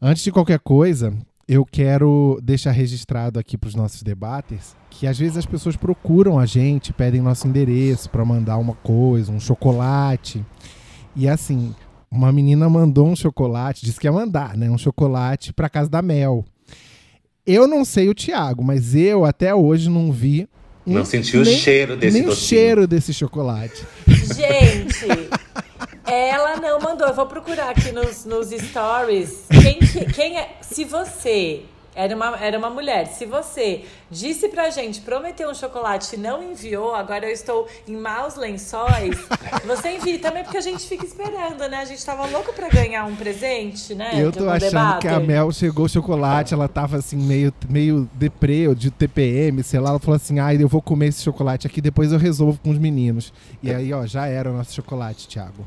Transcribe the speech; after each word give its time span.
Antes 0.00 0.22
de 0.22 0.32
qualquer 0.32 0.58
coisa, 0.60 1.12
eu 1.46 1.64
quero 1.64 2.38
deixar 2.42 2.70
registrado 2.70 3.38
aqui 3.38 3.58
para 3.58 3.68
os 3.68 3.74
nossos 3.74 4.02
debates 4.02 4.74
que 4.88 5.06
às 5.06 5.18
vezes 5.18 5.36
as 5.36 5.46
pessoas 5.46 5.76
procuram 5.76 6.38
a 6.38 6.46
gente, 6.46 6.92
pedem 6.92 7.20
nosso 7.20 7.46
endereço 7.46 8.10
para 8.10 8.24
mandar 8.24 8.56
uma 8.56 8.74
coisa, 8.74 9.30
um 9.30 9.40
chocolate. 9.40 10.44
E 11.14 11.28
assim, 11.28 11.74
uma 12.10 12.32
menina 12.32 12.68
mandou 12.68 13.06
um 13.06 13.16
chocolate, 13.16 13.84
disse 13.84 14.00
que 14.00 14.06
ia 14.06 14.12
mandar, 14.12 14.56
né? 14.56 14.68
Um 14.70 14.78
chocolate 14.78 15.52
para 15.52 15.68
casa 15.68 15.88
da 15.88 16.02
Mel. 16.02 16.44
Eu 17.46 17.66
não 17.66 17.84
sei 17.84 18.08
o 18.08 18.14
Thiago, 18.14 18.62
mas 18.62 18.94
eu 18.94 19.24
até 19.24 19.54
hoje 19.54 19.88
não 19.88 20.12
vi. 20.12 20.48
Não 20.84 21.04
senti 21.04 21.36
o 21.36 21.44
cheiro 21.44 21.96
desse 21.96 22.14
Nem 22.14 22.26
docinho. 22.26 22.44
o 22.44 22.48
cheiro 22.48 22.86
desse 22.86 23.12
chocolate. 23.14 23.84
Gente, 24.06 25.06
ela 26.06 26.56
não 26.56 26.80
mandou. 26.80 27.06
Eu 27.06 27.14
vou 27.14 27.26
procurar 27.26 27.70
aqui 27.70 27.92
nos, 27.92 28.24
nos 28.24 28.48
stories. 28.50 29.44
Quem, 29.50 29.78
que- 29.78 30.04
quem 30.12 30.38
é. 30.38 30.56
Se 30.60 30.84
você. 30.84 31.64
Era 31.92 32.14
uma, 32.14 32.36
era 32.38 32.56
uma 32.56 32.70
mulher. 32.70 33.08
Se 33.08 33.26
você 33.26 33.84
disse 34.08 34.48
pra 34.48 34.70
gente, 34.70 35.00
prometeu 35.00 35.50
um 35.50 35.54
chocolate 35.54 36.14
e 36.14 36.18
não 36.18 36.40
enviou, 36.40 36.94
agora 36.94 37.26
eu 37.26 37.32
estou 37.32 37.66
em 37.86 37.96
maus 37.96 38.36
lençóis, 38.36 39.18
você 39.66 39.96
envie 39.96 40.18
também, 40.18 40.44
porque 40.44 40.56
a 40.56 40.60
gente 40.60 40.86
fica 40.86 41.04
esperando, 41.04 41.58
né? 41.68 41.78
A 41.78 41.84
gente 41.84 42.02
tava 42.06 42.26
louco 42.26 42.52
pra 42.52 42.68
ganhar 42.68 43.04
um 43.06 43.16
presente, 43.16 43.92
né? 43.96 44.12
eu 44.14 44.30
tô 44.30 44.44
um 44.44 44.50
achando 44.50 45.00
que 45.00 45.08
a 45.08 45.18
Mel 45.18 45.50
chegou 45.50 45.86
o 45.86 45.88
chocolate, 45.88 46.54
ela 46.54 46.68
tava 46.68 46.96
assim, 46.96 47.16
meio, 47.16 47.52
meio 47.68 48.08
deprê, 48.14 48.68
ou 48.68 48.74
de 48.74 48.92
TPM, 48.92 49.60
sei 49.64 49.80
lá. 49.80 49.90
Ela 49.90 49.98
falou 49.98 50.14
assim: 50.16 50.38
ai, 50.38 50.56
eu 50.62 50.68
vou 50.68 50.80
comer 50.80 51.08
esse 51.08 51.24
chocolate 51.24 51.66
aqui, 51.66 51.80
depois 51.80 52.12
eu 52.12 52.18
resolvo 52.20 52.58
com 52.62 52.70
os 52.70 52.78
meninos. 52.78 53.32
E 53.60 53.74
aí, 53.74 53.92
ó, 53.92 54.06
já 54.06 54.26
era 54.28 54.48
o 54.48 54.56
nosso 54.56 54.72
chocolate, 54.72 55.26
Thiago. 55.26 55.66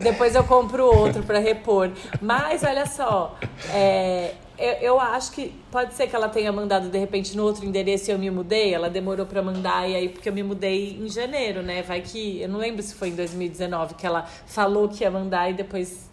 Depois 0.00 0.34
eu 0.34 0.42
compro 0.44 0.84
outro 0.84 1.22
pra 1.22 1.38
repor. 1.38 1.90
Mas 2.20 2.64
olha 2.64 2.86
só, 2.86 3.36
é, 3.72 4.34
eu, 4.58 4.72
eu 4.80 5.00
acho 5.00 5.32
que 5.32 5.54
pode 5.70 5.94
ser 5.94 6.06
que 6.06 6.16
ela 6.16 6.28
tenha 6.28 6.50
mandado 6.50 6.88
de 6.88 6.98
repente 6.98 7.36
no 7.36 7.44
outro 7.44 7.64
endereço 7.64 8.10
e 8.10 8.12
eu 8.12 8.18
me 8.18 8.30
mudei. 8.30 8.74
Ela 8.74 8.90
demorou 8.90 9.26
pra 9.26 9.42
mandar 9.42 9.88
e 9.88 9.94
aí 9.94 10.08
porque 10.08 10.28
eu 10.28 10.32
me 10.32 10.42
mudei 10.42 10.98
em 11.00 11.08
janeiro, 11.08 11.62
né? 11.62 11.82
Vai 11.82 12.00
que 12.00 12.40
eu 12.40 12.48
não 12.48 12.58
lembro 12.58 12.82
se 12.82 12.94
foi 12.94 13.08
em 13.08 13.14
2019 13.14 13.94
que 13.94 14.06
ela 14.06 14.26
falou 14.46 14.88
que 14.88 15.04
ia 15.04 15.10
mandar 15.10 15.50
e 15.50 15.54
depois 15.54 16.10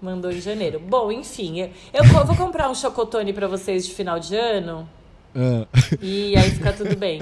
mandou 0.00 0.30
em 0.30 0.40
janeiro. 0.40 0.78
Bom, 0.80 1.10
enfim, 1.12 1.70
eu, 1.92 2.04
vou 2.04 2.36
comprar 2.36 2.70
um 2.70 2.74
chocotone 2.74 3.32
pra 3.32 3.46
vocês 3.46 3.86
de 3.86 3.94
final 3.94 4.18
de 4.18 4.34
ano 4.36 4.88
Ah. 5.34 5.66
e 6.00 6.36
aí 6.36 6.50
fica 6.50 6.72
tudo 6.72 6.96
bem. 6.96 7.20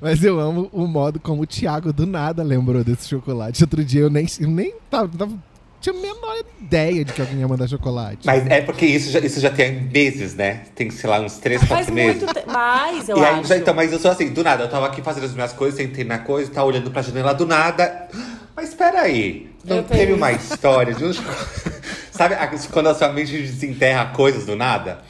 Mas 0.00 0.22
eu 0.24 0.38
amo 0.40 0.68
o 0.72 0.86
modo 0.86 1.18
como 1.20 1.42
o 1.42 1.46
Thiago 1.46 1.92
do 1.92 2.06
nada 2.06 2.42
lembrou 2.42 2.82
desse 2.84 3.08
chocolate. 3.08 3.62
Outro 3.62 3.84
dia 3.84 4.02
eu 4.02 4.10
nem, 4.10 4.26
eu 4.40 4.48
nem 4.48 4.74
tava, 4.90 5.08
tava- 5.16 5.32
tinha 5.80 5.94
a 5.96 6.00
menor 6.00 6.36
ideia 6.60 7.04
de 7.04 7.12
que 7.12 7.20
alguém 7.20 7.38
ia 7.40 7.48
mandar 7.48 7.66
chocolate. 7.68 8.20
Mas 8.24 8.46
é 8.46 8.60
porque 8.60 8.86
isso 8.86 9.10
já, 9.10 9.18
isso 9.18 9.40
já 9.40 9.50
tem 9.50 9.82
meses, 9.82 10.34
né? 10.34 10.60
Tem, 10.76 10.88
sei 10.90 11.10
lá, 11.10 11.18
uns 11.20 11.38
três, 11.38 11.60
Faz 11.64 11.80
quatro 11.86 11.94
meses. 11.94 12.22
muito. 12.22 12.46
Mais, 12.52 13.08
eu 13.08 13.16
E 13.18 13.24
aí, 13.24 13.34
acho. 13.40 13.48
já, 13.48 13.56
então, 13.56 13.74
mas 13.74 13.92
eu 13.92 13.98
sou 13.98 14.10
assim, 14.10 14.32
do 14.32 14.44
nada, 14.44 14.62
eu 14.64 14.68
tava 14.70 14.86
aqui 14.86 15.02
fazendo 15.02 15.24
as 15.24 15.34
minhas 15.34 15.52
coisas, 15.52 15.76
sentei 15.78 16.04
na 16.04 16.18
coisa, 16.18 16.50
tá 16.50 16.62
olhando 16.62 16.90
pra 16.90 17.02
janela 17.02 17.32
do 17.34 17.46
nada. 17.46 18.08
Mas 18.54 18.68
espera 18.68 19.00
aí, 19.02 19.50
não 19.64 19.78
Eu 19.78 19.82
tenho 19.82 19.98
teve 20.00 20.12
isso. 20.12 20.18
uma 20.20 20.30
história 20.32 20.94
de 20.94 21.04
um 21.04 21.10
Sabe 22.12 22.34
a- 22.34 22.50
quando 22.70 22.88
a 22.88 22.94
sua 22.94 23.08
mente 23.08 23.32
desenterra 23.32 24.06
coisas 24.14 24.44
do 24.46 24.54
nada? 24.54 25.00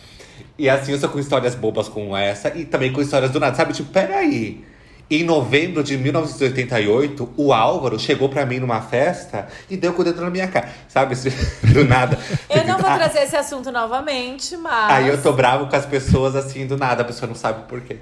E 0.62 0.70
assim, 0.70 0.92
eu 0.92 0.98
sou 1.00 1.08
com 1.08 1.18
histórias 1.18 1.56
bobas 1.56 1.88
como 1.88 2.16
essa 2.16 2.56
e 2.56 2.64
também 2.64 2.92
com 2.92 3.02
histórias 3.02 3.32
do 3.32 3.41
nada, 3.41 3.56
sabe? 3.56 3.72
Tipo, 3.72 3.91
peraí. 3.91 4.64
Em 5.10 5.24
novembro 5.24 5.82
de 5.82 5.98
1988, 5.98 7.34
o 7.36 7.52
Álvaro 7.52 7.98
chegou 7.98 8.28
pra 8.28 8.46
mim 8.46 8.60
numa 8.60 8.80
festa 8.80 9.48
e 9.68 9.77
deu 9.77 9.92
com 9.92 10.02
o 10.02 10.05
dedo 10.05 10.20
na 10.20 10.30
minha 10.30 10.46
cara. 10.46 10.68
Sabe? 10.86 11.16
Do 11.74 11.84
nada. 11.84 12.16
Eu 12.48 12.64
não 12.64 12.78
vou 12.78 12.84
trazer 12.84 13.24
esse 13.24 13.34
assunto 13.34 13.72
novamente, 13.72 14.56
mas. 14.56 14.90
Aí 14.92 15.08
eu 15.08 15.20
tô 15.20 15.33
bravo 15.33 15.66
com 15.66 15.74
as 15.74 15.84
pessoas 15.84 16.36
assim, 16.36 16.64
do 16.64 16.77
nada, 16.77 17.02
a 17.02 17.05
pessoa 17.05 17.27
não 17.27 17.34
sabe 17.34 17.64
por 17.68 17.80
quê. 17.80 17.96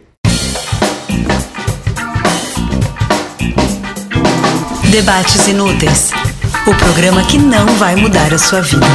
Debates 4.90 5.48
Inúteis 5.48 6.10
o 6.66 6.74
programa 6.74 7.24
que 7.24 7.38
não 7.38 7.66
vai 7.76 7.96
mudar 7.96 8.32
a 8.32 8.38
sua 8.38 8.60
vida. 8.60 8.86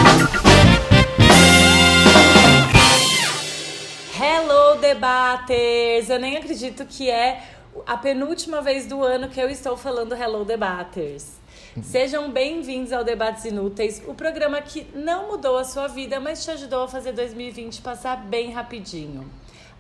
Debaters! 5.35 6.09
Eu 6.09 6.19
nem 6.19 6.37
acredito 6.37 6.85
que 6.85 7.09
é 7.09 7.43
a 7.85 7.97
penúltima 7.97 8.61
vez 8.61 8.87
do 8.87 9.03
ano 9.03 9.27
que 9.27 9.39
eu 9.39 9.49
estou 9.49 9.75
falando 9.75 10.15
Hello, 10.15 10.45
debaters. 10.45 11.39
Sejam 11.83 12.31
bem-vindos 12.31 12.93
ao 12.93 13.03
Debates 13.03 13.43
Inúteis, 13.43 14.01
o 14.07 14.13
programa 14.13 14.61
que 14.61 14.87
não 14.95 15.27
mudou 15.27 15.57
a 15.57 15.65
sua 15.65 15.87
vida, 15.87 16.21
mas 16.21 16.43
te 16.43 16.51
ajudou 16.51 16.83
a 16.83 16.87
fazer 16.87 17.11
2020 17.11 17.81
passar 17.81 18.15
bem 18.15 18.51
rapidinho. 18.51 19.29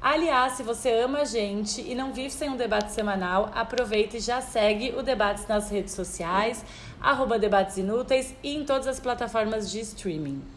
Aliás, 0.01 0.53
se 0.53 0.63
você 0.63 0.91
ama 0.91 1.19
a 1.19 1.25
gente 1.25 1.81
e 1.81 1.95
não 1.95 2.11
vive 2.11 2.31
sem 2.31 2.49
um 2.49 2.57
debate 2.57 2.91
semanal, 2.91 3.49
aproveita 3.55 4.17
e 4.17 4.19
já 4.19 4.41
segue 4.41 4.93
o 4.97 5.01
Debates 5.01 5.47
nas 5.47 5.69
redes 5.71 5.93
sociais, 5.93 6.65
arroba 6.99 7.39
Debates 7.39 7.77
Inúteis 7.77 8.35
e 8.43 8.55
em 8.55 8.65
todas 8.65 8.87
as 8.87 8.99
plataformas 8.99 9.71
de 9.71 9.79
streaming. 9.79 10.54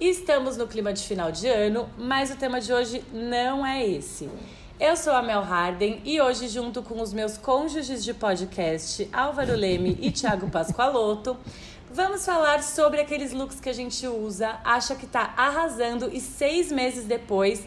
Estamos 0.00 0.56
no 0.56 0.66
clima 0.66 0.92
de 0.92 1.02
final 1.02 1.30
de 1.30 1.46
ano, 1.46 1.88
mas 1.96 2.30
o 2.30 2.36
tema 2.36 2.60
de 2.60 2.72
hoje 2.72 3.04
não 3.12 3.64
é 3.64 3.86
esse. 3.86 4.28
Eu 4.80 4.96
sou 4.96 5.12
a 5.12 5.22
Mel 5.22 5.42
Harden 5.42 6.00
e 6.04 6.20
hoje, 6.20 6.48
junto 6.48 6.82
com 6.82 7.00
os 7.00 7.12
meus 7.12 7.38
cônjuges 7.38 8.02
de 8.02 8.12
podcast, 8.12 9.08
Álvaro 9.12 9.54
Leme 9.54 9.96
e 10.00 10.10
Thiago 10.10 10.50
Pascoaloto, 10.50 11.36
vamos 11.92 12.24
falar 12.24 12.64
sobre 12.64 13.00
aqueles 13.00 13.32
looks 13.32 13.60
que 13.60 13.68
a 13.68 13.72
gente 13.72 14.04
usa, 14.06 14.58
acha 14.64 14.96
que 14.96 15.06
tá 15.06 15.34
arrasando 15.36 16.10
e 16.12 16.20
seis 16.20 16.72
meses 16.72 17.04
depois 17.04 17.64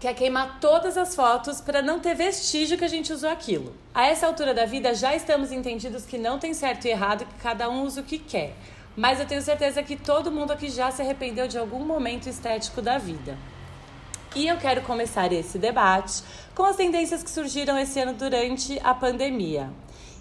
quer 0.00 0.14
queimar 0.14 0.58
todas 0.58 0.96
as 0.96 1.14
fotos 1.14 1.60
para 1.60 1.82
não 1.82 2.00
ter 2.00 2.14
vestígio 2.14 2.78
que 2.78 2.84
a 2.84 2.88
gente 2.88 3.12
usou 3.12 3.28
aquilo. 3.28 3.72
A 3.94 4.06
essa 4.06 4.26
altura 4.26 4.54
da 4.54 4.64
vida 4.64 4.94
já 4.94 5.14
estamos 5.14 5.52
entendidos 5.52 6.06
que 6.06 6.18
não 6.18 6.38
tem 6.38 6.54
certo 6.54 6.86
e 6.86 6.90
errado, 6.90 7.26
que 7.26 7.34
cada 7.40 7.68
um 7.68 7.84
usa 7.84 8.00
o 8.00 8.04
que 8.04 8.18
quer. 8.18 8.56
Mas 8.96 9.20
eu 9.20 9.26
tenho 9.26 9.42
certeza 9.42 9.82
que 9.82 9.96
todo 9.96 10.30
mundo 10.30 10.52
aqui 10.52 10.68
já 10.68 10.90
se 10.90 11.02
arrependeu 11.02 11.46
de 11.46 11.58
algum 11.58 11.84
momento 11.84 12.28
estético 12.28 12.82
da 12.82 12.98
vida. 12.98 13.38
E 14.34 14.46
eu 14.46 14.56
quero 14.58 14.82
começar 14.82 15.32
esse 15.32 15.58
debate 15.58 16.22
com 16.54 16.62
as 16.62 16.76
tendências 16.76 17.22
que 17.22 17.30
surgiram 17.30 17.76
esse 17.78 17.98
ano 17.98 18.14
durante 18.14 18.78
a 18.82 18.94
pandemia. 18.94 19.70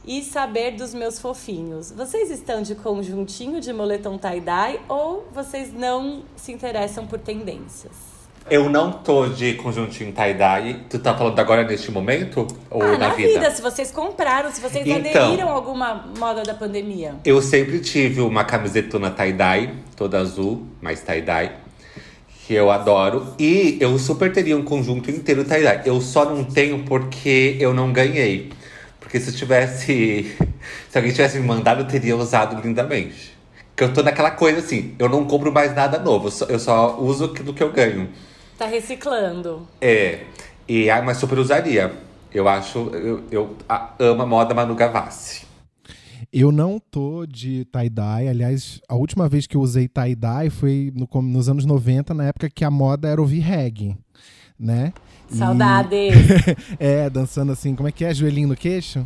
E 0.06 0.24
saber 0.24 0.72
dos 0.72 0.94
meus 0.94 1.20
fofinhos. 1.20 1.92
Vocês 1.92 2.32
estão 2.32 2.62
de 2.62 2.74
conjuntinho 2.74 3.60
de 3.62 3.72
moletom 3.72 4.18
tie-dye 4.18 4.80
ou 4.88 5.28
vocês 5.32 5.72
não 5.72 6.24
se 6.36 6.52
interessam 6.52 7.06
por 7.06 7.20
tendências? 7.20 8.09
Eu 8.50 8.70
não 8.70 8.92
tô 8.92 9.28
de 9.28 9.54
conjuntinho 9.54 10.12
tie-dye. 10.12 10.82
Tu 10.90 11.00
tá 11.00 11.16
falando 11.16 11.38
agora 11.40 11.64
neste 11.64 11.92
momento? 11.92 12.48
Ou 12.70 12.82
ah, 12.82 12.92
na, 12.94 12.98
na 12.98 13.10
vida. 13.14 13.52
se 13.52 13.62
vocês 13.62 13.92
compraram, 13.92 14.52
se 14.52 14.60
vocês 14.60 14.86
Então. 14.86 15.24
aderiram 15.24 15.50
a 15.50 15.52
alguma 15.52 16.06
moda 16.18 16.44
da 16.44 16.54
pandemia. 16.54 17.16
Eu 17.24 17.42
sempre 17.42 17.80
tive 17.80 18.22
uma 18.22 18.44
camisetona 18.44 19.12
tie-dye, 19.12 19.74
toda 19.96 20.20
azul, 20.20 20.66
mas 20.82 21.02
tie-dye. 21.02 21.52
Que 22.48 22.56
eu 22.56 22.72
adoro. 22.72 23.36
E 23.38 23.78
eu 23.80 23.98
super 24.00 24.32
teria 24.32 24.58
um 24.58 24.64
conjunto 24.64 25.12
inteiro 25.12 25.44
tie-dye. 25.44 25.84
Eu 25.86 26.02
só 26.02 26.26
não 26.26 26.44
tenho 26.44 26.84
porque 26.84 27.58
eu 27.60 27.74
não 27.74 27.94
ganhei. 27.94 28.52
Porque 29.00 29.20
se 29.20 29.30
eu 29.30 29.36
tivesse. 29.36 30.36
Se 30.90 30.98
alguém 30.98 31.12
tivesse 31.12 31.40
me 31.40 31.48
mandado, 31.48 31.82
eu 31.82 31.88
teria 31.88 32.16
usado 32.16 32.60
lindamente. 32.62 33.38
Que 33.76 33.84
eu 33.84 33.94
tô 33.94 34.04
naquela 34.04 34.32
coisa 34.32 34.60
assim, 34.60 34.94
eu 35.00 35.08
não 35.08 35.24
compro 35.26 35.52
mais 35.52 35.74
nada 35.74 35.98
novo, 36.00 36.30
eu 36.50 36.60
só 36.60 37.00
uso 37.00 37.26
aquilo 37.26 37.54
que 37.54 37.64
eu 37.64 37.72
ganho. 37.72 38.10
Tá 38.60 38.66
reciclando. 38.68 39.66
É, 39.80 40.26
e, 40.68 40.90
ah, 40.90 41.02
mas 41.02 41.18
super 41.18 41.40
usaria. 41.40 41.92
Eu 42.34 42.48
acho, 42.48 42.78
eu, 42.94 43.24
eu 43.32 43.56
a- 43.68 43.94
amo 43.98 44.22
a 44.22 44.26
moda 44.26 44.54
Manu 44.54 44.76
Gavassi. 44.76 45.48
Eu 46.32 46.52
não 46.52 46.78
tô 46.78 47.26
de 47.26 47.66
tie-dye. 47.72 48.28
Aliás, 48.28 48.82
a 48.88 48.96
última 48.96 49.28
vez 49.30 49.48
que 49.48 49.56
eu 49.58 49.62
usei 49.62 49.88
tie-dye 49.88 50.50
foi 50.50 50.92
no- 50.94 51.22
nos 51.22 51.48
anos 51.50 51.66
90, 51.66 52.14
na 52.14 52.26
época 52.26 52.50
que 52.50 52.66
a 52.66 52.70
moda 52.70 53.08
era 53.08 53.22
ouvir 53.22 53.40
reggae, 53.40 53.96
né? 54.60 54.92
E- 55.32 55.36
Saudades. 55.38 56.14
é, 56.78 57.10
dançando 57.10 57.54
assim, 57.54 57.74
como 57.74 57.88
é 57.88 57.92
que 57.94 58.04
é? 58.04 58.14
Joelhinho 58.14 58.50
no 58.50 58.56
queixo? 58.58 59.04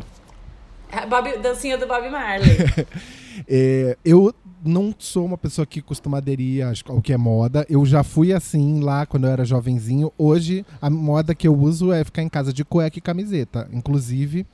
É, 0.90 1.06
Bob, 1.06 1.38
dancinha 1.38 1.78
do 1.78 1.86
Bob 1.86 2.08
Marley. 2.10 2.56
É, 3.48 3.96
eu 4.04 4.32
não 4.64 4.94
sou 4.98 5.26
uma 5.26 5.36
pessoa 5.38 5.66
que 5.66 5.82
costuma 5.82 6.18
aderir 6.18 6.66
ao 6.86 7.00
que 7.02 7.12
é 7.12 7.16
moda. 7.16 7.66
Eu 7.68 7.84
já 7.84 8.02
fui 8.02 8.32
assim 8.32 8.80
lá 8.80 9.04
quando 9.06 9.26
eu 9.26 9.30
era 9.30 9.44
jovenzinho. 9.44 10.12
Hoje, 10.16 10.64
a 10.80 10.88
moda 10.88 11.34
que 11.34 11.46
eu 11.46 11.54
uso 11.54 11.92
é 11.92 12.02
ficar 12.02 12.22
em 12.22 12.28
casa 12.28 12.52
de 12.52 12.64
cueca 12.64 12.98
e 12.98 13.02
camiseta. 13.02 13.68
Inclusive, 13.72 14.46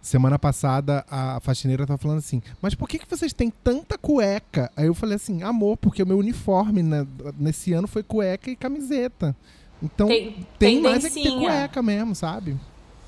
semana 0.00 0.38
passada, 0.38 1.04
a 1.10 1.38
faxineira 1.40 1.86
tava 1.86 1.98
falando 1.98 2.18
assim: 2.18 2.42
Mas 2.60 2.74
por 2.74 2.88
que, 2.88 2.98
que 2.98 3.08
vocês 3.08 3.32
têm 3.32 3.50
tanta 3.62 3.98
cueca? 3.98 4.70
Aí 4.76 4.86
eu 4.86 4.94
falei 4.94 5.16
assim: 5.16 5.42
Amor, 5.42 5.76
porque 5.76 6.02
o 6.02 6.06
meu 6.06 6.18
uniforme 6.18 6.82
né, 6.82 7.06
nesse 7.38 7.72
ano 7.72 7.86
foi 7.86 8.02
cueca 8.02 8.50
e 8.50 8.56
camiseta. 8.56 9.36
Então, 9.82 10.06
Tem- 10.06 10.46
tem, 10.58 10.80
mais 10.80 11.04
é 11.04 11.10
que 11.10 11.22
ter 11.22 11.32
cueca 11.32 11.82
mesmo, 11.82 12.14
sabe? 12.14 12.56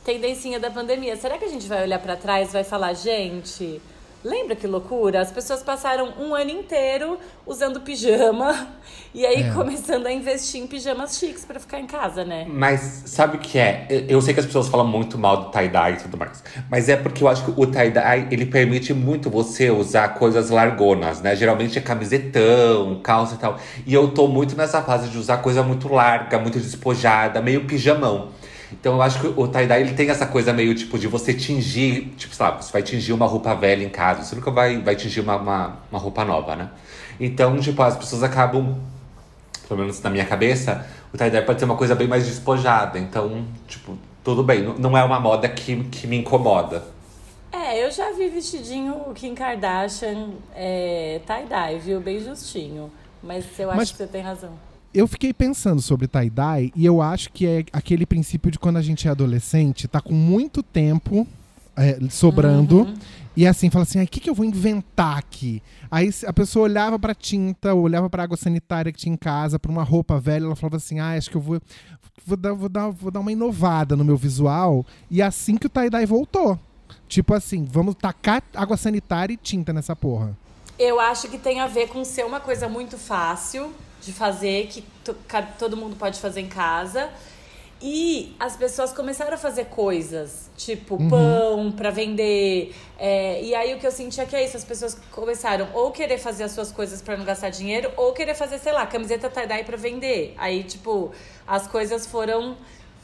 Tendencinha 0.04 0.60
da 0.60 0.70
pandemia. 0.70 1.16
Será 1.16 1.38
que 1.38 1.44
a 1.44 1.48
gente 1.48 1.66
vai 1.66 1.82
olhar 1.82 1.98
pra 1.98 2.16
trás 2.16 2.50
e 2.50 2.52
vai 2.52 2.64
falar, 2.64 2.92
gente, 2.94 3.80
lembra 4.24 4.56
que 4.56 4.66
loucura? 4.66 5.20
As 5.20 5.30
pessoas 5.30 5.62
passaram 5.62 6.12
um 6.18 6.34
ano 6.34 6.50
inteiro 6.50 7.18
usando 7.46 7.80
pijama 7.80 8.68
E 9.14 9.24
aí 9.24 9.44
É. 9.44 9.50
começando 9.52 10.06
a 10.06 10.12
investir 10.12 10.60
em 10.60 10.66
pijamas 10.66 11.16
chiques 11.18 11.42
pra 11.44 11.58
ficar 11.58 11.80
em 11.80 11.86
casa, 11.86 12.22
né? 12.22 12.44
Mas 12.46 13.02
sabe 13.06 13.36
o 13.38 13.40
que 13.40 13.58
é? 13.58 13.86
Eu- 13.88 14.16
Eu 14.16 14.20
sei 14.22 14.34
que 14.34 14.40
as 14.40 14.44
pessoas 14.46 14.68
falam 14.68 14.86
muito 14.86 15.16
mal 15.16 15.44
do 15.44 15.50
tie-dye 15.50 15.94
e 15.94 15.96
tudo 16.02 16.18
mais. 16.18 16.44
Mas 16.70 16.88
é 16.90 16.96
porque 16.96 17.24
eu 17.24 17.28
acho 17.28 17.44
que 17.46 17.52
o 17.58 17.66
tie-dye, 17.66 18.28
ele 18.30 18.44
permite 18.44 18.92
muito 18.92 19.30
você 19.30 19.70
usar 19.70 20.08
coisas 20.10 20.50
largonas, 20.50 21.22
né? 21.22 21.34
Geralmente 21.34 21.78
é 21.78 21.80
camisetão, 21.80 23.00
calça 23.02 23.36
e 23.36 23.38
tal. 23.38 23.58
E 23.86 23.94
eu 23.94 24.08
tô 24.08 24.26
muito 24.28 24.54
nessa 24.56 24.82
fase 24.82 25.08
de 25.08 25.16
usar 25.18 25.38
coisa 25.38 25.62
muito 25.62 25.88
larga, 25.92 26.38
muito 26.38 26.58
despojada, 26.58 27.40
meio 27.40 27.64
pijamão. 27.64 28.32
Então 28.72 28.94
eu 28.94 29.02
acho 29.02 29.20
que 29.20 29.26
o 29.28 29.46
tie-dye, 29.48 29.80
ele 29.80 29.94
tem 29.94 30.10
essa 30.10 30.26
coisa 30.26 30.52
meio, 30.52 30.74
tipo, 30.74 30.98
de 30.98 31.06
você 31.06 31.32
tingir... 31.32 32.14
Tipo, 32.16 32.34
sabe, 32.34 32.64
você 32.64 32.72
vai 32.72 32.82
tingir 32.82 33.12
uma 33.12 33.26
roupa 33.26 33.54
velha 33.54 33.84
em 33.84 33.88
casa. 33.88 34.22
Você 34.24 34.34
nunca 34.34 34.50
vai, 34.50 34.78
vai 34.80 34.96
tingir 34.96 35.20
uma, 35.20 35.36
uma, 35.36 35.76
uma 35.90 35.98
roupa 35.98 36.24
nova, 36.24 36.56
né? 36.56 36.70
Então, 37.20 37.58
tipo, 37.60 37.80
as 37.82 37.96
pessoas 37.96 38.22
acabam 38.22 38.76
pelo 39.68 39.80
menos 39.80 40.00
na 40.00 40.10
minha 40.10 40.24
cabeça, 40.24 40.86
o 41.12 41.18
tie-dye 41.18 41.42
pode 41.42 41.58
ser 41.58 41.64
uma 41.64 41.76
coisa 41.76 41.94
bem 41.94 42.06
mais 42.06 42.26
despojada. 42.26 42.98
Então, 42.98 43.44
tipo, 43.66 43.96
tudo 44.22 44.42
bem. 44.42 44.62
Não 44.78 44.96
é 44.96 45.02
uma 45.04 45.20
moda 45.20 45.48
que, 45.48 45.84
que 45.84 46.06
me 46.06 46.18
incomoda. 46.18 46.84
É, 47.52 47.84
eu 47.84 47.90
já 47.90 48.12
vi 48.12 48.28
vestidinho 48.28 48.94
Kim 49.14 49.34
Kardashian 49.34 50.30
é, 50.54 51.20
tie-dye, 51.26 51.78
viu? 51.78 52.00
Bem 52.00 52.20
justinho. 52.20 52.90
Mas 53.22 53.44
eu 53.58 53.70
acho 53.70 53.76
Mas- 53.76 53.90
que 53.90 53.96
você 53.96 54.06
tem 54.06 54.22
razão. 54.22 54.52
Eu 54.96 55.06
fiquei 55.06 55.30
pensando 55.30 55.82
sobre 55.82 56.08
tie-dye 56.08 56.72
e 56.74 56.86
eu 56.86 57.02
acho 57.02 57.30
que 57.30 57.46
é 57.46 57.66
aquele 57.70 58.06
princípio 58.06 58.50
de 58.50 58.58
quando 58.58 58.78
a 58.78 58.82
gente 58.82 59.06
é 59.06 59.10
adolescente, 59.10 59.86
tá 59.86 60.00
com 60.00 60.14
muito 60.14 60.62
tempo 60.62 61.28
é, 61.76 61.98
sobrando. 62.08 62.88
E 63.36 63.46
assim, 63.46 63.68
fala 63.68 63.82
assim, 63.82 64.02
o 64.02 64.06
que, 64.06 64.20
que 64.20 64.30
eu 64.30 64.34
vou 64.34 64.46
inventar 64.46 65.18
aqui? 65.18 65.62
Aí 65.90 66.08
a 66.26 66.32
pessoa 66.32 66.62
olhava 66.62 66.98
pra 66.98 67.14
tinta, 67.14 67.74
olhava 67.74 68.08
pra 68.08 68.22
água 68.22 68.38
sanitária 68.38 68.90
que 68.90 68.98
tinha 68.98 69.12
em 69.12 69.18
casa, 69.18 69.58
pra 69.58 69.70
uma 69.70 69.82
roupa 69.82 70.18
velha, 70.18 70.46
ela 70.46 70.56
falava 70.56 70.78
assim, 70.78 70.98
ah, 70.98 71.10
acho 71.10 71.28
que 71.28 71.36
eu 71.36 71.42
vou, 71.42 71.60
vou, 72.24 72.36
dar, 72.38 72.54
vou, 72.54 72.68
dar, 72.70 72.88
vou 72.88 73.10
dar 73.10 73.20
uma 73.20 73.30
inovada 73.30 73.96
no 73.96 74.02
meu 74.02 74.16
visual. 74.16 74.82
E 75.10 75.20
assim 75.20 75.58
que 75.58 75.66
o 75.66 75.70
tie-dye 75.70 76.06
voltou. 76.06 76.58
Tipo 77.06 77.34
assim, 77.34 77.66
vamos 77.70 77.96
tacar 77.96 78.42
água 78.54 78.78
sanitária 78.78 79.34
e 79.34 79.36
tinta 79.36 79.74
nessa 79.74 79.94
porra. 79.94 80.34
Eu 80.78 80.98
acho 80.98 81.28
que 81.28 81.36
tem 81.36 81.60
a 81.60 81.66
ver 81.66 81.88
com 81.88 82.02
ser 82.02 82.24
uma 82.24 82.40
coisa 82.40 82.66
muito 82.66 82.96
fácil 82.96 83.70
de 84.06 84.12
fazer, 84.12 84.68
que 84.68 84.82
todo 85.58 85.76
mundo 85.76 85.96
pode 85.96 86.18
fazer 86.20 86.40
em 86.40 86.48
casa. 86.48 87.10
E 87.82 88.34
as 88.40 88.56
pessoas 88.56 88.90
começaram 88.90 89.34
a 89.34 89.36
fazer 89.36 89.66
coisas, 89.66 90.48
tipo 90.56 90.96
pão 91.10 91.70
pra 91.70 91.90
vender. 91.90 92.74
é, 92.98 93.42
e 93.42 93.54
aí 93.54 93.74
o 93.74 93.78
que 93.78 93.86
eu 93.86 93.90
senti 93.90 94.18
é 94.18 94.24
que 94.24 94.34
é 94.34 94.42
isso, 94.42 94.56
as 94.56 94.64
pessoas 94.64 94.96
começaram 95.10 95.68
ou 95.74 95.90
querer 95.90 96.16
fazer 96.16 96.44
as 96.44 96.52
suas 96.52 96.72
coisas 96.72 97.02
pra 97.02 97.18
não 97.18 97.24
gastar 97.26 97.50
dinheiro, 97.50 97.92
ou 97.98 98.14
querer 98.14 98.34
fazer, 98.34 98.58
sei 98.60 98.72
lá, 98.72 98.86
camiseta 98.86 99.28
tie-dye 99.28 99.62
pra 99.64 99.76
vender. 99.76 100.32
Aí, 100.38 100.62
tipo, 100.64 101.12
as 101.46 101.66
coisas 101.66 102.06
foram. 102.06 102.56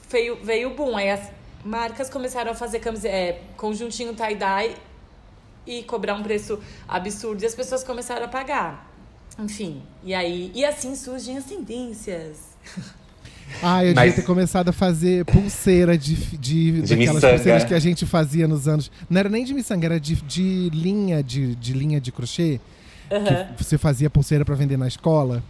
Veio, 0.08 0.38
veio 0.42 0.70
o 0.70 0.74
boom. 0.74 0.96
Aí 0.96 1.10
as 1.10 1.30
marcas 1.64 2.08
começaram 2.08 2.52
a 2.52 2.54
fazer 2.54 2.78
camise- 2.80 3.08
é, 3.08 3.42
conjuntinho 3.58 4.14
tie-dye 4.14 4.74
e 5.66 5.82
cobrar 5.82 6.14
um 6.14 6.22
preço 6.22 6.58
absurdo 6.88 7.42
e 7.42 7.46
as 7.46 7.54
pessoas 7.54 7.84
começaram 7.84 8.24
a 8.24 8.28
pagar. 8.28 8.90
Enfim, 9.38 9.82
e 10.04 10.14
aí. 10.14 10.50
E 10.54 10.64
assim 10.64 10.94
surgem 10.94 11.36
as 11.38 11.44
tendências. 11.44 12.36
Ah, 13.62 13.84
eu 13.84 13.94
Mas- 13.94 14.06
devia 14.12 14.22
ter 14.22 14.26
começado 14.26 14.70
a 14.70 14.72
fazer 14.72 15.26
pulseira 15.26 15.98
de, 15.98 16.14
de, 16.14 16.72
De 16.72 16.80
daquelas 16.82 17.14
miçanga. 17.16 17.34
pulseiras 17.34 17.64
que 17.64 17.74
a 17.74 17.78
gente 17.78 18.06
fazia 18.06 18.48
nos 18.48 18.66
anos. 18.66 18.90
Não 19.10 19.18
era 19.20 19.28
nem 19.28 19.44
de 19.44 19.52
miçanga, 19.52 19.84
era 19.84 20.00
de, 20.00 20.14
de 20.22 20.70
linha 20.70 21.22
de, 21.22 21.54
de 21.56 21.74
linha 21.74 22.00
de 22.00 22.10
crochê. 22.10 22.58
Aham. 23.10 23.52
Que 23.54 23.62
você 23.62 23.76
fazia 23.76 24.08
pulseira 24.08 24.42
pra 24.42 24.54
vender 24.54 24.78
na 24.78 24.88
escola. 24.88 25.42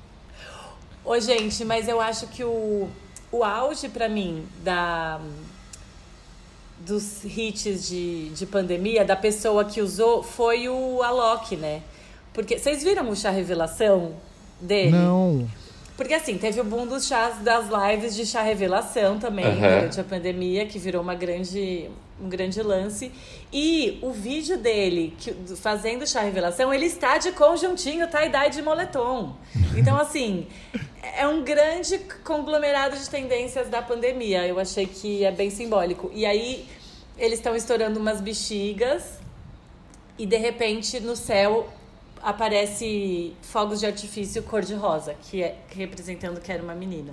Ô, 1.05 1.17
gente, 1.21 1.65
mas 1.65 1.87
eu 1.87 2.01
acho 2.01 2.27
que 2.27 2.43
o, 2.43 2.89
o 3.31 3.45
auge 3.45 3.89
pra 3.89 4.09
mim 4.09 4.45
da 4.65 5.21
dos 6.81 7.23
hits 7.25 7.87
de, 7.89 8.31
de 8.31 8.47
pandemia, 8.47 9.05
da 9.05 9.15
pessoa 9.15 9.65
que 9.65 9.81
usou, 9.81 10.23
foi 10.25 10.69
o 10.69 11.03
Alok, 11.03 11.57
né? 11.57 11.83
Porque 12.33 12.59
vocês 12.59 12.83
viram 12.83 13.09
o 13.11 13.17
chá 13.17 13.31
revelação 13.31 14.15
dele? 14.61 14.91
Não. 14.93 15.49
Porque 15.97 16.15
assim, 16.15 16.39
teve 16.39 16.59
o 16.61 16.65
boom 16.65 16.87
dos 16.87 17.07
chás 17.07 17.39
das 17.41 17.67
lives 17.69 18.17
de 18.17 18.25
chá 18.25 18.43
revelação 18.43 19.19
também 19.19 19.45
Aham. 19.45 19.59
durante 19.61 20.01
a 20.01 20.05
pandemia, 20.05 20.65
que 20.67 20.79
virou 20.79 21.03
uma 21.03 21.15
grande, 21.15 21.91
um 22.21 22.29
grande 22.29 22.63
lance. 22.63 23.13
E 23.53 23.99
o 24.03 24.11
vídeo 24.11 24.57
dele 24.57 25.15
que, 25.19 25.31
do- 25.33 25.55
fazendo 25.57 26.07
chá 26.07 26.23
revelação, 26.23 26.73
ele 26.73 26.87
está 26.87 27.19
de 27.19 27.31
conjuntinho 27.33 28.09
tie-dye 28.09 28.49
de 28.51 28.63
moletom. 28.63 29.37
Então, 29.77 29.97
assim, 29.99 30.47
é 31.19 31.27
um 31.29 31.43
grande 31.45 31.99
conglomerado 32.25 32.97
de 32.97 33.09
tendências 33.11 33.69
da 33.69 33.83
pandemia. 33.83 34.47
Eu 34.47 34.59
achei 34.59 34.87
que 34.87 35.23
é 35.25 35.31
bem 35.31 35.51
simbólico. 35.51 36.11
E 36.15 36.25
aí, 36.25 36.67
eles 37.19 37.39
estão 37.39 37.55
estourando 37.55 38.01
umas 38.01 38.21
bexigas 38.23 39.19
e 40.19 40.25
de 40.25 40.37
repente 40.39 40.99
no 41.01 41.15
céu 41.15 41.69
aparece 42.23 43.33
fogos 43.43 43.81
de 43.81 43.87
artifício 43.87 44.43
cor-de-rosa, 44.43 45.15
que 45.23 45.43
é 45.43 45.57
representando 45.75 46.41
que 46.41 46.51
era 46.51 46.63
uma 46.63 46.75
menina. 46.75 47.13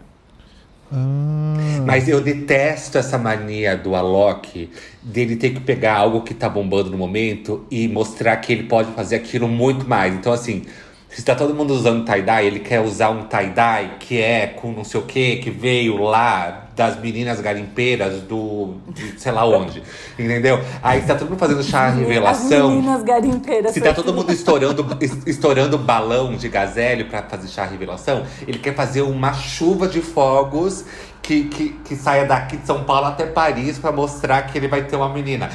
Ah. 0.91 1.83
Mas 1.85 2.07
eu 2.07 2.21
detesto 2.21 2.97
essa 2.97 3.17
mania 3.17 3.75
do 3.77 3.95
Alok 3.95 4.69
dele 5.01 5.35
ter 5.35 5.51
que 5.51 5.59
pegar 5.59 5.95
algo 5.95 6.21
que 6.21 6.33
tá 6.33 6.49
bombando 6.49 6.89
no 6.89 6.97
momento 6.97 7.65
e 7.69 7.87
mostrar 7.87 8.37
que 8.37 8.51
ele 8.51 8.63
pode 8.63 8.91
fazer 8.93 9.15
aquilo 9.15 9.47
muito 9.47 9.87
mais. 9.87 10.13
Então, 10.13 10.33
assim, 10.33 10.65
se 11.09 11.23
tá 11.23 11.33
todo 11.35 11.53
mundo 11.55 11.73
usando 11.73 12.05
tie-dye, 12.05 12.45
ele 12.45 12.59
quer 12.59 12.79
usar 12.81 13.09
um 13.09 13.23
tie-dye 13.23 13.91
que 13.99 14.21
é 14.21 14.47
com 14.47 14.71
não 14.71 14.83
sei 14.83 14.99
o 14.99 15.03
que, 15.03 15.37
que 15.37 15.49
veio 15.49 15.97
lá 16.01 16.65
das 16.75 16.97
meninas 16.99 17.41
garimpeiras 17.41 18.21
do. 18.21 18.75
de 18.87 19.19
sei 19.19 19.31
lá 19.31 19.43
onde. 19.45 19.81
Entendeu? 20.17 20.59
Aí 20.81 21.01
tá 21.01 21.15
todo 21.15 21.29
mundo 21.29 21.39
fazendo 21.39 21.61
chá 21.63 21.87
As 21.87 21.95
revelação. 21.97 22.69
meninas 22.69 23.03
garimpeiras. 23.03 23.73
Se 23.73 23.81
tá 23.81 23.93
todo 23.93 24.13
mundo 24.13 24.31
estourando, 24.31 24.85
es- 25.01 25.17
estourando 25.27 25.77
balão 25.77 26.35
de 26.35 26.47
gazélio 26.47 27.07
pra 27.07 27.23
fazer 27.23 27.47
chá 27.49 27.65
revelação, 27.65 28.23
ele 28.47 28.59
quer 28.59 28.75
fazer 28.75 29.01
uma 29.01 29.33
chuva 29.33 29.87
de 29.87 30.01
fogos 30.01 30.85
que, 31.21 31.45
que, 31.45 31.69
que 31.83 31.95
saia 31.95 32.25
daqui 32.25 32.55
de 32.55 32.65
São 32.65 32.83
Paulo 32.85 33.07
até 33.07 33.25
Paris 33.25 33.77
pra 33.77 33.91
mostrar 33.91 34.43
que 34.43 34.57
ele 34.57 34.67
vai 34.67 34.83
ter 34.83 34.95
uma 34.95 35.09
menina. 35.09 35.49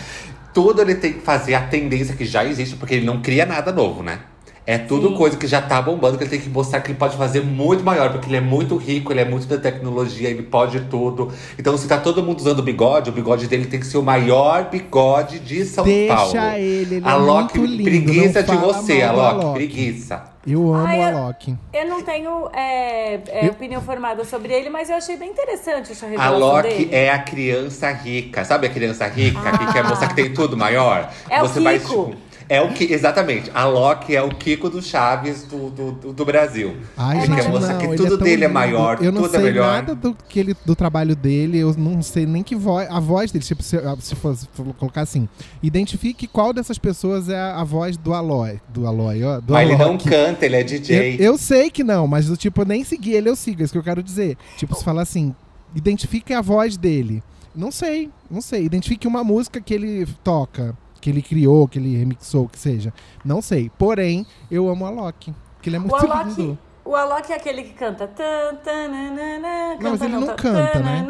Tudo 0.53 0.83
ele 0.83 0.97
tem 0.97 1.15
que 1.15 1.21
fazer 1.21 1.55
a 1.55 1.63
tendência 1.63 2.15
que 2.15 2.25
já 2.25 2.45
existe, 2.45 2.77
porque 2.77 2.95
ele 2.95 3.07
não 3.07 3.23
cria 3.23 3.47
nada 3.47 3.73
novo, 3.73 4.03
né? 4.03 4.19
É 4.67 4.79
tudo 4.79 5.09
Sim. 5.09 5.15
coisa 5.15 5.37
que 5.37 5.47
já 5.47 5.61
tá 5.61 5.83
bombando, 5.83 6.17
que 6.17 6.25
ele 6.25 6.31
tem 6.31 6.41
que 6.41 6.49
mostrar 6.49 6.81
que 6.81 6.91
ele 6.91 6.99
pode 6.99 7.19
fazer 7.19 7.43
muito 7.43 7.85
maior, 7.85 8.11
porque 8.11 8.27
ele 8.29 8.37
é 8.39 8.41
muito 8.41 8.77
rico, 8.77 9.13
ele 9.13 9.21
é 9.21 9.25
muito 9.27 9.47
da 9.47 9.59
tecnologia, 9.59 10.31
ele 10.31 10.43
pode 10.43 10.81
tudo. 10.89 11.31
Então, 11.59 11.77
se 11.77 11.87
tá 11.87 11.99
todo 11.99 12.23
mundo 12.23 12.39
usando 12.39 12.63
bigode, 12.63 13.11
o 13.11 13.13
bigode 13.13 13.47
dele 13.47 13.67
tem 13.67 13.79
que 13.79 13.87
ser 13.87 13.99
o 13.99 14.03
maior 14.03 14.71
bigode 14.71 15.39
de 15.41 15.67
São 15.67 15.85
Deixa 15.85 16.15
Paulo. 16.15 16.39
ele, 16.57 16.95
ele 16.97 17.05
é 17.07 17.09
Alok, 17.11 17.59
muito 17.59 17.71
lindo, 17.73 17.85
preguiça 17.85 18.43
não 18.43 18.55
de 18.55 18.57
você, 18.63 19.03
Alok, 19.03 19.41
Alok. 19.45 19.55
preguiça. 19.55 20.35
Eu 20.47 20.75
amo 20.75 20.87
Ai, 20.87 20.99
o 20.99 21.03
eu- 21.03 21.09
Alok. 21.19 21.57
Eu 21.73 21.89
não 21.89 22.03
tenho 22.03 22.49
é, 22.53 23.15
é, 23.15 23.47
Eu- 23.47 23.51
opinião 23.53 23.81
formada 23.81 24.25
sobre 24.25 24.53
ele, 24.53 24.69
mas 24.69 24.91
eu 24.91 24.97
achei 24.97 25.17
bem 25.17 25.31
interessante 25.31 25.93
essa 25.93 26.05
revelação 26.07 26.35
Alok 26.37 26.69
dele. 26.69 26.89
é 26.93 27.11
a 27.11 27.19
criança 27.19 27.91
rica. 27.91 28.45
Sabe 28.45 28.67
a 28.67 28.71
criança 28.71 29.07
rica 29.07 29.41
que 29.59 29.73
quer 29.73 29.85
mostrar 29.85 30.09
que 30.09 30.15
tem 30.15 30.35
tudo 30.35 30.55
maior? 30.55 31.11
É 31.31 31.43
o 31.43 31.47
vai, 31.49 31.79
Kiko. 31.79 31.89
tipo, 32.11 32.17
é 32.49 32.61
o 32.61 32.73
que 32.73 32.85
Exatamente. 32.93 33.51
Alok 33.55 34.15
é 34.15 34.23
o 34.23 34.29
Kiko 34.29 34.69
do 34.71 34.81
Chaves 34.83 35.43
do, 35.45 35.71
do, 35.71 36.13
do- 36.13 36.25
Brasil. 36.25 36.77
Ai, 36.97 37.19
ele 37.19 37.27
gente, 37.27 37.37
quer 37.43 37.49
mostrar 37.49 37.73
não, 37.75 37.81
que 37.81 37.97
tudo 37.97 38.17
tão 38.17 38.25
dele 38.27 38.45
é 38.45 38.47
lindo. 38.47 38.55
maior, 38.55 38.99
Eu 39.03 39.13
não 39.13 39.23
tudo 39.23 39.31
sei 39.33 39.41
é 39.41 39.43
melhor. 39.43 39.67
nada 39.73 39.95
do, 39.95 40.17
que 40.29 40.41
ele, 40.41 40.57
do 40.65 40.75
trabalho 40.77 41.15
dele, 41.17 41.59
eu 41.59 41.75
não 41.77 42.03
sei 42.03 42.25
nem 42.27 42.43
que 42.43 42.55
voz. 42.57 42.89
A 42.91 42.99
voz 43.01 43.31
dele, 43.31 43.45
tipo, 43.45 43.63
se, 43.63 43.77
se 44.01 44.15
fosse 44.15 44.47
colocar 44.79 45.03
assim, 45.03 45.29
identifique 45.63 46.27
qual 46.27 46.53
dessas 46.53 46.79
pessoas 46.79 47.29
é 47.29 47.39
a, 47.39 47.61
a 47.61 47.65
voz 47.65 47.97
do 47.97 48.13
Aloy. 48.15 48.61
Do 48.69 48.87
Aloy, 48.87 49.23
ó. 49.25 49.41
Do 49.41 49.53
Mas 49.53 49.69
ele 49.69 49.77
não 49.79 49.87
Alok. 49.91 50.09
canta, 50.09 50.47
ele 50.47 50.57
é 50.57 50.61
Eu, 50.61 50.65
DJ. 50.65 51.17
eu 51.21 51.39
sei 51.39 51.71
que 51.71 51.83
não, 51.85 52.07
mas 52.07 52.27
do 52.27 52.37
tipo, 52.37 52.61
eu 52.61 52.67
nem 52.67 52.85
segui 52.85 53.13
ele, 53.13 53.29
eu 53.29 53.37
sigo, 53.37 53.61
é 53.63 53.65
isso 53.65 53.73
que 53.73 53.79
eu 53.79 53.83
quero 53.83 54.03
dizer. 54.03 54.37
Tipo, 54.57 54.75
se 54.75 54.85
falar 54.85 55.03
assim, 55.03 55.35
identifique 55.75 56.33
a 56.33 56.41
voz 56.41 56.77
dele. 56.77 57.23
Não 57.55 57.71
sei, 57.71 58.11
não 58.31 58.41
sei. 58.41 58.65
Identifique 58.65 59.07
uma 59.07 59.23
música 59.23 59.61
que 59.61 59.73
ele 59.73 60.07
toca, 60.25 60.77
que 61.05 61.11
ele 61.11 61.21
criou, 61.21 61.69
que 61.69 61.79
ele 61.79 61.95
remixou, 61.99 62.49
que 62.49 62.59
seja. 62.59 62.91
Não 63.23 63.43
sei. 63.43 63.71
Porém, 63.79 64.25
eu 64.51 64.71
amo 64.71 64.87
a 64.87 64.91
Loki. 64.91 65.35
Porque 65.57 65.69
ele 65.69 65.77
é 65.77 65.79
muito 65.79 65.93
O 65.93 65.97
Alok, 65.97 66.29
lindo. 66.41 66.59
o 66.83 66.97
Alok 66.97 67.31
é 67.31 67.37
aquele 67.37 67.63
que 67.63 67.75
canta. 67.75 68.07
tan, 68.09 68.55
tan, 68.65 68.89
nanana, 68.89 69.77
Não, 69.83 69.91
mas 69.91 70.01
ele 70.01 70.13
não 70.15 70.35
canta, 70.35 70.79
né? 70.79 71.07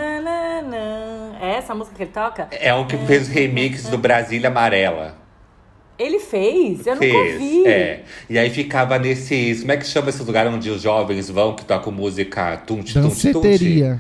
É 1.41 1.51
essa 1.59 1.75
a 1.75 1.77
música 1.77 1.95
que 1.97 2.03
ele 2.03 2.11
toca? 2.11 2.49
É 2.51 2.75
o 2.75 2.89
que 2.89 2.97
fez 3.07 3.29
o 3.29 3.31
remix 3.31 3.85
do 3.89 3.97
Brasília 3.97 4.49
Amarela. 4.49 5.15
Ele 5.97 6.19
fez? 6.19 6.85
Eu 6.89 6.95
nunca 6.97 7.07
Fez. 7.07 7.35
ouvi. 7.35 7.65
É. 7.69 8.03
E 8.29 8.37
aí 8.37 8.51
ficava 8.51 8.99
nesses. 8.99 9.61
Como 9.61 9.71
é 9.71 9.77
que 9.77 9.87
chama 9.87 10.09
esse 10.11 10.25
lugar 10.25 10.45
onde 10.49 10.71
os 10.71 10.83
jovens 10.83 11.31
vão 11.31 11.55
que 11.55 11.65
tocam 11.65 11.93
música 11.93 12.57
tunti, 12.67 12.95
tunti, 12.95 13.33
tunti? 13.33 13.99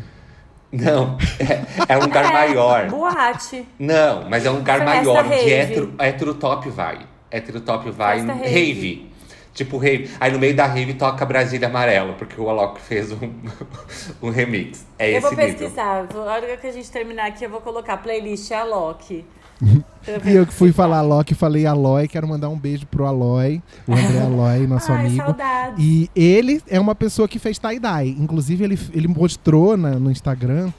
Não, 0.82 1.16
é, 1.38 1.92
é 1.94 1.96
um 1.98 2.00
lugar 2.02 2.24
É, 2.26 2.32
maior. 2.32 2.88
Boate. 2.88 3.66
Não, 3.78 4.28
mas 4.28 4.44
é 4.44 4.50
um 4.50 4.54
lugar 4.56 4.78
Festa 4.80 4.94
maior, 4.96 5.24
onde 5.24 5.34
rave. 5.34 5.52
hétero, 5.52 5.94
hétero 5.98 6.34
top 6.34 6.68
vai. 6.70 6.98
Hétero 7.30 7.60
top 7.60 7.90
vai. 7.90 8.18
Festa 8.18 8.32
Rave. 8.32 8.48
rave. 8.72 9.10
Tipo 9.54 9.78
rave. 9.78 10.10
Aí 10.18 10.32
no 10.32 10.38
meio 10.40 10.54
da 10.56 10.66
rave 10.66 10.94
toca 10.94 11.24
Brasília 11.24 11.68
Amarelo, 11.68 12.14
porque 12.14 12.40
o 12.40 12.48
Alok 12.50 12.80
fez 12.80 13.12
um, 13.12 13.32
um 14.20 14.30
remix. 14.30 14.84
É 14.98 15.10
eu 15.10 15.12
esse 15.12 15.20
vou 15.20 15.30
nível. 15.30 15.46
pesquisar. 15.46 16.06
A 16.12 16.18
hora 16.18 16.56
que 16.56 16.66
a 16.66 16.72
gente 16.72 16.90
terminar 16.90 17.26
aqui, 17.28 17.44
eu 17.44 17.50
vou 17.50 17.60
colocar 17.60 17.96
playlist 17.98 18.50
Alok. 18.50 19.24
E 20.24 20.34
eu 20.34 20.46
que 20.46 20.52
fui 20.52 20.72
falar 20.72 20.98
Alok, 20.98 21.34
falei 21.34 21.66
Aloy, 21.66 22.06
quero 22.08 22.26
mandar 22.28 22.48
um 22.48 22.58
beijo 22.58 22.86
pro 22.86 23.04
Aloy, 23.06 23.62
o 23.86 23.92
André 23.92 24.20
Aloy, 24.24 24.66
nosso 24.66 24.92
Ai, 24.92 25.06
amigo. 25.06 25.24
saudades. 25.24 25.84
E 25.84 26.10
ele 26.14 26.62
é 26.68 26.78
uma 26.78 26.94
pessoa 26.94 27.26
que 27.28 27.38
fez 27.38 27.58
tie-dye. 27.58 28.10
Inclusive, 28.18 28.64
ele, 28.64 28.78
ele 28.92 29.08
mostrou 29.08 29.76
na- 29.76 29.98
no 29.98 30.10
Instagram 30.10 30.70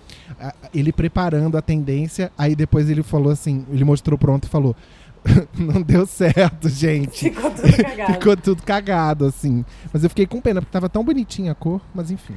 ele 0.73 0.91
preparando 0.91 1.57
a 1.57 1.61
tendência. 1.61 2.31
Aí 2.37 2.55
depois 2.55 2.89
ele 2.89 3.03
falou 3.03 3.31
assim: 3.31 3.65
ele 3.71 3.83
mostrou 3.83 4.17
pronto 4.17 4.45
e 4.45 4.49
falou. 4.49 4.75
Não 5.57 5.81
deu 5.81 6.05
certo, 6.05 6.69
gente. 6.69 7.31
Ficou 7.31 7.49
tudo 7.51 7.71
cagado. 7.83 8.13
Ficou 8.13 8.37
tudo 8.37 8.63
cagado, 8.63 9.25
assim. 9.25 9.65
Mas 9.91 10.03
eu 10.03 10.09
fiquei 10.09 10.27
com 10.27 10.39
pena, 10.39 10.61
porque 10.61 10.71
tava 10.71 10.87
tão 10.87 11.03
bonitinha 11.03 11.51
a 11.51 11.55
cor, 11.55 11.81
mas 11.95 12.11
enfim. 12.11 12.35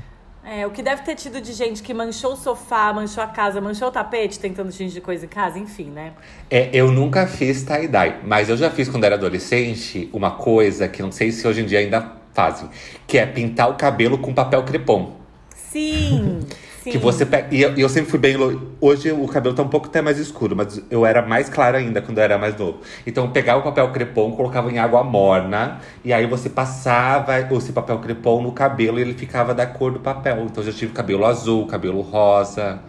É, 0.50 0.67
o 0.67 0.71
que 0.71 0.83
deve 0.83 1.02
ter 1.02 1.14
tido 1.14 1.43
de 1.43 1.52
gente 1.52 1.83
que 1.83 1.93
manchou 1.93 2.33
o 2.33 2.37
sofá, 2.37 2.90
manchou 2.90 3.23
a 3.23 3.26
casa, 3.26 3.61
manchou 3.61 3.88
o 3.88 3.90
tapete, 3.90 4.38
tentando 4.38 4.73
de 4.73 5.00
coisa 5.02 5.26
em 5.26 5.28
casa, 5.28 5.59
enfim, 5.59 5.90
né? 5.90 6.12
É, 6.49 6.71
eu 6.73 6.90
nunca 6.90 7.26
fiz 7.26 7.62
tie-dye, 7.64 8.21
mas 8.25 8.49
eu 8.49 8.57
já 8.57 8.71
fiz 8.71 8.88
quando 8.88 9.05
era 9.05 9.17
adolescente 9.17 10.09
uma 10.11 10.31
coisa 10.31 10.88
que 10.88 11.02
não 11.02 11.12
sei 11.12 11.33
se 11.33 11.47
hoje 11.47 11.61
em 11.61 11.67
dia 11.67 11.81
ainda 11.81 12.12
fazem, 12.33 12.71
que 13.07 13.19
é 13.19 13.26
pintar 13.26 13.69
o 13.69 13.75
cabelo 13.75 14.17
com 14.17 14.33
papel 14.33 14.62
crepom. 14.62 15.17
Sim, 15.55 16.40
sim. 16.92 16.99
Que 16.99 16.99
você 16.99 17.25
pega. 17.26 17.49
E 17.54 17.61
eu, 17.62 17.75
eu 17.76 17.88
sempre 17.88 18.11
fui 18.11 18.18
bem. 18.18 18.37
lo- 18.37 18.73
Hoje 18.80 19.11
o 19.12 19.26
cabelo 19.28 19.54
tá 19.54 19.62
um 19.62 19.68
pouco 19.68 19.87
até 19.88 20.00
mais 20.02 20.18
escuro, 20.18 20.54
mas 20.57 20.83
eu 20.90 21.04
era 21.07 21.23
mais 21.23 21.49
claro 21.49 21.76
ainda 21.76 22.00
quando 22.02 22.18
eu 22.18 22.25
era 22.25 22.38
mais 22.38 22.57
novo. 22.57 22.78
Então 23.07 23.25
eu 23.25 23.30
pegava 23.30 23.61
o 23.61 23.62
papel 23.62 23.90
crepom, 23.92 24.33
colocava 24.33 24.71
em 24.71 24.78
água 24.78 25.02
morna, 25.04 25.80
e 26.04 26.12
aí 26.12 26.26
você 26.26 26.49
passava 26.50 27.38
esse 27.40 27.73
papel 27.73 27.99
crepom 27.99 28.42
no 28.42 28.52
cabelo 28.52 28.99
e 28.99 29.02
ele 29.02 29.14
ficava 29.14 29.54
da 29.54 29.66
cor 29.66 29.92
do 29.92 30.00
papel. 30.00 30.45
Então 30.45 30.62
eu 30.64 30.71
já 30.73 30.76
tive 30.78 30.92
cabelo 30.92 31.25
azul, 31.25 31.66
cabelo 31.66 32.00
rosa, 32.00 32.80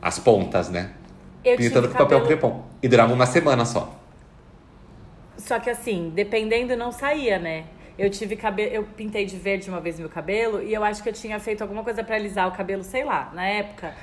as 0.00 0.18
pontas, 0.18 0.68
né? 0.68 0.90
Eu 1.44 1.56
Pintando 1.56 1.88
com 1.88 1.94
papel 1.94 2.20
cabelo- 2.20 2.26
crepom. 2.26 2.62
E 2.82 2.88
durava 2.88 3.12
uma 3.12 3.26
semana 3.26 3.64
só. 3.64 3.98
Só 5.36 5.58
que 5.58 5.70
assim, 5.70 6.12
dependendo, 6.14 6.76
não 6.76 6.92
saía, 6.92 7.38
né? 7.38 7.64
Eu 8.02 8.10
tive 8.10 8.34
cabelo, 8.34 8.72
eu 8.72 8.82
pintei 8.82 9.24
de 9.24 9.36
verde 9.36 9.68
uma 9.68 9.80
vez 9.80 9.96
meu 10.00 10.08
cabelo 10.08 10.60
e 10.60 10.74
eu 10.74 10.82
acho 10.82 11.00
que 11.04 11.08
eu 11.08 11.12
tinha 11.12 11.38
feito 11.38 11.62
alguma 11.62 11.84
coisa 11.84 12.02
pra 12.02 12.16
alisar 12.16 12.48
o 12.48 12.50
cabelo, 12.50 12.82
sei 12.82 13.04
lá, 13.04 13.30
na 13.32 13.46
época. 13.46 13.94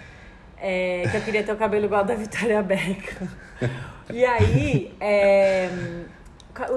é, 0.57 1.03
que 1.11 1.17
eu 1.17 1.21
queria 1.21 1.43
ter 1.43 1.51
o 1.51 1.57
cabelo 1.57 1.83
igual 1.83 2.05
da 2.05 2.15
Vitória 2.15 2.61
Beckham. 2.63 3.27
E 4.11 4.25
aí, 4.25 4.91
é, 4.99 5.69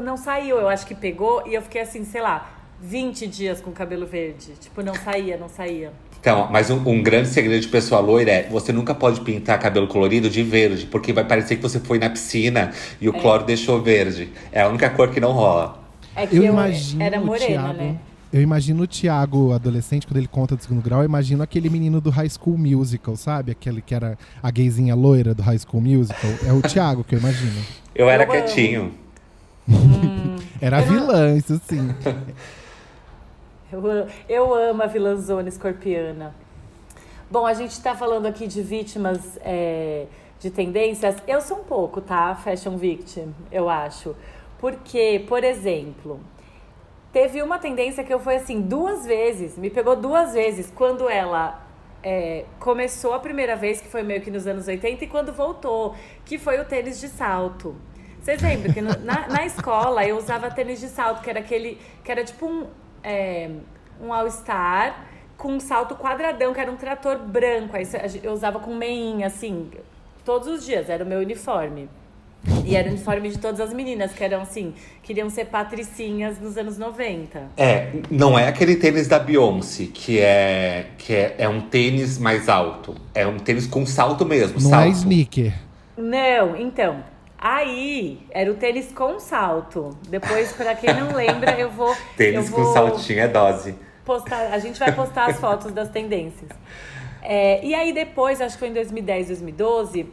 não 0.03 0.19
saiu, 0.19 0.59
eu 0.59 0.69
acho 0.69 0.85
que 0.85 0.95
pegou 0.95 1.43
e 1.47 1.55
eu 1.55 1.63
fiquei 1.63 1.81
assim, 1.81 2.05
sei 2.05 2.21
lá, 2.21 2.51
20 2.79 3.27
dias 3.27 3.59
com 3.59 3.71
o 3.71 3.73
cabelo 3.73 4.05
verde. 4.05 4.53
Tipo, 4.61 4.83
não 4.83 4.95
saía, 4.95 5.39
não 5.39 5.49
saía. 5.49 5.93
Então, 6.21 6.49
mas 6.53 6.69
um, 6.69 6.87
um 6.87 7.03
grande 7.03 7.29
segredo 7.29 7.63
de 7.63 7.69
pessoa 7.69 8.03
loira 8.03 8.31
é 8.31 8.43
você 8.51 8.71
nunca 8.71 8.95
pode 8.95 9.23
pintar 9.23 9.59
cabelo 9.59 9.89
colorido 9.89 10.29
de 10.29 10.43
verde, 10.43 10.85
porque 10.85 11.11
vai 11.11 11.25
parecer 11.25 11.57
que 11.57 11.63
você 11.63 11.81
foi 11.81 11.99
na 11.99 12.11
piscina 12.11 12.71
e 13.01 13.09
o 13.09 13.15
cloro 13.15 13.45
deixou 13.45 13.81
verde. 13.81 14.31
É 14.53 14.61
a 14.61 14.69
única 14.69 14.91
cor 14.91 15.11
que 15.11 15.19
não 15.19 15.33
rola. 15.33 15.82
É 16.17 16.27
que 16.27 16.37
Eu, 16.37 16.45
eu, 16.45 16.53
imagino 16.53 17.03
era 17.03 17.21
o 17.21 17.25
morena, 17.27 17.47
Thiago. 17.63 17.73
né? 17.79 17.97
Eu 18.33 18.41
imagino 18.41 18.83
o 18.83 18.87
Thiago, 18.87 19.53
adolescente, 19.53 20.07
quando 20.07 20.17
ele 20.17 20.27
conta 20.29 20.57
do 20.57 20.63
segundo 20.63 20.81
grau, 20.83 21.01
eu 21.01 21.05
imagino 21.05 21.43
aquele 21.43 21.69
menino 21.69 22.01
do 22.01 22.09
High 22.09 22.31
School 22.31 22.57
Musical, 22.57 23.15
sabe? 23.15 23.53
Aquele 23.53 23.83
que 23.83 23.95
era 23.95 24.17
a 24.43 24.51
gayzinha 24.51 24.95
loira 24.95 25.35
do 25.35 25.43
High 25.43 25.59
School 25.59 25.83
Musical. 25.83 26.31
É 26.47 26.53
o 26.53 26.63
Thiago 26.63 27.05
que 27.05 27.15
eu 27.15 27.19
imagino. 27.19 27.61
Eu 27.95 28.09
era 28.09 28.25
Eu 28.25 28.31
amo. 28.33 28.33
quietinho. 28.45 28.93
Era 30.61 30.81
vilã, 30.81 31.37
isso 31.37 31.61
sim. 31.69 31.89
Eu, 33.73 33.91
a- 33.91 34.07
eu 34.29 34.55
amo 34.55 34.83
a 34.83 34.87
vilãzona 34.87 35.49
escorpiana. 35.49 36.35
Bom, 37.31 37.47
a 37.47 37.55
gente 37.55 37.81
tá 37.81 37.95
falando 37.95 38.27
aqui 38.27 38.47
de 38.47 38.61
vítimas 38.63 39.39
é, 39.43 40.05
de 40.39 40.51
tendências. 40.51 41.17
Eu 41.27 41.41
sou 41.41 41.61
um 41.61 41.65
pouco, 41.65 42.01
tá? 42.01 42.35
Fashion 42.35 42.77
victim, 42.77 43.33
eu 43.51 43.71
acho. 43.71 44.15
Porque, 44.63 45.25
por 45.29 45.43
exemplo, 45.43 46.21
teve 47.13 47.43
uma 47.43 47.59
tendência 47.59 48.05
que 48.05 48.15
eu 48.15 48.21
fui 48.21 48.37
assim 48.37 48.61
duas 48.61 49.05
vezes, 49.05 49.59
me 49.59 49.69
pegou 49.69 49.97
duas 49.97 50.35
vezes, 50.35 50.71
quando 50.73 51.09
ela 51.09 51.61
é, 52.01 52.45
começou 52.61 53.13
a 53.13 53.19
primeira 53.19 53.57
vez, 53.57 53.81
que 53.81 53.89
foi 53.89 54.05
meio 54.05 54.23
que 54.23 54.31
nos 54.31 54.47
anos 54.47 54.69
80, 54.69 55.03
e 55.05 55.09
quando 55.09 55.33
voltou, 55.33 55.97
que 56.25 56.39
foi 56.39 56.61
o 56.61 56.65
tênis 56.65 57.01
de 57.01 57.09
salto. 57.09 57.75
Vocês 58.21 58.41
lembram 58.41 58.73
que 58.73 58.81
no- 58.81 58.97
na, 59.01 59.27
na 59.27 59.45
escola 59.45 60.07
eu 60.07 60.17
usava 60.17 60.49
tênis 60.49 60.79
de 60.79 60.87
salto, 60.89 61.23
que 61.23 61.29
era 61.31 61.41
aquele. 61.41 61.77
que 62.05 62.13
era 62.13 62.23
tipo 62.23 62.47
um, 62.47 62.69
é, 63.03 63.51
um 64.01 64.13
All-Star 64.13 65.07
com 65.37 65.55
um 65.55 65.59
salto 65.61 65.97
quadradão, 65.97 66.55
que 66.55 66.61
era 66.61 66.71
um 66.71 66.77
trator 66.77 67.19
branco. 67.19 67.77
Aí 67.77 67.83
eu 68.23 68.33
usava 68.33 68.61
com 68.61 68.73
meinha, 68.73 69.27
assim, 69.27 69.69
todos 70.25 70.47
os 70.47 70.65
dias, 70.65 70.89
era 70.89 71.03
o 71.03 71.07
meu 71.07 71.19
uniforme. 71.19 71.89
E 72.65 72.75
era 72.75 72.89
o 72.89 72.91
uniforme 72.93 73.29
de 73.29 73.39
todas 73.39 73.61
as 73.61 73.73
meninas, 73.73 74.13
que 74.13 74.23
eram 74.25 74.41
assim, 74.43 74.75
queriam 75.03 75.31
ser 75.31 75.47
patricinhas 75.47 76.41
nos 76.41 76.57
anos 76.57 76.77
90. 76.77 77.51
É, 77.57 77.93
não 78.11 78.37
é 78.39 78.49
aquele 78.49 78.77
tênis 78.77 79.07
da 79.07 79.19
Beyoncé, 79.19 79.87
que 79.93 80.19
é 80.19 80.87
que 80.99 81.15
é, 81.15 81.35
é 81.39 81.49
um 81.49 81.61
tênis 81.61 82.19
mais 82.19 82.49
alto. 82.49 82.95
É 83.15 83.27
um 83.27 83.39
tênis 83.39 83.67
com 83.67 83.87
salto 83.87 84.25
mesmo, 84.27 84.61
Não 84.61 84.71
salto. 84.71 84.87
é 84.87 84.91
sneaker. 84.91 85.53
Não, 85.97 86.57
então. 86.57 87.05
Aí 87.39 88.21
era 88.31 88.51
o 88.51 88.55
tênis 88.55 88.93
com 88.93 89.19
salto. 89.19 89.91
Depois, 90.09 90.53
pra 90.53 90.75
quem 90.75 90.95
não 90.95 91.13
lembra, 91.15 91.59
eu 91.59 91.71
vou. 91.71 91.91
eu 91.91 91.97
Tênis 92.17 92.49
vou 92.49 92.65
com 92.65 92.73
saltinho 92.73 93.21
é 93.21 93.29
dose. 93.29 93.75
postar. 94.05 94.53
A 94.53 94.59
gente 94.59 94.79
vai 94.79 94.93
postar 94.93 95.31
as 95.31 95.39
fotos 95.39 95.73
das 95.73 95.89
tendências. 95.91 96.51
É, 97.21 97.65
e 97.65 97.73
aí 97.75 97.93
depois, 97.93 98.41
acho 98.41 98.55
que 98.55 98.61
foi 98.61 98.69
em 98.69 98.73
2010, 98.73 99.29
2012, 99.29 100.07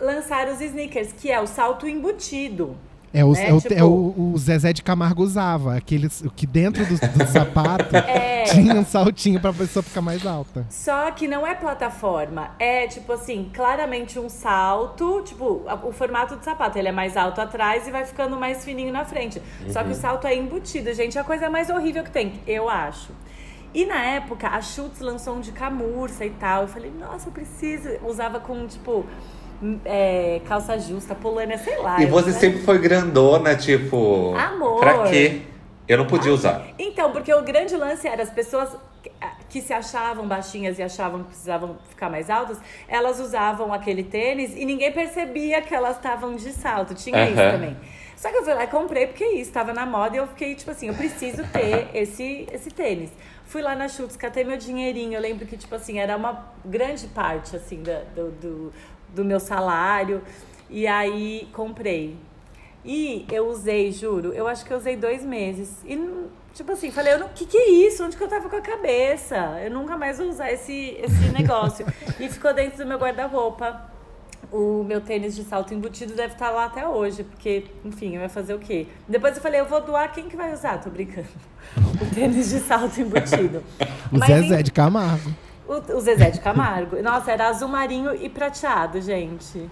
lançaram 0.00 0.52
os 0.52 0.60
sneakers, 0.60 1.12
que 1.12 1.30
é 1.30 1.40
o 1.40 1.46
salto 1.46 1.86
embutido. 1.88 2.76
É, 3.14 3.24
o, 3.24 3.32
Né? 3.32 3.48
é, 3.48 3.54
o, 3.54 3.60
Tipo- 3.60 3.74
é 3.74 3.82
o, 3.84 4.14
o 4.34 4.34
Zezé 4.36 4.74
de 4.74 4.82
Camargo 4.82 5.22
usava. 5.22 5.74
Aqueles 5.76 6.22
que 6.34 6.46
dentro 6.46 6.84
do, 6.84 6.94
do 6.98 7.26
sapato 7.32 7.96
É. 7.96 8.42
tinha 8.44 8.74
um 8.74 8.84
saltinho 8.84 9.40
pra 9.40 9.54
pessoa 9.54 9.82
ficar 9.82 10.02
mais 10.02 10.26
alta. 10.26 10.66
Só 10.68 11.10
que 11.12 11.26
não 11.26 11.46
é 11.46 11.54
plataforma, 11.54 12.50
é 12.58 12.86
tipo 12.86 13.10
assim, 13.12 13.50
claramente 13.54 14.18
um 14.18 14.28
salto, 14.28 15.22
tipo, 15.24 15.62
a- 15.66 15.76
o 15.76 15.92
formato 15.92 16.36
do 16.36 16.44
sapato, 16.44 16.76
ele 16.78 16.88
é 16.88 16.92
mais 16.92 17.16
alto 17.16 17.40
atrás 17.40 17.88
e 17.88 17.90
vai 17.90 18.04
ficando 18.04 18.36
mais 18.36 18.64
fininho 18.64 18.92
na 18.92 19.04
frente. 19.06 19.40
Só 19.70 19.82
que 19.82 19.92
o 19.92 19.94
salto 19.94 20.26
é 20.26 20.34
embutido, 20.36 20.92
gente, 20.92 21.16
é 21.16 21.20
a 21.20 21.24
coisa 21.24 21.48
mais 21.48 21.70
horrível 21.70 22.02
que 22.04 22.10
tem, 22.10 22.34
eu 22.46 22.68
acho. 22.68 23.12
E 23.72 23.86
na 23.86 24.02
época, 24.04 24.48
a 24.48 24.60
Schutz 24.60 25.00
lançou 25.00 25.36
um 25.36 25.40
de 25.40 25.52
camurça 25.52 26.24
e 26.24 26.30
tal. 26.30 26.62
Eu 26.62 26.68
falei, 26.68 26.90
nossa, 26.98 27.28
eu 27.28 27.32
preciso. 27.32 27.88
Usava 28.06 28.40
com, 28.40 28.66
tipo, 28.66 29.04
é, 29.84 30.40
calça 30.46 30.78
justa, 30.78 31.14
polânia, 31.14 31.58
sei 31.58 31.76
lá. 31.78 32.00
E 32.00 32.06
você 32.06 32.30
usava- 32.30 32.40
sempre 32.40 32.62
foi 32.62 32.78
grandona, 32.78 33.54
tipo. 33.56 34.34
Amor. 34.36 34.80
Pra 34.80 35.04
quê? 35.08 35.42
Eu 35.88 35.98
não 35.98 36.06
podia 36.06 36.32
usar. 36.32 36.66
Então, 36.78 37.12
porque 37.12 37.32
o 37.32 37.42
grande 37.42 37.76
lance 37.76 38.06
era 38.08 38.22
as 38.22 38.30
pessoas 38.30 38.70
que- 39.48 39.60
se 39.62 39.72
achavam 39.72 40.26
baixinhas 40.26 40.78
e 40.78 40.82
achavam 40.82 41.20
que 41.22 41.28
precisavam 41.28 41.76
ficar 41.88 42.10
mais 42.10 42.28
altas, 42.28 42.58
elas 42.88 43.18
usavam 43.20 43.72
aquele 43.72 44.02
tênis 44.02 44.54
e 44.54 44.64
ninguém 44.66 44.92
percebia 44.92 45.62
que 45.62 45.74
elas 45.74 45.96
estavam 45.96 46.34
de 46.36 46.52
salto. 46.52 46.94
Tinha 46.94 47.24
isso 47.30 47.40
Aham. 47.40 47.52
também. 47.52 47.76
Só 48.16 48.30
que 48.30 48.36
eu 48.36 48.42
fui 48.44 48.52
lá 48.52 48.64
e 48.64 48.66
comprei 48.66 49.06
porque 49.06 49.24
isso 49.24 49.42
estava 49.48 49.72
na 49.72 49.86
moda 49.86 50.16
e 50.16 50.18
eu 50.18 50.26
fiquei 50.26 50.54
tipo 50.54 50.70
assim, 50.70 50.88
eu 50.88 50.94
preciso 50.94 51.42
ter 51.52 51.88
esse, 51.94 52.46
esse 52.52 52.68
tênis. 52.70 53.10
Fui 53.44 53.62
lá 53.62 53.74
na 53.76 53.88
Schutz, 53.88 54.16
catei 54.16 54.42
meu 54.44 54.56
dinheirinho. 54.58 55.14
Eu 55.14 55.20
lembro 55.20 55.46
que, 55.46 55.56
tipo 55.56 55.74
assim, 55.74 55.98
era 56.00 56.16
uma 56.16 56.46
grande 56.64 57.06
parte, 57.06 57.54
assim, 57.56 57.80
da- 57.82 58.02
do, 58.14 58.30
do, 58.32 58.72
do 59.16 59.24
meu 59.24 59.40
salário. 59.40 60.22
E 60.68 60.86
aí, 60.86 61.48
comprei. 61.52 62.16
E 62.84 63.26
eu 63.32 63.48
usei, 63.48 63.90
juro, 63.90 64.32
eu 64.32 64.46
acho 64.46 64.64
que 64.64 64.72
eu 64.72 64.76
usei 64.76 64.96
dois 64.96 65.24
meses. 65.24 65.76
E, 65.84 65.98
tipo 66.54 66.70
assim, 66.70 66.92
falei, 66.92 67.16
não, 67.16 67.28
que 67.30 67.44
que 67.44 67.56
é 67.56 67.70
isso? 67.70 68.04
Onde 68.04 68.16
que 68.16 68.22
eu 68.22 68.28
tava 68.28 68.48
com 68.48 68.56
a 68.56 68.60
cabeça? 68.60 69.36
Eu 69.64 69.72
nunca 69.72 69.96
mais 69.96 70.18
vou 70.18 70.28
usar 70.28 70.52
esse, 70.52 70.96
esse 71.02 71.28
negócio. 71.36 71.84
e 72.20 72.28
ficou 72.28 72.54
dentro 72.54 72.78
do 72.78 72.86
meu 72.86 72.98
guarda-roupa. 72.98 73.90
O 74.52 74.84
meu 74.84 75.00
tênis 75.00 75.34
de 75.34 75.42
salto 75.42 75.74
embutido 75.74 76.14
deve 76.14 76.34
estar 76.34 76.50
lá 76.50 76.66
até 76.66 76.86
hoje, 76.86 77.24
porque, 77.24 77.64
enfim, 77.84 78.16
vai 78.16 78.28
fazer 78.28 78.54
o 78.54 78.60
quê? 78.60 78.86
Depois 79.08 79.34
eu 79.34 79.42
falei, 79.42 79.60
eu 79.60 79.66
vou 79.66 79.80
doar, 79.80 80.12
quem 80.12 80.28
que 80.28 80.36
vai 80.36 80.52
usar? 80.52 80.78
Tô 80.78 80.90
brincando. 80.90 81.26
O 82.00 82.14
tênis 82.14 82.50
de 82.50 82.60
salto 82.60 83.00
embutido. 83.00 83.64
O 84.12 84.18
Mas, 84.18 84.28
Zezé 84.28 84.62
de 84.62 84.70
Camargo. 84.70 85.34
O, 85.68 85.96
o 85.96 86.00
Zezé 86.00 86.30
de 86.30 86.40
Camargo. 86.40 87.00
Nossa, 87.02 87.32
era 87.32 87.48
azul 87.48 87.68
marinho 87.68 88.14
e 88.14 88.28
prateado, 88.28 89.00
gente. 89.00 89.68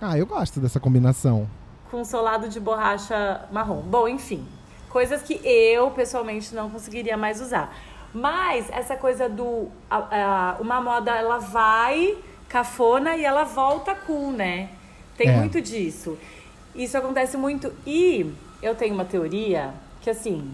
Ah, 0.00 0.16
eu 0.16 0.26
gosto 0.26 0.60
dessa 0.60 0.78
combinação. 0.80 1.48
com 1.90 2.04
solado 2.04 2.48
de 2.48 2.60
borracha 2.60 3.42
marrom. 3.50 3.80
Bom, 3.80 4.06
enfim, 4.06 4.46
coisas 4.90 5.22
que 5.22 5.34
eu 5.44 5.90
pessoalmente 5.90 6.54
não 6.54 6.68
conseguiria 6.70 7.16
mais 7.16 7.40
usar. 7.40 7.74
Mas 8.12 8.68
essa 8.70 8.96
coisa 8.96 9.28
do 9.28 9.68
a- 9.90 9.96
a- 9.96 10.56
uma 10.60 10.80
moda 10.80 11.10
ela 11.14 11.38
vai 11.38 12.16
cafona 12.48 13.16
e 13.16 13.24
ela 13.24 13.44
volta 13.44 13.94
cool, 13.94 14.32
né? 14.32 14.68
Tem 15.16 15.28
É. 15.28 15.36
muito 15.36 15.60
disso. 15.60 16.16
Isso 16.74 16.96
acontece 16.96 17.36
muito 17.36 17.72
e 17.86 18.32
eu 18.62 18.74
tenho 18.74 18.94
uma 18.94 19.04
teoria 19.04 19.70
que 20.00 20.08
assim, 20.10 20.50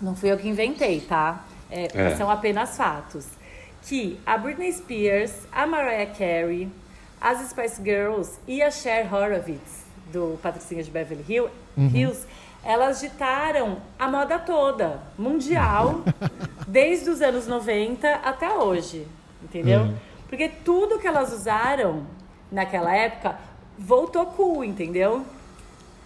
não 0.00 0.14
fui 0.14 0.30
eu 0.30 0.36
que 0.36 0.48
inventei, 0.48 1.00
tá? 1.00 1.42
É, 1.70 1.88
É. 1.94 2.16
São 2.16 2.30
apenas 2.30 2.76
fatos. 2.76 3.26
Que 3.86 4.18
a 4.24 4.38
Britney 4.38 4.72
Spears, 4.72 5.32
a 5.52 5.66
Mariah 5.66 6.06
Carey, 6.06 6.68
as 7.20 7.48
Spice 7.50 7.82
Girls 7.82 8.38
e 8.46 8.62
a 8.62 8.70
Cher 8.70 9.12
Horowitz, 9.12 9.84
do 10.12 10.38
Patricinha 10.42 10.82
de 10.82 10.90
Beverly 10.90 11.24
Hill- 11.28 11.50
Hills, 11.76 12.26
elas 12.62 13.00
ditaram 13.00 13.78
a 13.98 14.08
moda 14.08 14.38
toda, 14.38 15.02
mundial, 15.18 16.02
desde 16.66 17.10
os 17.10 17.20
anos 17.20 17.46
90 17.46 18.08
até 18.08 18.50
hoje, 18.56 19.06
entendeu? 19.42 19.92
Porque 20.28 20.48
tudo 20.48 20.98
que 20.98 21.06
elas 21.06 21.32
usaram 21.32 22.04
naquela 22.50 22.94
época 22.94 23.36
voltou 23.78 24.24
cool, 24.26 24.64
entendeu? 24.64 25.24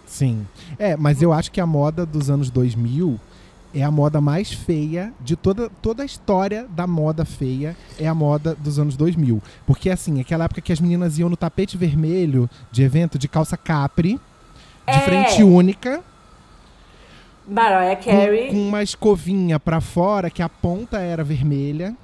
Sim. 0.07 0.47
É, 0.79 0.97
mas 0.97 1.21
eu 1.23 1.33
acho 1.33 1.53
que 1.53 1.61
a 1.61 1.67
moda 1.67 2.05
dos 2.07 2.29
anos 2.31 2.51
2000 2.51 3.21
é 3.75 3.83
a 3.83 3.91
moda 3.91 4.21
mais 4.21 4.51
feia 4.53 5.13
de 5.21 5.37
toda, 5.37 5.71
toda 5.83 6.03
a 6.03 6.07
história 6.07 6.67
da 6.71 6.87
moda 6.87 7.25
feia 7.25 7.77
é 7.99 8.07
a 8.09 8.15
moda 8.15 8.55
dos 8.59 8.79
anos 8.79 8.97
2000. 8.97 9.43
Porque, 9.67 9.91
assim, 9.91 10.21
aquela 10.21 10.45
época 10.45 10.61
que 10.61 10.73
as 10.73 10.81
meninas 10.81 11.19
iam 11.19 11.29
no 11.29 11.37
tapete 11.37 11.77
vermelho 11.77 12.49
de 12.73 12.83
evento 12.83 13.19
de 13.19 13.29
calça 13.29 13.57
capri, 13.57 14.15
de 14.15 14.21
É. 14.87 15.01
frente 15.01 15.43
única, 15.43 16.03
Mariah 17.47 17.97
com, 17.97 18.11
Carey. 18.11 18.49
com 18.51 18.69
uma 18.69 18.83
escovinha 18.83 19.59
pra 19.59 19.81
fora 19.81 20.29
que 20.31 20.43
a 20.43 20.49
ponta 20.49 20.99
era 20.99 21.25
vermelha. 21.25 21.95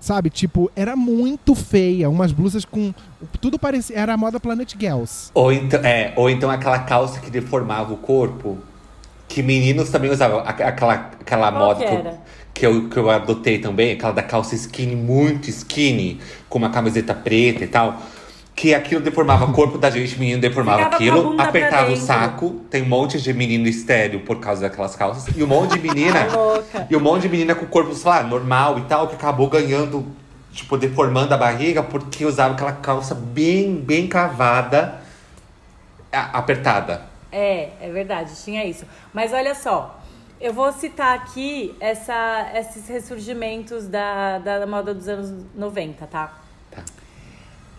Sabe, 0.00 0.30
tipo, 0.30 0.70
era 0.76 0.94
muito 0.94 1.54
feia. 1.56 2.08
Umas 2.08 2.30
blusas 2.30 2.64
com. 2.64 2.94
Tudo 3.40 3.58
parecia. 3.58 3.96
Era 3.98 4.14
a 4.14 4.16
moda 4.16 4.38
Planet 4.38 4.72
Girls. 4.78 5.30
Ou 5.34 5.52
então, 5.52 5.80
é, 5.80 6.12
ou 6.16 6.30
então 6.30 6.48
aquela 6.48 6.78
calça 6.78 7.18
que 7.20 7.28
deformava 7.30 7.92
o 7.92 7.96
corpo. 7.96 8.56
Que 9.28 9.42
meninos 9.42 9.90
também 9.90 10.10
usavam. 10.10 10.40
Aquela, 10.40 10.94
aquela 11.20 11.52
Qual 11.52 11.64
moda 11.66 11.84
que 11.84 11.94
eu, 11.94 12.18
que, 12.54 12.66
eu, 12.66 12.88
que 12.88 12.96
eu 12.96 13.10
adotei 13.10 13.58
também. 13.58 13.92
Aquela 13.92 14.12
da 14.12 14.22
calça 14.22 14.54
skinny, 14.54 14.96
muito 14.96 15.48
skinny. 15.50 16.20
Com 16.48 16.58
uma 16.58 16.70
camiseta 16.70 17.14
preta 17.14 17.62
e 17.62 17.66
tal. 17.68 18.00
Que 18.56 18.74
aquilo 18.74 19.00
deformava 19.00 19.44
o 19.44 19.52
corpo 19.52 19.78
da 19.78 19.88
gente, 19.88 20.18
menino 20.18 20.40
deformava 20.40 20.78
Ficava 20.78 20.96
aquilo, 20.96 21.40
apertava 21.40 21.92
o 21.92 21.96
saco. 21.96 22.60
Tem 22.68 22.82
um 22.82 22.88
monte 22.88 23.20
de 23.20 23.32
menino 23.32 23.68
estéreo 23.68 24.20
por 24.20 24.40
causa 24.40 24.62
daquelas 24.62 24.96
calças. 24.96 25.32
E 25.36 25.44
um 25.44 25.46
monte 25.46 25.78
de 25.78 25.88
menina. 25.88 26.26
E 26.90 26.96
um 26.96 27.00
monte 27.00 27.22
de 27.22 27.28
menina 27.28 27.54
com 27.54 27.64
o 27.64 27.68
corpo, 27.68 27.94
sei 27.94 28.10
lá, 28.10 28.22
normal 28.22 28.78
e 28.78 28.82
tal, 28.82 29.08
que 29.08 29.14
acabou 29.14 29.48
ganhando, 29.48 30.06
tipo, 30.52 30.76
deformando 30.76 31.32
a 31.32 31.36
barriga 31.36 31.82
porque 31.82 32.24
usava 32.24 32.54
aquela 32.54 32.72
calça 32.72 33.14
bem, 33.14 33.76
bem 33.76 34.06
cavada, 34.06 35.00
apertada. 36.10 37.02
É, 37.30 37.70
é 37.80 37.90
verdade, 37.90 38.32
tinha 38.42 38.64
isso. 38.64 38.84
Mas 39.12 39.32
olha 39.32 39.54
só, 39.54 40.00
eu 40.40 40.52
vou 40.52 40.72
citar 40.72 41.16
aqui 41.16 41.74
essa, 41.80 42.50
esses 42.54 42.88
ressurgimentos 42.88 43.86
da, 43.86 44.38
da 44.38 44.66
moda 44.66 44.94
dos 44.94 45.08
anos 45.08 45.44
90, 45.54 46.06
tá? 46.06 46.38
Tá. 46.70 46.84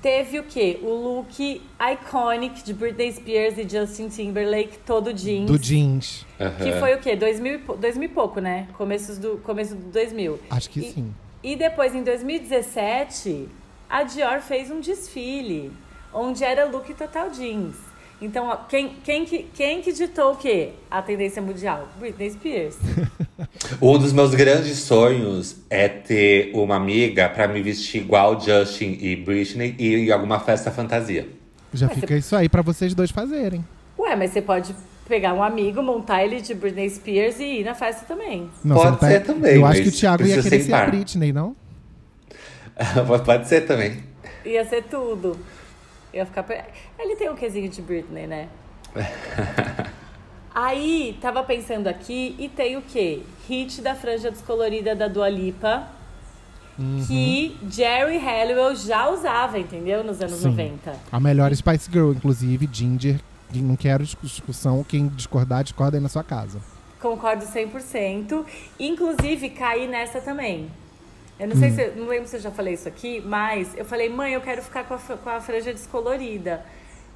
Teve 0.01 0.39
o 0.39 0.44
quê? 0.44 0.79
O 0.82 0.88
look 0.94 1.62
iconic 1.94 2.63
de 2.63 2.74
Britney 2.74 3.12
Spears 3.12 3.58
e 3.58 3.68
Justin 3.68 4.08
Timberlake, 4.08 4.77
todo 4.86 5.12
jeans. 5.13 5.46
Do 5.46 5.58
jeans. 5.60 6.25
Que 6.38 6.44
Aham. 6.70 6.79
foi 6.79 6.96
o 6.96 7.00
quê? 7.00 7.15
2000, 7.18 7.53
e 7.56 7.58
pou- 7.58 7.75
2000 7.75 8.03
e 8.10 8.12
pouco, 8.13 8.39
né? 8.39 8.68
Começos 8.77 9.18
do, 9.18 9.38
começo 9.39 9.75
do 9.75 9.91
2000. 9.91 10.39
Acho 10.50 10.70
que 10.70 10.79
E- 10.79 10.94
sim. 10.94 11.13
E 11.44 11.56
depois, 11.56 11.94
em 11.96 12.03
2017, 12.03 13.50
a 13.89 14.03
Dior 14.03 14.39
fez 14.41 14.70
um 14.72 14.79
desfile, 14.79 15.72
onde 16.13 16.44
era 16.46 16.65
look 16.65 16.94
total 16.94 17.29
jeans. 17.32 17.75
Então, 18.22 18.48
ó, 18.48 18.56
quem, 18.58 18.96
quem, 19.04 19.24
que, 19.26 19.44
quem 19.54 19.82
que 19.82 19.94
ditou 19.94 20.34
o 20.34 20.36
quê? 20.36 20.72
A 20.92 21.02
tendência 21.02 21.42
mundial? 21.42 21.88
Britney 22.00 22.32
Spears. 22.32 22.76
Um 23.82 23.98
dos 23.98 24.12
meus 24.12 24.36
grandes 24.36 24.80
sonhos 24.80 25.56
é 25.70 25.88
ter 25.88 26.52
uma 26.54 26.76
amiga 26.76 27.30
pra 27.30 27.48
me 27.48 27.62
vestir 27.62 28.02
igual 28.02 28.40
Justin 28.40 28.98
e 29.00 29.16
Britney 29.16 29.76
e 29.80 29.88
ir 29.88 30.08
em 30.08 30.12
alguma 30.12 30.39
festa 30.39 30.70
fantasia. 30.72 31.28
Já 31.74 31.88
Mas 31.88 32.00
fica 32.00 32.15
isso 32.17 32.36
aí 32.36 32.50
pra 32.50 32.62
vocês 32.62 32.93
dois 32.93 33.12
fazerem. 33.12 33.65
Ué, 33.98 34.15
mas 34.15 34.32
você 34.32 34.41
pode 34.41 34.76
pegar 35.08 35.34
um 35.34 35.41
amigo, 35.41 35.82
montar 35.82 36.24
ele 36.24 36.41
de 36.41 36.54
Britney 36.54 36.89
Spears 36.89 37.39
e 37.39 37.60
ir 37.60 37.63
na 37.63 37.74
festa 37.74 38.06
também. 38.06 38.50
Não, 38.63 38.76
Pode 38.76 38.96
você 38.96 39.00
tá- 39.00 39.08
ser 39.08 39.20
também, 39.22 39.56
Eu 39.56 39.65
acho 39.65 39.84
que 39.84 39.89
o 39.89 39.91
Thiago 39.91 40.24
ia 40.24 40.36
querer 40.36 40.50
ser 40.50 40.62
ser 40.62 40.74
a. 40.74 40.86
Britney, 40.86 41.32
não? 41.34 41.56
Pode 43.26 43.48
ser 43.48 43.62
também. 43.62 44.04
Ia 44.46 44.65
ser 44.65 44.84
tudo. 44.84 45.38
Ia 46.13 46.26
ficar. 46.26 46.45
Ele 46.98 47.15
tem 47.15 47.30
um 47.30 47.36
quesinho 47.36 47.69
de 47.69 47.82
Britney, 47.82 48.28
né? 48.28 48.50
Aí, 50.54 51.17
tava 51.22 51.43
pensando 51.43 51.88
aqui, 51.88 52.36
e 52.39 52.50
tem 52.50 52.76
o 52.76 52.82
quê? 52.82 53.22
Hit 53.48 53.82
da 53.82 53.95
franja 53.95 54.32
descolorida 54.32 54.95
da 54.95 55.08
Dua 55.08 55.30
Lipa, 55.30 55.88
que 57.08 57.58
Jerry 57.69 58.17
Halliwell 58.17 58.76
já 58.76 59.10
usava, 59.10 59.60
entendeu? 59.60 60.04
Nos 60.04 60.19
anos 60.22 60.39
Sim. 60.39 60.50
90. 60.50 60.95
A 61.12 61.19
melhor 61.19 61.54
Spice 61.54 61.89
Girl, 61.91 62.12
inclusive, 62.12 62.67
Ginger. 62.72 63.19
Não 63.54 63.76
quero 63.76 64.04
discu- 64.04 64.26
discussão. 64.26 64.84
Quem 64.84 65.08
discordar, 65.08 65.63
discorda 65.63 65.98
aí 65.98 66.04
na 66.04 66.10
sua 66.10 66.24
casa. 66.24 66.60
Concordo 67.02 67.45
100%. 67.45 68.45
Inclusive, 68.80 69.50
caí 69.50 69.88
nessa 69.88 70.19
também. 70.22 70.69
Eu 71.39 71.47
não 71.47 71.56
sei 71.56 71.71
se, 71.71 71.88
não 71.95 72.08
lembro 72.08 72.28
se 72.28 72.36
eu 72.36 72.41
já 72.41 72.52
falei 72.52 72.73
isso 72.73 72.88
aqui, 72.88 73.21
mas 73.25 73.69
eu 73.78 73.86
falei, 73.86 74.10
mãe, 74.10 74.34
eu 74.34 74.41
quero 74.41 74.62
ficar 74.62 74.84
com 74.84 74.93
a, 74.93 74.97
com 74.97 75.30
a 75.30 75.39
franja 75.39 75.71
descolorida. 75.71 76.65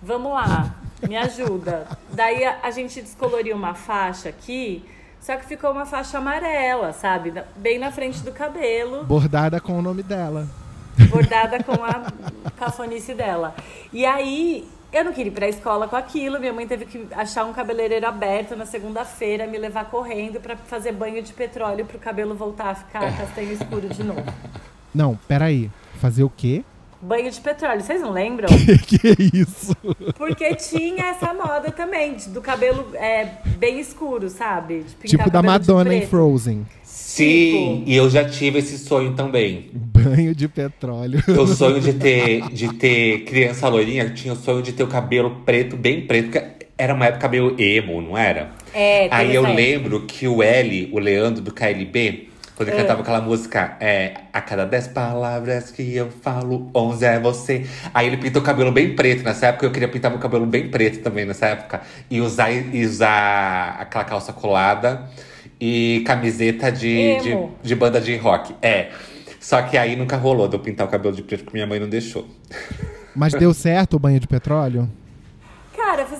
Vamos 0.01 0.31
lá, 0.33 0.75
me 1.07 1.17
ajuda. 1.17 1.85
Daí 2.09 2.45
a, 2.45 2.59
a 2.63 2.71
gente 2.71 3.01
descoloriu 3.01 3.53
uma 3.55 3.73
faixa 3.73 4.29
aqui, 4.29 4.85
só 5.19 5.35
que 5.35 5.45
ficou 5.45 5.71
uma 5.71 5.85
faixa 5.85 6.19
amarela, 6.19 6.93
sabe? 6.93 7.33
Bem 7.57 7.77
na 7.77 7.91
frente 7.91 8.21
do 8.21 8.31
cabelo 8.31 9.03
Bordada 9.03 9.59
com 9.59 9.77
o 9.77 9.81
nome 9.81 10.03
dela. 10.03 10.47
bordada 11.09 11.61
com 11.61 11.83
a 11.83 12.05
cafonice 12.57 13.13
dela. 13.13 13.53
E 13.91 14.05
aí, 14.05 14.65
eu 14.93 15.03
não 15.03 15.11
queria 15.11 15.31
ir 15.31 15.33
pra 15.33 15.49
escola 15.49 15.87
com 15.87 15.95
aquilo. 15.95 16.39
Minha 16.39 16.53
mãe 16.53 16.67
teve 16.67 16.85
que 16.85 17.07
achar 17.11 17.43
um 17.45 17.51
cabeleireiro 17.51 18.05
aberto 18.05 18.55
na 18.55 18.65
segunda-feira, 18.65 19.47
me 19.47 19.57
levar 19.57 19.85
correndo 19.85 20.39
pra 20.39 20.55
fazer 20.55 20.91
banho 20.91 21.21
de 21.21 21.33
petróleo 21.33 21.85
pro 21.85 21.97
cabelo 21.97 22.35
voltar 22.35 22.69
a 22.69 22.75
ficar 22.75 23.17
castanho 23.17 23.51
escuro 23.51 23.89
de 23.89 24.03
novo. 24.03 24.23
Não, 24.93 25.15
peraí. 25.27 25.71
Fazer 25.99 26.23
o 26.23 26.29
quê? 26.29 26.63
Banho 27.03 27.29
de 27.29 27.41
petróleo, 27.41 27.81
vocês 27.81 27.99
não 28.01 28.11
lembram? 28.11 28.47
que 28.87 28.97
isso? 29.37 29.75
Porque 30.17 30.55
tinha 30.55 31.07
essa 31.07 31.33
moda 31.33 31.69
também, 31.69 32.13
de- 32.15 32.29
do 32.29 32.39
cabelo 32.41 32.87
é, 32.95 33.27
bem 33.57 33.79
escuro, 33.79 34.29
sabe? 34.29 34.83
De 34.83 34.95
pintar 34.95 35.09
tipo 35.25 35.29
da 35.29 35.41
Madonna 35.43 35.93
em. 35.93 36.07
Frozen. 36.07 36.65
Sim, 36.81 37.75
Tipo- 37.83 37.89
e 37.91 37.95
eu 37.95 38.09
já 38.09 38.23
tive 38.27 38.59
esse 38.59 38.77
sonho 38.77 39.13
também. 39.13 39.69
Banho 39.73 40.33
de 40.33 40.47
petróleo. 40.47 41.21
O 41.27 41.45
sonho 41.45 41.79
de 41.81 41.93
ter, 41.93 42.47
de 42.49 42.73
ter 42.73 43.25
criança 43.25 43.67
loirinha, 43.67 44.03
eu 44.03 44.13
tinha 44.13 44.33
o 44.33 44.37
sonho 44.37 44.61
de 44.63 44.71
ter 44.71 44.83
o 44.83 44.87
cabelo 44.87 45.41
preto, 45.45 45.75
bem 45.75 46.01
preto, 46.07 46.31
porque 46.31 46.43
era 46.77 46.93
uma 46.93 47.05
época 47.05 47.27
meio 47.27 47.55
emo, 47.59 48.01
não 48.01 48.17
era? 48.17 48.51
É, 48.73 49.07
Aí 49.11 49.35
eu 49.35 49.43
lembro 49.43 50.01
que 50.07 50.27
o 50.27 50.41
L, 50.41 50.89
o 50.91 50.97
Leandro 50.99 51.41
do 51.41 51.53
KLB, 51.53 52.29
quando 52.63 52.69
ele 52.69 52.77
É. 52.77 52.81
cantava 52.81 53.01
aquela 53.01 53.21
música, 53.21 53.75
é, 53.79 54.13
a 54.31 54.41
cada 54.41 54.65
dez 54.65 54.87
palavras 54.87 55.69
que 55.71 55.95
eu 55.95 56.09
falo, 56.09 56.69
onze 56.73 57.05
é 57.05 57.19
você. 57.19 57.65
Aí 57.93 58.07
ele 58.07 58.17
pintou 58.17 58.41
o 58.41 58.45
cabelo 58.45 58.71
bem 58.71 58.95
preto 58.95 59.23
nessa 59.23 59.47
época, 59.47 59.65
eu 59.65 59.71
queria 59.71 59.87
pintar 59.87 60.09
meu 60.09 60.19
cabelo 60.19 60.45
bem 60.45 60.69
preto 60.69 60.99
também 61.01 61.25
nessa 61.25 61.47
época. 61.47 61.81
E 62.09 62.21
usar, 62.21 62.51
e 62.51 62.85
usar 62.85 63.77
aquela 63.79 64.03
calça 64.03 64.31
colada 64.33 65.03
e 65.59 66.03
camiseta 66.05 66.71
de, 66.71 67.17
de, 67.21 67.37
de 67.61 67.75
banda 67.75 67.99
de 68.01 68.15
rock. 68.17 68.55
É. 68.61 68.89
Só 69.39 69.61
que 69.61 69.77
aí 69.77 69.95
nunca 69.95 70.15
rolou 70.15 70.47
de 70.47 70.55
eu 70.55 70.59
pintar 70.59 70.87
o 70.87 70.89
cabelo 70.89 71.13
de 71.15 71.21
preto, 71.21 71.43
porque 71.43 71.57
minha 71.57 71.67
mãe 71.67 71.79
não 71.79 71.89
deixou. 71.89 72.27
Mas 73.15 73.33
deu 73.33 73.53
certo 73.53 73.95
o 73.95 73.99
banho 73.99 74.19
de 74.19 74.27
petróleo? 74.27 74.89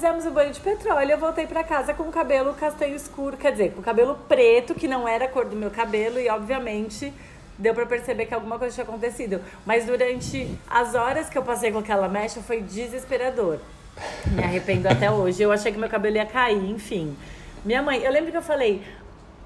Fizemos 0.04 0.26
o 0.26 0.32
banho 0.32 0.52
de 0.52 0.60
petróleo. 0.60 1.12
Eu 1.12 1.18
voltei 1.18 1.48
pra 1.48 1.64
casa 1.64 1.94
com 1.94 2.04
o 2.04 2.12
cabelo 2.12 2.54
castanho 2.56 2.94
escuro, 2.94 3.38
quer 3.38 3.54
dizer, 3.54 3.72
com 3.72 3.80
o 3.80 3.82
cabelo 3.82 4.20
preto, 4.28 4.76
que 4.76 4.86
não 4.86 5.08
era 5.08 5.24
a 5.24 5.28
cor 5.30 5.46
do 5.46 5.56
meu 5.56 5.72
cabelo, 5.72 6.20
e 6.20 6.28
obviamente 6.28 7.14
deu 7.58 7.74
pra 7.74 7.86
perceber 7.86 8.26
que 8.26 8.34
alguma 8.34 8.60
coisa 8.60 8.76
tinha 8.76 8.84
acontecido. 8.84 9.40
Mas 9.66 9.86
durante 9.86 10.60
as 10.70 10.94
horas 10.94 11.30
que 11.30 11.38
eu 11.38 11.42
passei 11.42 11.72
com 11.72 11.78
aquela 11.78 12.10
mecha 12.10 12.42
foi 12.42 12.60
desesperador. 12.60 13.60
Me 14.28 14.44
arrependo 14.44 14.90
até 14.90 15.10
hoje. 15.10 15.42
Eu 15.42 15.54
achei 15.54 15.72
que 15.72 15.80
meu 15.80 15.88
cabelo 15.88 16.18
ia 16.18 16.26
cair, 16.26 16.70
enfim. 16.70 17.16
Minha 17.64 17.82
mãe, 17.82 18.04
eu 18.04 18.12
lembro 18.12 18.30
que 18.30 18.38
eu 18.38 18.42
falei. 18.42 18.84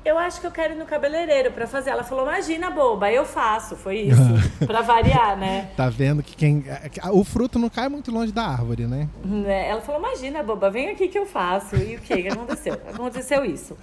Eu 0.08 0.18
acho 0.18 0.40
que 0.40 0.48
eu 0.48 0.52
quero 0.52 0.74
ir 0.74 0.78
no 0.78 0.86
cabeleireiro 0.86 1.52
pra 1.52 1.68
fazer. 1.68 1.90
Ela 1.90 2.02
falou: 2.02 2.24
Imagina, 2.24 2.70
boba, 2.70 3.12
eu 3.12 3.26
faço. 3.26 3.76
Foi 3.76 3.98
isso. 4.04 4.22
pra 4.66 4.82
variar, 4.82 5.36
né? 5.36 5.70
Tá 5.76 5.90
vendo 5.90 6.24
que 6.24 6.34
quem. 6.34 6.64
O 7.12 7.26
fruto 7.26 7.60
não 7.60 7.70
cai 7.70 7.90
muito 7.90 8.10
longe 8.10 8.32
da 8.32 8.44
árvore, 8.44 8.88
né? 8.88 9.10
Né? 9.26 9.68
Ela 9.68 9.82
falou: 9.82 10.00
Imagina, 10.00 10.42
boba, 10.42 10.70
vem 10.70 10.88
aqui 10.92 11.10
que 11.10 11.20
eu 11.20 11.26
faço. 11.26 11.76
E 11.76 11.98
o 11.98 12.00
que 12.00 12.26
aconteceu? 12.26 12.76
aconteceu 12.94 13.44
isso. 13.44 13.78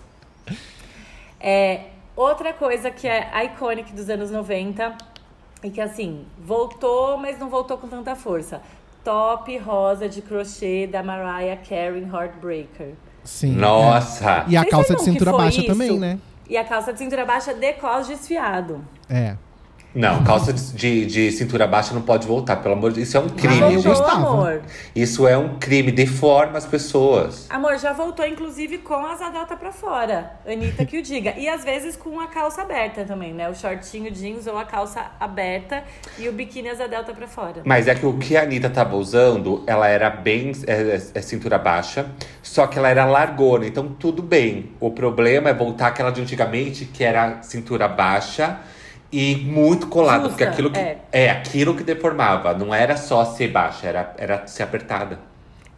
É, 1.39 1.89
outra 2.17 2.55
coisa 2.55 2.91
que 2.91 3.07
é 3.07 3.45
iconic 3.45 3.93
dos 3.93 4.09
anos 4.09 4.31
90 4.31 4.97
e 5.63 5.71
que 5.71 5.81
assim, 5.81 6.25
voltou, 6.39 7.19
mas 7.19 7.39
não 7.39 7.51
voltou 7.51 7.77
com 7.77 7.87
tanta 7.87 8.17
força. 8.17 8.63
Top 9.05 9.55
rosa 9.59 10.09
de 10.09 10.23
crochê 10.23 10.87
da 10.87 11.03
Mariah 11.03 11.61
Carey 11.69 12.03
Heartbreaker. 12.03 12.95
Sim. 13.25 13.53
Nossa! 13.53 14.31
é. 14.31 14.45
E 14.49 14.57
a 14.57 14.61
Vocês 14.61 14.71
calça 14.71 14.95
de 14.95 15.03
cintura 15.03 15.33
baixa 15.33 15.59
isso? 15.61 15.67
também, 15.67 15.99
né? 15.99 16.19
E 16.49 16.57
a 16.57 16.65
calça 16.65 16.93
de 16.93 16.99
cintura 16.99 17.25
baixa 17.25 17.55
de 17.55 17.73
cos 17.75 18.07
desfiado. 18.07 18.85
É. 19.09 19.37
Não, 19.95 20.25
calça 20.25 20.53
de, 20.53 21.07
de, 21.07 21.31
cintura 21.31 21.67
baixa 21.69 21.95
não 21.95 22.03
pode 22.03 22.27
voltar, 22.27 22.57
pelo 22.57 22.75
amor 22.75 22.91
de 22.91 22.97
Deus. 22.97 23.09
Isso 23.09 23.17
é 23.17 23.21
um 23.21 23.29
Já 23.29 23.35
crime, 23.35 23.55
eu 23.55 23.61
voltou, 23.61 23.83
gente. 23.83 23.87
gostava. 23.87 24.29
amor. 24.29 24.63
Isso 24.95 25.29
é 25.29 25.39
um 25.39 25.57
crime, 25.59 25.93
deforma 25.93 26.59
as 26.59 26.67
pessoas. 26.67 27.47
Amor, 27.49 27.79
já 27.79 27.93
voltou, 27.93 28.27
inclusive, 28.27 28.79
com 28.79 29.07
as 29.07 29.21
delta 29.21 29.57
pra 29.57 29.71
fora. 29.71 30.33
Anitta 30.47 30.85
que 30.85 30.99
o 30.99 31.03
diga. 31.03 31.35
E 31.37 31.49
às 31.49 31.65
vezes 31.65 31.97
com 31.97 32.21
a 32.21 32.27
calça 32.27 32.63
aberta 32.63 33.05
também, 33.05 33.33
né? 33.33 33.49
O 33.49 33.55
shortinho 33.55 34.11
jeans 34.11 34.47
ou 34.47 34.59
a 34.59 34.65
calça 34.65 35.13
aberta 35.21 35.85
e 36.19 36.29
o 36.29 36.33
biquíni 36.33 36.69
asa 36.69 36.89
delta 36.89 37.13
pra 37.13 37.29
fora. 37.29 37.63
Mas 37.65 37.87
é 37.87 37.95
que 37.95 38.05
o 38.05 38.19
que 38.19 38.37
a 38.37 38.43
Anitta 38.43 38.69
tava 38.69 38.97
usando, 38.97 39.63
ela 39.67 39.87
era 39.89 40.11
bem 40.11 40.53
é, 40.67 40.73
é, 40.73 41.03
é 41.15 41.23
cintura 41.23 41.59
baixa, 41.59 42.07
só 42.43 42.67
que 42.67 42.79
ela 42.79 42.89
era 42.89 43.05
largona, 43.05 43.67
então 43.67 43.89
tudo 43.89 44.23
bem. 44.23 44.73
O 44.81 44.91
problema 44.91 45.51
é 45.51 45.55
voltar 45.55 45.89
aquela 45.89 46.11
de 46.11 46.21
antigamente, 46.21 46.85
que 46.85 47.05
era 47.05 47.43
cintura 47.43 47.87
baixa 47.87 48.61
e 49.15 49.37
muito 49.37 49.87
colada, 49.87 50.25
Justa, 50.25 50.31
porque 50.31 50.45
aquilo 50.45 50.71
que 50.71 50.79
é. 50.79 50.99
é. 51.13 51.31
aquilo 51.31 51.77
que 51.77 51.85
deformava, 51.85 52.53
não 52.53 52.75
era 52.75 52.97
só 52.97 53.25
ser 53.25 53.49
baixa, 53.49 53.87
era, 53.87 54.15
era 54.19 54.47
ser 54.47 54.65
apertada. 54.65 55.19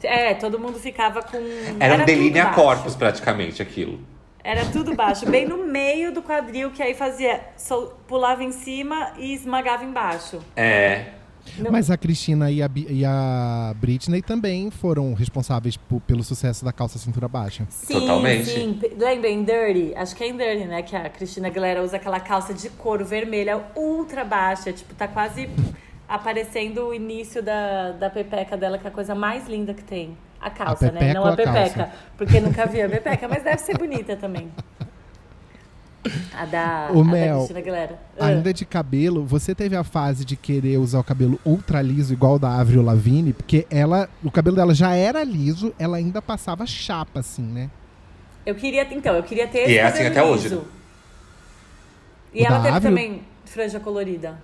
É, 0.03 0.35
todo 0.35 0.59
mundo 0.59 0.79
ficava 0.79 1.23
com. 1.23 1.37
Era, 1.79 2.03
um 2.03 2.05
delinea 2.05 2.47
corpus 2.47 2.95
praticamente 2.95 3.61
aquilo. 3.61 4.01
Era 4.43 4.65
tudo 4.67 4.95
baixo, 4.95 5.29
bem 5.29 5.45
no 5.47 5.67
meio 5.67 6.13
do 6.13 6.23
quadril, 6.23 6.71
que 6.71 6.83
aí 6.83 6.95
fazia. 6.95 7.41
sol- 7.57 7.99
pulava 8.07 8.45
em 8.45 8.53
cima 8.53 9.13
e 9.19 9.35
esmagava 9.35 9.85
embaixo. 9.85 10.41
É. 10.55 11.07
Não. 11.59 11.71
Mas 11.71 11.91
a 11.91 11.97
Cristina 11.97 12.51
e 12.51 12.63
a, 12.63 12.71
e 12.89 13.05
a 13.05 13.75
Britney 13.81 14.23
também 14.23 14.71
foram 14.71 15.15
responsáveis 15.15 15.77
po- 15.77 16.01
pelo 16.01 16.23
sucesso 16.23 16.65
da 16.65 16.73
calça 16.73 16.99
cintura 16.99 17.29
baixa. 17.29 17.67
Sim, 17.71 17.95
Totalmente. 18.01 18.45
sim. 18.47 18.81
Lembra 18.99 19.29
em 19.29 19.45
Dirty? 19.45 19.95
Acho 19.97 20.15
que 20.17 20.25
é 20.25 20.29
em 20.29 20.37
Dirty, 20.37 20.65
né? 20.67 20.83
Que 20.83 20.95
a 20.97 21.09
Cristina 21.09 21.49
Aguilera 21.49 21.83
usa 21.83 21.97
aquela 21.97 22.21
calça 22.21 22.53
de 22.55 22.69
couro 22.71 23.05
vermelha 23.05 23.61
ultra 23.75 24.25
baixa. 24.25 24.73
Tipo, 24.73 24.95
tá 24.95 25.07
quase 25.09 25.49
aparecendo 26.09 26.87
o 26.89 26.95
início 26.95 27.43
da, 27.43 27.93
da 27.93 28.11
pepeca 28.11 28.57
dela, 28.57 28.79
que 28.79 28.87
é 28.87 28.91
a 28.91 28.93
coisa 28.93 29.15
mais 29.15 29.49
linda 29.49 29.75
que 29.75 29.83
tem. 29.83 30.17
A 30.41 30.51
calça, 30.51 30.87
né? 30.93 31.01
pepeca 31.01 31.15
Não 31.15 31.25
a 31.27 31.33
a 31.33 31.37
pepeca. 31.37 31.53
calça? 31.55 31.93
Porque 32.17 32.41
nunca 32.41 32.67
vi 32.67 32.81
a 32.83 32.89
pepeca, 32.89 33.27
mas 33.27 33.43
deve 33.43 33.59
ser 33.59 33.77
bonita 33.77 34.15
também. 34.17 34.51
A 36.35 36.45
da, 36.45 36.91
O 36.93 37.01
a 37.01 37.05
Mel, 37.05 37.49
da. 37.49 37.99
Ah. 38.19 38.27
Ainda 38.27 38.53
de 38.53 38.65
cabelo, 38.65 39.25
você 39.25 39.55
teve 39.55 39.75
a 39.77 39.85
fase 39.85 40.25
de 40.25 40.37
querer 40.37 40.79
usar 40.79 40.99
o 41.01 41.05
cabelo 41.05 41.39
ultra 41.45 41.81
liso, 41.83 42.13
igual 42.13 42.39
da 42.39 42.59
Avril 42.61 42.83
Lavigne, 42.83 43.33
porque 43.33 43.67
ela, 43.71 44.09
o 44.23 44.31
cabelo 44.31 44.57
dela 44.57 44.75
já 44.75 44.95
era 44.95 45.23
liso, 45.25 45.73
ela 45.79 45.97
ainda 45.97 46.21
passava 46.23 46.67
chapa, 46.67 47.21
assim, 47.21 47.43
né? 47.43 47.71
Eu 48.45 48.55
queria, 48.55 48.87
então, 48.95 49.15
eu 49.15 49.23
queria 49.23 49.49
ter 49.49 49.61
E 49.61 49.63
esse 49.73 49.79
é 49.79 49.85
assim 49.85 50.07
até 50.07 50.23
hoje, 50.23 50.45
liso. 50.45 50.57
né? 50.57 50.63
E 52.35 52.43
O 52.43 52.47
ela 52.47 52.57
teve 52.63 52.77
Avril? 52.77 52.91
também 52.91 53.23
franja 53.45 53.81
colorida. 53.81 54.39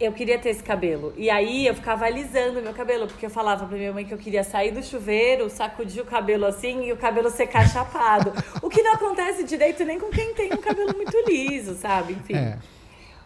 Eu 0.00 0.12
queria 0.12 0.38
ter 0.38 0.48
esse 0.48 0.62
cabelo. 0.62 1.12
E 1.16 1.28
aí 1.28 1.66
eu 1.66 1.74
ficava 1.74 2.06
alisando 2.06 2.62
meu 2.62 2.72
cabelo, 2.72 3.06
porque 3.06 3.26
eu 3.26 3.30
falava 3.30 3.66
pra 3.66 3.76
minha 3.76 3.92
mãe 3.92 4.06
que 4.06 4.14
eu 4.14 4.18
queria 4.18 4.42
sair 4.42 4.70
do 4.70 4.82
chuveiro, 4.82 5.50
sacudir 5.50 6.02
o 6.02 6.06
cabelo 6.06 6.46
assim 6.46 6.84
e 6.86 6.92
o 6.92 6.96
cabelo 6.96 7.28
secar 7.30 7.68
chapado. 7.68 8.32
o 8.62 8.70
que 8.70 8.82
não 8.82 8.94
acontece 8.94 9.44
direito 9.44 9.84
nem 9.84 9.98
com 9.98 10.08
quem 10.08 10.32
tem 10.34 10.52
um 10.54 10.56
cabelo 10.56 10.96
muito 10.96 11.16
liso, 11.28 11.74
sabe? 11.74 12.14
Enfim. 12.14 12.34
É. 12.34 12.58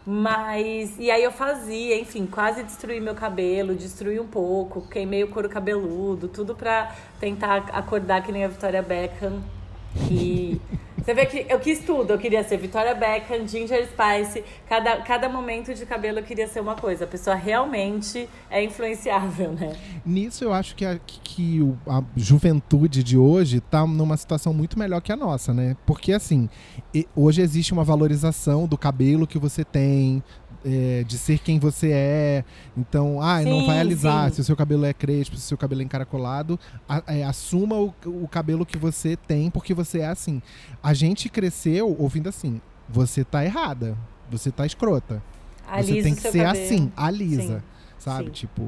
Mas, 0.05 0.99
e 0.99 1.09
aí 1.09 1.23
eu 1.23 1.31
fazia, 1.31 1.97
enfim, 1.97 2.27
quase 2.27 2.61
destruí 2.61 2.99
meu 2.99 3.15
cabelo, 3.15 3.73
destruí 3.73 4.19
um 4.19 4.27
pouco, 4.27 4.87
queimei 4.87 5.23
o 5.23 5.29
couro 5.29 5.49
cabeludo, 5.49 6.27
tudo 6.27 6.53
pra 6.53 6.93
tentar 7.19 7.69
acordar 7.71 8.21
que 8.21 8.31
nem 8.31 8.45
a 8.45 8.47
Victoria 8.47 8.83
Beckham. 8.83 9.41
E 10.09 10.59
você 10.97 11.13
vê 11.13 11.25
que 11.25 11.45
eu 11.47 11.59
quis 11.59 11.79
tudo, 11.79 12.11
eu 12.13 12.17
queria 12.17 12.43
ser 12.43 12.57
Victoria 12.57 12.95
Beckham, 12.95 13.47
Ginger 13.47 13.87
Spice, 13.87 14.43
cada, 14.67 14.97
cada 15.01 15.29
momento 15.29 15.73
de 15.73 15.85
cabelo 15.85 16.19
eu 16.19 16.23
queria 16.23 16.47
ser 16.47 16.59
uma 16.61 16.75
coisa. 16.75 17.03
A 17.05 17.07
pessoa 17.07 17.35
realmente 17.35 18.27
é 18.49 18.63
influenciável, 18.63 19.51
né? 19.53 19.75
Nisso 20.05 20.43
eu 20.43 20.51
acho 20.53 20.75
que 20.75 20.83
a, 20.85 20.97
que- 21.23 21.61
a 21.87 22.03
juventude 22.15 23.03
de 23.03 23.17
hoje 23.17 23.59
tá 23.59 23.85
numa 23.85 24.17
situação 24.17 24.53
muito 24.53 24.77
melhor 24.79 25.01
que 25.01 25.11
a 25.11 25.15
nossa, 25.15 25.53
né? 25.53 25.75
Porque 25.85 26.11
assim, 26.11 26.49
hoje 27.15 27.41
existe 27.41 27.71
uma 27.71 27.83
valorização 27.83 28.67
do 28.67 28.77
cabelo 28.77 29.27
que 29.27 29.37
você 29.37 29.63
tem, 29.63 30.23
é, 30.65 31.03
de 31.03 31.17
ser 31.17 31.37
quem 31.39 31.59
você 31.59 31.91
é. 31.91 32.43
Então, 32.75 33.21
ah, 33.21 33.41
não 33.41 33.61
Sim, 33.61 33.67
vai 33.67 33.79
alisar 33.79 34.29
sim. 34.29 34.35
se 34.35 34.41
o 34.41 34.43
seu 34.43 34.55
cabelo 34.55 34.83
é 34.85 34.93
crespo, 34.93 35.35
se 35.35 35.43
o 35.43 35.45
seu 35.45 35.57
cabelo 35.57 35.81
é 35.81 35.85
encaracolado. 35.85 36.59
A- 36.89 37.03
é, 37.07 37.23
assuma 37.23 37.75
o, 37.77 37.93
o 38.05 38.27
cabelo 38.27 38.65
que 38.65 38.77
você 38.77 39.15
tem, 39.15 39.49
porque 39.51 39.73
você 39.73 39.99
é 39.99 40.07
assim. 40.07 40.41
A 40.81 40.93
gente 40.93 41.29
cresceu 41.29 41.95
ouvindo 41.99 42.27
assim: 42.29 42.59
você 42.89 43.23
tá 43.23 43.45
errada, 43.45 43.95
você 44.29 44.49
tá 44.51 44.65
escrota. 44.65 45.21
você 45.67 45.91
Alisa 45.91 46.03
tem 46.03 46.13
o 46.13 46.15
que 46.15 46.21
ser 46.23 46.43
cabelo. 46.43 46.65
assim, 46.65 46.91
alisa. 46.97 47.57
Sim, 47.59 47.63
Sabe? 47.99 48.29
Tipo. 48.31 48.67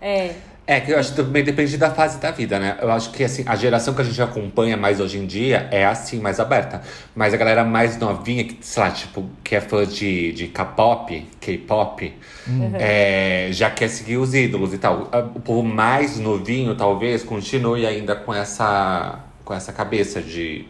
É, 0.00 0.36
É 0.68 0.80
que 0.80 0.90
eu 0.90 0.98
acho 0.98 1.10
que 1.10 1.16
também 1.16 1.44
depende 1.44 1.76
da 1.78 1.94
fase 1.94 2.18
da 2.20 2.32
vida, 2.32 2.58
né? 2.58 2.76
Eu 2.82 2.90
acho 2.90 3.12
que 3.12 3.22
assim, 3.22 3.44
a 3.46 3.54
geração 3.54 3.94
que 3.94 4.00
a 4.00 4.04
gente 4.04 4.20
acompanha 4.20 4.76
mais 4.76 4.98
hoje 4.98 5.16
em 5.18 5.24
dia 5.26 5.68
é 5.70 5.84
assim, 5.86 6.18
mais 6.20 6.40
aberta. 6.40 6.82
Mas 7.14 7.32
a 7.32 7.36
galera 7.36 7.64
mais 7.64 7.96
novinha, 7.98 8.42
que, 8.44 8.58
sei 8.66 8.82
lá, 8.82 8.90
tipo, 8.90 9.30
que 9.44 9.54
é 9.54 9.60
fã 9.60 9.86
de, 9.86 10.32
de 10.32 10.48
K-pop, 10.48 11.24
K-pop, 11.40 12.18
é, 12.72 13.48
já 13.52 13.70
quer 13.70 13.88
seguir 13.88 14.16
os 14.16 14.34
ídolos 14.34 14.74
e 14.74 14.78
tal. 14.78 15.08
O 15.36 15.40
povo 15.40 15.62
mais 15.62 16.18
novinho, 16.18 16.74
talvez, 16.76 17.22
continue 17.22 17.86
ainda 17.86 18.16
com 18.16 18.34
essa, 18.34 19.24
com 19.44 19.54
essa 19.54 19.72
cabeça 19.72 20.20
de, 20.20 20.68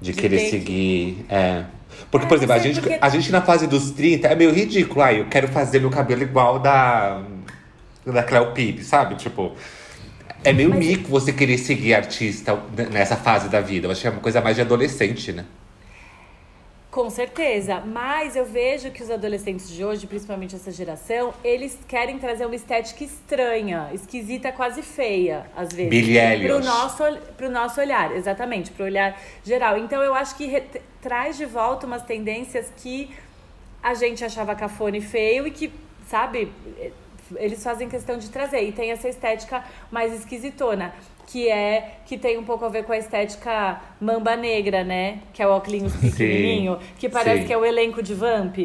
de, 0.00 0.14
De 0.14 0.14
querer 0.14 0.38
seguir. 0.40 1.26
É. 1.28 1.66
Porque, 2.10 2.26
É, 2.26 2.28
por 2.28 2.36
exemplo, 2.36 2.54
a 2.54 2.60
sei, 2.60 2.72
gente, 2.74 2.80
a 3.00 3.08
gente 3.10 3.30
na 3.32 3.42
fase 3.42 3.66
dos 3.66 3.90
30 3.90 4.28
é 4.28 4.34
meio 4.34 4.52
ridículo. 4.52 5.02
Ah, 5.02 5.12
eu 5.12 5.28
quero 5.28 5.48
fazer 5.48 5.80
meu 5.80 5.90
cabelo 5.90 6.22
igual 6.22 6.58
da 6.58 7.22
da 8.06 8.22
Cleo 8.22 8.52
Pib, 8.52 8.80
sabe? 8.82 9.16
Tipo, 9.16 9.52
é 10.44 10.52
meio 10.52 10.70
Mas- 10.70 10.78
mico 10.78 11.08
você 11.08 11.32
querer 11.32 11.58
seguir 11.58 11.94
artista 11.94 12.58
nessa 12.90 13.16
fase 13.16 13.48
da 13.48 13.60
vida. 13.60 13.86
Eu 13.86 13.90
acho 13.90 14.00
que 14.00 14.06
é 14.06 14.10
uma 14.10 14.20
coisa 14.20 14.40
mais 14.40 14.56
de 14.56 14.62
adolescente, 14.62 15.32
né? 15.32 15.44
Com 16.90 17.10
certeza, 17.10 17.80
mas 17.80 18.34
eu 18.34 18.46
vejo 18.46 18.90
que 18.90 19.02
os 19.02 19.10
adolescentes 19.10 19.68
de 19.68 19.84
hoje, 19.84 20.06
principalmente 20.06 20.56
essa 20.56 20.72
geração, 20.72 21.34
eles 21.44 21.78
querem 21.86 22.18
trazer 22.18 22.46
uma 22.46 22.56
estética 22.56 23.04
estranha, 23.04 23.90
esquisita, 23.92 24.50
quase 24.50 24.80
feia, 24.80 25.44
às 25.54 25.68
vezes. 25.68 25.90
Billie. 25.90 26.46
Pro 26.46 26.60
nosso, 26.64 27.02
pro 27.36 27.50
nosso 27.50 27.78
olhar, 27.78 28.16
exatamente, 28.16 28.70
pro 28.70 28.84
olhar 28.86 29.20
geral. 29.44 29.76
Então 29.76 30.02
eu 30.02 30.14
acho 30.14 30.34
que 30.34 30.62
traz 31.02 31.36
de 31.36 31.44
volta 31.44 31.86
umas 31.86 32.02
tendências 32.02 32.72
que 32.78 33.10
a 33.82 33.92
gente 33.92 34.24
achava 34.24 34.54
cafona 34.54 34.96
e 34.96 35.02
feio 35.02 35.46
e 35.46 35.50
que, 35.50 35.70
sabe, 36.08 36.50
eles 37.36 37.62
fazem 37.62 37.88
questão 37.88 38.18
de 38.18 38.28
trazer. 38.28 38.62
E 38.62 38.72
tem 38.72 38.90
essa 38.90 39.08
estética 39.08 39.62
mais 39.90 40.12
esquisitona, 40.14 40.92
que 41.26 41.48
é 41.48 41.98
que 42.06 42.16
tem 42.16 42.38
um 42.38 42.44
pouco 42.44 42.64
a 42.64 42.68
ver 42.68 42.84
com 42.84 42.92
a 42.92 42.98
estética 42.98 43.80
mamba 44.00 44.36
negra, 44.36 44.82
né? 44.84 45.18
Que 45.32 45.42
é 45.42 45.46
o 45.46 45.50
óculos 45.50 45.94
pequenininho, 45.96 46.78
que 46.98 47.08
parece 47.08 47.42
sim. 47.42 47.46
que 47.46 47.52
é 47.52 47.56
o 47.58 47.64
elenco 47.64 48.02
de 48.02 48.14
Vamp, 48.14 48.56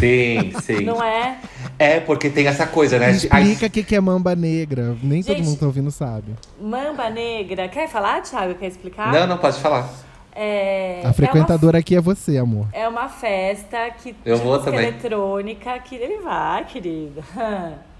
Sim, 0.00 0.52
sim. 0.62 0.80
não 0.82 1.02
é? 1.04 1.38
É, 1.78 2.00
porque 2.00 2.30
tem 2.30 2.46
essa 2.46 2.66
coisa, 2.66 2.98
né? 2.98 3.10
Explica 3.10 3.66
o 3.66 3.70
que, 3.70 3.82
que 3.82 3.94
é 3.94 4.00
mamba 4.00 4.34
negra. 4.34 4.96
Nem 5.02 5.22
todo 5.22 5.36
Gente- 5.36 5.46
mundo 5.46 5.58
tá 5.58 5.66
ouvindo 5.66 5.90
sabe. 5.90 6.34
Mamba 6.58 7.10
negra. 7.10 7.68
Quer 7.68 7.86
falar, 7.88 8.22
Thiago? 8.22 8.54
Quer 8.54 8.68
explicar? 8.68 9.12
Não, 9.12 9.26
não 9.26 9.36
pode 9.36 9.58
falar. 9.60 9.90
É, 10.36 11.02
A 11.04 11.12
frequentadora 11.12 11.78
aqui 11.78 11.94
é 11.94 12.00
você, 12.00 12.38
amor. 12.38 12.66
É 12.72 12.88
uma 12.88 13.08
festa 13.08 13.90
que 13.90 14.16
Eu 14.24 14.36
de 14.36 14.42
vou 14.42 14.52
música 14.54 14.70
também. 14.72 14.88
eletrônica 14.88 15.78
que 15.80 15.94
ele 15.94 16.18
vai, 16.22 16.64
querido. 16.64 17.22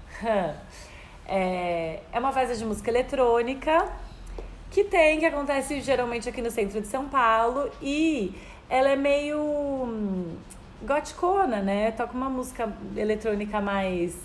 É, 1.27 2.01
é 2.11 2.19
uma 2.19 2.31
festa 2.31 2.55
de 2.55 2.63
música 2.63 2.87
eletrônica 2.91 3.91
que 4.69 4.83
tem, 4.83 5.19
que 5.19 5.25
acontece 5.25 5.81
geralmente 5.81 6.29
aqui 6.29 6.39
no 6.39 6.51
centro 6.51 6.79
de 6.79 6.87
São 6.87 7.05
Paulo 7.09 7.71
e 7.81 8.31
ela 8.69 8.89
é 8.89 8.95
meio 8.95 9.39
hum, 9.39 10.35
goticona, 10.83 11.61
né? 11.61 11.91
Toca 11.91 12.13
uma 12.13 12.29
música 12.29 12.71
eletrônica 12.95 13.59
mais 13.59 14.15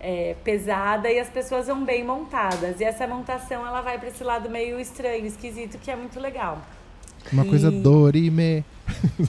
é, 0.00 0.34
pesada 0.42 1.08
e 1.10 1.20
as 1.20 1.28
pessoas 1.28 1.68
vão 1.68 1.84
bem 1.84 2.02
montadas. 2.02 2.80
E 2.80 2.84
essa 2.84 3.06
montação 3.06 3.64
ela 3.66 3.80
vai 3.80 3.98
para 3.98 4.08
esse 4.08 4.24
lado 4.24 4.50
meio 4.50 4.80
estranho, 4.80 5.26
esquisito, 5.26 5.78
que 5.78 5.90
é 5.90 5.94
muito 5.94 6.18
legal. 6.18 6.58
Uma 7.32 7.44
coisa 7.44 7.68
E- 7.68 7.80
dorime. 7.80 8.64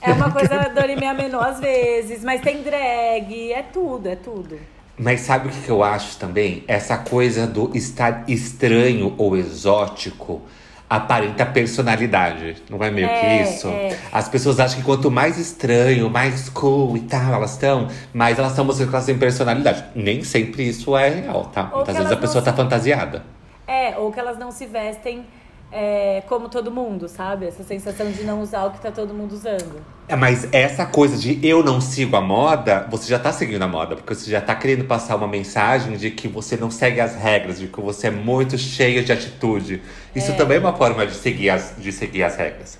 É 0.02 0.12
uma 0.14 0.32
coisa 0.32 0.70
Dorime 0.70 1.14
menor 1.14 1.46
às 1.46 1.60
vezes, 1.60 2.24
mas 2.24 2.42
tem 2.42 2.64
drag, 2.64 3.52
é 3.52 3.62
tudo, 3.62 4.08
é 4.08 4.16
tudo. 4.16 4.58
Mas 4.98 5.22
sabe 5.22 5.48
o 5.48 5.52
que, 5.52 5.70
eu 5.70 5.84
acho 5.84 6.18
também? 6.18 6.64
Essa 6.68 6.98
coisa 6.98 7.48
do 7.48 7.72
estar 7.76 8.24
estranho 8.28 9.16
ou 9.18 9.36
exótico 9.36 10.42
aparenta 10.90 11.46
personalidade. 11.46 12.58
Não 12.70 12.84
é 12.84 12.92
meio 12.92 13.08
É, 13.08 13.14
que 13.20 13.26
isso? 13.26 13.68
é. 13.70 13.98
As 14.12 14.28
pessoas 14.28 14.60
acham 14.60 14.80
que 14.80 14.86
quanto 14.86 15.10
mais 15.10 15.38
estranho, 15.38 16.10
mais 16.10 16.50
cool 16.50 16.98
e 16.98 17.02
tal 17.02 17.34
elas 17.34 17.54
estão, 17.54 17.88
mais 18.14 18.38
elas 18.38 18.52
estão 18.52 18.66
mostrando 18.66 18.90
que 18.90 18.96
elas 18.96 19.06
têm 19.06 19.18
personalidade. 19.18 19.86
Nem 19.96 20.24
sempre 20.24 20.68
isso 20.68 20.96
é 20.98 21.10
real, 21.10 21.46
tá? 21.46 21.70
Ou 21.72 21.78
Muitas 21.78 21.96
vezes 21.98 22.12
a 22.12 22.18
pessoa 22.18 22.44
tá 22.44 22.52
se- 22.52 22.58
fantasiada. 22.58 23.24
É, 23.66 23.98
ou 23.98 24.12
que 24.12 24.20
elas 24.20 24.38
não 24.38 24.52
se 24.52 24.66
vestem 24.66 25.26
é, 25.72 26.22
como 26.28 26.50
todo 26.50 26.70
mundo, 26.70 27.08
sabe? 27.08 27.46
Essa 27.46 27.64
sensação 27.64 28.12
de 28.12 28.24
não 28.24 28.42
usar 28.42 28.66
o 28.66 28.72
que 28.72 28.82
tá 28.82 28.92
todo 28.92 29.14
mundo 29.14 29.32
usando. 29.32 29.82
É, 30.08 30.16
mas 30.16 30.48
essa 30.52 30.86
coisa 30.86 31.18
de 31.18 31.40
eu 31.48 31.64
não 31.64 31.80
sigo 31.80 32.16
a 32.16 32.22
moda, 32.22 32.86
você 32.90 33.08
já 33.08 33.18
tá 33.18 33.32
seguindo 33.32 33.62
a 33.62 33.68
moda, 33.68 33.96
porque 33.96 34.14
você 34.14 34.30
já 34.30 34.42
tá 34.42 34.54
querendo 34.54 34.84
passar 34.84 35.16
uma 35.16 35.28
mensagem 35.28 35.96
de 35.96 36.12
que 36.12 36.28
você 36.28 36.58
não 36.58 36.70
segue 36.70 37.00
as 37.00 37.16
regras, 37.16 37.60
de 37.60 37.68
que 37.68 37.80
você 37.80 38.08
é 38.08 38.12
muito 38.12 38.58
cheio 38.58 39.04
de 39.04 39.14
atitude. 39.14 39.82
Isso 40.14 40.36
também 40.36 40.58
é 40.58 40.60
uma 40.60 40.74
forma 40.74 41.08
de 41.08 41.14
seguir 41.14 41.50
as, 41.50 41.76
de 41.78 41.92
seguir 41.92 42.24
as 42.24 42.36
regras. 42.36 42.78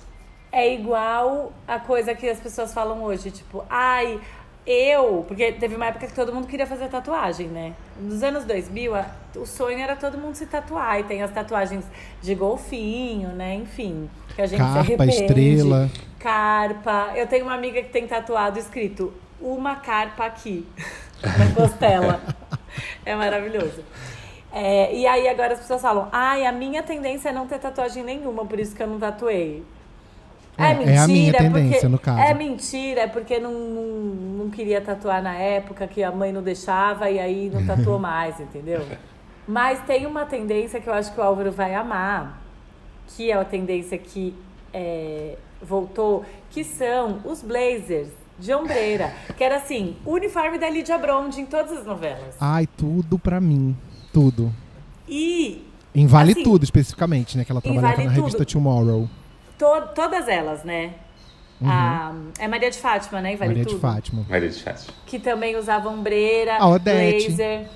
É 0.50 0.74
igual 0.74 1.50
a 1.66 1.78
coisa 1.78 2.14
que 2.14 2.28
as 2.28 2.38
pessoas 2.38 2.74
falam 2.74 3.02
hoje, 3.02 3.30
tipo, 3.30 3.64
ai, 3.70 4.20
eu. 4.66 5.24
Porque 5.26 5.52
teve 5.52 5.74
uma 5.76 5.86
época 5.86 6.06
que 6.06 6.14
todo 6.14 6.32
mundo 6.32 6.46
queria 6.46 6.66
fazer 6.66 6.88
tatuagem, 6.88 7.48
né? 7.48 7.72
Nos 8.00 8.22
anos 8.22 8.44
2000, 8.44 8.94
a- 8.94 9.06
o 9.36 9.46
sonho 9.46 9.78
era 9.78 9.96
todo 9.96 10.16
mundo 10.18 10.34
se 10.34 10.46
tatuar. 10.46 11.00
E 11.00 11.04
tem 11.04 11.22
as 11.22 11.30
tatuagens 11.32 11.84
de 12.20 12.34
golfinho, 12.34 13.28
né? 13.30 13.54
Enfim. 13.54 14.08
Que 14.34 14.42
a 14.42 14.46
gente 14.46 14.58
se 14.60 14.64
Carpa, 14.64 14.80
arrepende. 14.80 15.14
estrela. 15.14 15.90
Carpa. 16.18 17.12
Eu 17.16 17.26
tenho 17.26 17.44
uma 17.44 17.54
amiga 17.54 17.82
que 17.82 17.88
tem 17.90 18.06
tatuado 18.06 18.58
escrito 18.58 19.12
uma 19.40 19.76
carpa 19.76 20.24
aqui 20.26 20.66
na 21.22 21.54
costela. 21.54 22.20
é 23.04 23.14
maravilhoso. 23.14 23.82
É, 24.54 24.94
e 24.94 25.06
aí 25.06 25.26
agora 25.28 25.54
as 25.54 25.60
pessoas 25.60 25.80
falam, 25.80 26.08
ai, 26.12 26.44
a 26.44 26.52
minha 26.52 26.82
tendência 26.82 27.30
é 27.30 27.32
não 27.32 27.46
ter 27.46 27.58
tatuagem 27.58 28.04
nenhuma, 28.04 28.44
por 28.44 28.60
isso 28.60 28.76
que 28.76 28.82
eu 28.82 28.86
não 28.86 28.98
tatuei. 28.98 29.62
É, 30.64 30.94
é 30.94 30.98
a 30.98 31.06
minha 31.08 31.32
porque- 31.32 31.50
tendência, 31.50 31.88
no 31.88 31.98
caso. 31.98 32.20
É 32.20 32.34
mentira, 32.34 33.02
é 33.02 33.06
porque 33.06 33.38
não, 33.38 33.52
não, 33.52 33.86
não 34.44 34.50
queria 34.50 34.80
tatuar 34.80 35.22
na 35.22 35.34
época, 35.34 35.86
que 35.86 36.02
a 36.02 36.10
mãe 36.12 36.32
não 36.32 36.42
deixava 36.42 37.10
e 37.10 37.18
aí 37.18 37.50
não 37.52 37.64
tatuou 37.66 37.98
mais, 38.00 38.38
entendeu? 38.40 38.84
Mas 39.46 39.80
tem 39.84 40.06
uma 40.06 40.24
tendência 40.24 40.80
que 40.80 40.88
eu 40.88 40.94
acho 40.94 41.12
que 41.12 41.20
o 41.20 41.22
Álvaro 41.22 41.50
vai 41.50 41.74
amar, 41.74 42.42
que 43.08 43.30
é 43.30 43.34
a 43.34 43.44
tendência 43.44 43.98
que 43.98 44.34
é, 44.72 45.36
voltou, 45.60 46.24
que 46.50 46.62
são 46.64 47.20
os 47.24 47.42
blazers 47.42 48.08
de 48.38 48.54
ombreira. 48.54 49.12
Que 49.36 49.44
era 49.44 49.56
assim, 49.56 49.96
o 50.04 50.12
uniforme 50.12 50.58
da 50.58 50.68
Lydia 50.70 50.96
Bronde 50.98 51.40
em 51.40 51.46
todas 51.46 51.72
as 51.78 51.86
novelas. 51.86 52.36
Ai, 52.40 52.66
tudo 52.76 53.18
pra 53.18 53.40
mim. 53.40 53.76
Tudo. 54.12 54.52
E 55.08 55.66
Em 55.94 56.06
Vale 56.06 56.32
Assim, 56.32 56.42
Tudo, 56.42 56.64
especificamente, 56.64 57.36
né? 57.36 57.44
Que 57.44 57.52
ela 57.52 57.60
trabalhava 57.60 57.96
Vale 57.96 58.08
na 58.08 58.12
revista 58.14 58.44
Tudo. 58.44 58.52
Tomorrow. 58.52 59.08
To- 59.58 59.88
todas 59.94 60.28
elas, 60.28 60.64
né? 60.64 60.94
A- 61.64 62.12
é 62.40 62.48
Maria 62.48 62.70
de 62.70 62.78
Fátima, 62.78 63.20
né? 63.20 63.36
Vale 63.36 63.50
Uhum. 63.52 63.58
Maria 63.58 63.64
Tudo. 63.64 63.74
de 63.76 63.80
Fátima. 63.80 64.26
Maria 64.28 64.48
de 64.48 64.62
Fátima. 64.62 64.92
que 65.06 65.18
também 65.18 65.56
usava 65.56 65.88
ombreira, 65.88 66.56
A 66.56 66.66
Odete. 66.68 67.26
blazer, 67.28 67.68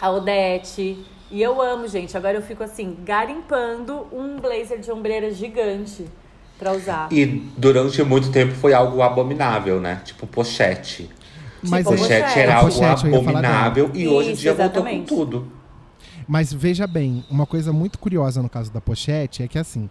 a 0.00 0.10
Odete. 0.10 1.04
E 1.30 1.42
eu 1.42 1.60
amo, 1.60 1.88
gente. 1.88 2.16
Agora 2.16 2.36
eu 2.36 2.42
fico 2.42 2.62
assim, 2.62 2.96
garimpando 3.04 4.06
um 4.12 4.38
blazer 4.38 4.78
de 4.78 4.92
ombreira 4.92 5.32
gigante 5.32 6.04
pra 6.58 6.70
usar. 6.72 7.08
E 7.10 7.26
durante 7.56 8.00
muito 8.04 8.30
tempo 8.30 8.54
foi 8.54 8.72
algo 8.72 9.02
abominável, 9.02 9.80
né? 9.80 10.00
Tipo 10.04 10.26
pochete. 10.28 11.10
Mas, 11.66 11.84
Tipo, 11.84 11.96
Pochete 11.98 12.20
pochete. 12.22 12.38
era 12.38 12.56
algo 12.56 12.70
pochete, 12.70 13.06
abominável 13.08 13.90
e 13.94 14.06
hoje 14.06 14.28
em 14.28 14.32
Isso, 14.34 14.42
dia 14.42 14.54
voltou 14.54 14.82
com 14.82 14.88
exatamente. 14.88 15.08
tudo. 15.08 15.52
mas 16.28 16.52
veja 16.52 16.86
bem, 16.86 17.24
uma 17.30 17.46
coisa 17.46 17.72
muito 17.72 17.98
curiosa 17.98 18.40
no 18.42 18.48
caso 18.48 18.70
da 18.72 18.80
pochete 18.80 19.42
é 19.42 19.48
que 19.48 19.58
assim, 19.58 19.88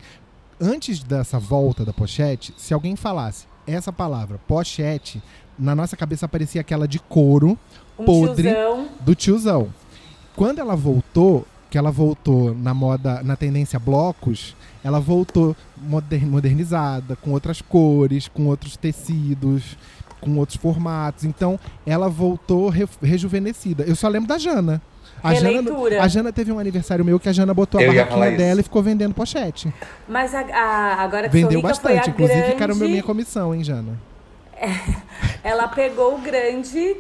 antes 0.64 1.04
dessa 1.04 1.38
volta 1.40 1.84
da 1.84 1.92
pochete, 1.94 2.54
se 2.58 2.74
alguém 2.74 2.96
falasse 2.96 3.46
essa 3.68 3.92
palavra, 3.92 4.40
pochete, 4.48 5.22
na 5.58 5.76
nossa 5.76 5.96
cabeça 5.98 6.26
aparecia 6.26 6.62
aquela 6.62 6.88
de 6.88 7.00
couro 7.00 7.58
Um 8.00 8.06
podre 8.06 8.50
tiozão. 8.52 8.88
do 9.02 9.16
tiozão. 9.16 9.68
Quando 10.36 10.60
ela 10.60 10.76
voltou, 10.76 11.46
que 11.70 11.78
ela 11.78 11.92
voltou 11.92 12.54
na 12.56 12.74
moda, 12.74 13.22
na 13.24 13.36
tendência 13.36 13.78
blocos, 13.80 14.56
ela 14.84 15.00
voltou 15.00 15.56
moder- 15.78 16.26
modernizada, 16.26 17.16
com 17.16 17.32
outras 17.32 17.62
cores, 17.62 18.28
com 18.28 18.48
outros 18.48 18.76
tecidos, 18.78 19.78
com 20.20 20.38
outros 20.38 20.58
formatos. 20.58 21.24
Então, 21.24 21.60
ela 21.86 22.10
voltou 22.10 22.70
re- 22.70 22.88
rejuvenescida. 23.02 23.84
Eu 23.84 23.96
só 23.96 24.08
lembro 24.08 24.28
da 24.28 24.38
Jana. 24.38 24.82
A 25.22 25.34
Jana, 25.34 25.62
a 26.02 26.08
Jana 26.08 26.32
teve 26.34 26.52
um 26.52 26.60
aniversário 26.60 27.04
meu 27.06 27.20
que 27.20 27.30
a 27.30 27.34
Jana 27.34 27.54
botou 27.54 27.80
a 27.80 27.84
Eu 27.84 27.94
ia 27.94 28.04
barraquinha 28.06 28.38
dela 28.38 28.60
e 28.60 28.64
ficou 28.64 28.82
vendendo 28.84 29.14
pochete. 29.14 29.74
Mas 30.08 30.34
a, 30.36 30.40
a- 30.42 31.02
agora 31.04 31.28
que 31.30 31.34
Vendeu 31.34 31.60
sou 31.60 31.62
rica 31.70 31.76
foi 31.76 31.92
a 31.92 31.96
bastante. 31.96 32.10
Inclusive, 32.12 32.40
grande... 32.42 32.56
quero 32.58 32.76
minha 32.76 33.04
comissão, 33.04 33.54
hein, 33.56 33.64
Jana? 33.64 33.98
Ela 35.44 35.68
pegou 35.68 36.16
o 36.16 36.18
grande... 36.20 36.96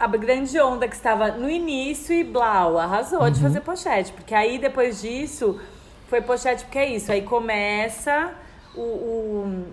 A 0.00 0.06
grande 0.08 0.60
onda 0.60 0.88
que 0.88 0.96
estava 0.96 1.28
no 1.30 1.48
início 1.48 2.12
e 2.12 2.24
blau, 2.24 2.76
arrasou 2.76 3.22
Uhum. 3.22 3.30
de 3.30 3.40
fazer 3.40 3.60
pochete. 3.60 4.12
Porque 4.12 4.34
aí, 4.34 4.58
depois 4.58 5.00
disso, 5.00 5.60
foi 6.08 6.20
pochete 6.20 6.64
porque 6.64 6.78
é 6.78 6.88
isso. 6.96 7.12
Aí 7.12 7.22
começa 7.22 8.32
o, 8.74 8.80
o, 8.80 9.64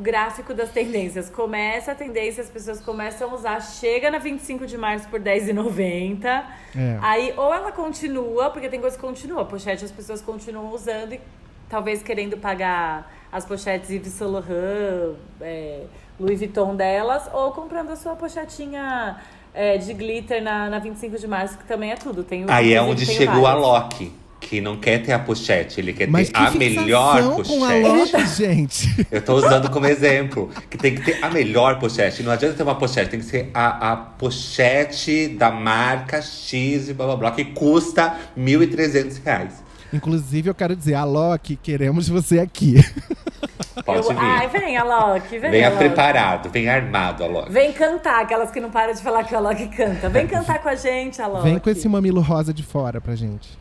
o 0.00 0.02
gráfico 0.02 0.54
das 0.54 0.70
tendências. 0.70 1.28
Começa 1.28 1.92
a 1.92 1.94
tendência, 1.94 2.42
as 2.42 2.48
pessoas 2.48 2.80
começam 2.80 3.30
a 3.30 3.34
usar. 3.34 3.60
Chega 3.60 4.10
na 4.10 4.16
25 4.16 4.66
de 4.66 4.78
março 4.78 5.06
por 5.08 5.20
R$10,90. 5.20 6.24
É. 6.24 6.98
Aí, 7.02 7.34
ou 7.36 7.52
ela 7.52 7.70
continua, 7.70 8.48
porque 8.48 8.70
tem 8.70 8.80
coisa 8.80 8.96
que 8.96 9.02
continua. 9.02 9.44
Pochete 9.44 9.84
as 9.84 9.92
pessoas 9.92 10.22
continuam 10.22 10.72
usando 10.72 11.12
e 11.12 11.20
talvez 11.68 12.02
querendo 12.02 12.38
pagar 12.38 13.12
as 13.30 13.44
pochetes 13.44 13.90
Yves 13.90 14.14
Saint 14.14 14.30
Laurent, 14.32 15.16
é, 15.40 15.82
Louis 16.18 16.38
Vuitton 16.38 16.74
delas, 16.74 17.28
ou 17.32 17.52
comprando 17.52 17.90
a 17.90 17.96
sua 17.96 18.16
pochetinha 18.16 19.20
é, 19.52 19.76
de 19.76 19.92
glitter 19.92 20.42
na, 20.42 20.70
na 20.70 20.78
25 20.78 21.18
de 21.18 21.28
março, 21.28 21.58
que 21.58 21.64
também 21.64 21.92
é 21.92 21.96
tudo. 21.96 22.24
Tem, 22.24 22.46
Aí 22.48 22.72
é 22.72 22.80
onde 22.80 23.04
tem 23.04 23.14
chegou 23.14 23.46
a. 23.46 23.54
Loki, 23.54 24.12
que 24.40 24.60
não 24.60 24.78
quer 24.78 25.02
ter 25.02 25.12
a 25.12 25.18
pochete, 25.18 25.80
ele 25.80 25.92
quer 25.92 26.08
Mas 26.08 26.30
ter 26.30 26.36
a 26.36 26.50
melhor 26.50 27.22
com 27.22 27.32
a 27.32 27.36
pochete. 27.36 27.82
Loki, 27.82 28.26
gente. 28.34 29.06
Eu 29.10 29.22
tô 29.22 29.34
usando 29.34 29.70
como 29.70 29.86
exemplo. 29.86 30.50
Que 30.68 30.78
tem 30.78 30.94
que 30.94 31.02
ter 31.02 31.22
a 31.22 31.30
melhor 31.30 31.78
pochete. 31.78 32.22
Não 32.22 32.32
adianta 32.32 32.56
ter 32.56 32.62
uma 32.62 32.74
pochete, 32.74 33.10
tem 33.10 33.20
que 33.20 33.26
ser 33.26 33.50
a, 33.52 33.92
a 33.92 33.96
pochete 33.96 35.28
da 35.28 35.50
marca 35.50 36.22
X 36.22 36.88
e 36.88 36.94
blá 36.94 37.06
blá 37.06 37.16
blá, 37.16 37.30
que 37.32 37.44
custa 37.44 38.16
1.300 38.36 39.22
reais. 39.22 39.62
Inclusive, 39.92 40.48
eu 40.48 40.54
quero 40.54 40.74
dizer, 40.74 40.94
a 40.94 41.04
Loki, 41.04 41.56
queremos 41.56 42.08
você 42.08 42.38
aqui. 42.38 42.76
Pode 43.94 44.08
Eu- 44.08 44.14
vir. 44.14 44.24
Ai, 44.26 44.48
vem, 44.48 44.76
Alok, 44.76 45.38
vem, 45.38 45.50
Venha 45.50 45.66
Alok. 45.68 45.78
preparado, 45.78 46.50
venha 46.50 46.74
armado, 46.74 47.24
Alok. 47.24 47.50
Vem 47.52 47.72
cantar, 47.72 48.22
aquelas 48.22 48.50
que 48.50 48.60
não 48.60 48.70
param 48.70 48.92
de 48.94 49.02
falar 49.02 49.24
que 49.24 49.34
o 49.34 49.38
Alok 49.38 49.66
canta. 49.68 50.08
Vem 50.08 50.26
cantar 50.26 50.60
com 50.62 50.68
a 50.68 50.74
gente, 50.74 51.20
Alok. 51.20 51.42
Vem 51.44 51.58
com 51.58 51.70
esse 51.70 51.88
mamilo 51.88 52.20
rosa 52.20 52.52
de 52.54 52.62
fora 52.62 53.00
pra 53.00 53.14
gente. 53.14 53.58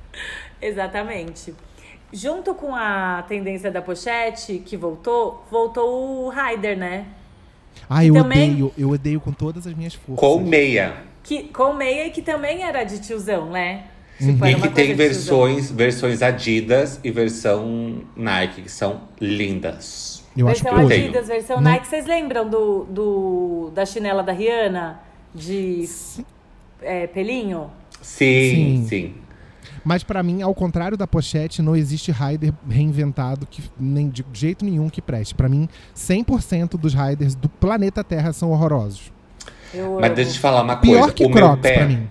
Exatamente. 0.61 1.53
Junto 2.11 2.55
com 2.55 2.75
a 2.75 3.23
tendência 3.27 3.69
da 3.71 3.81
pochete, 3.81 4.61
que 4.65 4.75
voltou, 4.75 5.45
voltou 5.51 6.25
o 6.25 6.29
Raider, 6.29 6.77
né? 6.77 7.05
Ah, 7.89 8.03
eu 8.03 8.13
também- 8.15 8.49
odeio, 8.51 8.73
eu 8.77 8.89
odeio 8.89 9.21
com 9.21 9.31
todas 9.31 9.65
as 9.67 9.73
minhas 9.73 9.93
forças. 9.93 10.19
Com 10.19 10.39
meia. 10.39 10.93
Que, 11.23 11.43
com 11.43 11.73
meia 11.73 12.07
e 12.07 12.09
que 12.09 12.21
também 12.21 12.63
era 12.63 12.83
de 12.83 12.99
tiozão, 12.99 13.49
né? 13.51 13.83
Uhum. 14.19 14.33
Tipo, 14.33 14.45
E 14.47 14.55
que 14.55 14.69
tem 14.69 14.85
tiozão. 14.87 14.95
versões, 14.97 15.71
versões 15.71 16.21
Adidas 16.21 16.99
e 17.03 17.11
versão 17.11 18.01
Nike, 18.15 18.63
que 18.63 18.71
são 18.71 19.01
lindas. 19.21 20.08
Eu 20.39 20.47
acho 20.47 20.63
Versão 20.63 20.79
podre. 20.81 20.95
Adidas, 20.97 21.27
versão 21.27 21.55
Não- 21.57 21.63
Nike. 21.71 21.87
Vocês 21.87 22.05
lembram 22.05 22.47
do, 22.49 22.85
do, 22.85 23.71
da 23.73 23.85
chinela 23.85 24.23
da 24.23 24.31
Rihanna? 24.31 24.99
De 25.33 25.87
é, 26.81 27.05
pelinho? 27.07 27.69
Sim, 28.01 28.83
Sim. 28.83 28.85
sim. 28.87 29.13
Mas 29.83 30.03
pra 30.03 30.21
mim, 30.23 30.41
ao 30.41 30.53
contrário 30.53 30.97
da 30.97 31.05
pochete, 31.07 31.61
não 31.61 31.75
existe 31.75 32.11
rider 32.11 32.53
reinventado 32.69 33.45
que 33.45 33.63
nem 33.79 34.09
de 34.09 34.25
jeito 34.33 34.65
nenhum 34.65 34.89
que 34.89 35.01
preste. 35.01 35.33
Pra 35.35 35.47
mim, 35.47 35.67
100% 35.95 36.71
dos 36.77 36.93
riders 36.93 37.33
do 37.35 37.47
planeta 37.47 38.03
Terra 38.03 38.33
são 38.33 38.51
horrorosos. 38.51 39.11
Eu, 39.73 39.95
Mas 39.99 40.05
amo. 40.07 40.15
deixa 40.15 40.29
eu 40.31 40.33
te 40.33 40.39
falar 40.39 40.61
uma 40.63 40.77
Pior 40.77 40.99
coisa. 40.99 41.13
que 41.13 41.23
o 41.25 41.29
meu 41.29 41.37
Crocs 41.37 41.61
pé. 41.61 41.73
pra 41.77 41.85
mim. 41.87 42.09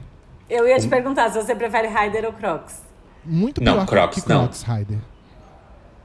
eu 0.49 0.67
ia 0.69 0.79
te 0.79 0.89
perguntar 0.89 1.31
se 1.31 1.43
você 1.43 1.55
prefere 1.55 1.89
Raider 1.89 2.25
ou 2.25 2.33
Crocs. 2.33 2.83
Muito 3.25 3.63
Não, 3.63 3.75
pior 3.75 3.87
Crocs, 3.87 4.23
que 4.23 4.29
não. 4.29 4.41
Crocs 4.45 4.63
rider. 4.63 4.99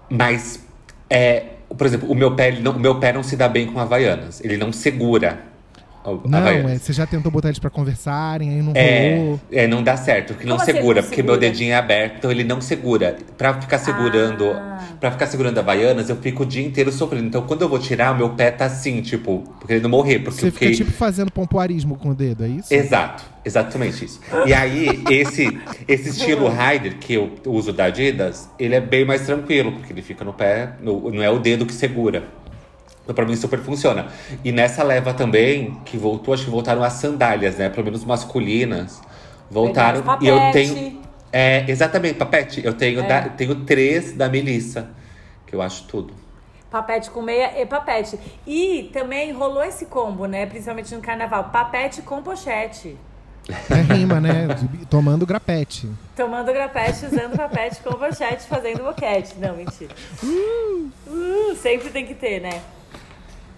Mas, 0.10 0.64
é, 1.10 1.53
por 1.78 1.88
exemplo, 1.88 2.10
o 2.10 2.16
meu 2.16 2.36
pé, 2.36 2.52
não, 2.60 2.72
o 2.72 2.80
meu 2.80 3.00
pé 3.00 3.14
não 3.14 3.24
se 3.24 3.36
dá 3.36 3.48
bem 3.48 3.68
com 3.68 3.80
Havaianas. 3.80 4.42
Ele 4.44 4.58
não 4.58 4.72
segura 4.72 5.53
Não, 6.28 6.48
é, 6.48 6.78
você 6.78 6.92
já 6.94 7.06
tentou 7.06 7.32
botar 7.32 7.48
eles 7.48 7.60
pra 7.60 7.70
conversarem, 7.70 8.50
aí 8.50 8.62
não 8.62 8.74
É, 8.76 9.16
rolou. 9.18 9.40
é, 9.52 9.68
não 9.68 9.82
dá 9.82 9.96
certo, 9.96 10.34
porque 10.34 10.48
não 10.48 10.56
assim 10.58 10.66
segura, 10.74 11.02
não 11.02 11.08
porque 11.08 11.24
meu 11.24 11.34
segura? 11.36 11.50
dedinho 11.52 11.72
é 11.72 11.76
aberto, 11.76 12.16
então 12.18 12.32
ele 12.32 12.44
não 12.44 12.60
segura. 12.60 13.16
Pra 13.38 13.54
ficar 13.62 13.78
segurando, 13.78 14.52
Ah. 14.52 14.80
para 15.00 15.12
ficar 15.12 15.28
segurando 15.28 15.58
a 15.58 15.62
Havaianas, 15.62 16.10
eu 16.10 16.16
fico 16.18 16.44
o 16.44 16.46
dia 16.46 16.66
inteiro 16.66 16.92
sofrendo. 16.92 17.26
Então 17.28 17.42
quando 17.44 17.62
eu 17.62 17.70
vou 17.70 17.80
tirar, 17.80 18.14
o 18.14 18.18
meu 18.18 18.30
pé 18.32 18.52
tá 18.52 18.66
assim, 18.66 19.02
tipo, 19.02 19.44
porque 19.60 19.74
ele 19.74 19.82
não 19.82 19.90
morrer, 19.90 20.20
porque 20.20 20.40
Você 20.42 20.48
eu 20.48 20.52
fica 20.52 20.66
fiquei 20.66 20.86
tipo 20.86 20.92
fazendo 20.92 21.32
pompoarismo 21.32 21.96
com 21.98 22.10
o 22.10 22.14
dedo, 22.16 22.44
é 22.44 22.48
isso? 22.50 22.74
Exato, 22.74 23.24
exatamente 23.46 24.04
isso. 24.06 24.20
E 24.46 24.54
aí, 24.54 25.02
esse, 25.10 25.58
esse 25.88 26.10
estilo 26.10 26.50
Rider 26.50 26.96
que 26.98 27.14
eu 27.14 27.32
uso 27.46 27.72
da 27.72 27.86
Adidas, 27.86 28.50
ele 28.60 28.76
é 28.76 28.82
bem 28.82 29.06
mais 29.06 29.22
tranquilo, 29.26 29.72
porque 29.74 29.94
ele 29.94 30.02
fica 30.02 30.24
no 30.26 30.34
pé, 30.34 30.72
no- 30.82 31.12
não 31.12 31.24
é 31.24 31.30
o 31.30 31.40
dedo 31.40 31.66
que 31.66 31.74
segura. 31.74 32.24
Então, 33.04 33.14
pra 33.14 33.26
mim, 33.26 33.36
super 33.36 33.60
funciona. 33.60 34.08
E 34.44 34.52
nessa 34.52 34.82
leva 34.84 35.14
também, 35.14 35.76
que 35.86 35.98
voltou, 35.98 36.34
acho 36.34 36.46
que 36.46 36.50
voltaram 36.50 36.84
as 36.84 36.94
sandálias, 36.94 37.58
né? 37.58 37.70
Pelo 37.70 37.86
menos 37.86 38.06
masculinas. 38.06 39.02
Voltaram. 39.52 39.98
Verdade, 40.02 40.26
E 40.26 40.28
eu 40.30 40.52
tenho. 40.52 41.02
É, 41.32 41.66
exatamente, 41.70 42.16
Papete. 42.16 42.64
Eu 42.64 42.74
tenho, 42.74 43.02
É. 43.02 43.08
da- 43.08 43.30
tenho 43.30 43.56
três 43.66 44.14
da 44.14 44.30
Melissa, 44.30 44.90
que 45.46 45.56
eu 45.56 45.62
acho 45.62 45.84
tudo. 45.86 46.14
Papete 46.72 47.12
com 47.12 47.22
meia 47.22 47.62
e 47.62 47.66
papete. 47.66 48.18
E 48.48 48.90
também 48.94 49.32
rolou 49.32 49.64
esse 49.64 49.86
combo, 49.86 50.26
né? 50.26 50.46
Principalmente 50.46 50.94
no 50.96 51.02
carnaval. 51.02 51.46
Papete 51.46 52.02
com 52.02 52.22
pochete. 52.24 52.98
É 53.70 53.94
rima, 53.94 54.22
né? 54.22 54.48
Tomando 54.90 55.26
grapete. 55.26 55.90
Tomando 56.16 56.52
grapete, 56.54 57.06
usando 57.06 57.36
papete 57.36 57.82
com 57.84 57.92
pochete, 57.94 58.48
fazendo 58.48 58.84
boquete. 58.84 59.36
Não, 59.38 59.56
mentira. 59.58 59.94
Uh, 60.24 61.56
sempre 61.62 61.90
tem 61.90 62.06
que 62.06 62.16
ter, 62.16 62.40
né? 62.42 62.62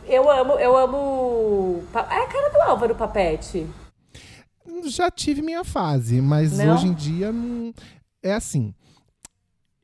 Eu 0.08 0.30
amo, 0.30 0.54
eu 0.54 0.78
amo. 0.78 1.84
É 1.94 1.98
a 1.98 2.28
cara 2.28 2.50
do 2.50 2.62
Álvaro 2.62 2.96
Papete. 2.96 3.68
Já 4.86 5.10
tive 5.10 5.42
minha 5.42 5.64
fase, 5.64 6.22
mas 6.22 6.58
Não? 6.58 6.74
hoje 6.74 6.88
em 6.88 6.94
dia 6.94 7.32
não... 7.32 7.74
é 8.22 8.34
assim. 8.34 8.74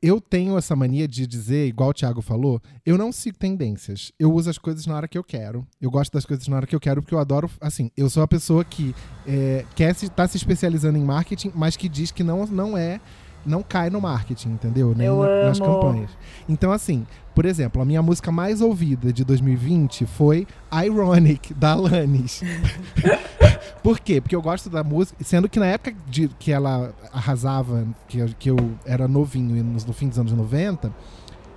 Eu 0.00 0.20
tenho 0.20 0.58
essa 0.58 0.74
mania 0.74 1.06
de 1.06 1.28
dizer, 1.28 1.68
igual 1.68 1.90
o 1.90 1.94
Thiago 1.94 2.20
falou, 2.20 2.60
eu 2.84 2.98
não 2.98 3.12
sigo 3.12 3.38
tendências. 3.38 4.10
Eu 4.18 4.32
uso 4.32 4.50
as 4.50 4.58
coisas 4.58 4.84
na 4.84 4.96
hora 4.96 5.06
que 5.06 5.16
eu 5.16 5.22
quero. 5.22 5.64
Eu 5.80 5.92
gosto 5.92 6.12
das 6.12 6.26
coisas 6.26 6.48
na 6.48 6.56
hora 6.56 6.66
que 6.66 6.74
eu 6.74 6.80
quero, 6.80 7.00
porque 7.00 7.14
eu 7.14 7.20
adoro. 7.20 7.48
Assim, 7.60 7.88
eu 7.96 8.10
sou 8.10 8.20
a 8.22 8.28
pessoa 8.28 8.64
que 8.64 8.94
é, 9.24 9.64
quer 9.76 9.94
se, 9.94 10.08
tá 10.08 10.26
se 10.26 10.36
especializando 10.36 10.98
em 10.98 11.04
marketing, 11.04 11.52
mas 11.54 11.76
que 11.76 11.88
diz 11.88 12.10
que 12.10 12.24
não, 12.24 12.44
não 12.46 12.76
é. 12.76 13.00
Não 13.44 13.62
cai 13.62 13.90
no 13.90 14.00
marketing, 14.00 14.50
entendeu? 14.50 14.94
Nem 14.96 15.08
na- 15.08 15.44
nas 15.46 15.58
campanhas. 15.66 16.10
Então, 16.48 16.70
assim, 16.72 17.06
por 17.34 17.44
exemplo, 17.44 17.82
a 17.82 17.84
minha 17.84 18.00
música 18.02 18.30
mais 18.30 18.60
ouvida 18.60 19.12
de 19.12 19.24
2020 19.24 20.06
foi 20.06 20.46
Ironic, 20.72 21.52
da 21.54 21.72
Alanis. 21.72 22.42
Por 23.82 23.98
quê? 23.98 24.20
Porque 24.20 24.36
eu 24.36 24.42
gosto 24.42 24.70
da 24.70 24.84
música, 24.84 25.16
sendo 25.24 25.48
que 25.48 25.58
na 25.58 25.66
época 25.66 25.92
de, 26.06 26.28
que 26.38 26.52
ela 26.52 26.94
arrasava, 27.12 27.84
que, 28.06 28.18
eu- 28.18 28.28
que 28.38 28.48
eu 28.50 28.56
era 28.86 29.08
novinho, 29.08 29.56
e 29.56 29.62
no, 29.62 29.72
no 29.72 29.92
fim 29.92 30.08
dos 30.08 30.18
anos 30.18 30.32
90, 30.32 30.92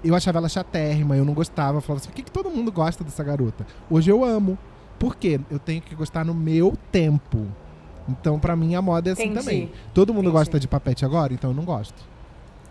eu 0.04 0.16
achava 0.16 0.40
ela 0.40 0.50
chatérrima, 0.50 1.16
eu 1.16 1.24
não 1.26 1.34
gostava. 1.34 1.78
Eu 1.78 1.82
falava 1.82 2.02
assim, 2.02 2.10
por 2.10 2.16
que, 2.16 2.24
que 2.24 2.32
todo 2.32 2.50
mundo 2.50 2.72
gosta 2.72 3.04
dessa 3.04 3.24
garota? 3.24 3.66
Hoje 3.90 4.10
eu 4.12 4.24
amo. 4.26 4.58
Por 4.98 5.16
quê? 5.16 5.40
Eu 5.52 5.60
tenho 5.60 5.82
que 5.82 5.94
gostar 5.94 6.24
no 6.26 6.34
meu 6.34 6.76
tempo. 6.92 7.46
Então, 8.08 8.40
pra 8.40 8.56
mim, 8.56 8.76
a 8.76 8.82
moda 8.82 9.10
é 9.10 9.14
assim 9.14 9.24
Entendi. 9.24 9.40
também. 9.40 9.72
Todo 9.94 10.14
mundo 10.14 10.26
Entendi. 10.30 10.38
gosta 10.38 10.60
de 10.60 10.68
papete 10.68 11.04
agora, 11.06 11.34
então 11.34 11.50
eu 11.52 11.56
não 11.56 11.64
gosto. 11.64 11.96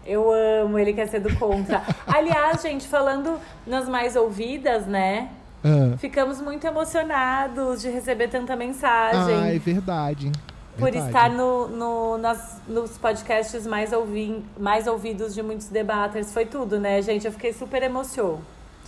Eu 0.06 0.30
amo, 0.62 0.78
ele 0.78 0.92
quer 0.92 1.08
ser 1.08 1.20
do 1.20 1.34
contra. 1.36 1.82
Aliás, 2.06 2.60
gente, 2.62 2.86
falando 2.86 3.38
nas 3.66 3.88
mais 3.88 4.14
ouvidas, 4.16 4.86
né? 4.86 5.28
Ah, 5.64 5.96
Ficamos 5.96 6.40
muito 6.42 6.66
emocionados 6.66 7.80
de 7.80 7.88
receber 7.88 8.28
tanta 8.28 8.54
mensagem. 8.54 9.34
ah, 9.34 9.54
é 9.54 9.58
verdade. 9.58 10.30
Por 10.76 10.90
Verdade. 10.90 11.06
estar 11.06 11.30
no, 11.30 11.68
no- 11.68 12.18
nas- 12.18 12.60
nos 12.68 12.98
podcasts 12.98 13.64
mais, 13.66 13.92
ouvi, 13.92 14.42
mais 14.58 14.86
ouvidos 14.88 15.32
de 15.32 15.40
muitos 15.42 15.68
debaters. 15.68 16.32
Foi 16.32 16.44
tudo, 16.46 16.80
né, 16.80 17.00
gente? 17.00 17.24
Eu 17.26 17.32
fiquei 17.32 17.52
super 17.52 17.80
emocionada. 17.82 18.40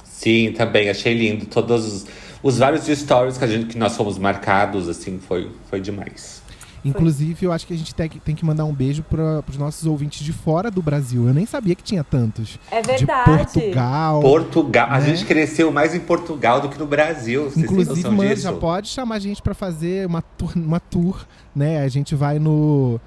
Sim, 0.05 0.53
também 0.53 0.89
achei 0.91 1.15
lindo. 1.15 1.47
Todos 1.47 1.87
os, 1.87 2.07
os 2.47 2.59
vários 2.59 2.85
stories 2.87 3.37
que, 3.37 3.45
a 3.45 3.49
gente, 3.49 3.67
que 3.67 3.79
nós 3.79 3.97
fomos 3.97 4.19
marcados, 4.19 4.89
assim, 4.89 5.19
foi, 5.19 5.51
foi 5.69 5.81
demais. 5.81 6.43
Inclusive, 6.85 7.45
eu 7.45 7.51
acho 7.53 7.67
que 7.67 7.75
a 7.75 7.77
gente 7.77 7.93
tem 7.93 8.09
que, 8.09 8.21
tem 8.21 8.35
que 8.37 8.45
mandar 8.45 8.65
um 8.65 8.73
beijo 8.73 9.03
para 9.03 9.43
os 9.51 9.57
nossos 9.59 9.85
ouvintes 9.87 10.25
de 10.25 10.33
fora 10.33 10.71
do 10.71 10.81
Brasil. 10.81 11.27
Eu 11.27 11.35
nem 11.35 11.45
sabia 11.45 11.75
que 11.75 11.83
tinha 11.83 12.05
tantos. 12.05 12.61
É 12.71 12.81
De 12.81 12.87
verdade. 12.87 13.25
Portugal. 13.53 14.21
Portugal. 14.21 14.87
A 14.91 15.01
Né? 15.01 15.07
gente 15.07 15.25
cresceu 15.25 15.73
mais 15.73 15.97
em 15.97 15.99
Portugal 16.01 16.61
do 16.61 16.69
que 16.69 16.79
no 16.79 16.87
Brasil. 16.87 17.51
Vocês 17.51 17.65
Inclusive, 17.65 18.09
mano, 18.09 18.29
disso? 18.31 18.43
já 18.43 18.53
pode 18.53 18.87
chamar 18.89 19.17
a 19.17 19.19
gente 19.19 19.43
pra 19.43 19.53
fazer 19.53 20.07
uma 20.07 20.23
tour, 20.23 20.53
uma 20.55 20.79
tour, 20.79 21.27
né? 21.55 21.83
A 21.83 21.89
gente 21.89 22.15
vai 22.15 22.39
no, 22.39 23.01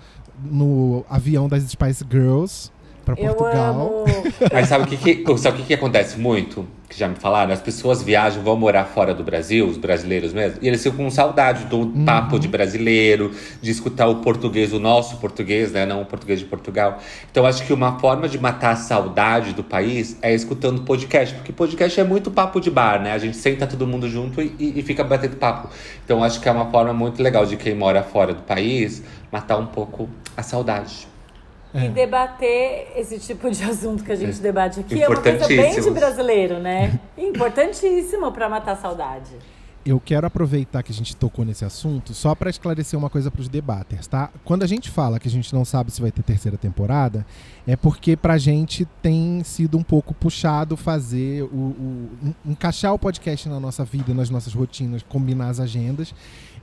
no 0.44 1.06
avião 1.10 1.48
das 1.48 1.64
Spice 1.64 2.04
Girls 2.12 2.70
Eu 3.18 3.34
Portugal. 3.34 3.74
amo. 3.74 4.04
Mas 4.52 4.68
sabe 4.68 4.84
o 4.84 4.88
que, 4.88 4.98
que, 4.98 5.38
sabe 5.38 5.58
o 5.58 5.62
que, 5.62 5.68
que 5.68 5.74
acontece 5.74 6.20
muito? 6.20 6.66
Que 6.88 6.98
já 6.98 7.08
me 7.08 7.16
falaram? 7.16 7.52
As 7.54 7.62
pessoas 7.62 8.02
viajam, 8.02 8.42
vão 8.42 8.56
morar 8.56 8.86
fora 8.86 9.14
do 9.14 9.24
Brasil, 9.24 9.68
os 9.68 9.78
brasileiros 9.78 10.34
mesmo, 10.34 10.58
e 10.62 10.68
eles 10.68 10.82
ficam 10.82 11.06
com 11.06 11.10
saudade 11.10 11.66
do 11.66 11.80
Uhum. 11.80 12.06
papo 12.06 12.40
de 12.40 12.48
brasileiro, 12.48 13.32
de 13.62 13.70
escutar 13.72 14.08
o 14.08 14.18
português, 14.18 14.74
o 14.74 14.80
nosso 14.80 15.18
português, 15.18 15.72
né? 15.72 15.86
Não 15.86 16.02
o 16.02 16.06
português 16.06 16.40
de 16.40 16.46
Portugal. 16.46 17.00
Então 17.32 17.46
acho 17.46 17.64
que 17.66 17.72
uma 17.74 18.00
forma 18.00 18.28
de 18.28 18.40
matar 18.40 18.72
a 18.72 18.76
saudade 18.76 19.54
do 19.54 19.64
país 19.64 20.18
é 20.22 20.34
escutando 20.34 20.82
podcast, 20.82 21.36
porque 21.36 21.52
podcast 21.52 22.00
é 22.00 22.04
muito 22.04 22.32
papo 22.32 22.60
de 22.60 22.72
bar, 22.72 23.02
né? 23.02 23.12
A 23.12 23.18
gente 23.18 23.38
senta 23.38 23.68
todo 23.68 23.86
mundo 23.86 24.08
junto 24.10 24.42
e, 24.42 24.54
e 24.60 24.82
fica 24.82 25.04
batendo 25.04 25.36
papo. 25.36 25.70
Então 26.04 26.24
acho 26.24 26.40
que 26.42 26.50
é 26.50 26.52
uma 26.52 26.70
forma 26.72 26.94
muito 26.94 27.22
legal 27.22 27.46
de 27.46 27.56
quem 27.56 27.76
mora 27.76 28.02
fora 28.02 28.34
do 28.34 28.42
país 28.42 29.04
matar 29.32 29.58
um 29.58 29.68
pouco 29.68 30.10
a 30.36 30.42
saudade. 30.42 31.08
É. 31.74 31.86
E 31.86 31.90
debater 31.90 32.94
esse 32.96 33.20
tipo 33.20 33.50
de 33.52 33.64
assunto 33.64 34.04
que 34.04 34.12
a 34.12 34.16
gente 34.16 34.40
debate 34.40 34.80
aqui 34.80 35.02
é 35.04 35.08
uma 35.08 35.22
coisa 35.22 35.48
bem 35.48 35.80
de 35.80 35.90
brasileiro, 35.92 36.60
né? 36.60 37.00
Importantíssimo 37.18 38.32
pra 38.32 38.50
matar 38.50 38.72
a 38.72 38.76
saudade. 38.76 39.32
Eu 39.86 40.00
quero 40.00 40.28
aproveitar 40.28 40.84
que 40.84 40.92
a 40.92 40.96
gente 40.96 41.16
tocou 41.16 41.46
nesse 41.46 41.64
assunto 41.64 42.14
só 42.14 42.36
pra 42.36 42.50
esclarecer 42.50 43.00
uma 43.00 43.10
coisa 43.10 43.32
pros 43.32 43.48
debaters, 43.48 44.08
tá? 44.08 44.30
Quando 44.44 44.64
a 44.64 44.68
gente 44.68 44.90
fala 44.90 45.20
que 45.20 45.28
a 45.28 45.32
gente 45.32 45.54
não 45.54 45.64
sabe 45.64 45.90
se 45.92 46.02
vai 46.02 46.12
ter 46.12 46.22
terceira 46.22 46.58
temporada, 46.58 47.26
é 47.66 47.76
porque 47.76 48.18
pra 48.18 48.38
gente 48.38 48.86
tem 49.02 49.42
sido 49.44 49.78
um 49.78 49.84
pouco 49.84 50.14
puxado 50.14 50.76
fazer 50.76 51.44
o, 51.44 51.48
o- 51.56 52.10
en- 52.24 52.36
encaixar 52.52 52.94
o 52.94 53.00
podcast 53.00 53.48
na 53.48 53.60
nossa 53.60 53.86
vida, 53.86 54.14
nas 54.14 54.30
nossas 54.30 54.54
rotinas, 54.54 55.02
combinar 55.08 55.48
as 55.50 55.60
agendas. 55.62 56.14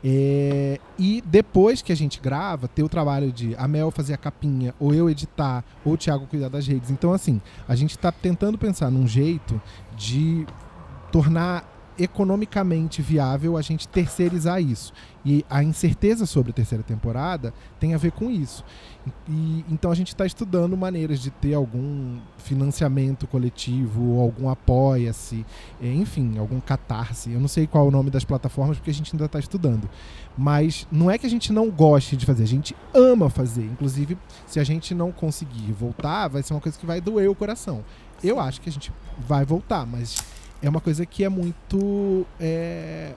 É, 0.05 0.81
e 0.99 1.23
depois 1.25 1.83
que 1.83 1.93
a 1.93 1.97
gente 1.97 2.21
grava, 2.21 2.69
ter 2.69 2.83
o 2.83 2.89
trabalho 2.89 3.33
de 3.33 3.55
a 3.57 3.67
Mel 3.69 3.91
fazer 3.91 4.15
a 4.15 4.17
capinha, 4.17 4.75
ou 4.79 4.95
eu 4.95 5.11
editar, 5.11 5.65
ou 5.85 5.95
o 5.95 5.97
Thiago 5.97 6.27
cuidar 6.27 6.49
das 6.49 6.67
redes. 6.67 6.91
Então, 6.91 7.13
assim, 7.13 7.41
a 7.69 7.75
gente 7.75 7.99
tá 7.99 8.11
tentando 8.11 8.57
pensar 8.57 8.91
num 8.91 9.07
jeito 9.07 9.61
de 9.97 10.47
tornar 11.11 11.76
economicamente 11.99 13.01
viável 13.01 13.57
a 13.57 13.63
gente 13.63 13.89
terceirizar 13.89 14.61
isso. 14.61 14.93
E 15.25 15.45
a 15.51 15.63
incerteza 15.63 16.25
sobre 16.25 16.51
a 16.51 16.55
terceira 16.55 16.85
temporada 16.85 17.53
tem 17.81 17.95
a 17.95 17.99
ver 17.99 18.13
com 18.13 18.31
isso. 18.31 18.65
E, 19.29 19.65
então 19.69 19.91
a 19.91 19.95
gente 19.95 20.09
está 20.09 20.25
estudando 20.25 20.77
maneiras 20.77 21.21
de 21.21 21.31
ter 21.31 21.55
algum 21.55 22.19
financiamento 22.39 23.27
coletivo, 23.27 24.13
ou 24.13 24.21
algum 24.21 24.49
apoia-se, 24.49 25.45
eh, 25.83 25.93
enfim, 25.93 26.39
algum 26.39 26.61
catarse. 26.61 27.33
Eu 27.33 27.41
não 27.41 27.49
sei 27.49 27.67
qual 27.67 27.87
é 27.87 27.89
o 27.89 27.91
nome 27.91 28.11
das 28.11 28.25
plataformas 28.25 28.77
porque 28.77 28.91
a 28.91 28.95
gente 28.95 29.15
ainda 29.15 29.25
está 29.25 29.39
estudando. 29.39 29.89
Mas 30.39 30.87
não 30.93 31.11
é 31.11 31.19
que 31.19 31.27
a 31.27 31.31
gente 31.31 31.53
não 31.53 31.71
goste 31.71 32.17
de 32.17 32.25
fazer, 32.25 32.45
a 32.45 32.49
gente 32.49 32.77
ama 32.95 33.29
fazer. 33.29 33.65
Inclusive, 33.65 34.17
se 34.47 34.61
a 34.61 34.65
gente 34.65 34.95
não 34.95 35.11
conseguir 35.11 35.73
voltar, 35.73 36.29
vai 36.29 36.43
ser 36.43 36.55
uma 36.55 36.61
coisa 36.61 36.79
que 36.79 36.87
vai 36.87 37.01
doer 37.01 37.29
o 37.29 37.35
coração. 37.35 37.85
Eu 38.23 38.39
acho 38.39 38.61
que 38.61 38.69
a 38.69 38.73
gente 38.73 38.93
vai 39.27 39.45
voltar, 39.45 39.85
mas 39.87 40.17
é 40.63 40.69
uma 40.69 40.81
coisa 40.81 41.05
que 41.05 41.25
é 41.25 41.29
muito 41.29 42.27
é, 42.41 43.13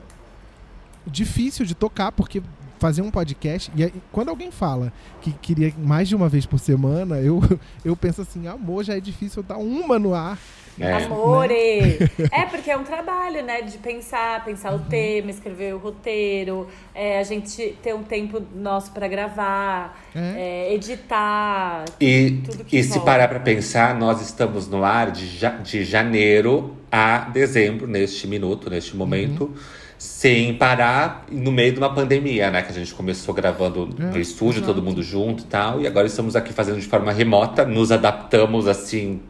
difícil 1.06 1.64
de 1.64 1.74
tocar, 1.74 2.12
porque 2.12 2.42
fazer 2.80 3.02
um 3.02 3.10
podcast. 3.10 3.70
E 3.76 3.84
aí, 3.84 3.92
quando 4.10 4.30
alguém 4.30 4.50
fala 4.50 4.92
que 5.20 5.32
queria 5.32 5.72
mais 5.78 6.08
de 6.08 6.16
uma 6.16 6.28
vez 6.28 6.46
por 6.46 6.58
semana, 6.58 7.18
eu, 7.18 7.40
eu 7.84 7.94
penso 7.94 8.22
assim, 8.22 8.48
amor, 8.48 8.84
já 8.84 8.96
é 8.96 9.00
difícil 9.00 9.42
dar 9.42 9.58
uma 9.58 9.98
no 9.98 10.14
ar. 10.14 10.38
É. 10.80 10.92
Amore! 11.04 11.98
É, 12.32 12.44
porque 12.46 12.70
é 12.70 12.76
um 12.76 12.84
trabalho, 12.84 13.42
né? 13.44 13.62
De 13.62 13.78
pensar, 13.78 14.44
pensar 14.44 14.72
o 14.74 14.78
tema, 14.80 15.30
escrever 15.30 15.74
o 15.74 15.78
roteiro, 15.78 16.68
é, 16.94 17.18
a 17.18 17.22
gente 17.22 17.76
ter 17.82 17.94
um 17.94 18.02
tempo 18.02 18.42
nosso 18.54 18.90
pra 18.92 19.08
gravar, 19.08 19.98
É. 20.14 20.68
é, 20.70 20.74
editar. 20.74 21.84
E, 22.00 22.40
Tudo 22.44 22.64
que 22.64 22.78
e 22.78 22.82
se 22.84 23.00
parar 23.00 23.28
para 23.28 23.40
pensar, 23.40 23.94
nós 23.98 24.20
estamos 24.20 24.68
no 24.68 24.84
ar 24.84 25.10
de, 25.10 25.26
ja- 25.26 25.56
de 25.56 25.84
janeiro 25.84 26.76
a 26.90 27.18
dezembro, 27.32 27.86
neste 27.86 28.26
minuto, 28.26 28.68
neste 28.70 28.96
momento, 28.96 29.52
sem 29.98 30.54
parar, 30.54 31.26
no 31.30 31.52
meio 31.52 31.72
de 31.72 31.78
uma 31.78 31.92
pandemia, 31.94 32.50
né? 32.50 32.62
Que 32.62 32.70
a 32.70 32.74
gente 32.74 32.94
começou 32.94 33.34
gravando 33.34 33.86
no 33.98 34.16
É, 34.16 34.20
estúdio, 34.20 34.58
exato. 34.60 34.72
todo 34.74 34.82
mundo 34.82 35.02
junto 35.02 35.42
e 35.42 35.46
tal, 35.46 35.80
e 35.80 35.86
agora 35.86 36.06
estamos 36.06 36.34
aqui 36.34 36.52
fazendo 36.52 36.80
de 36.80 36.86
forma 36.86 37.12
remota, 37.12 37.64
nos 37.66 37.92
adaptamos 37.92 38.66
assim, 38.66 39.20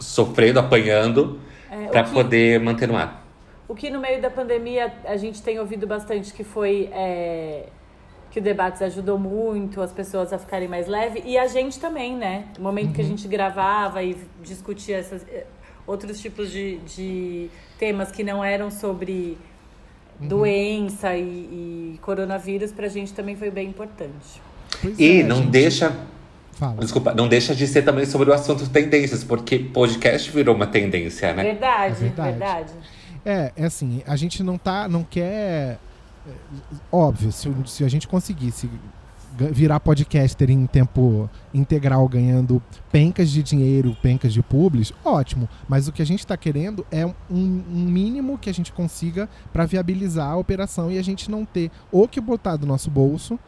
sofrendo, 0.00 0.58
apanhando, 0.58 1.38
É, 1.70 1.86
para 1.86 2.00
o 2.02 2.04
que- 2.06 2.12
poder 2.12 2.58
manter 2.58 2.88
no 2.88 2.96
ar. 2.96 3.24
O 3.68 3.74
que 3.74 3.88
no 3.90 4.00
meio 4.00 4.20
da 4.20 4.28
pandemia 4.30 4.92
a 5.04 5.16
gente 5.16 5.40
tem 5.42 5.60
ouvido 5.60 5.86
bastante 5.86 6.32
que 6.32 6.42
foi 6.42 6.88
é, 6.92 7.66
que 8.32 8.38
o 8.40 8.42
debates 8.42 8.82
ajudou 8.82 9.18
muito 9.18 9.80
as 9.80 9.92
pessoas 9.92 10.32
a 10.32 10.38
ficarem 10.38 10.66
mais 10.66 10.88
leves 10.88 11.22
e 11.24 11.38
a 11.38 11.46
gente 11.46 11.78
também, 11.78 12.16
né? 12.16 12.46
No 12.58 12.64
momento 12.64 12.92
que 12.94 13.00
a 13.00 13.04
gente 13.04 13.28
gravava 13.28 14.02
e 14.02 14.16
discutia 14.42 14.96
essas, 14.98 15.22
eh, 15.28 15.46
outros 15.86 16.20
tipos 16.20 16.50
de, 16.50 16.78
de 16.78 17.48
temas 17.78 18.10
que 18.10 18.24
não 18.24 18.42
eram 18.42 18.70
sobre 18.70 19.36
doença 20.18 21.14
e, 21.16 21.22
e 21.94 21.98
coronavírus, 22.02 22.72
pra 22.72 22.88
gente 22.88 23.12
também 23.12 23.36
foi 23.36 23.50
bem 23.50 23.68
importante. 23.68 24.40
Pois 24.82 24.98
E 24.98 25.20
é, 25.20 25.22
não 25.22 25.36
gente. 25.38 25.50
deixa 25.50 25.96
Fala. 26.60 26.76
Desculpa, 26.76 27.14
não 27.14 27.26
deixa 27.26 27.54
de 27.54 27.66
ser 27.66 27.80
também 27.80 28.04
sobre 28.04 28.28
o 28.28 28.34
assunto 28.34 28.68
tendências, 28.68 29.24
porque 29.24 29.58
podcast 29.58 30.30
virou 30.30 30.54
uma 30.54 30.66
tendência, 30.66 31.32
né? 31.32 31.42
Verdade, 31.42 31.94
É 31.94 31.96
verdade. 31.96 32.30
verdade. 32.38 32.72
É, 33.24 33.52
é 33.56 33.64
assim, 33.64 34.02
a 34.06 34.14
gente 34.14 34.42
não 34.42 34.58
tá, 34.58 34.86
não 34.86 35.02
quer. 35.02 35.78
é, 36.28 36.36
Óbvio, 36.92 37.32
se, 37.32 37.50
se 37.64 37.82
a 37.82 37.88
gente 37.88 38.06
conseguisse 38.06 38.68
virar 39.52 39.80
podcaster 39.80 40.50
em 40.50 40.66
tempo 40.66 41.30
integral, 41.54 42.06
ganhando 42.06 42.62
pencas 42.92 43.30
de 43.30 43.42
dinheiro, 43.42 43.96
pencas 44.02 44.32
de 44.32 44.42
publis, 44.42 44.92
ótimo. 45.02 45.48
Mas 45.66 45.88
o 45.88 45.92
que 45.92 46.02
a 46.02 46.06
gente 46.06 46.20
está 46.20 46.36
querendo 46.36 46.84
é 46.90 47.06
um, 47.06 47.14
um 47.30 47.84
mínimo 47.86 48.36
que 48.36 48.50
a 48.50 48.54
gente 48.54 48.70
consiga 48.70 49.30
para 49.50 49.64
viabilizar 49.64 50.30
a 50.30 50.36
operação 50.36 50.92
e 50.92 50.98
a 50.98 51.02
gente 51.02 51.30
não 51.30 51.46
ter 51.46 51.70
ou 51.90 52.06
que 52.06 52.20
botar 52.20 52.56
do 52.56 52.66
nosso 52.66 52.90
bolso 52.90 53.38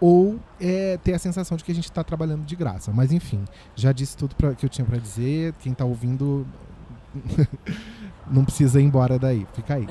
ou 0.00 0.38
é, 0.60 0.98
ter 1.04 1.12
a 1.14 1.18
sensação 1.18 1.56
de 1.56 1.62
que 1.64 1.70
a 1.70 1.74
gente 1.74 1.84
está 1.84 2.02
trabalhando 2.02 2.44
de 2.44 2.56
graça. 2.56 2.90
Mas 2.94 3.12
enfim, 3.12 3.44
já 3.76 3.92
disse 3.92 4.16
tudo 4.16 4.34
pra, 4.34 4.54
que 4.54 4.64
eu 4.64 4.70
tinha 4.70 4.84
para 4.84 4.98
dizer. 4.98 5.52
Quem 5.60 5.72
está 5.72 5.84
ouvindo 5.84 6.46
não 8.30 8.44
precisa 8.44 8.80
ir 8.80 8.84
embora 8.84 9.18
daí. 9.18 9.46
Fica 9.54 9.74
aí. 9.74 9.86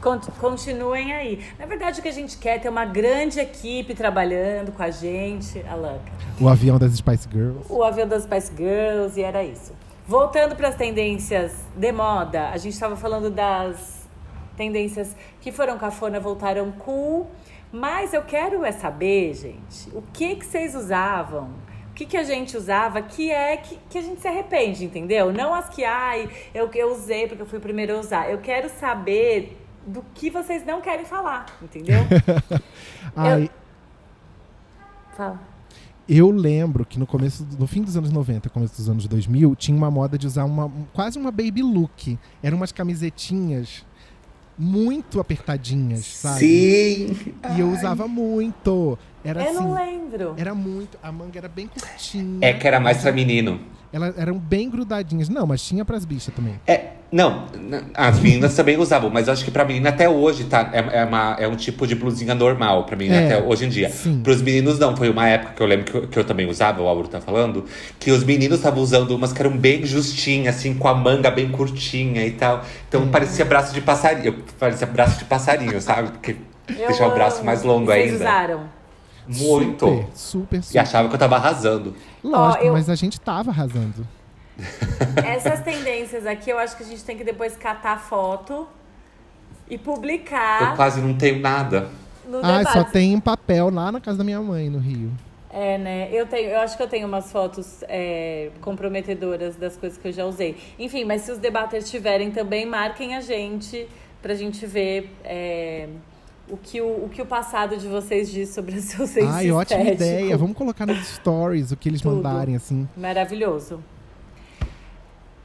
Con- 0.00 0.20
Continuem 0.40 1.12
aí. 1.12 1.44
Na 1.58 1.66
verdade, 1.66 2.00
o 2.00 2.02
que 2.02 2.08
a 2.08 2.12
gente 2.12 2.38
quer 2.38 2.56
é 2.56 2.58
ter 2.58 2.68
uma 2.68 2.84
grande 2.86 3.38
equipe 3.38 3.94
trabalhando 3.94 4.72
com 4.72 4.82
a 4.82 4.90
gente. 4.90 5.60
Alan, 5.68 5.98
O 6.40 6.48
avião 6.48 6.78
das 6.78 6.94
Spice 6.94 7.28
Girls. 7.30 7.66
o 7.68 7.82
avião 7.84 8.08
das 8.08 8.22
Spice 8.22 8.52
Girls 8.56 9.18
e 9.18 9.22
era 9.22 9.44
isso. 9.44 9.72
Voltando 10.06 10.56
para 10.56 10.68
as 10.68 10.74
tendências 10.74 11.52
de 11.76 11.92
moda, 11.92 12.48
a 12.48 12.56
gente 12.56 12.72
estava 12.72 12.96
falando 12.96 13.30
das 13.30 14.00
tendências 14.56 15.14
que 15.40 15.52
foram 15.52 15.78
cafona, 15.78 16.18
voltaram 16.18 16.72
cool. 16.72 17.30
Mas 17.72 18.12
eu 18.12 18.22
quero 18.22 18.64
é 18.64 18.72
saber, 18.72 19.34
gente, 19.34 19.88
o 19.92 20.02
que 20.12 20.36
que 20.36 20.44
vocês 20.44 20.74
usavam? 20.74 21.50
O 21.90 21.94
que, 21.94 22.06
que 22.06 22.16
a 22.16 22.24
gente 22.24 22.56
usava 22.56 23.02
que 23.02 23.30
é 23.30 23.56
que, 23.58 23.78
que 23.88 23.98
a 23.98 24.02
gente 24.02 24.20
se 24.20 24.26
arrepende, 24.26 24.84
entendeu? 24.84 25.32
Não 25.32 25.52
as 25.52 25.68
que, 25.68 25.84
ai, 25.84 26.30
eu, 26.54 26.70
eu 26.74 26.92
usei 26.92 27.28
porque 27.28 27.42
eu 27.42 27.46
fui 27.46 27.58
o 27.58 27.62
primeiro 27.62 27.94
a 27.94 28.00
usar. 28.00 28.30
Eu 28.30 28.38
quero 28.38 28.70
saber 28.70 29.58
do 29.86 30.02
que 30.14 30.30
vocês 30.30 30.64
não 30.64 30.80
querem 30.80 31.04
falar, 31.04 31.46
entendeu? 31.62 31.98
Ai, 33.16 33.50
Fala. 35.16 35.40
Eu 36.08 36.30
lembro 36.30 36.84
que 36.84 36.98
no 36.98 37.06
começo, 37.06 37.46
no 37.58 37.66
fim 37.66 37.82
dos 37.82 37.96
anos 37.96 38.10
90, 38.10 38.48
começo 38.50 38.74
dos 38.76 38.88
anos 38.88 39.06
2000, 39.06 39.54
tinha 39.54 39.76
uma 39.76 39.90
moda 39.90 40.18
de 40.18 40.26
usar 40.26 40.44
uma 40.44 40.70
quase 40.92 41.18
uma 41.18 41.30
baby 41.30 41.62
look. 41.62 42.18
Eram 42.42 42.56
umas 42.56 42.72
camisetinhas 42.72 43.84
muito 44.60 45.18
apertadinhas, 45.18 46.04
sabe? 46.04 46.38
Sim! 46.38 47.16
E 47.56 47.60
eu 47.60 47.70
usava 47.72 48.06
muito. 48.06 48.98
Era 49.24 49.42
eu 49.42 49.50
assim, 49.50 49.58
não 49.58 49.74
lembro. 49.74 50.34
era 50.36 50.54
muito, 50.54 50.98
a 51.02 51.10
manga 51.10 51.38
era 51.38 51.48
bem 51.48 51.66
curtinha. 51.66 52.38
É 52.42 52.52
que 52.52 52.68
era 52.68 52.78
mais 52.78 52.98
pra 52.98 53.10
menino. 53.10 53.58
Elas 53.90 54.16
eram 54.18 54.38
bem 54.38 54.68
grudadinhas. 54.68 55.28
Não, 55.30 55.46
mas 55.46 55.62
tinha 55.62 55.84
pras 55.84 56.04
bichas 56.04 56.34
também. 56.34 56.60
É, 56.66 56.92
não, 57.12 57.44
as 57.94 58.20
meninas 58.20 58.54
também 58.54 58.76
usavam, 58.78 59.10
mas 59.10 59.26
eu 59.26 59.32
acho 59.32 59.44
que 59.44 59.50
pra 59.50 59.64
menina 59.64 59.88
até 59.88 60.08
hoje 60.08 60.44
tá, 60.44 60.70
é, 60.72 61.00
é, 61.00 61.04
uma, 61.04 61.36
é 61.40 61.48
um 61.48 61.56
tipo 61.56 61.86
de 61.86 61.94
blusinha 61.96 62.34
normal 62.34 62.84
pra 62.84 62.94
menina 62.96 63.16
É, 63.20 63.24
até 63.24 63.42
hoje 63.42 63.64
em 63.64 63.68
dia. 63.68 63.90
sim. 63.90 64.20
Pros 64.22 64.40
meninos 64.40 64.78
não, 64.78 64.96
foi 64.96 65.10
uma 65.10 65.28
época 65.28 65.54
que 65.54 65.62
eu 65.62 65.66
lembro 65.66 65.84
que 65.86 65.94
eu, 65.96 66.08
que 66.08 66.18
eu 66.18 66.24
também 66.24 66.48
usava, 66.48 66.80
o 66.80 66.86
Álvaro 66.86 67.08
tá 67.08 67.20
falando, 67.20 67.64
que 67.98 68.10
os 68.12 68.22
meninos 68.22 68.58
estavam 68.58 68.80
usando 68.82 69.10
umas 69.10 69.32
que 69.32 69.42
eram 69.42 69.56
bem 69.56 69.84
justinhas, 69.84 70.56
assim, 70.56 70.74
com 70.74 70.86
a 70.86 70.94
manga 70.94 71.30
bem 71.30 71.50
curtinha 71.50 72.24
e 72.24 72.30
tal. 72.30 72.64
Então 72.88 73.08
parecia 73.08 73.44
braço 73.44 73.74
de 73.74 73.80
passarinho, 73.80 74.44
parecia 74.58 74.86
braço 74.86 75.18
de 75.18 75.24
passarinho, 75.24 75.80
sabe? 75.80 76.10
Porque 76.10 76.36
Eu 76.68 76.86
deixar 76.88 77.08
o 77.08 77.14
braço 77.14 77.44
mais 77.44 77.62
longo 77.64 77.86
Vocês 77.86 78.12
ainda. 78.12 78.24
usaram. 78.24 78.60
Muito. 79.26 79.86
Super, 79.86 80.06
super, 80.14 80.58
E 80.58 80.62
super. 80.62 80.78
achava 80.78 81.08
que 81.08 81.14
eu 81.14 81.18
tava 81.18 81.36
arrasando. 81.36 81.94
Lógico, 82.22 82.62
Ó, 82.62 82.66
eu- 82.66 82.72
mas 82.72 82.88
a 82.88 82.94
gente 82.94 83.20
tava 83.20 83.50
arrasando. 83.50 84.06
Essas 85.24 85.60
tendências 85.60 86.26
aqui, 86.26 86.50
eu 86.50 86.58
acho 86.58 86.76
que 86.76 86.82
a 86.82 86.86
gente 86.86 87.04
tem 87.04 87.16
que 87.16 87.24
depois 87.24 87.56
catar 87.56 87.98
foto 87.98 88.66
e 89.68 89.74
Eu 89.74 89.78
publicar 89.78 90.76
quase 90.76 91.00
não 91.00 91.14
tenho 91.14 91.40
nada. 91.40 91.88
Ah, 92.42 92.62
só 92.72 92.84
tem 92.84 93.12
em 93.12 93.20
papel 93.20 93.70
lá 93.70 93.90
na 93.90 94.00
casa 94.00 94.18
da 94.18 94.24
minha 94.24 94.40
mãe, 94.40 94.68
no 94.68 94.78
Rio. 94.78 95.10
É, 95.52 95.76
né? 95.78 96.08
Eu, 96.12 96.26
tenho, 96.26 96.50
eu 96.50 96.60
acho 96.60 96.76
que 96.76 96.82
eu 96.82 96.88
tenho 96.88 97.08
umas 97.08 97.32
fotos 97.32 97.82
é, 97.88 98.50
comprometedoras 98.60 99.56
das 99.56 99.76
coisas 99.76 99.98
que 99.98 100.06
eu 100.06 100.12
já 100.12 100.24
usei. 100.24 100.56
Enfim, 100.78 101.04
mas 101.04 101.22
se 101.22 101.32
os 101.32 101.38
debaters 101.38 101.90
tiverem 101.90 102.30
também, 102.30 102.64
marquem 102.64 103.16
a 103.16 103.20
gente 103.20 103.88
pra 104.22 104.34
gente 104.34 104.64
ver 104.64 105.10
é, 105.24 105.88
o, 106.48 106.56
que 106.56 106.80
o, 106.80 107.04
o 107.04 107.08
que 107.08 107.20
o 107.20 107.26
passado 107.26 107.76
de 107.76 107.88
vocês 107.88 108.30
diz 108.30 108.50
sobre 108.50 108.76
o 108.76 108.80
seu 108.80 109.06
senso 109.08 109.28
Ai, 109.28 109.50
ótima 109.50 109.82
ideia. 109.82 110.36
Vamos 110.36 110.56
colocar 110.56 110.86
nos 110.86 111.04
stories 111.14 111.72
o 111.72 111.76
que 111.76 111.88
eles 111.88 112.00
Tudo. 112.00 112.16
mandarem, 112.16 112.54
assim. 112.54 112.88
Maravilhoso. 112.96 113.82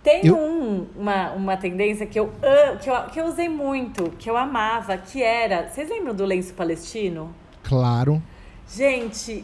Tem 0.05 0.23
Eu- 0.27 0.37
um, 0.37 0.87
uma, 0.95 1.31
uma 1.31 1.57
tendência 1.57 2.05
que 2.05 2.17
eu, 2.19 2.31
que, 2.79 2.87
eu, 2.89 2.95
que 3.11 3.19
eu 3.19 3.25
usei 3.25 3.49
muito, 3.49 4.11
que 4.19 4.29
eu 4.29 4.37
amava, 4.37 4.95
que 4.97 5.21
era. 5.21 5.67
Vocês 5.67 5.89
lembram 5.89 6.13
do 6.13 6.23
lenço 6.23 6.53
palestino? 6.53 7.33
Claro. 7.63 8.21
Gente, 8.69 9.43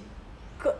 o 0.64 0.72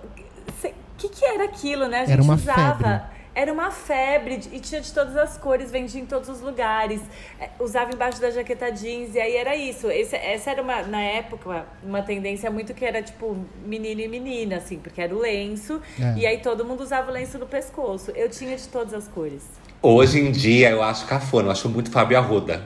que, 0.98 1.10
que 1.10 1.26
era 1.26 1.46
aquilo, 1.46 1.88
né? 1.88 1.98
A 2.02 2.06
gente 2.06 2.14
Era 2.14 2.22
uma 2.22 2.36
usava. 2.36 2.78
febre. 2.78 3.22
Era 3.34 3.54
uma 3.54 3.72
febre 3.72 4.42
e 4.52 4.60
tinha 4.60 4.82
de 4.82 4.92
todas 4.94 5.16
as 5.16 5.38
cores, 5.38 5.72
vendia 5.72 6.02
em 6.02 6.06
todos 6.06 6.28
os 6.30 6.42
lugares. 6.42 7.02
É, 7.40 7.50
usava 7.60 7.92
embaixo 7.94 8.20
da 8.22 8.30
jaqueta 8.30 8.70
jeans, 8.72 9.16
e 9.16 9.20
aí 9.22 9.36
era 9.38 9.56
isso. 9.56 9.90
Esse- 9.90 10.18
essa 10.18 10.52
era 10.52 10.62
uma, 10.62 10.84
na 10.84 11.02
época, 11.02 11.66
uma 11.82 12.02
tendência 12.04 12.52
muito 12.52 12.74
que 12.74 12.84
era 12.86 13.02
tipo 13.02 13.36
menino 13.66 14.02
e 14.02 14.08
menina, 14.10 14.58
assim, 14.58 14.78
porque 14.78 15.02
era 15.02 15.16
o 15.16 15.18
lenço. 15.20 15.82
É. 16.00 16.20
E 16.20 16.28
aí 16.28 16.40
todo 16.40 16.66
mundo 16.66 16.82
usava 16.82 17.10
o 17.10 17.14
lenço 17.14 17.40
no 17.40 17.48
pescoço. 17.48 18.12
Eu 18.12 18.30
tinha 18.30 18.56
de 18.56 18.68
todas 18.68 18.94
as 18.94 19.08
cores. 19.08 19.44
Hoje 19.82 20.20
em 20.20 20.32
dia 20.32 20.70
eu 20.70 20.84
acho 20.84 21.06
cafona, 21.08 21.48
eu 21.48 21.52
acho 21.52 21.68
muito 21.68 21.90
Fábio 21.90 22.18
Arruda. 22.18 22.62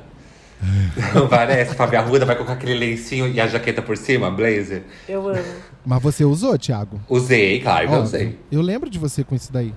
Não 1.14 1.28
parece? 1.30 1.74
Fábio 1.76 2.00
Arruda 2.00 2.26
vai 2.26 2.36
colocar 2.36 2.54
aquele 2.54 2.74
lencinho 2.74 3.28
e 3.28 3.40
a 3.40 3.48
jaqueta 3.48 3.82
por 3.82 3.96
cima, 3.96 4.30
blazer. 4.30 4.84
Eu 5.08 5.30
amo. 5.30 5.44
Mas 5.86 6.02
você 6.02 6.26
usou, 6.26 6.58
Thiago? 6.58 7.00
Usei, 7.08 7.62
claro 7.62 7.94
eu 7.94 8.02
usei. 8.02 8.40
Eu 8.52 8.62
lembro 8.62 8.90
de 8.90 9.00
você 9.00 9.24
com 9.24 9.36
isso 9.36 9.52
daí. 9.52 9.74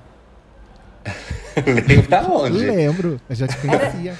Lembra 1.86 2.22
onde? 2.28 2.58
Lembro. 2.58 3.20
Eu 3.28 3.36
já 3.36 3.46
te 3.46 3.56
conhecia. 3.58 4.14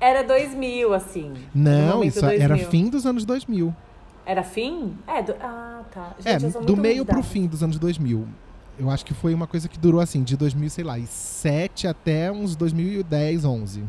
Era 0.00 0.22
2000, 0.22 0.94
assim. 0.94 1.32
Não, 1.54 2.04
isso 2.04 2.24
era 2.24 2.54
2000. 2.54 2.70
fim 2.70 2.88
dos 2.88 3.04
anos 3.06 3.24
2000. 3.24 3.74
Era 4.24 4.42
fim? 4.42 4.94
É, 5.06 5.22
do... 5.22 5.34
ah, 5.40 5.80
tá. 5.92 6.12
Gente, 6.18 6.44
É, 6.44 6.46
eu 6.46 6.50
sou 6.52 6.62
do 6.62 6.76
meio 6.76 7.04
pro 7.04 7.14
ruim 7.16 7.22
de 7.22 7.28
fim 7.28 7.46
dos 7.46 7.62
anos 7.62 7.78
2000. 7.78 8.26
Eu 8.78 8.90
acho 8.90 9.04
que 9.04 9.12
foi 9.12 9.34
uma 9.34 9.46
coisa 9.46 9.68
que 9.68 9.78
durou 9.78 10.00
assim, 10.00 10.22
de 10.22 10.36
2000, 10.36 10.70
sei 10.70 10.84
lá, 10.84 10.98
e 10.98 11.06
7 11.06 11.88
até 11.88 12.30
uns 12.30 12.54
2010, 12.54 13.44
11. 13.44 13.84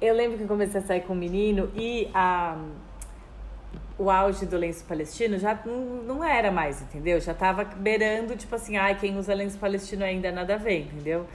Eu 0.00 0.14
lembro 0.14 0.38
que 0.38 0.44
eu 0.44 0.48
comecei 0.48 0.80
a 0.80 0.84
sair 0.84 1.00
com 1.02 1.12
um 1.12 1.16
menino 1.16 1.70
e 1.74 2.08
a, 2.14 2.56
o 3.98 4.10
auge 4.10 4.46
do 4.46 4.56
lenço 4.56 4.84
palestino 4.84 5.36
já 5.36 5.58
não, 6.06 6.24
era 6.24 6.50
mais, 6.50 6.80
entendeu? 6.80 7.20
Já 7.20 7.34
tava 7.34 7.64
beirando, 7.64 8.34
tipo 8.36 8.54
assim, 8.54 8.76
ai, 8.76 8.94
quem 8.98 9.18
usa 9.18 9.34
lenço 9.34 9.58
palestino 9.58 10.04
ainda 10.04 10.32
nada 10.32 10.54
a 10.54 10.58
ver, 10.58 10.82
entendeu? 10.82 11.26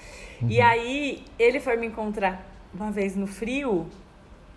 E 0.49 0.59
aí 0.59 1.23
ele 1.37 1.59
foi 1.59 1.77
me 1.77 1.87
encontrar 1.87 2.43
uma 2.73 2.91
vez 2.91 3.15
no 3.15 3.27
frio 3.27 3.85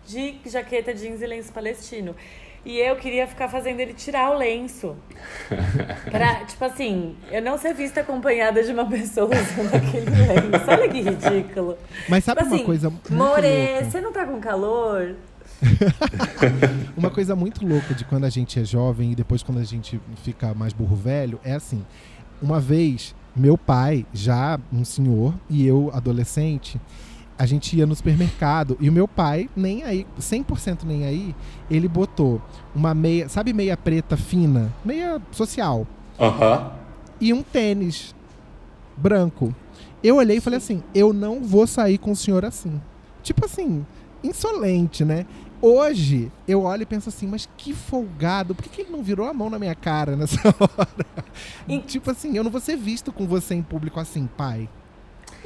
de 0.07 0.39
jaqueta 0.47 0.95
jeans 0.95 1.21
e 1.21 1.27
lenço 1.27 1.53
palestino. 1.53 2.17
E 2.65 2.79
eu 2.79 2.97
queria 2.97 3.27
ficar 3.27 3.49
fazendo 3.49 3.81
ele 3.81 3.95
tirar 3.95 4.31
o 4.31 4.39
lenço. 4.39 4.97
Pra, 6.11 6.45
tipo 6.45 6.65
assim, 6.65 7.17
eu 7.31 7.41
não 7.41 7.57
ser 7.57 7.75
vista 7.75 8.01
acompanhada 8.01 8.63
de 8.63 8.73
uma 8.73 8.87
pessoa 8.87 9.27
usando 9.29 9.75
aquele 9.75 10.11
lenço. 10.11 10.71
Olha 10.71 10.89
que 10.89 11.01
ridículo. 11.01 11.79
Mas 12.09 12.25
sabe 12.25 12.41
Tipo 12.41 12.51
uma 12.51 12.57
assim, 12.57 12.67
coisa 12.67 12.91
muito 12.91 13.13
More, 13.13 13.85
você 13.85 14.01
não 14.01 14.13
tá 14.13 14.27
com 14.27 14.41
calor? 14.41 15.15
Uma 16.97 17.11
coisa 17.11 17.35
muito 17.35 17.67
louca 17.67 17.95
de 17.95 18.05
quando 18.05 18.25
a 18.25 18.31
gente 18.31 18.61
é 18.61 18.65
jovem 18.65 19.13
e 19.13 19.15
depois 19.15 19.43
quando 19.43 19.59
a 19.59 19.65
gente 19.65 20.01
fica 20.23 20.55
mais 20.55 20.73
burro 20.73 20.95
velho 20.97 21.41
é 21.45 21.55
assim. 21.55 21.85
Uma 22.41 22.61
vez, 22.61 23.15
meu 23.35 23.59
pai, 23.59 24.07
já 24.13 24.59
um 24.73 24.85
senhor, 24.85 25.35
e 25.51 25.67
eu, 25.67 25.91
adolescente, 25.93 26.81
a 27.39 27.47
gente 27.47 27.77
ia 27.77 27.87
no 27.87 27.95
supermercado 27.95 28.77
e 28.81 28.89
o 28.89 28.93
meu 28.93 29.07
pai, 29.07 29.49
nem 29.55 29.85
aí, 29.85 30.07
100% 30.21 30.81
nem 30.85 31.05
aí, 31.05 31.35
ele 31.71 31.87
botou 31.87 32.43
uma 32.75 32.93
meia, 32.95 33.29
sabe 33.29 33.53
meia 33.53 33.77
preta 33.77 34.17
fina, 34.17 34.73
meia 34.85 35.21
social, 35.31 35.87
Aham. 36.19 36.73
e 37.21 37.33
um 37.33 37.43
tênis 37.43 38.15
branco. 38.97 39.55
Eu 40.03 40.17
olhei 40.17 40.39
e 40.39 40.41
falei 40.41 40.57
assim: 40.59 40.83
eu 40.95 41.13
não 41.13 41.43
vou 41.43 41.67
sair 41.67 41.99
com 41.99 42.11
o 42.13 42.17
senhor 42.17 42.45
assim. 42.45 42.81
Tipo 43.23 43.45
assim, 43.45 43.85
insolente, 44.23 45.05
né? 45.05 45.27
Hoje 45.61 46.31
eu 46.47 46.63
olho 46.63 46.83
e 46.83 46.87
penso 46.87 47.09
assim, 47.09 47.27
mas 47.27 47.49
que 47.57 47.75
folgado, 47.75 48.55
por 48.55 48.63
que, 48.63 48.69
que 48.71 48.81
ele 48.83 48.93
não 48.93 49.03
virou 49.03 49.27
a 49.27 49.35
mão 49.35 49.51
na 49.51 49.59
minha 49.59 49.75
cara 49.75 50.15
nessa 50.15 50.41
hora? 50.61 51.07
E- 51.69 51.81
Tipo 51.81 52.13
assim, 52.13 52.37
eu 52.37 52.45
não 52.45 52.51
vou 52.51 52.61
ser 52.61 52.77
visto 52.77 53.13
com 53.13 53.27
você 53.27 53.55
em 53.57 53.63
público 53.63 53.99
assim, 53.99 54.29
pai. 54.37 54.69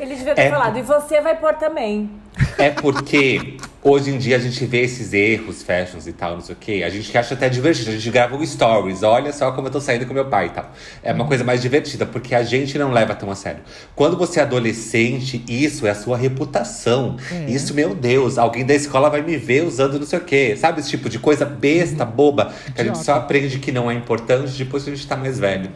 Ele 0.02 0.16
devia 0.16 0.34
ter 0.34 0.42
É. 0.42 0.50
falado, 0.50 0.76
e 0.76 0.82
você 0.82 1.20
vai 1.20 1.36
pôr 1.38 1.54
também. 1.54 2.10
É 2.58 2.70
porque 2.70 3.56
hoje 3.82 4.10
em 4.10 4.18
dia 4.18 4.34
a 4.36 4.38
gente 4.40 4.66
vê 4.66 4.80
esses 4.80 5.12
erros, 5.12 5.62
fashions 5.62 6.08
e 6.08 6.12
tal, 6.12 6.32
não 6.32 6.40
sei 6.40 6.54
o 6.56 6.58
quê. 6.58 6.82
A 6.84 6.88
gente 6.88 7.16
acha 7.16 7.34
até 7.34 7.48
divertido. 7.48 7.90
A 7.90 7.92
gente 7.92 8.10
grava 8.10 8.34
um 8.34 8.44
stories. 8.44 9.04
Olha 9.04 9.32
só 9.32 9.52
como 9.52 9.68
eu 9.68 9.70
tô 9.70 9.80
saindo 9.80 10.04
com 10.04 10.12
meu 10.12 10.24
pai 10.24 10.46
e 10.46 10.50
tal. 10.50 10.72
É 11.04 11.12
uma 11.12 11.24
coisa 11.24 11.44
mais 11.44 11.62
divertida, 11.62 12.04
porque 12.04 12.34
a 12.34 12.42
gente 12.42 12.76
não 12.78 12.90
leva 12.90 13.14
tão 13.14 13.30
a 13.30 13.36
sério. 13.36 13.60
Quando 13.94 14.16
você 14.16 14.40
é 14.40 14.42
adolescente, 14.42 15.44
isso 15.48 15.86
é 15.86 15.90
a 15.90 15.94
sua 15.94 16.16
reputação. 16.16 17.16
É. 17.30 17.48
Isso, 17.48 17.72
meu 17.72 17.94
Deus, 17.94 18.38
alguém 18.38 18.66
da 18.66 18.74
escola 18.74 19.08
vai 19.08 19.22
me 19.22 19.36
ver 19.36 19.64
usando 19.64 20.00
não 20.00 20.06
sei 20.06 20.18
o 20.18 20.24
quê. 20.24 20.56
Sabe 20.56 20.80
esse 20.80 20.90
tipo 20.90 21.08
de 21.08 21.20
coisa 21.20 21.44
besta, 21.44 22.04
boba, 22.04 22.52
que 22.74 22.80
a 22.80 22.84
gente 22.84 22.98
só 22.98 23.14
aprende 23.14 23.60
que 23.60 23.70
não 23.70 23.88
é 23.88 23.94
importante 23.94 24.52
depois 24.58 24.82
que 24.82 24.90
a 24.90 24.94
gente 24.96 25.06
tá 25.06 25.16
mais 25.16 25.38
velho. 25.38 25.70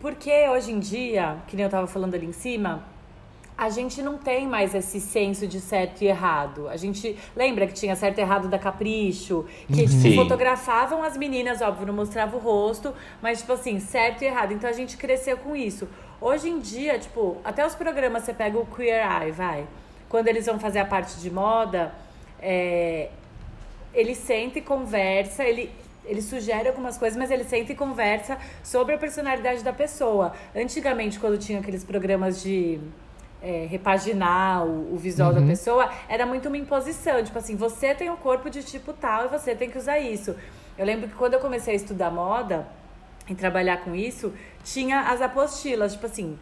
Porque 0.00 0.30
hoje 0.48 0.70
em 0.70 0.78
dia, 0.78 1.36
que 1.48 1.56
nem 1.56 1.64
eu 1.64 1.70
tava 1.70 1.86
falando 1.88 2.14
ali 2.14 2.26
em 2.26 2.32
cima, 2.32 2.84
a 3.56 3.68
gente 3.68 4.02
não 4.02 4.18
tem 4.18 4.48
mais 4.48 4.74
esse 4.74 5.00
senso 5.00 5.46
de 5.46 5.60
certo 5.60 6.02
e 6.02 6.08
errado. 6.08 6.68
A 6.68 6.76
gente 6.76 7.16
lembra 7.36 7.66
que 7.66 7.72
tinha 7.72 7.94
certo 7.94 8.18
e 8.18 8.20
errado 8.20 8.48
da 8.48 8.58
Capricho, 8.58 9.44
que 9.68 9.86
tipo, 9.86 10.14
fotografavam 10.16 11.04
as 11.04 11.16
meninas, 11.16 11.62
óbvio, 11.62 11.86
não 11.86 11.94
mostrava 11.94 12.36
o 12.36 12.40
rosto, 12.40 12.92
mas 13.22 13.40
tipo 13.40 13.52
assim, 13.52 13.78
certo 13.78 14.22
e 14.22 14.26
errado. 14.26 14.52
Então 14.52 14.68
a 14.68 14.72
gente 14.72 14.96
cresceu 14.96 15.36
com 15.36 15.54
isso. 15.54 15.88
Hoje 16.20 16.48
em 16.48 16.58
dia, 16.58 16.98
tipo, 16.98 17.36
até 17.44 17.64
os 17.64 17.74
programas 17.74 18.24
você 18.24 18.34
pega 18.34 18.58
o 18.58 18.66
Queer 18.66 19.06
Eye, 19.06 19.30
vai. 19.30 19.66
Quando 20.08 20.26
eles 20.26 20.46
vão 20.46 20.58
fazer 20.58 20.80
a 20.80 20.84
parte 20.84 21.20
de 21.20 21.30
moda, 21.30 21.94
é, 22.40 23.10
ele 23.92 24.16
senta 24.16 24.58
e 24.58 24.62
conversa, 24.62 25.44
ele, 25.44 25.70
ele 26.04 26.20
sugere 26.20 26.68
algumas 26.68 26.98
coisas, 26.98 27.16
mas 27.16 27.30
ele 27.30 27.44
senta 27.44 27.72
e 27.72 27.76
conversa 27.76 28.36
sobre 28.64 28.94
a 28.94 28.98
personalidade 28.98 29.62
da 29.62 29.72
pessoa. 29.72 30.32
Antigamente, 30.56 31.20
quando 31.20 31.38
tinha 31.38 31.60
aqueles 31.60 31.84
programas 31.84 32.42
de 32.42 32.80
é, 33.44 33.66
repaginar 33.66 34.64
o, 34.64 34.94
o 34.94 34.96
visual 34.96 35.34
da 35.34 35.42
pessoa, 35.42 35.90
era 36.08 36.24
muito 36.24 36.48
uma 36.48 36.56
imposição. 36.56 37.22
Tipo 37.22 37.38
assim, 37.38 37.56
você 37.56 37.94
tem 37.94 38.08
um 38.08 38.16
corpo 38.16 38.48
de 38.48 38.62
tipo 38.62 38.94
tal 38.94 39.26
e 39.26 39.28
você 39.28 39.54
tem 39.54 39.68
que 39.68 39.76
usar 39.76 39.98
isso. 39.98 40.34
Eu 40.78 40.86
lembro 40.86 41.08
que 41.08 41.14
quando 41.14 41.34
eu 41.34 41.40
comecei 41.40 41.74
a 41.74 41.76
estudar 41.76 42.10
moda 42.10 42.66
e 43.28 43.34
trabalhar 43.34 43.78
com 43.84 43.94
isso, 43.94 44.32
tinha 44.64 45.10
as 45.10 45.20
apostilas, 45.20 45.92
tipo 45.92 46.06
assim, 46.06 46.38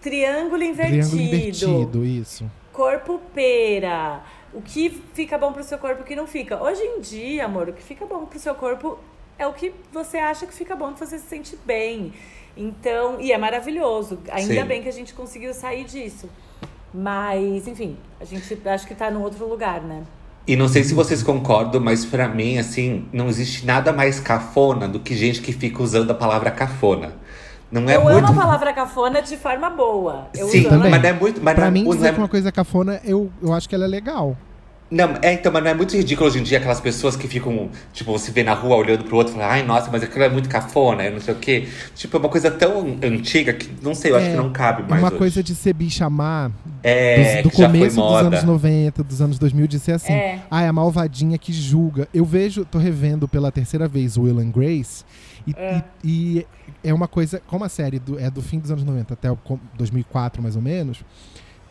triângulo 0.00 0.62
invertido 0.62 1.10
Triângulo 1.10 1.22
invertido, 1.22 2.04
isso. 2.04 2.50
corpo 2.72 3.20
pera. 3.34 4.22
O 4.54 4.62
que 4.62 4.90
fica 5.12 5.36
bom 5.36 5.52
pro 5.52 5.62
seu 5.62 5.78
corpo 5.78 6.00
e 6.00 6.02
o 6.02 6.06
que 6.06 6.16
não 6.16 6.26
fica. 6.26 6.62
Hoje 6.62 6.82
em 6.82 7.00
dia, 7.00 7.44
amor, 7.44 7.68
o 7.68 7.72
que 7.74 7.82
fica 7.82 8.06
bom 8.06 8.24
pro 8.24 8.38
seu 8.38 8.54
corpo 8.54 8.98
é 9.38 9.46
o 9.46 9.52
que 9.52 9.72
você 9.92 10.18
acha 10.18 10.46
que 10.46 10.54
fica 10.54 10.74
bom, 10.74 10.92
que 10.92 10.98
você 10.98 11.18
se 11.18 11.26
sente 11.26 11.56
bem. 11.64 12.12
Então, 12.56 13.20
e 13.20 13.32
é 13.32 13.38
maravilhoso. 13.38 14.18
Ainda 14.30 14.54
Sim. 14.54 14.64
bem 14.64 14.82
que 14.82 14.88
a 14.88 14.92
gente 14.92 15.14
conseguiu 15.14 15.54
sair 15.54 15.84
disso. 15.84 16.28
Mas, 16.92 17.66
enfim, 17.66 17.96
a 18.20 18.24
gente 18.24 18.58
acho 18.66 18.86
que 18.86 18.94
tá 18.94 19.10
num 19.10 19.22
outro 19.22 19.48
lugar, 19.48 19.80
né? 19.80 20.02
E 20.46 20.56
não 20.56 20.68
sei 20.68 20.82
se 20.84 20.92
vocês 20.92 21.22
concordam, 21.22 21.80
mas 21.80 22.04
pra 22.04 22.28
mim, 22.28 22.58
assim, 22.58 23.06
não 23.12 23.28
existe 23.28 23.64
nada 23.64 23.92
mais 23.92 24.20
cafona 24.20 24.88
do 24.88 24.98
que 25.00 25.14
gente 25.14 25.40
que 25.40 25.52
fica 25.52 25.82
usando 25.82 26.10
a 26.10 26.14
palavra 26.14 26.50
cafona. 26.50 27.14
Não 27.70 27.88
é 27.88 27.96
eu 27.96 28.02
muito. 28.02 28.18
amo 28.18 28.38
a 28.38 28.42
palavra 28.44 28.72
cafona 28.74 29.22
de 29.22 29.36
forma 29.38 29.70
boa. 29.70 30.26
Eu 30.36 30.48
Sim, 30.48 30.58
uso 30.58 30.66
ela- 30.68 30.76
Também. 30.76 30.90
mas 30.90 31.02
não 31.02 31.08
é 31.08 31.12
muito. 31.14 31.40
Mas 31.42 31.54
Pra 31.54 31.64
não, 31.66 31.72
mim, 31.72 31.84
não 31.84 31.92
dizer 31.94 32.08
é- 32.08 32.12
que 32.12 32.18
uma 32.18 32.28
coisa 32.28 32.48
é 32.50 32.52
cafona, 32.52 33.00
eu, 33.04 33.30
eu 33.40 33.52
acho 33.54 33.66
que 33.68 33.74
ela 33.74 33.84
é 33.84 33.88
legal. 33.88 34.36
Não, 34.94 35.14
é, 35.22 35.32
então, 35.32 35.50
mas 35.50 35.64
não 35.64 35.70
é 35.70 35.74
muito 35.74 35.96
ridículo 35.96 36.28
hoje 36.28 36.38
em 36.38 36.42
dia 36.42 36.58
aquelas 36.58 36.78
pessoas 36.78 37.16
que 37.16 37.26
ficam, 37.26 37.70
tipo, 37.94 38.12
você 38.12 38.30
vê 38.30 38.42
na 38.42 38.52
rua 38.52 38.76
olhando 38.76 39.04
pro 39.04 39.16
outro 39.16 39.34
e 39.38 39.40
ai, 39.40 39.62
nossa, 39.62 39.90
mas 39.90 40.02
aquilo 40.02 40.22
é 40.22 40.28
muito 40.28 40.50
cafona, 40.50 41.02
eu 41.04 41.12
não 41.12 41.20
sei 41.20 41.32
o 41.32 41.38
quê. 41.38 41.66
Tipo, 41.94 42.18
é 42.18 42.20
uma 42.20 42.28
coisa 42.28 42.50
tão 42.50 42.98
antiga 43.02 43.54
que, 43.54 43.70
não 43.82 43.94
sei, 43.94 44.10
eu 44.10 44.16
acho 44.16 44.26
É, 44.26 44.30
que 44.32 44.36
não 44.36 44.52
cabe 44.52 44.82
mais. 44.82 45.00
uma 45.02 45.08
hoje. 45.08 45.16
coisa 45.18 45.42
de 45.42 45.54
ser 45.54 45.72
bicha 45.72 46.10
má 46.10 46.50
é, 46.82 47.40
do, 47.42 47.50
começo 47.50 47.96
dos 47.96 48.14
anos 48.16 48.42
90, 48.44 49.02
dos 49.02 49.22
anos 49.22 49.38
2000, 49.38 49.66
de 49.66 49.78
ser 49.78 49.92
assim, 49.92 50.12
É. 50.12 50.40
ah, 50.50 50.62
é 50.62 50.68
a 50.68 50.72
malvadinha 50.74 51.38
que 51.38 51.54
julga. 51.54 52.06
Eu 52.12 52.26
vejo, 52.26 52.62
tô 52.66 52.76
revendo 52.78 53.26
pela 53.26 53.50
terceira 53.50 53.88
vez 53.88 54.18
Will 54.18 54.38
and 54.40 54.50
Grace, 54.50 55.04
e 55.46 55.54
É. 55.56 55.82
e- 56.04 56.38
e 56.38 56.46
é 56.84 56.92
uma 56.92 57.08
coisa, 57.08 57.40
como 57.46 57.64
a 57.64 57.68
série 57.70 57.98
do- 57.98 58.18
é 58.18 58.30
do 58.30 58.42
fim 58.42 58.58
dos 58.58 58.70
anos 58.70 58.84
90 58.84 59.14
até 59.14 59.30
o 59.30 59.36
com- 59.36 59.58
2004, 59.78 60.42
mais 60.42 60.54
ou 60.54 60.60
menos, 60.62 60.98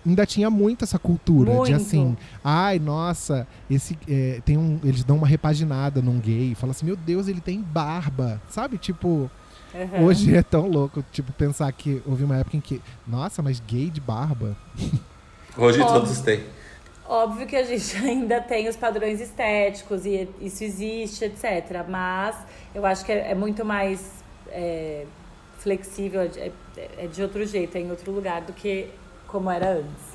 ainda 0.06 0.26
tinha 0.26 0.50
muito 0.50 0.84
essa 0.84 0.98
cultura 0.98 1.52
de 1.52 1.58
Muito. 1.58 1.76
assim, 1.76 2.18
ai, 2.44 2.80
nossa, 2.80 3.48
esse 3.70 3.98
é, 4.08 4.42
tem 4.44 4.58
um, 4.58 4.80
eles 4.84 5.04
dão 5.04 5.18
uma 5.18 5.28
repaginada 5.28 6.02
num 6.02 6.20
gay, 6.20 6.56
fala 6.56 6.72
assim, 6.72 6.86
meu 6.86 6.96
Deus, 6.96 7.28
ele 7.28 7.42
tem 7.42 7.62
barba, 7.62 8.42
sabe? 8.50 8.78
Tipo, 8.78 9.30
Uhum. 9.74 10.04
hoje 10.06 10.36
é 10.36 10.44
tão 10.44 10.68
louco, 10.68 11.02
tipo, 11.14 11.32
pensar 11.32 11.72
que 11.72 12.02
houve 12.06 12.26
uma 12.26 12.36
época 12.36 12.58
em 12.58 12.60
que, 12.60 12.82
nossa, 13.08 13.42
mas 13.42 13.62
gay 13.62 13.90
de 13.90 14.02
barba? 14.02 14.56
Hoje 15.58 15.82
Óbvio. 15.82 16.02
todos 16.02 16.20
têm. 16.20 16.44
Óbvio 17.08 17.46
que 17.46 17.56
a 17.56 17.64
gente 17.64 17.96
ainda 18.06 18.40
tem 18.42 18.68
os 18.70 18.76
padrões 18.76 19.20
estéticos 19.20 20.06
e 20.06 20.28
isso 20.42 20.64
existe, 20.64 21.26
etc. 21.26 21.86
Mas 21.88 22.36
eu 22.74 22.86
acho 22.86 23.04
que 23.06 23.12
é, 23.12 23.32
é 23.32 23.36
muito 23.36 23.66
mais 23.66 24.24
é, 24.48 25.06
flexível, 25.60 26.22
é, 26.22 26.52
é 26.98 27.08
de 27.08 27.22
outro 27.22 27.46
jeito, 27.46 27.76
é 27.78 27.82
em 27.82 27.92
outro 27.92 28.12
lugar 28.12 28.42
do 28.42 28.54
que 28.54 28.90
como 29.32 29.50
era 29.50 29.72
antes. 29.78 30.12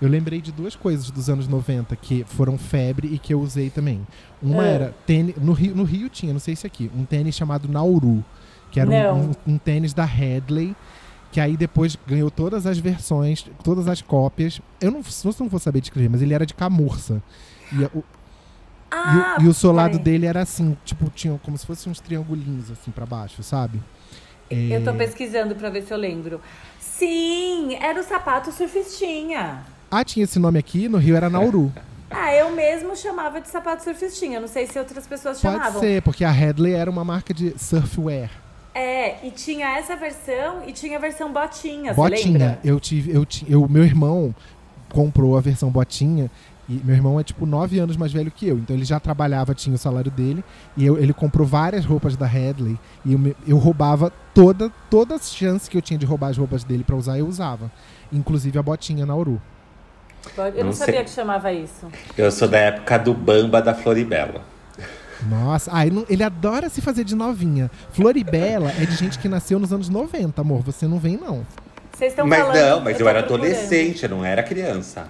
Eu 0.00 0.08
lembrei 0.08 0.40
de 0.40 0.50
duas 0.50 0.74
coisas 0.74 1.10
dos 1.10 1.30
anos 1.30 1.46
90 1.46 1.94
que 1.96 2.24
foram 2.24 2.58
febre 2.58 3.06
e 3.08 3.18
que 3.18 3.32
eu 3.32 3.40
usei 3.40 3.70
também. 3.70 4.04
Uma 4.42 4.62
Ah. 4.62 4.66
era 4.66 4.94
tênis. 5.06 5.36
No 5.36 5.52
Rio, 5.52 5.74
no 5.76 5.84
Rio 5.84 6.08
tinha, 6.08 6.32
não 6.32 6.40
sei 6.40 6.56
se 6.56 6.66
aqui, 6.66 6.90
um 6.94 7.04
tênis 7.04 7.36
chamado 7.36 7.68
Nauru, 7.68 8.24
que 8.70 8.80
era 8.80 9.14
um, 9.14 9.30
um, 9.30 9.32
um 9.54 9.58
tênis 9.58 9.94
da 9.94 10.04
Headley, 10.04 10.74
que 11.30 11.40
aí 11.40 11.56
depois 11.56 11.96
ganhou 12.06 12.30
todas 12.32 12.66
as 12.66 12.78
versões, 12.78 13.46
todas 13.62 13.86
as 13.86 14.02
cópias. 14.02 14.60
Eu 14.80 14.90
não, 14.90 15.04
se 15.04 15.24
você 15.24 15.40
não 15.42 15.48
for 15.48 15.60
saber 15.60 15.80
descrever, 15.80 16.08
mas 16.08 16.20
ele 16.20 16.34
era 16.34 16.44
de 16.44 16.52
camurça. 16.54 17.22
E, 17.72 17.84
o, 17.84 18.04
Ah, 18.90 19.36
e, 19.38 19.42
o, 19.42 19.46
e 19.46 19.48
o 19.48 19.54
solado 19.54 19.92
peraí. 19.92 20.04
dele 20.04 20.26
era 20.26 20.42
assim, 20.42 20.76
tipo, 20.84 21.08
tinha 21.10 21.38
como 21.44 21.56
se 21.56 21.64
fossem 21.64 21.90
uns 21.92 22.00
triangulinhos 22.00 22.70
assim 22.72 22.90
pra 22.90 23.06
baixo, 23.06 23.40
sabe? 23.42 23.80
É, 24.50 24.76
Eu 24.76 24.84
tô 24.84 24.92
pesquisando 24.92 25.54
pra 25.54 25.70
ver 25.70 25.82
se 25.82 25.94
eu 25.94 25.96
lembro. 25.96 26.40
Sim, 26.98 27.74
era 27.80 28.00
o 28.00 28.02
sapato 28.02 28.52
surfistinha. 28.52 29.62
Ah, 29.90 30.04
tinha 30.04 30.24
esse 30.24 30.38
nome 30.38 30.58
aqui, 30.58 30.88
no 30.88 30.98
Rio 30.98 31.16
era 31.16 31.28
Nauru. 31.30 31.72
Ah, 32.14 32.34
eu 32.34 32.50
mesmo 32.50 32.94
chamava 32.94 33.40
de 33.40 33.48
sapato 33.48 33.82
surfistinha. 33.82 34.38
Não 34.38 34.46
sei 34.46 34.66
se 34.66 34.78
outras 34.78 35.06
pessoas 35.06 35.40
Pode 35.40 35.56
chamavam. 35.56 35.80
ser, 35.80 36.02
porque 36.02 36.26
a 36.26 36.30
Headley 36.30 36.74
era 36.74 36.90
uma 36.90 37.02
marca 37.02 37.32
de 37.32 37.58
surfwear. 37.58 38.28
É, 38.74 39.26
e 39.26 39.30
tinha 39.30 39.78
essa 39.78 39.96
versão 39.96 40.62
e 40.66 40.74
tinha 40.74 40.98
a 40.98 41.00
versão 41.00 41.32
botinha, 41.32 41.94
Botinha. 41.94 42.58
Eu 42.62 42.78
tive, 42.78 43.12
eu, 43.14 43.26
eu, 43.48 43.66
meu 43.66 43.82
irmão 43.82 44.34
comprou 44.90 45.38
a 45.38 45.40
versão 45.40 45.70
botinha. 45.70 46.30
E 46.72 46.80
meu 46.84 46.94
irmão 46.96 47.20
é 47.20 47.22
tipo 47.24 47.44
nove 47.44 47.78
anos 47.78 47.96
mais 47.96 48.12
velho 48.12 48.30
que 48.30 48.48
eu, 48.48 48.56
então 48.56 48.74
ele 48.74 48.84
já 48.84 48.98
trabalhava, 48.98 49.54
tinha 49.54 49.74
o 49.74 49.78
salário 49.78 50.10
dele, 50.10 50.42
e 50.76 50.86
eu- 50.86 50.96
ele 50.98 51.12
comprou 51.12 51.46
várias 51.46 51.84
roupas 51.84 52.16
da 52.16 52.24
Headley, 52.26 52.78
e 53.04 53.12
eu, 53.12 53.36
eu 53.46 53.58
roubava 53.58 54.10
toda, 54.32 54.70
todas 54.88 55.20
as 55.20 55.34
chances 55.34 55.68
que 55.68 55.76
eu 55.76 55.82
tinha 55.82 55.98
de 55.98 56.06
roubar 56.06 56.28
as 56.28 56.38
roupas 56.38 56.64
dele 56.64 56.82
pra 56.82 56.96
usar, 56.96 57.18
eu 57.18 57.26
usava. 57.26 57.70
Inclusive 58.10 58.58
a 58.58 58.62
botinha 58.62 59.04
na 59.04 59.14
Uru. 59.14 59.40
Eu 60.36 60.52
não, 60.58 60.64
Não 60.66 60.72
sabia 60.72 60.94
sei. 60.94 61.04
que 61.04 61.10
chamava 61.10 61.52
isso. 61.52 61.86
Eu 62.16 62.30
sou 62.30 62.46
da 62.48 62.58
época 62.58 62.96
do 62.98 63.12
Bamba 63.12 63.60
da 63.60 63.74
Floribela. 63.74 64.40
Nossa, 65.28 65.70
ah, 65.72 65.86
ele, 65.86 65.94
não- 65.96 66.06
ele 66.08 66.22
adora 66.22 66.68
se 66.68 66.80
fazer 66.80 67.04
de 67.04 67.14
novinha. 67.14 67.70
Floribela 67.92 68.70
é 68.72 68.84
de 68.86 68.94
gente 68.96 69.18
que 69.18 69.28
nasceu 69.28 69.58
nos 69.58 69.72
anos 69.72 69.88
90, 69.88 70.40
amor. 70.40 70.62
Você 70.62 70.86
não 70.86 70.98
vem, 70.98 71.16
não. 71.16 71.46
Vocês 71.92 72.12
estão 72.12 72.26
Mas 72.26 72.40
falando. 72.40 72.56
não, 72.56 72.80
mas 72.80 72.98
eu, 72.98 73.04
tô 73.04 73.08
era 73.10 73.22
procurando. 73.22 73.44
adolescente, 73.46 74.02
eu 74.04 74.08
não 74.08 74.24
era 74.24 74.42
criança. 74.42 75.06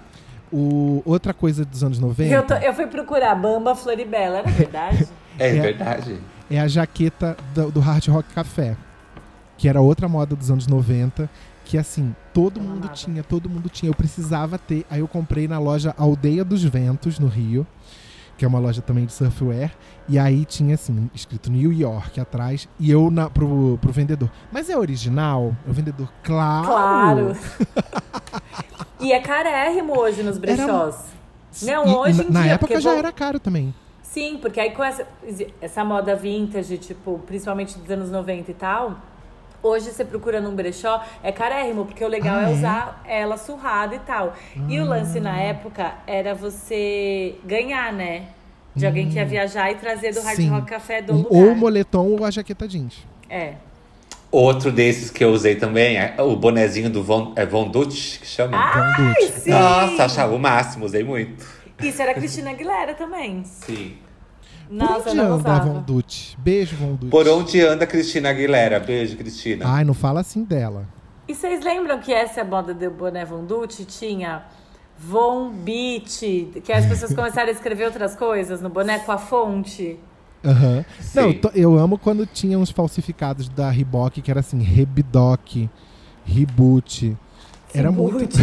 O, 0.53 1.03
outra 1.07 1.33
coisa 1.33 1.65
dos 1.65 1.83
anos 1.83 1.99
90 1.99 2.31
Eu, 2.35 2.43
tô- 2.47 2.55
eu 2.55 2.75
fui 2.75 2.87
procurar 2.87 3.35
Bamba 3.35 3.75
Floribela, 3.75 4.39
era 4.39 4.51
verdade? 4.51 5.09
É, 5.39 5.49
É. 5.57 5.61
verdade. 5.61 6.21
é 6.51 6.61
a 6.61 6.69
jaqueta 6.69 7.37
do, 7.55 7.71
do 7.71 7.81
Hard 7.81 8.07
Rock 8.09 8.35
Café, 8.35 8.77
que 9.57 9.67
era 9.67 9.81
outra 9.81 10.07
moda 10.09 10.37
dos 10.37 10.51
anos 10.51 10.67
90, 10.67 11.29
que 11.65 11.79
assim, 11.79 12.15
todo 12.35 12.61
Eu 12.61 12.65
mundo 12.65 12.79
amava. 12.85 12.93
tinha, 12.93 13.23
todo 13.23 13.49
mundo 13.49 13.71
tinha. 13.71 13.89
Eu 13.89 13.95
precisava 13.95 14.59
ter. 14.59 14.85
Aí 14.91 15.01
eu 15.01 15.09
comprei 15.09 15.49
na 15.49 15.59
loja 15.59 15.95
Aldeia 15.97 16.45
dos 16.45 16.63
Ventos, 16.63 17.19
no 17.19 17.29
Rio, 17.29 17.67
que 18.37 18.45
é 18.45 18.49
uma 18.49 18.59
loja 18.59 18.83
também 18.83 19.07
de 19.07 19.13
surfwear. 19.15 19.71
E 20.07 20.19
aí 20.19 20.45
tinha 20.45 20.75
assim, 20.75 21.09
escrito 21.15 21.51
New 21.51 21.73
York 21.73 22.21
atrás, 22.21 22.69
e 22.79 22.91
eu 22.91 23.11
na, 23.11 23.31
pro, 23.31 23.79
pro 23.81 23.91
vendedor. 23.91 24.31
Mas 24.53 24.69
é 24.69 24.77
original? 24.77 25.57
O 25.67 25.73
vendedor, 25.73 26.13
claro! 26.23 26.67
Claro. 26.67 27.37
e 29.03 29.13
é 29.13 29.21
carérrimo 29.21 29.99
hoje 29.99 30.23
nos 30.23 30.39
brechós. 30.39 30.97
Não, 31.63 31.87
E- 31.87 31.95
hoje 31.95 32.23
e 32.23 32.25
em 32.25 32.29
na, 32.29 32.33
na 32.33 32.43
dia, 32.43 32.53
época 32.53 32.69
porque 32.69 32.81
já 32.81 32.91
vou- 32.91 32.99
era 32.99 33.13
caro 33.13 33.39
também. 33.39 33.75
Sim, 34.03 34.39
porque 34.41 34.61
aí 34.61 34.71
com 34.73 34.85
essa, 34.85 35.07
essa 35.61 35.85
moda 35.85 36.15
vintage, 36.15 36.79
tipo, 36.79 37.19
principalmente 37.27 37.79
dos 37.79 37.91
anos 37.91 38.11
90 38.11 38.51
e 38.51 38.55
tal, 38.55 38.97
hoje 39.63 39.91
você 39.91 40.05
procura 40.05 40.41
num 40.41 40.55
brechó, 40.55 41.03
é 41.23 41.33
carérrimo, 41.33 41.85
porque 41.87 42.05
o 42.05 42.09
legal 42.09 42.37
Ah, 42.37 42.43
é 42.43 42.53
é? 42.53 42.55
usar 42.55 43.03
ela 43.07 43.37
surrada 43.39 43.95
e 43.95 43.99
tal. 44.01 44.35
E 44.69 44.79
o 44.81 44.85
lance 44.85 45.19
na 45.21 45.39
época 45.39 45.95
era 46.07 46.35
você 46.35 47.37
ganhar, 47.45 47.93
né? 47.93 48.27
De 48.75 48.87
alguém 48.87 49.09
que 49.09 49.17
ia 49.17 49.25
viajar 49.27 49.71
e 49.71 49.75
trazer 49.75 50.13
do 50.15 50.21
Hard 50.23 50.39
Hum. 50.39 50.43
Sim. 50.43 50.49
Rock 50.51 50.67
Café 50.67 51.03
do 51.03 51.13
Um- 51.13 51.17
lugar. 51.19 51.31
ou 51.31 51.53
o 51.53 51.57
moletom 51.57 52.07
ou 52.09 52.25
a 52.25 52.31
jaqueta 52.31 52.67
jeans. 52.67 53.07
É. 53.29 53.55
Outro 54.33 54.73
desses 54.73 55.11
que 55.11 55.23
eu 55.23 55.31
usei 55.31 55.57
também 55.57 55.99
é 55.99 56.17
o 56.19 56.35
bonezinho 56.35 56.89
do 56.89 57.03
Von, 57.03 57.35
é 57.37 57.45
Von 57.45 57.69
Dutch, 57.69 58.19
que 58.19 58.27
chama. 58.27 58.57
Ai, 58.57 58.97
Von 58.97 59.05
Dutch. 59.05 59.31
sim! 59.41 59.51
Nossa, 59.51 60.05
achava 60.07 60.35
o 60.35 60.39
máximo, 60.39 60.87
usei 60.87 61.05
muito. 61.05 61.45
Isso 61.83 62.01
era 62.01 62.15
Cristina 62.15 62.51
Aguilera 62.51 62.95
também. 62.95 63.45
Sim. 63.45 63.95
Nossa, 64.71 65.03
Por 65.03 65.09
onde 65.11 65.17
não 65.17 65.25
anda 65.25 65.35
a 65.35 65.37
usava. 65.37 65.69
Von 65.75 65.83
Dutch? 65.83 66.35
Beijo, 66.39 66.77
Von 66.77 66.95
Dutch. 66.95 67.11
Por 67.11 67.29
onde 67.29 67.61
anda 67.61 67.85
a 67.85 67.87
Cristina 67.87 68.31
Aguilera? 68.31 68.81
Beijo, 68.81 69.19
Cristina. 69.19 69.67
Ai, 69.69 69.85
não 69.85 69.93
fala 69.93 70.21
assim 70.21 70.45
dela. 70.45 70.89
E 71.29 71.35
vocês 71.35 71.63
lembram 71.63 71.99
que 72.01 72.11
essa 72.13 72.43
moda 72.43 72.73
do 72.73 72.91
boné 72.91 73.27
Von 73.27 73.45
Dutch 73.45 73.81
tinha 73.87 74.45
Von 74.99 75.51
Beach, 75.51 76.53
que 76.65 76.73
as 76.73 76.87
pessoas 76.87 77.13
começaram 77.15 77.49
a 77.49 77.53
escrever 77.53 77.85
outras 77.85 78.17
coisas 78.17 78.63
no 78.63 78.71
boné 78.71 78.99
com 79.01 79.13
a 79.13 79.19
fonte? 79.19 80.01
Aham. 80.45 80.85
Não, 81.15 81.35
eu 81.55 81.79
amo 81.79 81.97
quando 81.99 82.27
tinha 82.27 82.59
uns 82.59 82.71
falsificados 82.71 83.49
da 83.49 83.71
Reebok 83.71 84.21
que 84.21 84.31
era 84.31 84.41
assim, 84.41 84.61
Rebidoc, 84.63 85.69
Reboot. 86.25 87.17
Era 87.75 87.91
muito. 87.93 88.37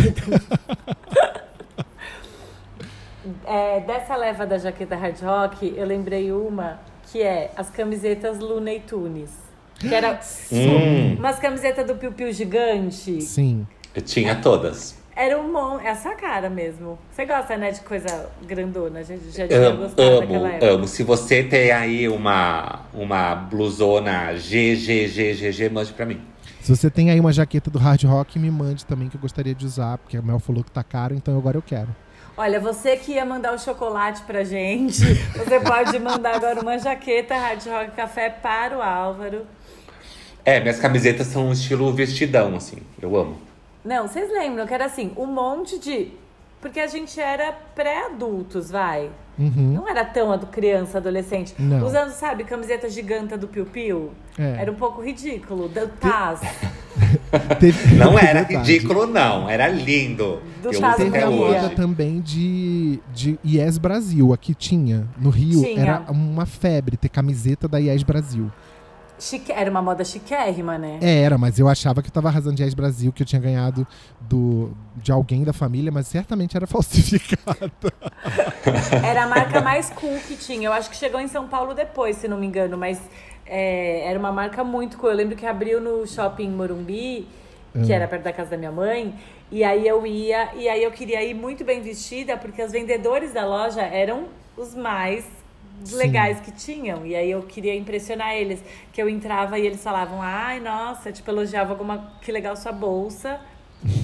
É, 3.45 3.81
dessa 3.81 4.15
leva 4.15 4.45
da 4.45 4.57
jaqueta 4.57 4.95
hard 4.95 5.19
rock, 5.21 5.73
eu 5.75 5.85
lembrei 5.85 6.31
uma 6.31 6.79
que 7.11 7.21
é 7.21 7.51
as 7.55 7.69
camisetas 7.69 8.39
Looney 8.39 8.79
Tunes. 8.81 9.29
Que 9.77 9.93
era 9.93 10.19
Hum. 10.51 11.15
umas 11.17 11.39
camisetas 11.39 11.85
do 11.87 11.95
Piu 11.95 12.11
Piu 12.11 12.31
gigante. 12.33 13.21
Sim. 13.21 13.65
Eu 13.95 14.01
tinha 14.01 14.35
todas. 14.35 14.98
Era 15.19 15.37
um 15.37 15.51
mon... 15.51 15.81
É 15.81 15.89
a 15.89 15.95
sua 15.97 16.15
cara 16.15 16.49
mesmo. 16.49 16.97
Você 17.11 17.25
gosta, 17.25 17.57
né, 17.57 17.71
de 17.71 17.81
coisa 17.81 18.29
grandona? 18.41 18.99
A 18.99 19.03
gente 19.03 19.29
já 19.31 19.45
tinha 19.45 19.67
Amo, 19.67 19.79
gostado 19.79 20.01
amo, 20.01 20.19
naquela 20.21 20.49
época. 20.51 20.71
amo. 20.71 20.87
Se 20.87 21.03
você 21.03 21.43
tem 21.43 21.71
aí 21.71 22.07
uma, 22.07 22.83
uma 22.93 23.35
blusona 23.35 24.31
GGGGG, 24.31 25.69
mande 25.73 25.91
pra 25.91 26.05
mim. 26.05 26.21
Se 26.61 26.73
você 26.73 26.89
tem 26.89 27.11
aí 27.11 27.19
uma 27.19 27.33
jaqueta 27.33 27.69
do 27.69 27.77
Hard 27.77 28.01
Rock, 28.05 28.39
me 28.39 28.49
mande 28.49 28.85
também 28.85 29.09
que 29.09 29.17
eu 29.17 29.19
gostaria 29.19 29.53
de 29.53 29.65
usar, 29.65 29.97
porque 29.97 30.15
a 30.15 30.21
Mel 30.21 30.39
falou 30.39 30.63
que 30.63 30.71
tá 30.71 30.85
caro, 30.85 31.13
então 31.13 31.37
agora 31.37 31.57
eu 31.57 31.61
quero. 31.61 31.89
Olha, 32.37 32.57
você 32.57 32.95
que 32.95 33.11
ia 33.11 33.25
mandar 33.25 33.53
o 33.53 33.59
chocolate 33.59 34.21
pra 34.21 34.45
gente, 34.45 35.03
você 35.35 35.59
pode 35.59 35.99
mandar 35.99 36.35
agora 36.35 36.61
uma 36.61 36.77
jaqueta 36.79 37.35
Hard 37.35 37.65
Rock 37.65 37.91
Café 37.91 38.29
para 38.29 38.77
o 38.77 38.81
Álvaro. 38.81 39.41
É, 40.45 40.61
minhas 40.61 40.79
camisetas 40.79 41.27
são 41.27 41.49
um 41.49 41.51
estilo 41.51 41.91
vestidão, 41.91 42.55
assim. 42.55 42.77
Eu 43.01 43.17
amo. 43.17 43.48
Não, 43.83 44.07
vocês 44.07 44.29
lembram 44.31 44.65
que 44.67 44.73
era 44.73 44.85
assim, 44.85 45.11
um 45.17 45.25
monte 45.25 45.79
de. 45.79 46.09
Porque 46.61 46.79
a 46.81 46.87
gente 46.87 47.17
era 47.19 47.53
pré-adultos, 47.53 48.69
vai. 48.69 49.09
Uhum. 49.37 49.71
Não 49.73 49.87
era 49.87 50.03
tão 50.03 50.29
ado- 50.29 50.47
criança, 50.47 50.97
adolescente. 50.97 51.55
Não. 51.57 51.85
Usando, 51.87 52.11
sabe, 52.11 52.43
camiseta 52.43 52.89
giganta 52.89 53.37
do 53.37 53.47
Piu 53.47 53.65
Piu. 53.65 54.11
É. 54.37 54.57
Era 54.63 54.71
um 54.71 54.75
pouco 54.75 55.01
ridículo. 55.01 55.69
Do 55.69 55.87
Taz. 55.87 56.41
Teve- 57.59 57.95
Não 57.95 58.19
era 58.19 58.41
ridículo, 58.41 59.05
não. 59.07 59.49
Era 59.49 59.69
lindo. 59.69 60.41
Do 60.61 60.73
eu 60.73 60.81
Taz 60.81 60.99
uso 60.99 61.07
até 61.07 61.23
a 61.23 61.29
moda 61.31 61.65
hoje. 61.67 61.75
também 61.75 62.19
de, 62.19 62.99
de 63.13 63.39
Yes 63.45 63.77
Brasil. 63.77 64.33
Aqui 64.33 64.53
tinha. 64.53 65.07
No 65.17 65.29
Rio 65.29 65.61
Tinha. 65.63 65.81
era 65.81 66.03
uma 66.11 66.45
febre 66.45 66.97
ter 66.97 67.07
camiseta 67.07 67.67
da 67.69 67.77
Yes 67.77 68.03
Brasil. 68.03 68.51
Chique... 69.19 69.51
Era 69.51 69.69
uma 69.69 69.81
moda 69.81 70.03
chiquérrima, 70.03 70.77
né? 70.77 70.99
É, 71.01 71.21
era, 71.21 71.37
mas 71.37 71.59
eu 71.59 71.67
achava 71.67 72.01
que 72.01 72.07
eu 72.07 72.13
tava 72.13 72.29
arrasando 72.29 72.61
Yes 72.61 72.73
Brasil, 72.73 73.11
que 73.11 73.21
eu 73.21 73.27
tinha 73.27 73.41
ganhado 73.41 73.85
do, 74.21 74.71
de 74.95 75.11
alguém 75.11 75.43
da 75.43 75.53
família, 75.53 75.91
mas 75.91 76.07
certamente 76.07 76.55
era 76.55 76.65
falsificado. 76.67 77.71
Era 79.03 79.23
a 79.23 79.27
marca 79.27 79.61
mais 79.61 79.89
cool 79.89 80.17
que 80.27 80.35
tinha. 80.35 80.67
Eu 80.67 80.73
acho 80.73 80.89
que 80.89 80.95
chegou 80.95 81.19
em 81.19 81.27
São 81.27 81.47
Paulo 81.47 81.73
depois, 81.73 82.15
se 82.17 82.27
não 82.27 82.37
me 82.37 82.47
engano, 82.47 82.77
mas 82.77 82.99
é, 83.45 84.07
era 84.07 84.17
uma 84.17 84.31
marca 84.31 84.63
muito 84.63 84.97
cool. 84.97 85.09
Eu 85.09 85.15
lembro 85.15 85.35
que 85.35 85.45
abriu 85.45 85.81
no 85.81 86.07
shopping 86.07 86.49
Morumbi, 86.49 87.27
que 87.85 87.93
era 87.93 88.07
perto 88.07 88.23
da 88.23 88.33
casa 88.33 88.51
da 88.51 88.57
minha 88.57 88.71
mãe, 88.71 89.13
e 89.51 89.63
aí 89.63 89.87
eu 89.87 90.05
ia, 90.05 90.53
e 90.55 90.67
aí 90.67 90.83
eu 90.83 90.91
queria 90.91 91.23
ir 91.23 91.33
muito 91.33 91.63
bem 91.63 91.81
vestida, 91.81 92.37
porque 92.37 92.61
os 92.61 92.71
vendedores 92.71 93.33
da 93.33 93.45
loja 93.45 93.81
eram 93.81 94.27
os 94.57 94.75
mais 94.75 95.25
Sim. 95.83 95.95
legais 95.95 96.39
que 96.39 96.51
tinham. 96.51 97.05
E 97.05 97.15
aí 97.15 97.31
eu 97.31 97.41
queria 97.43 97.75
impressionar 97.75 98.33
eles. 98.33 98.63
Que 98.91 99.01
eu 99.01 99.09
entrava 99.09 99.57
e 99.57 99.65
eles 99.65 99.83
falavam, 99.83 100.21
ai, 100.21 100.59
nossa, 100.59 101.11
tipo, 101.11 101.29
elogiava 101.29 101.71
alguma. 101.71 102.13
Que 102.21 102.31
legal 102.31 102.55
sua 102.55 102.71
bolsa. 102.71 103.39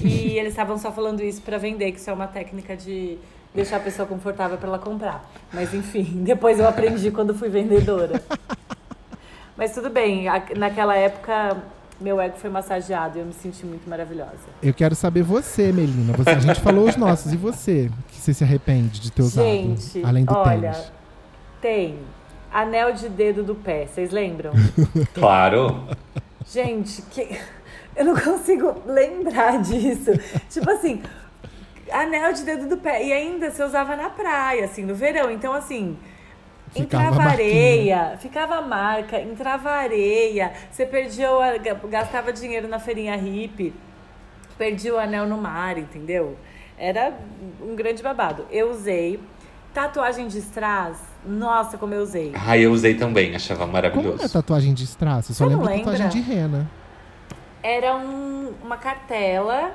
E 0.02 0.36
eles 0.38 0.52
estavam 0.52 0.78
só 0.78 0.90
falando 0.92 1.22
isso 1.22 1.42
pra 1.42 1.58
vender, 1.58 1.92
que 1.92 1.98
isso 1.98 2.10
é 2.10 2.12
uma 2.12 2.26
técnica 2.26 2.76
de 2.76 3.18
deixar 3.54 3.78
a 3.78 3.80
pessoa 3.80 4.06
confortável 4.06 4.58
pra 4.58 4.68
ela 4.68 4.78
comprar. 4.78 5.30
Mas 5.52 5.72
enfim, 5.72 6.22
depois 6.24 6.58
eu 6.58 6.68
aprendi 6.68 7.10
quando 7.10 7.34
fui 7.34 7.48
vendedora. 7.48 8.22
Mas 9.56 9.72
tudo 9.72 9.88
bem, 9.88 10.26
naquela 10.54 10.94
época 10.94 11.56
meu 12.00 12.20
ego 12.20 12.36
foi 12.36 12.50
massageado 12.50 13.16
e 13.16 13.20
eu 13.20 13.26
me 13.26 13.32
senti 13.32 13.64
muito 13.64 13.88
maravilhosa. 13.88 14.32
Eu 14.62 14.74
quero 14.74 14.94
saber 14.94 15.22
você, 15.22 15.72
Melina. 15.72 16.12
Você, 16.12 16.30
a 16.30 16.38
gente 16.38 16.60
falou 16.60 16.86
os 16.86 16.96
nossos. 16.96 17.32
E 17.32 17.36
você? 17.36 17.90
Que 18.08 18.20
você 18.20 18.34
se 18.34 18.44
arrepende 18.44 19.00
de 19.00 19.10
ter 19.10 19.22
usado? 19.22 19.46
Gente, 19.46 20.04
além 20.04 20.24
do 20.24 20.34
olha, 20.34 20.72
tênis. 20.72 20.92
Tem 21.66 21.98
anel 22.52 22.92
de 22.92 23.08
dedo 23.08 23.42
do 23.42 23.56
pé, 23.56 23.86
vocês 23.86 24.12
lembram? 24.12 24.52
Claro. 25.12 25.88
Gente, 26.46 27.02
que... 27.02 27.40
eu 27.96 28.04
não 28.04 28.14
consigo 28.14 28.82
lembrar 28.86 29.60
disso. 29.60 30.12
tipo 30.48 30.70
assim, 30.70 31.02
anel 31.90 32.32
de 32.32 32.44
dedo 32.44 32.68
do 32.68 32.76
pé. 32.76 33.04
E 33.04 33.12
ainda 33.12 33.50
você 33.50 33.64
usava 33.64 33.96
na 33.96 34.10
praia, 34.10 34.64
assim, 34.66 34.84
no 34.84 34.94
verão. 34.94 35.28
Então, 35.28 35.52
assim, 35.52 35.98
Ficava 36.70 37.04
entrava 37.04 37.30
areia, 37.30 38.16
ficava 38.20 38.62
marca, 38.62 39.20
entrava 39.20 39.70
areia. 39.70 40.52
Você 40.70 40.86
perdia, 40.86 41.28
o, 41.32 41.88
gastava 41.88 42.32
dinheiro 42.32 42.68
na 42.68 42.78
feirinha 42.78 43.16
hippie, 43.16 43.74
perdia 44.56 44.94
o 44.94 44.98
anel 44.98 45.26
no 45.26 45.36
mar, 45.36 45.76
entendeu? 45.78 46.36
Era 46.78 47.12
um 47.60 47.74
grande 47.74 48.04
babado. 48.04 48.46
Eu 48.52 48.70
usei 48.70 49.18
tatuagem 49.74 50.28
de 50.28 50.38
strass. 50.38 51.15
Nossa, 51.26 51.76
como 51.76 51.92
eu 51.94 52.02
usei. 52.02 52.32
Ai, 52.34 52.60
eu 52.64 52.70
usei 52.72 52.94
também, 52.94 53.34
achava 53.34 53.60
Como 53.60 53.72
maravilhoso. 53.72 54.22
é 54.24 54.28
tatuagem 54.28 54.72
de 54.72 54.84
strass? 54.84 55.28
Eu 55.30 55.34
só 55.34 55.44
Você 55.44 55.50
não 55.50 55.62
lembro 55.62 55.72
de 55.74 55.78
tatuagem 55.80 56.08
de 56.08 56.18
lembra? 56.30 56.34
rena. 56.34 56.70
era 57.62 57.96
um- 57.96 58.52
uma 58.62 58.76
cartela 58.76 59.72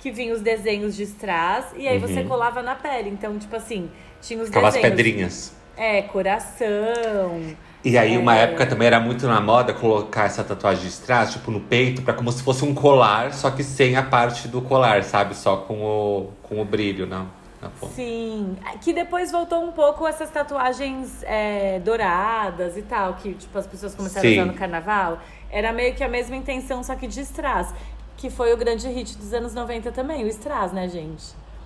que 0.00 0.10
vinha 0.10 0.34
os 0.34 0.40
desenhos 0.40 0.96
de 0.96 1.04
strass 1.04 1.66
e 1.76 1.86
aí 1.86 1.98
você 1.98 2.24
colava 2.24 2.62
na 2.62 2.74
pele. 2.74 3.10
Então, 3.10 3.38
tipo 3.38 3.54
assim, 3.54 3.88
tinha 4.20 4.42
os 4.42 4.48
Aquelas 4.48 4.74
desenhos. 4.74 4.96
pedrinhas. 4.96 5.52
É, 5.76 6.02
coração. 6.02 7.40
E 7.84 7.96
aí, 7.96 8.18
uma 8.18 8.36
É. 8.36 8.42
época 8.42 8.66
também 8.66 8.88
era 8.88 8.98
muito 8.98 9.24
na 9.28 9.40
moda 9.40 9.72
colocar 9.72 10.24
essa 10.24 10.42
tatuagem 10.42 10.82
de 10.82 10.88
strass, 10.88 11.32
tipo, 11.34 11.52
no 11.52 11.60
peito, 11.60 12.02
pra 12.02 12.12
como 12.12 12.32
se 12.32 12.42
fosse 12.42 12.64
um 12.64 12.74
colar, 12.74 13.32
só 13.32 13.50
que 13.52 13.62
sem 13.62 13.94
a 13.94 14.02
parte 14.02 14.48
do 14.48 14.60
colar, 14.60 15.04
sabe? 15.04 15.36
Só 15.36 15.58
com 15.58 15.80
o, 15.80 16.30
com 16.42 16.60
o 16.60 16.64
brilho 16.64 17.06
na, 17.06 17.26
na 17.60 17.68
ponta. 17.70 17.92
Sim. 17.94 18.56
Que 18.80 18.92
depois 18.92 19.30
voltou 19.32 19.62
um 19.64 19.72
pouco 19.72 20.06
essas 20.06 20.30
tatuagens 20.30 21.22
é, 21.24 21.80
douradas 21.80 22.76
e 22.76 22.82
tal, 22.82 23.14
que 23.14 23.34
tipo, 23.34 23.56
as 23.58 23.66
pessoas 23.66 23.94
começaram 23.94 24.28
Sim. 24.28 24.38
a 24.38 24.42
usar 24.42 24.52
no 24.52 24.58
carnaval. 24.58 25.18
Era 25.50 25.72
meio 25.72 25.94
que 25.94 26.04
a 26.04 26.08
mesma 26.08 26.36
intenção, 26.36 26.82
só 26.82 26.94
que 26.94 27.06
de 27.06 27.20
strass. 27.20 27.74
Que 28.16 28.30
foi 28.30 28.52
o 28.52 28.56
grande 28.56 28.88
hit 28.88 29.16
dos 29.16 29.32
anos 29.32 29.54
90 29.54 29.92
também, 29.92 30.24
o 30.24 30.28
strass, 30.28 30.72
né, 30.72 30.88
gente? 30.88 31.24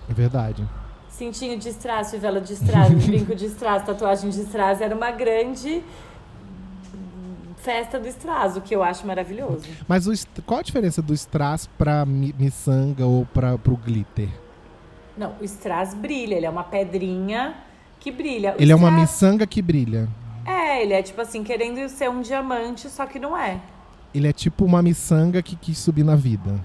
É 0.09 0.13
verdade. 0.13 0.67
Cintinho 1.09 1.57
de 1.57 1.69
strass, 1.69 2.11
fivela 2.11 2.39
de 2.41 2.53
strass, 2.53 2.91
brinco 3.05 3.35
de 3.35 3.45
strass, 3.47 3.83
tatuagem 3.85 4.29
de 4.29 4.41
strass. 4.41 4.81
Era 4.81 4.95
uma 4.95 5.11
grande 5.11 5.83
festa 7.57 7.99
do 7.99 8.07
strass, 8.07 8.57
o 8.57 8.61
que 8.61 8.75
eu 8.75 8.83
acho 8.83 9.07
maravilhoso. 9.07 9.65
Mas 9.87 10.05
o 10.05 10.13
qual 10.45 10.59
a 10.59 10.63
diferença 10.63 11.01
do 11.01 11.13
strass 11.13 11.67
pra 11.77 12.05
mi- 12.05 12.35
miçanga 12.37 13.05
ou 13.05 13.25
pra, 13.25 13.57
pro 13.57 13.77
glitter? 13.77 14.27
Não, 15.17 15.33
o 15.39 15.43
strass 15.43 15.93
brilha, 15.93 16.35
ele 16.35 16.45
é 16.45 16.49
uma 16.49 16.63
pedrinha 16.63 17.55
que 17.99 18.11
brilha. 18.11 18.55
O 18.57 18.61
Ele 18.61 18.71
é 18.71 18.75
uma 18.75 18.89
strass- 18.89 19.11
miçanga 19.11 19.47
que 19.47 19.61
brilha. 19.61 20.07
É, 20.45 20.81
ele 20.81 20.93
é 20.93 21.01
tipo 21.01 21.21
assim, 21.21 21.43
querendo 21.43 21.87
ser 21.89 22.09
um 22.09 22.21
diamante, 22.21 22.89
só 22.89 23.05
que 23.05 23.19
não 23.19 23.37
é. 23.37 23.59
Ele 24.13 24.27
é 24.27 24.33
tipo 24.33 24.65
uma 24.65 24.81
miçanga 24.81 25.41
que 25.41 25.55
quis 25.55 25.77
subir 25.77 26.03
na 26.03 26.15
vida. 26.15 26.59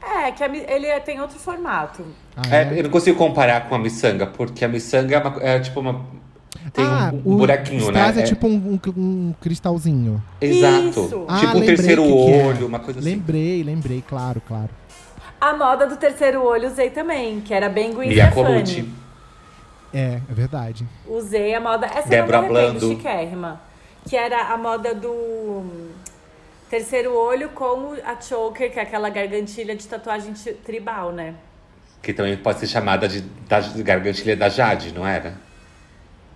É, 0.00 0.30
que 0.30 0.44
a 0.44 0.46
ele 0.54 0.86
é- 0.86 1.00
tem 1.00 1.20
outro 1.20 1.38
formato. 1.38 2.04
Ah, 2.36 2.42
É, 2.56 2.78
eu 2.78 2.84
não 2.84 2.90
consigo 2.90 3.16
comparar 3.16 3.68
com 3.68 3.74
a 3.74 3.78
miçanga, 3.78 4.26
porque 4.26 4.64
a 4.64 4.68
miçanga 4.68 5.16
é, 5.16 5.18
uma- 5.18 5.42
é 5.42 5.58
tipo 5.60 5.80
uma. 5.80 6.00
Tem 6.72 6.84
Ah, 6.84 7.10
um, 7.12 7.34
o 7.34 7.36
buraquinho, 7.38 7.78
né? 7.90 8.08
strass 8.08 8.18
é, 8.18 8.22
tipo 8.22 8.46
um, 8.46 8.78
um- 8.86 9.00
um 9.00 9.34
cristalzinho. 9.40 10.22
Exato. 10.40 10.88
Isso. 10.88 11.24
Ah, 11.28 11.38
Tipo 11.40 11.50
um 11.56 11.60
lembrei 11.60 11.76
terceiro 11.76 12.02
que 12.02 12.08
que 12.08 12.30
é. 12.32 12.46
olho, 12.46 12.66
uma 12.66 12.78
coisa 12.78 13.00
assim. 13.00 13.08
Lembrei, 13.10 13.62
lembrei, 13.62 14.04
claro, 14.06 14.40
claro. 14.46 14.70
A 15.44 15.52
moda 15.52 15.86
do 15.86 15.98
terceiro 15.98 16.42
olho 16.42 16.68
usei 16.68 16.88
também, 16.88 17.38
que 17.38 17.52
era 17.52 17.68
bem 17.68 17.92
Gwen 17.92 18.10
Stefani. 18.10 18.32
Colucci. 18.32 18.88
É, 19.92 20.18
é 20.26 20.32
verdade. 20.34 20.86
Usei 21.06 21.54
a 21.54 21.60
moda. 21.60 21.84
Essa 21.86 22.08
Débora 22.08 22.38
eu 22.38 22.42
não 22.44 22.48
Blando. 22.48 22.88
chiquérrima. 22.88 23.60
Que 24.08 24.16
era 24.16 24.54
a 24.54 24.56
moda 24.56 24.94
do 24.94 25.12
hum, 25.12 25.90
terceiro 26.70 27.14
olho 27.14 27.50
com 27.50 27.94
a 28.06 28.18
choker, 28.18 28.72
que 28.72 28.78
é 28.78 28.82
aquela 28.84 29.10
gargantilha 29.10 29.76
de 29.76 29.86
tatuagem 29.86 30.32
tribal, 30.64 31.12
né? 31.12 31.34
Que 32.00 32.14
também 32.14 32.38
pode 32.38 32.60
ser 32.60 32.66
chamada 32.66 33.06
de, 33.06 33.20
da 33.46 33.60
de 33.60 33.82
gargantilha 33.82 34.34
da 34.34 34.48
Jade, 34.48 34.94
não 34.94 35.06
era? 35.06 35.34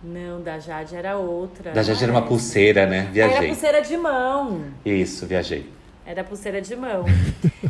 Não, 0.05 0.43
da 0.43 0.59
Jade 0.59 0.95
era 0.95 1.17
outra. 1.17 1.73
Da 1.73 1.83
Jade 1.83 2.05
era 2.05 2.13
uma 2.13 2.27
pulseira, 2.27 2.85
né? 2.85 3.05
Era 3.05 3.11
Viajei. 3.13 3.49
pulseira 3.49 3.81
de 3.81 3.97
mão. 3.97 4.65
Isso, 4.85 5.27
viajei. 5.27 5.67
Era 6.05 6.23
pulseira 6.23 6.61
de 6.61 6.77
mão. 6.77 7.07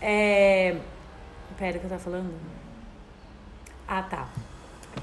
é... 0.00 0.76
Pera, 1.58 1.78
que 1.78 1.84
eu 1.84 1.90
tava 1.90 2.00
falando? 2.02 2.32
Ah, 3.86 4.02
tá. 4.02 4.28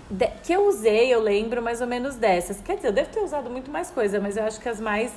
De- 0.10 0.28
que 0.44 0.54
eu 0.54 0.68
usei, 0.68 1.14
eu 1.14 1.20
lembro 1.22 1.62
mais 1.62 1.82
ou 1.82 1.88
menos 1.88 2.16
dessas. 2.16 2.60
Quer 2.62 2.76
dizer, 2.78 2.90
eu 2.90 2.94
devo 2.94 3.10
ter 3.10 3.20
usado 3.22 3.50
muito 3.50 3.72
mais 3.72 3.90
coisa, 3.90 4.20
mas 4.20 4.38
eu 4.38 4.44
acho 4.44 4.60
que 4.60 4.70
as 4.70 4.80
mais 4.80 5.12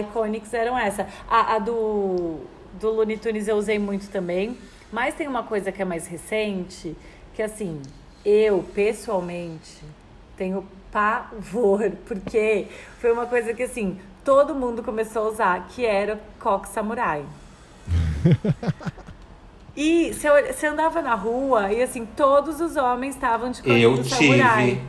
icônicas 0.00 0.52
eram 0.52 0.78
essa. 0.78 1.06
A, 1.28 1.54
a 1.54 1.58
do, 1.58 2.40
do 2.80 2.90
Looney 2.90 3.16
Tunes 3.18 3.48
eu 3.48 3.56
usei 3.56 3.78
muito 3.78 4.10
também. 4.10 4.58
Mas 4.92 5.14
tem 5.14 5.26
uma 5.26 5.42
coisa 5.42 5.72
que 5.72 5.82
é 5.82 5.84
mais 5.84 6.06
recente, 6.06 6.96
que 7.34 7.42
assim, 7.42 7.80
eu, 8.24 8.62
pessoalmente, 8.74 9.82
Tenho 10.36 10.66
pavor, 10.90 11.90
porque 12.06 12.68
foi 13.00 13.12
uma 13.12 13.26
coisa 13.26 13.54
que 13.54 13.62
assim, 13.64 14.00
todo 14.24 14.54
mundo 14.54 14.82
começou 14.82 15.26
a 15.26 15.30
usar, 15.30 15.68
que 15.68 15.84
era 15.84 16.20
coque 16.40 16.68
samurai. 16.68 17.24
E 19.76 20.12
você, 20.12 20.66
andava 20.66 21.02
na 21.02 21.14
rua 21.14 21.72
e 21.72 21.82
assim, 21.82 22.06
todos 22.06 22.60
os 22.60 22.76
homens 22.76 23.14
estavam 23.14 23.50
de 23.50 23.60
coque 23.60 23.80
Eu 23.80 24.04
samurai. 24.04 24.66
tive. 24.66 24.80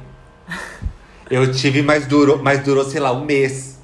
Eu 1.29 1.51
tive, 1.51 1.81
mas 1.81 2.05
durou, 2.05 2.37
mas 2.37 2.63
durou, 2.63 2.83
sei 2.83 2.99
lá, 2.99 3.11
um 3.11 3.25
mês. 3.25 3.79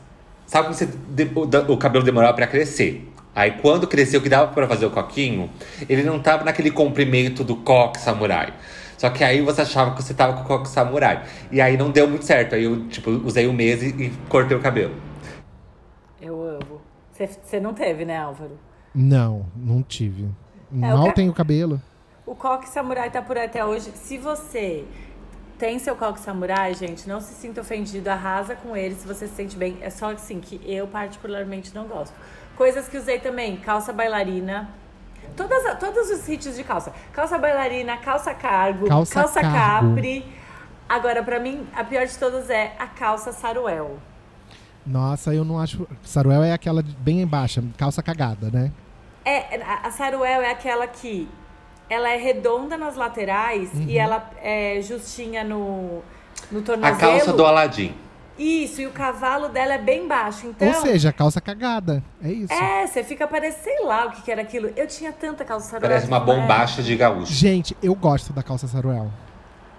Sabe 0.45 0.67
quando 0.67 0.75
você, 0.75 1.69
o, 1.69 1.73
o 1.73 1.77
cabelo 1.77 2.03
demorava 2.03 2.33
pra 2.35 2.45
crescer? 2.45 3.11
Aí 3.33 3.51
quando 3.61 3.87
cresceu, 3.87 4.21
que 4.21 4.29
dava 4.29 4.51
pra 4.51 4.67
fazer 4.67 4.85
o 4.85 4.91
coquinho, 4.91 5.49
ele 5.89 6.03
não 6.03 6.19
tava 6.19 6.43
naquele 6.43 6.69
comprimento 6.69 7.43
do 7.43 7.55
coque 7.55 7.99
samurai. 7.99 8.53
Só 8.97 9.09
que 9.09 9.23
aí 9.23 9.41
você 9.41 9.61
achava 9.61 9.95
que 9.95 10.03
você 10.03 10.13
tava 10.13 10.33
com 10.33 10.41
o 10.41 10.45
coque 10.45 10.69
samurai. 10.69 11.23
E 11.51 11.59
aí 11.59 11.77
não 11.77 11.89
deu 11.89 12.07
muito 12.07 12.25
certo. 12.25 12.53
Aí 12.53 12.65
eu, 12.65 12.87
tipo, 12.89 13.09
usei 13.09 13.47
um 13.47 13.53
mês 13.53 13.81
e, 13.81 13.87
e 13.87 14.13
cortei 14.29 14.55
o 14.55 14.59
cabelo. 14.59 14.93
Eu 16.21 16.39
amo. 16.43 16.81
Você 17.11 17.59
não 17.59 17.73
teve, 17.73 18.05
né, 18.05 18.17
Álvaro? 18.17 18.59
Não, 18.93 19.47
não 19.55 19.81
tive. 19.81 20.29
É, 20.73 20.93
o 20.93 20.97
Mal 20.97 21.05
ca- 21.07 21.13
tenho 21.13 21.33
cabelo. 21.33 21.81
O 22.25 22.35
coque 22.35 22.69
samurai 22.69 23.09
tá 23.09 23.21
por 23.21 23.37
até 23.37 23.63
hoje. 23.65 23.91
Se 23.95 24.17
você 24.17 24.85
tem 25.57 25.77
seu 25.79 25.95
coque 25.95 26.19
samurai, 26.19 26.73
gente, 26.73 27.07
não 27.07 27.19
se 27.19 27.33
sinta 27.33 27.61
ofendido, 27.61 28.07
arrasa 28.09 28.55
com 28.55 28.75
ele 28.75 28.95
se 28.95 29.05
você 29.07 29.27
se 29.27 29.35
sente 29.35 29.55
bem. 29.57 29.77
É 29.81 29.89
só 29.89 30.11
assim 30.11 30.39
que 30.39 30.61
eu 30.65 30.87
particularmente 30.87 31.73
não 31.75 31.85
gosto. 31.87 32.13
Coisas 32.55 32.87
que 32.87 32.97
usei 32.97 33.19
também, 33.19 33.57
calça 33.57 33.91
bailarina. 33.91 34.69
Todas, 35.35 35.77
todos 35.79 36.09
os 36.09 36.27
hits 36.27 36.55
de 36.55 36.63
calça. 36.63 36.91
Calça 37.13 37.37
bailarina, 37.37 37.97
calça 37.97 38.33
cargo, 38.33 38.87
Calça 38.87 39.41
cargo. 39.41 39.89
capri. 39.95 40.25
Agora, 40.89 41.23
pra 41.23 41.39
mim, 41.39 41.65
a 41.75 41.83
pior 41.83 42.05
de 42.05 42.17
todas 42.17 42.49
é 42.49 42.73
a 42.77 42.85
calça 42.87 43.31
saruel. 43.31 43.97
Nossa, 44.85 45.33
eu 45.33 45.45
não 45.45 45.59
acho. 45.59 45.87
Saruel 46.03 46.43
é 46.43 46.51
aquela 46.53 46.81
bem 46.81 47.25
baixa, 47.25 47.63
calça 47.77 48.01
cagada, 48.03 48.49
né? 48.49 48.71
É, 49.23 49.61
a, 49.61 49.87
a 49.87 49.91
saruel 49.91 50.41
é 50.41 50.51
aquela 50.51 50.87
que 50.87 51.27
ela 51.89 52.09
é 52.09 52.17
redonda 52.17 52.77
nas 52.77 52.95
laterais 52.95 53.69
e 53.87 53.97
ela 53.97 54.29
é 54.41 54.79
justinha 54.81 55.43
no, 55.43 56.01
no 56.51 56.59
A 56.59 56.63
tornozelo. 56.63 56.97
calça 56.97 57.33
do 57.33 57.45
Aladim. 57.45 57.93
Isso, 58.37 58.81
e 58.81 58.87
o 58.87 58.91
cavalo 58.91 59.49
dela 59.49 59.73
é 59.73 59.77
bem 59.77 60.07
baixo. 60.07 60.47
Então, 60.47 60.67
Ou 60.67 60.73
seja, 60.75 61.11
calça 61.11 61.39
cagada. 61.41 62.01
É 62.23 62.31
isso. 62.31 62.51
é, 62.51 62.87
você 62.87 63.03
fica 63.03 63.27
parecendo, 63.27 63.63
sei 63.63 63.85
lá 63.85 64.07
o 64.07 64.11
que, 64.11 64.21
que 64.23 64.31
era 64.31 64.41
aquilo. 64.41 64.71
Eu 64.75 64.87
tinha 64.87 65.11
tanta 65.11 65.43
calça 65.45 65.67
saruel. 65.69 65.89
Parece 65.89 66.07
uma 66.07 66.19
tipo, 66.19 66.31
é. 66.31 66.35
bombacha 66.35 66.81
de 66.81 66.95
gaúcho. 66.95 67.31
Gente, 67.31 67.77
eu 67.83 67.93
gosto 67.93 68.33
da 68.33 68.41
calça 68.41 68.67
Saruel. 68.67 69.11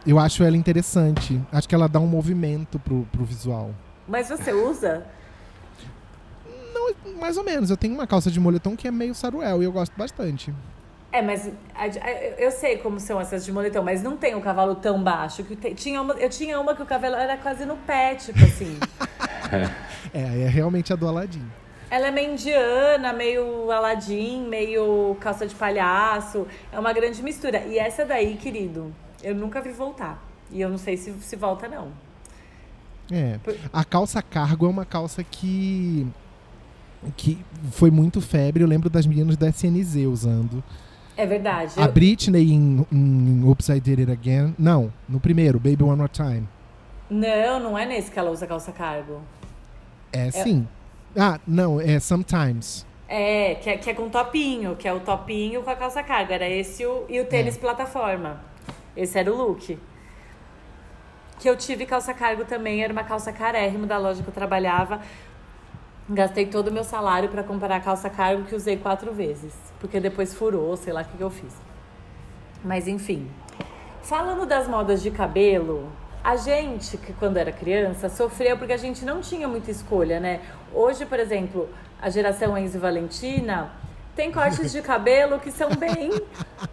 Eu 0.06 0.18
acho 0.18 0.44
ela 0.44 0.56
interessante. 0.56 1.40
Acho 1.50 1.68
que 1.68 1.74
ela 1.74 1.88
dá 1.88 1.98
um 1.98 2.06
movimento 2.06 2.78
pro, 2.78 3.06
pro 3.10 3.24
visual. 3.24 3.70
Mas 4.06 4.28
você 4.28 4.52
usa? 4.52 5.06
Não, 7.04 7.14
mais 7.20 7.36
ou 7.36 7.44
menos. 7.44 7.70
Eu 7.70 7.76
tenho 7.76 7.94
uma 7.94 8.06
calça 8.06 8.30
de 8.30 8.38
moletom 8.40 8.76
que 8.76 8.88
é 8.88 8.90
meio 8.90 9.14
Saruel 9.14 9.62
e 9.62 9.64
eu 9.64 9.72
gosto 9.72 9.92
bastante. 9.96 10.52
É, 11.10 11.20
mas 11.20 11.46
a- 11.74 11.84
a- 11.84 12.10
eu 12.38 12.50
sei 12.50 12.78
como 12.78 12.98
são 12.98 13.20
essas 13.20 13.44
de 13.44 13.52
moletom, 13.52 13.82
mas 13.82 14.02
não 14.02 14.16
tem 14.16 14.34
o 14.34 14.40
cavalo 14.40 14.74
tão 14.76 15.02
baixo. 15.02 15.44
Que 15.44 15.54
tem- 15.54 15.74
tinha 15.74 16.00
uma, 16.00 16.14
eu 16.14 16.30
tinha 16.30 16.58
uma 16.58 16.74
que 16.74 16.82
o 16.82 16.86
cavalo 16.86 17.14
era 17.16 17.36
quase 17.36 17.64
no 17.66 17.76
pé, 17.76 18.14
tipo 18.14 18.38
assim. 18.42 18.78
É, 20.14 20.42
é 20.44 20.48
realmente 20.48 20.92
a 20.92 20.96
do 20.96 21.06
Aladim. 21.06 21.46
Ela 21.90 22.06
é 22.08 22.10
meio 22.10 22.32
indiana, 22.32 23.12
meio 23.12 23.70
aladim, 23.70 24.46
meio 24.48 25.14
calça 25.20 25.46
de 25.46 25.54
palhaço. 25.54 26.46
É 26.72 26.78
uma 26.78 26.92
grande 26.92 27.22
mistura. 27.22 27.58
E 27.66 27.78
essa 27.78 28.04
daí, 28.04 28.36
querido, 28.36 28.94
eu 29.22 29.34
nunca 29.34 29.60
vi 29.60 29.70
voltar. 29.70 30.22
E 30.50 30.60
eu 30.60 30.70
não 30.70 30.78
sei 30.78 30.96
se, 30.96 31.12
se 31.20 31.36
volta, 31.36 31.68
não. 31.68 31.92
É. 33.10 33.38
Por- 33.44 33.54
A 33.72 33.84
calça 33.84 34.22
cargo 34.22 34.64
é 34.66 34.68
uma 34.70 34.86
calça 34.86 35.22
que. 35.22 36.06
Que 37.16 37.38
foi 37.72 37.90
muito 37.90 38.20
febre. 38.20 38.62
Eu 38.62 38.68
lembro 38.68 38.88
das 38.90 39.06
meninas 39.06 39.36
da 39.36 39.48
SNZ 39.48 40.06
usando. 40.06 40.62
É 41.16 41.26
verdade. 41.26 41.74
A 41.76 41.82
Eu- 41.84 41.92
Britney 41.92 42.52
em, 42.52 42.86
em 42.90 43.44
Oops, 43.44 43.68
I 43.68 43.80
Did 43.80 44.00
It 44.00 44.10
Again. 44.12 44.54
Não, 44.58 44.92
no 45.08 45.20
primeiro, 45.20 45.58
Baby 45.58 45.82
One 45.82 45.96
More 45.98 46.10
Time. 46.10 46.48
Não, 47.10 47.60
não 47.60 47.78
é 47.78 47.84
nesse 47.84 48.10
que 48.10 48.18
ela 48.18 48.30
usa 48.30 48.46
calça 48.46 48.72
cargo. 48.72 49.20
É 50.12 50.30
sim. 50.30 50.66
Ah, 51.16 51.38
não, 51.46 51.80
é 51.80 51.98
Sometimes. 52.00 52.86
É, 53.06 53.56
que 53.56 53.68
é, 53.68 53.76
que 53.76 53.90
é 53.90 53.94
com 53.94 54.08
topinho, 54.08 54.74
que 54.76 54.88
é 54.88 54.92
o 54.92 55.00
topinho 55.00 55.62
com 55.62 55.68
a 55.68 55.76
calça 55.76 56.02
cargo. 56.02 56.32
Era 56.32 56.48
esse 56.48 56.86
o, 56.86 57.04
e 57.10 57.20
o 57.20 57.26
tênis 57.26 57.58
plataforma. 57.58 58.40
Esse 58.96 59.18
era 59.18 59.30
o 59.30 59.36
look. 59.36 59.78
Que 61.38 61.50
eu 61.50 61.56
tive 61.56 61.84
calça 61.84 62.14
cargo 62.14 62.44
também, 62.46 62.82
era 62.82 62.92
uma 62.92 63.04
calça 63.04 63.32
carérrimo 63.32 63.84
da 63.84 63.98
loja 63.98 64.22
que 64.22 64.28
eu 64.28 64.32
trabalhava. 64.32 65.00
Gastei 66.08 66.46
todo 66.46 66.68
o 66.68 66.72
meu 66.72 66.84
salário 66.84 67.28
pra 67.28 67.42
comprar 67.42 67.76
a 67.76 67.80
calça 67.80 68.10
cargo 68.10 68.44
que 68.44 68.54
usei 68.54 68.76
quatro 68.76 69.12
vezes. 69.12 69.54
Porque 69.78 70.00
depois 70.00 70.34
furou, 70.34 70.76
sei 70.76 70.92
lá 70.92 71.02
o 71.02 71.04
que, 71.04 71.16
que 71.16 71.22
eu 71.22 71.30
fiz. 71.30 71.54
Mas 72.64 72.88
enfim. 72.88 73.30
Falando 74.02 74.44
das 74.44 74.66
modas 74.66 75.00
de 75.00 75.10
cabelo, 75.10 75.90
a 76.24 76.36
gente, 76.36 76.96
que 76.96 77.12
quando 77.12 77.36
era 77.36 77.52
criança, 77.52 78.08
sofreu 78.08 78.58
porque 78.58 78.72
a 78.72 78.76
gente 78.76 79.04
não 79.04 79.20
tinha 79.20 79.46
muita 79.46 79.70
escolha, 79.70 80.18
né? 80.20 80.40
Hoje, 80.72 81.06
por 81.06 81.18
exemplo, 81.18 81.68
a 82.00 82.10
geração 82.10 82.56
Enzo 82.58 82.76
e 82.78 82.80
Valentina 82.80 83.70
tem 84.14 84.30
cortes 84.30 84.72
de 84.72 84.82
cabelo 84.82 85.38
que 85.38 85.50
são 85.50 85.70
bem 85.70 86.10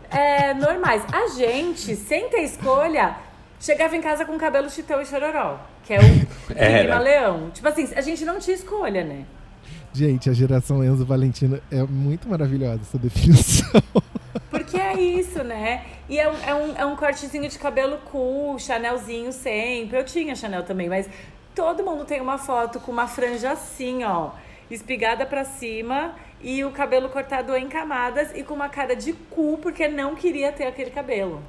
é, 0.09 0.53
normais. 0.57 1.03
A 1.13 1.27
gente, 1.29 1.95
sem 1.95 2.29
ter 2.29 2.41
escolha, 2.41 3.15
chegava 3.59 3.95
em 3.95 4.01
casa 4.01 4.25
com 4.25 4.37
cabelo 4.37 4.69
chitão 4.69 5.01
e 5.01 5.05
chororó, 5.05 5.59
que 5.83 5.93
é 5.93 5.99
o 5.99 6.03
Era. 6.55 6.99
leão. 6.99 7.49
Tipo 7.51 7.67
assim, 7.67 7.89
a 7.95 8.01
gente 8.01 8.23
não 8.25 8.39
tinha 8.39 8.55
escolha, 8.55 9.03
né? 9.03 9.25
Gente, 9.91 10.29
a 10.29 10.33
geração 10.33 10.83
Enzo 10.83 11.05
Valentina 11.05 11.61
é 11.71 11.81
muito 11.83 12.29
maravilhosa 12.29 12.81
essa 12.81 12.97
definição. 12.97 13.81
Porque 14.49 14.79
é 14.79 14.99
isso, 14.99 15.43
né? 15.43 15.83
E 16.07 16.19
é 16.19 16.29
um, 16.29 16.35
é, 16.45 16.53
um, 16.55 16.75
é 16.77 16.85
um 16.85 16.95
cortezinho 16.95 17.49
de 17.49 17.57
cabelo 17.57 17.97
cool, 18.11 18.57
Chanelzinho 18.59 19.31
sempre. 19.31 19.97
Eu 19.97 20.05
tinha 20.05 20.35
Chanel 20.35 20.63
também, 20.63 20.87
mas 20.87 21.09
todo 21.55 21.83
mundo 21.83 22.05
tem 22.05 22.21
uma 22.21 22.37
foto 22.37 22.79
com 22.79 22.91
uma 22.91 23.07
franja 23.07 23.51
assim, 23.51 24.03
ó, 24.03 24.31
espigada 24.69 25.25
pra 25.25 25.43
cima 25.43 26.13
e 26.41 26.63
o 26.63 26.71
cabelo 26.71 27.09
cortado 27.09 27.55
em 27.55 27.67
camadas 27.67 28.29
e 28.35 28.43
com 28.43 28.53
uma 28.53 28.69
cara 28.69 28.95
de 28.95 29.13
cu 29.13 29.57
porque 29.61 29.87
não 29.87 30.15
queria 30.15 30.51
ter 30.51 30.65
aquele 30.67 30.91
cabelo. 30.91 31.41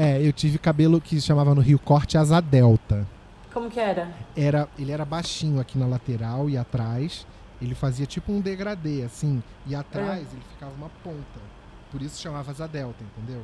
É, 0.00 0.24
eu 0.24 0.32
tive 0.32 0.58
cabelo 0.58 1.00
que 1.00 1.20
chamava 1.20 1.52
no 1.56 1.60
Rio 1.60 1.76
corte 1.76 2.16
asa 2.16 2.40
delta. 2.40 3.04
Como 3.52 3.68
que 3.68 3.80
era? 3.80 4.08
Era, 4.36 4.68
ele 4.78 4.92
era 4.92 5.04
baixinho 5.04 5.58
aqui 5.58 5.76
na 5.76 5.88
lateral 5.88 6.48
e 6.48 6.56
atrás. 6.56 7.26
Ele 7.60 7.74
fazia 7.74 8.06
tipo 8.06 8.30
um 8.30 8.40
degradê, 8.40 9.02
assim. 9.02 9.42
E 9.66 9.74
atrás 9.74 10.28
ele 10.32 10.42
ficava 10.52 10.70
uma 10.76 10.88
ponta. 11.02 11.40
Por 11.90 12.00
isso 12.00 12.22
chamava 12.22 12.48
asa 12.52 12.68
delta, 12.68 13.02
entendeu? 13.02 13.42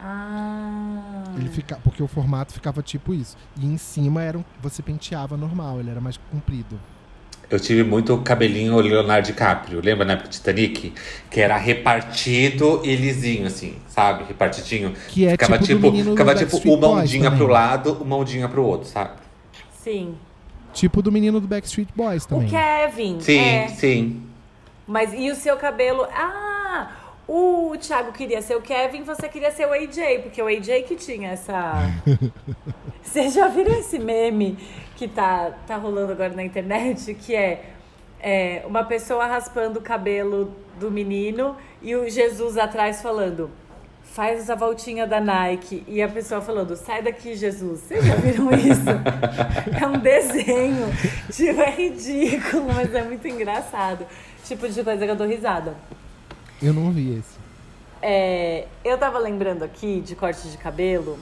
Ah. 0.00 1.22
Ele 1.36 1.48
fica, 1.48 1.78
porque 1.84 2.02
o 2.02 2.08
formato 2.08 2.52
ficava 2.52 2.82
tipo 2.82 3.14
isso. 3.14 3.36
E 3.56 3.64
em 3.64 3.78
cima 3.78 4.24
era 4.24 4.36
um, 4.36 4.44
você 4.60 4.82
penteava 4.82 5.36
normal, 5.36 5.78
ele 5.78 5.90
era 5.90 6.00
mais 6.00 6.16
comprido. 6.16 6.80
Eu 7.54 7.60
tive 7.60 7.84
muito 7.84 8.16
cabelinho 8.18 8.78
Leonardo 8.80 9.26
DiCaprio, 9.26 9.80
lembra 9.84 10.06
na 10.06 10.14
época 10.14 10.28
do 10.28 10.32
Titanic? 10.32 10.92
Que 11.30 11.40
era 11.40 11.56
repartido 11.56 12.80
e 12.82 12.96
lisinho, 12.96 13.46
assim, 13.46 13.76
sabe? 13.88 14.24
Repartidinho. 14.24 14.94
Que 15.08 15.26
é 15.26 15.32
ficava 15.32 15.58
tipo 15.58 15.92
tipo, 15.92 16.10
ficava 16.10 16.34
tipo 16.34 16.56
uma 16.74 16.88
ondinha 16.88 17.30
pro 17.30 17.46
lado, 17.46 17.98
uma 18.00 18.16
ondinha 18.16 18.48
pro 18.48 18.64
outro, 18.64 18.88
sabe? 18.88 19.10
Sim. 19.82 20.14
Tipo 20.72 21.02
do 21.02 21.12
menino 21.12 21.40
do 21.40 21.46
Backstreet 21.46 21.88
Boys 21.94 22.24
também. 22.24 22.46
O 22.46 22.50
Kevin. 22.50 23.20
Sim, 23.20 23.38
é. 23.38 23.68
sim. 23.68 24.22
Mas 24.86 25.12
e 25.12 25.30
o 25.30 25.34
seu 25.34 25.56
cabelo? 25.56 26.06
Ah, 26.14 26.90
o 27.28 27.76
Thiago 27.78 28.12
queria 28.12 28.42
ser 28.42 28.56
o 28.56 28.62
Kevin, 28.62 29.02
você 29.02 29.28
queria 29.28 29.50
ser 29.50 29.66
o 29.66 29.72
AJ, 29.72 30.22
porque 30.22 30.42
o 30.42 30.46
AJ 30.46 30.84
que 30.86 30.96
tinha 30.96 31.30
essa. 31.30 31.74
Vocês 33.02 33.34
já 33.34 33.48
viram 33.48 33.72
esse 33.72 33.98
meme 33.98 34.56
que 35.02 35.08
tá, 35.08 35.50
tá 35.66 35.76
rolando 35.76 36.12
agora 36.12 36.32
na 36.32 36.44
internet? 36.44 37.12
Que 37.22 37.34
é, 37.34 37.64
é 38.20 38.62
uma 38.66 38.84
pessoa 38.84 39.26
raspando 39.26 39.80
o 39.80 39.82
cabelo 39.82 40.54
do 40.78 40.92
menino 40.92 41.56
e 41.80 41.96
o 41.96 42.08
Jesus 42.08 42.56
atrás 42.56 43.02
falando. 43.02 43.50
Faz 44.04 44.48
a 44.48 44.54
voltinha 44.54 45.04
da 45.04 45.20
Nike. 45.20 45.82
E 45.88 46.00
a 46.00 46.08
pessoa 46.08 46.40
falando, 46.40 46.76
sai 46.76 47.02
daqui, 47.02 47.34
Jesus. 47.34 47.80
Vocês 47.80 48.04
já 48.04 48.14
viram 48.14 48.52
isso? 48.54 48.90
é 49.82 49.86
um 49.86 49.98
desenho. 49.98 50.86
Tipo, 51.32 51.62
é 51.62 51.70
ridículo, 51.70 52.72
mas 52.72 52.94
é 52.94 53.02
muito 53.02 53.26
engraçado. 53.26 54.06
Tipo 54.44 54.68
de 54.68 54.84
coisa 54.84 55.04
que 55.04 55.10
eu 55.10 55.16
dou 55.16 55.26
risada. 55.26 55.74
Eu 56.62 56.72
não 56.72 56.92
vi 56.92 57.18
esse. 57.18 57.42
É, 58.00 58.66
eu 58.84 58.96
tava 58.98 59.18
lembrando 59.18 59.64
aqui 59.64 60.00
de 60.00 60.14
corte 60.14 60.48
de 60.48 60.58
cabelo. 60.58 61.18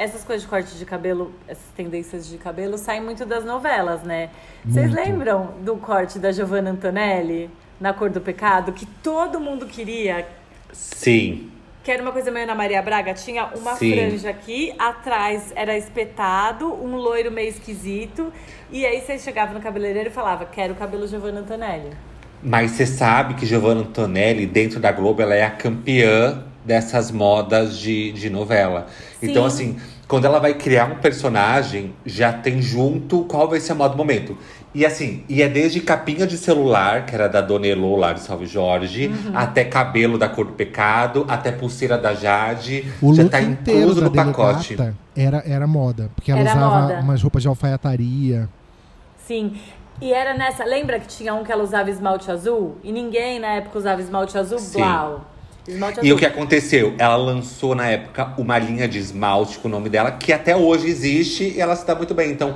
Essas 0.00 0.24
coisas 0.24 0.44
de 0.44 0.48
corte 0.48 0.78
de 0.78 0.86
cabelo, 0.86 1.30
essas 1.46 1.66
tendências 1.76 2.26
de 2.26 2.38
cabelo, 2.38 2.78
saem 2.78 3.02
muito 3.02 3.26
das 3.26 3.44
novelas, 3.44 4.02
né? 4.02 4.30
Vocês 4.64 4.90
lembram 4.90 5.52
do 5.60 5.76
corte 5.76 6.18
da 6.18 6.32
Giovanna 6.32 6.70
Antonelli, 6.70 7.50
na 7.78 7.92
Cor 7.92 8.08
do 8.08 8.18
Pecado, 8.18 8.72
que 8.72 8.86
todo 8.86 9.38
mundo 9.38 9.66
queria? 9.66 10.26
Sim. 10.72 11.50
Que 11.84 11.92
era 11.92 12.00
uma 12.00 12.12
coisa 12.12 12.30
meio 12.30 12.44
Ana 12.44 12.54
Maria 12.54 12.80
Braga, 12.80 13.12
tinha 13.12 13.44
uma 13.54 13.74
Sim. 13.76 13.92
franja 13.92 14.30
aqui, 14.30 14.74
atrás 14.78 15.52
era 15.54 15.76
espetado, 15.76 16.72
um 16.82 16.96
loiro 16.96 17.30
meio 17.30 17.50
esquisito. 17.50 18.32
E 18.70 18.86
aí 18.86 19.02
você 19.02 19.18
chegava 19.18 19.52
no 19.52 19.60
cabeleireiro 19.60 20.08
e 20.08 20.12
falava, 20.12 20.46
quero 20.46 20.72
o 20.72 20.76
cabelo 20.76 21.06
Giovanna 21.06 21.40
Antonelli. 21.40 21.90
Mas 22.42 22.70
você 22.70 22.86
sabe 22.86 23.34
que 23.34 23.44
Giovanna 23.44 23.82
Antonelli, 23.82 24.46
dentro 24.46 24.80
da 24.80 24.92
Globo, 24.92 25.20
ela 25.20 25.34
é 25.34 25.44
a 25.44 25.50
campeã 25.50 26.46
dessas 26.64 27.10
modas 27.10 27.78
de, 27.78 28.12
de 28.12 28.28
novela. 28.30 28.86
Então, 29.22 29.48
Sim. 29.50 29.74
assim, 29.74 29.80
quando 30.06 30.24
ela 30.24 30.38
vai 30.38 30.54
criar 30.54 30.86
um 30.86 30.96
personagem, 30.96 31.94
já 32.04 32.32
tem 32.32 32.60
junto 32.60 33.24
qual 33.24 33.48
vai 33.48 33.60
ser 33.60 33.72
a 33.72 33.74
moda 33.74 33.90
do 33.94 33.96
momento. 33.98 34.36
E 34.72 34.86
assim, 34.86 35.24
e 35.28 35.42
é 35.42 35.48
desde 35.48 35.80
capinha 35.80 36.24
de 36.26 36.36
celular, 36.38 37.04
que 37.04 37.12
era 37.12 37.28
da 37.28 37.40
Dona 37.40 37.66
Elô 37.66 37.96
lá 37.96 38.12
de 38.12 38.20
Salve 38.20 38.46
Jorge, 38.46 39.08
Uhum. 39.08 39.32
até 39.36 39.64
cabelo 39.64 40.16
da 40.16 40.28
cor 40.28 40.46
do 40.46 40.52
pecado, 40.52 41.24
até 41.28 41.50
pulseira 41.50 41.98
da 41.98 42.14
Jade. 42.14 42.84
O 43.02 43.12
já 43.12 43.22
look 43.24 43.32
tá 43.32 43.40
inteiro 43.42 43.80
incluso 43.80 44.00
da 44.00 44.06
no 44.24 44.32
pacote. 44.32 44.76
era, 45.16 45.42
era 45.44 45.66
moda. 45.66 46.08
Porque 46.14 46.30
ela 46.30 46.40
Era 46.40 46.50
usava 46.50 46.80
moda. 46.82 47.00
umas 47.00 47.20
roupas 47.22 47.42
de 47.42 47.48
alfaiataria. 47.48 48.48
Sim. 49.26 49.54
E 50.00 50.12
era 50.12 50.34
nessa. 50.34 50.64
Lembra 50.64 50.98
que 51.00 51.08
tinha 51.08 51.34
um 51.34 51.42
que 51.44 51.50
ela 51.52 51.62
usava 51.64 51.90
esmalte 51.90 52.30
azul? 52.30 52.76
E 52.82 52.92
ninguém 52.92 53.38
na 53.40 53.48
época 53.56 53.76
usava 53.78 54.00
esmalte 54.00 54.38
azul? 54.38 54.58
Sim. 54.58 54.78
Blau. 54.78 55.24
Esmalte 55.66 56.00
E 56.02 56.12
o 56.12 56.16
que 56.16 56.26
aconteceu? 56.26 56.94
Ela 56.98 57.16
lançou 57.16 57.74
na 57.74 57.86
época 57.88 58.32
uma 58.38 58.58
linha 58.58 58.88
de 58.88 58.98
esmalte 58.98 59.58
com 59.58 59.68
o 59.68 59.70
nome 59.70 59.88
dela, 59.88 60.10
que 60.12 60.32
até 60.32 60.56
hoje 60.56 60.86
existe 60.88 61.44
e 61.56 61.60
ela 61.60 61.76
se 61.76 61.86
dá 61.86 61.94
muito 61.94 62.14
bem. 62.14 62.30
Então, 62.30 62.54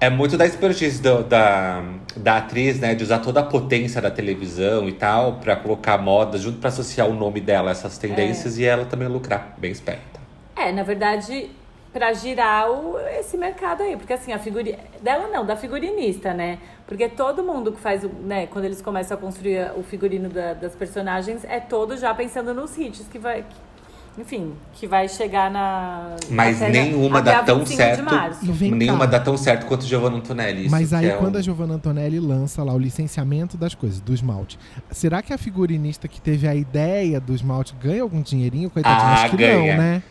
é 0.00 0.10
muito 0.10 0.36
da 0.36 0.44
expertise 0.46 1.00
do- 1.00 1.22
da, 1.24 1.82
da 2.16 2.38
atriz, 2.38 2.78
né? 2.80 2.94
De 2.94 3.02
usar 3.04 3.18
toda 3.20 3.40
a 3.40 3.42
potência 3.42 4.00
da 4.00 4.10
televisão 4.10 4.88
e 4.88 4.92
tal, 4.92 5.34
pra 5.34 5.56
colocar 5.56 5.96
moda 5.98 6.36
junto 6.38 6.58
pra 6.58 6.68
associar 6.68 7.08
o 7.08 7.14
nome 7.14 7.40
dela 7.40 7.70
a 7.70 7.72
essas 7.72 7.96
tendências 7.98 8.58
e 8.58 8.64
ela 8.64 8.84
também 8.84 9.08
lucrar. 9.08 9.54
Bem 9.58 9.70
esperta. 9.70 10.20
É, 10.56 10.72
na 10.72 10.82
verdade, 10.82 11.50
pra 11.96 12.12
girar 12.12 12.70
o- 12.70 12.98
esse 13.18 13.38
mercado 13.38 13.82
aí. 13.82 13.96
Porque 13.96 14.12
assim, 14.12 14.30
a 14.32 14.38
figurinha. 14.38 14.78
Dela 15.02 15.28
não, 15.28 15.46
da 15.46 15.56
figurinista, 15.56 16.34
né? 16.34 16.58
Porque 16.86 17.08
todo 17.08 17.42
mundo 17.42 17.72
que 17.72 17.80
faz, 17.80 18.04
o- 18.04 18.08
né, 18.22 18.46
quando 18.46 18.66
eles 18.66 18.82
começam 18.82 19.16
a 19.16 19.20
construir 19.20 19.70
o 19.76 19.82
figurino 19.82 20.28
da- 20.28 20.52
das 20.52 20.74
personagens, 20.74 21.42
é 21.44 21.58
todo 21.58 21.96
já 21.96 22.12
pensando 22.14 22.52
nos 22.52 22.76
hits 22.76 23.06
que 23.10 23.18
vai. 23.18 23.42
que- 23.42 24.20
enfim, 24.22 24.54
que 24.74 24.86
vai 24.86 25.08
chegar 25.10 25.50
na. 25.50 26.16
Mas 26.30 26.60
até 26.62 26.70
nenhuma 26.72 27.18
até 27.18 27.32
dá 27.32 27.42
tão 27.42 27.58
25 27.60 27.76
certo. 27.82 27.96
De 27.98 28.02
março. 28.02 28.52
Vem 28.52 28.70
nenhuma 28.72 29.06
dá 29.06 29.20
tão 29.20 29.36
certo 29.36 29.66
quanto 29.66 29.84
Giovanna 29.84 30.16
Antonelli. 30.16 30.62
Isso 30.62 30.70
Mas 30.70 30.92
aí, 30.94 31.06
é 31.10 31.16
quando 31.16 31.36
um- 31.36 31.38
a 31.38 31.42
Giovanna 31.42 31.74
Antonelli 31.74 32.18
lança 32.18 32.62
lá 32.64 32.72
o 32.72 32.78
licenciamento 32.78 33.56
das 33.58 33.74
coisas, 33.74 34.00
do 34.00 34.14
esmalte, 34.14 34.58
será 34.90 35.20
que 35.22 35.34
a 35.34 35.38
figurinista 35.38 36.08
que 36.08 36.18
teve 36.20 36.48
a 36.48 36.54
ideia 36.54 37.20
do 37.20 37.34
esmalte 37.34 37.74
ganha 37.78 38.00
algum 38.02 38.22
dinheirinho? 38.22 38.70
Coitadinha, 38.70 39.02
Ah, 39.06 39.14
acho 39.24 39.30
que 39.32 39.36
ganha. 39.36 39.76
não, 39.76 39.82
né? 39.82 40.02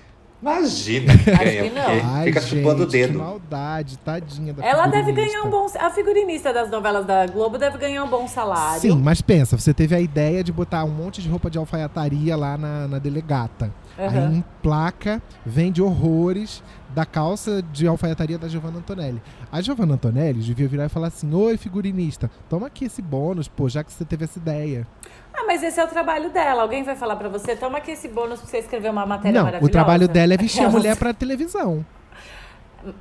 Imagina 0.41 1.17
que 1.17 1.31
ganha, 1.31 1.63
que 1.63 1.69
não. 1.69 2.13
Ai, 2.13 2.25
fica 2.25 2.41
gente, 2.41 2.49
chupando 2.57 2.83
o 2.83 2.85
que 2.85 2.91
dedo. 2.91 3.17
maldade, 3.17 3.97
tadinha 3.97 4.53
da 4.53 4.65
Ela 4.65 4.87
deve 4.87 5.11
ganhar 5.11 5.43
um 5.43 5.49
bom. 5.49 5.65
A 5.79 5.89
figurinista 5.89 6.53
das 6.53 6.69
novelas 6.69 7.05
da 7.05 7.25
Globo 7.25 7.57
deve 7.57 7.77
ganhar 7.77 8.03
um 8.03 8.09
bom 8.09 8.27
salário. 8.27 8.81
Sim, 8.81 8.97
mas 9.01 9.21
pensa, 9.21 9.57
você 9.57 9.73
teve 9.73 9.95
a 9.95 9.99
ideia 9.99 10.43
de 10.43 10.51
botar 10.51 10.83
um 10.83 10.91
monte 10.91 11.21
de 11.21 11.29
roupa 11.29 11.49
de 11.49 11.57
alfaiataria 11.57 12.35
lá 12.35 12.57
na, 12.57 12.87
na 12.87 12.99
delegata. 12.99 13.71
Aham. 13.97 14.27
Aí 14.27 14.37
emplaca, 14.37 15.21
vende 15.45 15.81
horrores 15.81 16.61
da 16.95 17.05
calça 17.05 17.61
de 17.61 17.85
alfaiataria 17.85 18.37
da 18.37 18.47
Giovanna 18.47 18.77
Antonelli. 18.79 19.21
A 19.51 19.61
Giovanna 19.61 19.95
Antonelli 19.95 20.39
devia 20.41 20.67
virar 20.67 20.85
e 20.85 20.89
falar 20.89 21.07
assim: 21.07 21.31
Oi, 21.35 21.57
figurinista, 21.57 22.31
toma 22.49 22.67
aqui 22.67 22.85
esse 22.85 23.01
bônus, 23.01 23.47
pô, 23.49 23.67
já 23.67 23.83
que 23.83 23.91
você 23.91 24.05
teve 24.05 24.23
essa 24.23 24.39
ideia. 24.39 24.87
Ah, 25.37 25.43
mas 25.45 25.61
esse 25.61 25.77
é 25.79 25.83
o 25.83 25.87
trabalho 25.89 26.31
dela. 26.31 26.61
Alguém 26.61 26.83
vai 26.83 26.95
falar 26.95 27.17
pra 27.17 27.27
você, 27.27 27.55
toma 27.57 27.79
aqui 27.79 27.91
esse 27.91 28.07
bônus 28.07 28.39
pra 28.39 28.49
você 28.49 28.57
escrever 28.59 28.89
uma 28.89 29.05
matéria 29.05 29.37
Não, 29.39 29.45
maravilhosa. 29.45 29.69
o 29.69 29.71
trabalho 29.71 30.07
dela 30.07 30.33
é 30.33 30.37
vestir 30.37 30.61
a 30.61 30.63
Aquelas. 30.67 30.81
mulher 30.81 30.95
pra 30.97 31.13
televisão. 31.13 31.85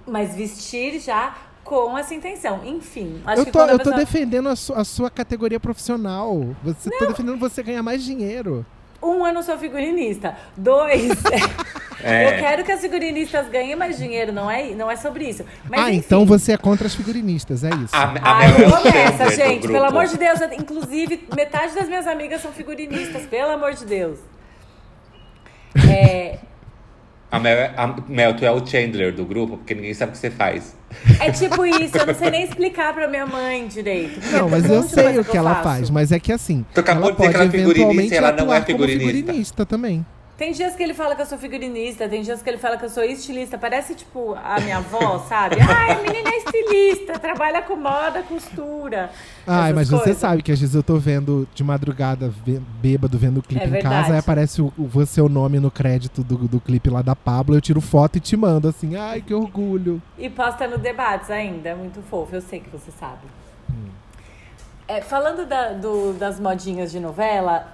Mas 0.06 0.34
vestir 0.34 0.98
já 0.98 1.36
com 1.62 1.96
essa 1.96 2.14
intenção. 2.14 2.60
Enfim, 2.64 3.22
acho 3.24 3.40
Eu 3.42 3.44
que 3.46 3.52
tô, 3.52 3.60
a 3.60 3.66
eu 3.68 3.78
tô 3.78 3.84
pessoa... 3.84 3.96
defendendo 3.96 4.48
a, 4.48 4.56
su- 4.56 4.74
a 4.74 4.84
sua 4.84 5.08
categoria 5.10 5.60
profissional. 5.60 6.54
Você 6.64 6.90
tô 6.90 7.06
defendendo 7.06 7.38
você 7.38 7.62
ganhar 7.62 7.82
mais 7.82 8.02
dinheiro. 8.02 8.66
Um, 9.04 9.26
eu 9.26 9.32
não 9.34 9.42
sou 9.42 9.58
figurinista. 9.58 10.34
Dois, 10.56 11.10
É. 12.02 12.26
eu 12.26 12.38
quero 12.38 12.64
que 12.64 12.72
as 12.72 12.80
figurinistas 12.82 13.48
ganhem 13.48 13.74
mais 13.76 13.96
dinheiro. 13.96 14.30
Não 14.32 14.50
é, 14.50 14.70
não 14.74 14.90
é 14.90 14.96
sobre 14.96 15.26
isso. 15.26 15.42
Mas, 15.70 15.80
ah, 15.80 15.88
enfim. 15.90 15.98
então 16.04 16.26
você 16.26 16.52
é 16.52 16.56
contra 16.58 16.86
as 16.86 16.94
figurinistas, 16.94 17.64
é 17.64 17.70
isso. 17.70 17.94
A, 17.96 18.02
a 18.02 18.36
Ai, 18.38 18.46
é 18.46 18.58
não 18.68 18.78
o 18.78 18.82
começa, 18.82 19.30
gente. 19.30 19.66
Pelo 19.66 19.84
amor 19.86 20.06
de 20.06 20.18
Deus. 20.18 20.38
Eu- 20.40 20.52
Inclusive, 20.52 21.26
metade 21.34 21.74
das 21.74 21.86
minhas 21.88 22.06
amigas 22.06 22.42
são 22.42 22.52
figurinistas. 22.52 23.24
Pelo 23.26 23.52
amor 23.52 23.72
de 23.72 23.86
Deus. 23.86 24.18
É, 25.88 26.38
A 27.34 27.40
Mel, 27.40 27.56
é- 27.58 27.72
a 27.76 27.94
Mel, 28.08 28.34
tu 28.36 28.44
é 28.44 28.50
o 28.50 28.64
Chandler 28.64 29.12
do 29.12 29.24
grupo, 29.24 29.56
porque 29.56 29.74
ninguém 29.74 29.92
sabe 29.94 30.10
o 30.10 30.12
que 30.12 30.18
você 30.18 30.30
faz. 30.30 30.76
é 31.20 31.30
tipo 31.32 31.64
isso. 31.66 31.96
Eu 31.98 32.06
não 32.06 32.14
sei 32.14 32.30
nem 32.30 32.44
explicar 32.44 32.94
pra 32.94 33.08
minha 33.08 33.26
mãe 33.26 33.66
direito. 33.66 34.20
Não, 34.30 34.46
é 34.46 34.50
mas 34.50 34.70
eu 34.70 34.82
sei 34.84 35.18
o 35.18 35.24
que 35.24 35.36
ela 35.36 35.58
eu 35.58 35.62
faz, 35.64 35.90
mas 35.90 36.12
é 36.12 36.20
que 36.20 36.32
assim, 36.32 36.64
Tu 36.72 36.80
acabou 36.80 37.10
ela 37.10 37.12
de 37.12 37.16
dizer 37.16 37.32
que 37.32 37.32
pode 37.32 37.36
ela 37.36 37.44
é 37.44 37.50
figurinista 37.50 37.80
eventualmente 37.82 38.14
e 38.14 38.16
ela 38.16 38.32
não 38.32 38.54
é 38.54 38.60
figurinista. 38.62 39.06
figurinista 39.16 39.66
também. 39.66 40.06
Tem 40.36 40.50
dias 40.50 40.74
que 40.74 40.82
ele 40.82 40.94
fala 40.94 41.14
que 41.14 41.22
eu 41.22 41.26
sou 41.26 41.38
figurinista, 41.38 42.08
tem 42.08 42.20
dias 42.20 42.42
que 42.42 42.50
ele 42.50 42.58
fala 42.58 42.76
que 42.76 42.84
eu 42.84 42.88
sou 42.90 43.04
estilista. 43.04 43.56
Parece, 43.56 43.94
tipo, 43.94 44.34
a 44.34 44.58
minha 44.60 44.78
avó, 44.78 45.20
sabe? 45.28 45.56
Ai, 45.60 45.92
a 45.92 46.02
menina 46.02 46.28
é 46.28 46.38
estilista, 46.38 47.16
trabalha 47.20 47.62
com 47.62 47.76
moda, 47.76 48.20
costura. 48.24 49.10
Ai, 49.46 49.72
mas 49.72 49.88
você 49.88 50.02
coisas. 50.06 50.18
sabe 50.18 50.42
que 50.42 50.50
às 50.50 50.58
vezes 50.58 50.74
eu 50.74 50.82
tô 50.82 50.96
vendo 50.96 51.46
de 51.54 51.62
madrugada, 51.62 52.32
bêbado, 52.82 53.16
vendo 53.16 53.38
o 53.38 53.42
clipe 53.42 53.62
É 53.64 53.68
em 53.68 53.70
verdade. 53.70 53.94
casa, 53.94 54.12
aí 54.14 54.18
aparece 54.18 54.60
o, 54.60 54.72
o 54.76 54.88
você 54.88 55.20
o 55.20 55.28
nome 55.28 55.60
no 55.60 55.70
crédito 55.70 56.24
do, 56.24 56.36
do 56.48 56.58
clipe 56.60 56.90
lá 56.90 57.00
da 57.00 57.14
Pablo, 57.14 57.54
eu 57.54 57.60
tiro 57.60 57.80
foto 57.80 58.16
e 58.16 58.20
te 58.20 58.36
mando 58.36 58.66
assim, 58.66 58.96
ai, 58.96 59.20
que 59.20 59.32
orgulho. 59.32 60.02
E 60.18 60.28
posta 60.28 60.66
no 60.66 60.78
debates 60.78 61.30
ainda, 61.30 61.68
é 61.68 61.74
muito 61.76 62.02
fofo, 62.10 62.34
eu 62.34 62.40
sei 62.42 62.58
que 62.58 62.68
você 62.70 62.90
sabe. 62.90 63.20
É, 64.86 65.00
falando 65.00 65.46
da- 65.46 65.72
do- 65.72 66.12
das 66.12 66.38
modinhas 66.38 66.90
de 66.92 67.00
novela, 67.00 67.66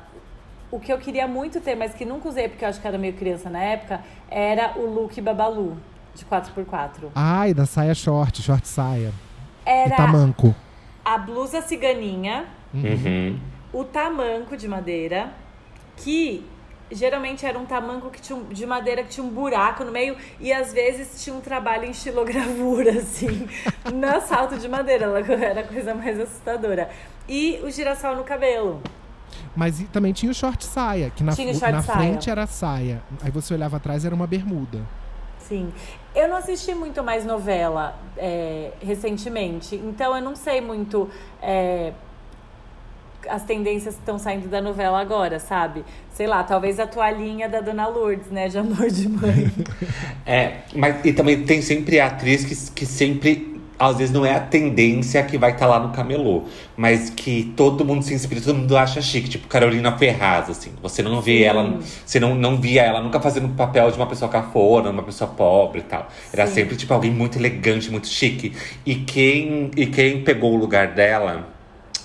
o 0.70 0.78
que 0.78 0.92
eu 0.92 0.98
queria 0.98 1.26
muito 1.26 1.60
ter, 1.60 1.74
mas 1.74 1.92
que 1.94 2.04
nunca 2.04 2.28
usei 2.28 2.48
porque 2.48 2.64
eu 2.64 2.68
acho 2.68 2.80
que 2.80 2.86
era 2.86 2.96
meio 2.98 3.14
criança 3.14 3.50
na 3.50 3.60
época, 3.62 4.00
era 4.30 4.74
o 4.78 4.86
look 4.86 5.20
Babalu, 5.20 5.76
de 6.14 6.24
4x4. 6.24 7.10
Ai, 7.14 7.52
da 7.54 7.66
saia 7.66 7.94
short, 7.94 8.40
short 8.42 8.66
saia. 8.66 9.12
E 9.66 9.70
Era 9.70 9.96
tamanco. 9.96 10.54
a 11.04 11.18
blusa 11.18 11.60
ciganinha, 11.62 12.46
Uhum. 12.72 13.38
o 13.72 13.84
tamanco 13.84 14.56
de 14.56 14.68
madeira, 14.68 15.30
que 15.96 16.44
geralmente 16.92 17.46
era 17.46 17.56
um 17.58 17.64
tamanco 17.66 18.10
que 18.10 18.20
tinha 18.20 18.36
um- 18.36 18.44
de 18.44 18.66
madeira 18.66 19.02
que 19.04 19.10
tinha 19.10 19.24
um 19.24 19.28
buraco 19.30 19.84
no 19.84 19.92
meio 19.92 20.16
e 20.40 20.52
às 20.52 20.72
vezes 20.72 21.22
tinha 21.22 21.34
um 21.34 21.40
trabalho 21.40 21.84
em 21.84 21.90
estilogravura, 21.90 22.90
assim, 22.98 23.48
no 23.92 24.20
salto 24.22 24.56
de 24.58 24.68
madeira. 24.68 25.06
Era 25.40 25.60
a 25.60 25.64
coisa 25.64 25.94
mais 25.94 26.18
assustadora. 26.18 26.90
E 27.28 27.60
o 27.62 27.70
girassol 27.70 28.16
no 28.16 28.24
cabelo. 28.24 28.80
Mas 29.54 29.80
e 29.80 29.84
também 29.84 30.12
tinha 30.12 30.30
o 30.30 30.34
short 30.34 30.64
saia, 30.64 31.10
que 31.10 31.22
na, 31.22 31.32
o 31.32 31.72
na 31.72 31.82
saia. 31.82 31.82
frente 31.82 32.30
era 32.30 32.46
saia. 32.46 33.02
Aí 33.22 33.30
você 33.30 33.54
olhava 33.54 33.76
atrás 33.76 34.04
era 34.04 34.14
uma 34.14 34.26
bermuda. 34.26 34.80
Sim. 35.38 35.72
Eu 36.14 36.28
não 36.28 36.36
assisti 36.36 36.74
muito 36.74 37.02
mais 37.02 37.24
novela 37.24 37.98
é, 38.16 38.72
recentemente, 38.80 39.76
então 39.76 40.16
eu 40.16 40.22
não 40.22 40.34
sei 40.34 40.60
muito 40.60 41.08
é, 41.40 41.92
as 43.28 43.42
tendências 43.44 43.94
que 43.94 44.00
estão 44.00 44.18
saindo 44.18 44.48
da 44.48 44.60
novela 44.60 45.00
agora, 45.00 45.38
sabe? 45.38 45.84
Sei 46.12 46.26
lá, 46.26 46.42
talvez 46.42 46.78
a 46.78 46.86
toalhinha 46.86 47.48
da 47.48 47.60
Dona 47.60 47.86
Lourdes, 47.86 48.30
né? 48.30 48.48
De 48.48 48.58
amor 48.58 48.88
de 48.88 49.08
mãe. 49.08 49.50
É, 50.26 50.58
mas 50.76 51.04
e 51.04 51.12
também 51.12 51.42
tem 51.44 51.60
sempre 51.60 51.98
a 51.98 52.06
atriz 52.06 52.44
que, 52.44 52.72
que 52.72 52.86
sempre, 52.86 53.49
às 53.80 53.96
vezes 53.96 54.12
não 54.12 54.26
é 54.26 54.34
a 54.34 54.40
tendência 54.40 55.22
que 55.22 55.38
vai 55.38 55.52
estar 55.52 55.66
lá 55.66 55.80
no 55.80 55.88
camelô, 55.88 56.44
mas 56.76 57.08
que 57.08 57.50
todo 57.56 57.82
mundo 57.82 58.02
se 58.02 58.12
inspira, 58.12 58.38
todo 58.38 58.54
mundo 58.54 58.76
acha 58.76 59.00
chique, 59.00 59.26
tipo 59.26 59.48
Carolina 59.48 59.96
Ferraz, 59.96 60.50
assim. 60.50 60.72
Você 60.82 61.02
não 61.02 61.22
vê 61.22 61.38
Sim. 61.38 61.44
ela, 61.44 61.78
você 62.04 62.20
não, 62.20 62.34
não 62.34 62.60
via 62.60 62.82
ela 62.82 63.00
nunca 63.00 63.18
fazendo 63.18 63.46
o 63.46 63.54
papel 63.54 63.90
de 63.90 63.96
uma 63.96 64.06
pessoa 64.06 64.30
cafona, 64.30 64.90
uma 64.90 65.02
pessoa 65.02 65.30
pobre 65.30 65.80
e 65.80 65.84
tal. 65.84 66.10
Era 66.30 66.46
Sim. 66.46 66.56
sempre 66.56 66.76
tipo 66.76 66.92
alguém 66.92 67.10
muito 67.10 67.38
elegante, 67.38 67.90
muito 67.90 68.06
chique. 68.06 68.52
E 68.84 68.96
quem, 68.96 69.70
e 69.74 69.86
quem 69.86 70.22
pegou 70.22 70.52
o 70.52 70.56
lugar 70.56 70.88
dela 70.88 71.48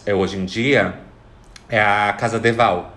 é, 0.05 0.15
hoje 0.15 0.38
em 0.38 0.45
dia 0.45 0.97
é 1.67 1.82
a 1.82 2.15
Casa 2.17 2.39
Deval. 2.39 2.95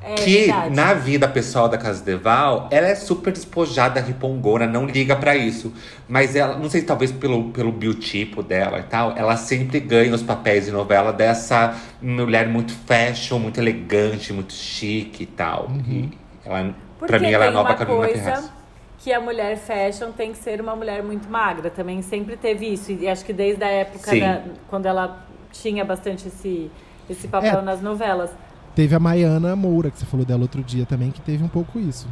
É 0.00 0.14
que 0.14 0.46
verdade. 0.46 0.74
na 0.74 0.94
vida 0.94 1.28
pessoal 1.28 1.68
da 1.68 1.76
Casa 1.76 2.02
Deval, 2.02 2.68
ela 2.70 2.86
é 2.86 2.94
super 2.94 3.32
despojada, 3.32 4.00
ripongona, 4.00 4.66
não 4.66 4.86
liga 4.86 5.14
pra 5.16 5.36
isso. 5.36 5.72
Mas 6.08 6.34
ela, 6.36 6.56
não 6.56 6.70
sei, 6.70 6.82
talvez 6.82 7.10
pelo, 7.12 7.50
pelo 7.50 7.72
biotipo 7.72 8.42
dela 8.42 8.78
e 8.78 8.84
tal, 8.84 9.12
ela 9.16 9.36
sempre 9.36 9.80
ganha 9.80 10.14
os 10.14 10.22
papéis 10.22 10.66
de 10.66 10.70
novela 10.70 11.12
dessa 11.12 11.74
mulher 12.00 12.48
muito 12.48 12.72
fashion, 12.86 13.38
muito 13.38 13.58
elegante, 13.60 14.32
muito 14.32 14.52
chique 14.52 15.24
e 15.24 15.26
tal. 15.26 15.68
E 15.86 16.08
ela, 16.44 16.74
Porque 16.98 17.06
pra 17.12 17.18
mim, 17.18 17.32
ela 17.32 17.44
é 17.44 17.48
a 17.48 17.52
tem 17.52 17.62
nova 17.62 17.86
coisa 17.86 18.14
Ferraz. 18.22 18.52
que 18.98 19.12
a 19.12 19.20
mulher 19.20 19.56
fashion 19.58 20.12
tem 20.12 20.32
que 20.32 20.38
ser 20.38 20.60
uma 20.60 20.74
mulher 20.76 21.02
muito 21.02 21.28
magra. 21.28 21.70
Também 21.70 22.00
sempre 22.02 22.36
teve 22.36 22.66
isso. 22.72 22.92
E 22.92 23.08
acho 23.08 23.24
que 23.24 23.32
desde 23.32 23.62
a 23.64 23.68
época 23.68 24.18
da- 24.18 24.42
quando 24.68 24.86
ela 24.86 25.26
tinha 25.52 25.84
bastante 25.84 26.28
esse, 26.28 26.70
esse 27.10 27.26
papel 27.28 27.58
É. 27.58 27.62
nas 27.62 27.82
novelas. 27.82 28.30
Teve 28.78 28.94
a 28.94 29.00
Maiana 29.00 29.56
Moura, 29.56 29.90
que 29.90 29.98
você 29.98 30.06
falou 30.06 30.24
dela 30.24 30.42
outro 30.42 30.62
dia 30.62 30.86
também, 30.86 31.10
que 31.10 31.20
teve 31.20 31.42
um 31.42 31.48
pouco 31.48 31.80
isso. 31.80 32.06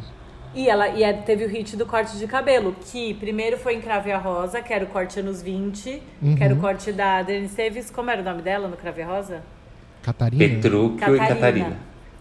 E 0.53 0.67
ela 0.69 0.89
e 0.89 1.01
é- 1.01 1.13
teve 1.13 1.45
o 1.45 1.47
hit 1.47 1.77
do 1.77 1.85
corte 1.85 2.17
de 2.17 2.27
cabelo, 2.27 2.75
que 2.91 3.13
primeiro 3.13 3.57
foi 3.57 3.75
em 3.75 3.79
Crave 3.79 4.11
a 4.11 4.17
Rosa, 4.17 4.61
que 4.61 4.73
era 4.73 4.83
o 4.83 4.87
corte 4.87 5.17
anos 5.17 5.41
20, 5.41 6.03
que 6.35 6.43
era 6.43 6.53
o 6.53 6.57
corte 6.57 6.91
da 6.91 7.21
Denise 7.21 7.55
Davis. 7.55 7.89
Como 7.89 8.11
era 8.11 8.21
o 8.21 8.25
nome 8.25 8.41
dela 8.41 8.67
no 8.67 8.75
Crave 8.75 9.01
a 9.01 9.07
Rosa? 9.07 9.43
Catarina. 10.03 10.43
Petrúquio 10.45 11.15
e 11.15 11.19
Catarina. 11.19 11.77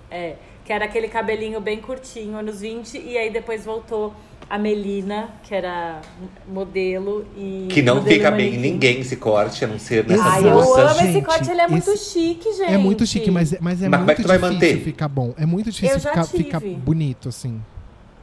É, 0.08 0.36
que 0.64 0.72
era 0.72 0.84
aquele 0.84 1.08
cabelinho 1.08 1.60
bem 1.60 1.80
curtinho, 1.80 2.38
anos 2.38 2.60
20, 2.60 2.98
e 2.98 3.18
aí 3.18 3.30
depois 3.30 3.64
voltou 3.64 4.14
a 4.48 4.58
Melina, 4.58 5.28
que 5.42 5.54
era 5.54 6.00
modelo 6.46 7.24
e. 7.36 7.66
Que 7.70 7.82
não 7.82 8.02
fica 8.04 8.30
bem 8.30 8.54
em 8.54 8.58
ninguém 8.58 9.00
esse 9.00 9.16
corte, 9.16 9.64
a 9.64 9.68
não 9.68 9.78
ser 9.78 10.06
nessa 10.06 10.22
Ai, 10.24 10.44
eu 10.46 10.50
moça. 10.54 10.80
amo 10.82 10.90
esse 11.00 11.12
Gente, 11.12 11.24
corte, 11.24 11.50
ele 11.50 11.60
é 11.60 11.68
muito 11.68 11.90
esse- 11.90 12.10
chique, 12.12 12.52
gente. 12.52 12.72
É 12.72 12.78
muito 12.78 13.06
chique, 13.06 13.30
mas, 13.30 13.52
é- 13.52 13.58
mas 13.60 13.82
é 13.82 13.88
Mas 13.88 14.00
como 14.00 14.10
é 14.10 14.14
muito 14.14 14.16
que 14.16 14.22
tu 14.22 14.28
vai 14.28 14.38
difícil 14.38 14.54
manter? 14.54 14.84
ficar 14.84 15.08
bom. 15.08 15.34
É 15.36 15.44
muito 15.46 15.70
difícil 15.70 15.96
Eu 15.96 16.00
ficar, 16.00 16.24
ficar 16.24 16.60
bonito, 16.60 17.28
assim. 17.28 17.60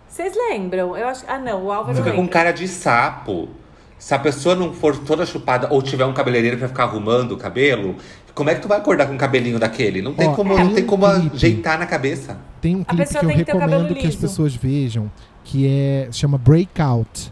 Vocês 0.08 0.34
lembram? 0.36 0.96
Eu 0.96 1.08
acho. 1.08 1.24
Ah, 1.28 1.40
não, 1.40 1.66
o 1.66 1.72
Álvaro 1.72 1.96
Fica 1.98 2.12
com 2.12 2.18
lembra. 2.18 2.32
cara 2.32 2.52
de 2.52 2.68
sapo. 2.68 3.50
Se 3.98 4.14
a 4.14 4.20
pessoa 4.20 4.54
não 4.54 4.74
for 4.74 4.98
toda 5.00 5.26
chupada 5.26 5.68
ou 5.72 5.82
tiver 5.82 6.06
um 6.06 6.14
cabeleireiro 6.14 6.58
pra 6.58 6.68
ficar 6.68 6.84
arrumando 6.84 7.32
o 7.32 7.38
cabelo, 7.38 7.96
como 8.34 8.50
é 8.50 8.56
que 8.56 8.62
tu 8.62 8.68
vai 8.68 8.78
acordar 8.80 9.08
com 9.08 9.14
um 9.14 9.18
cabelinho 9.18 9.60
daquele? 9.60 10.02
Não 10.02 10.14
tem 10.14 10.28
Ó, 10.28 10.34
como, 10.34 10.56
tem 10.56 10.64
não 10.66 10.74
tem 10.74 10.86
como 10.86 11.06
clipe. 11.10 11.36
ajeitar 11.36 11.78
na 11.80 11.86
cabeça. 11.86 12.38
Tem 12.62 12.76
um 12.76 12.84
clipe 12.84 13.08
que 13.08 13.18
eu 13.18 13.22
tem 13.22 13.30
que 13.30 13.52
recomendo 13.52 13.96
que 13.96 14.08
as 14.08 14.16
pessoas 14.16 14.56
vejam, 14.56 15.12
que 15.44 15.68
é 15.68 16.08
chama 16.12 16.38
Breakout. 16.38 17.32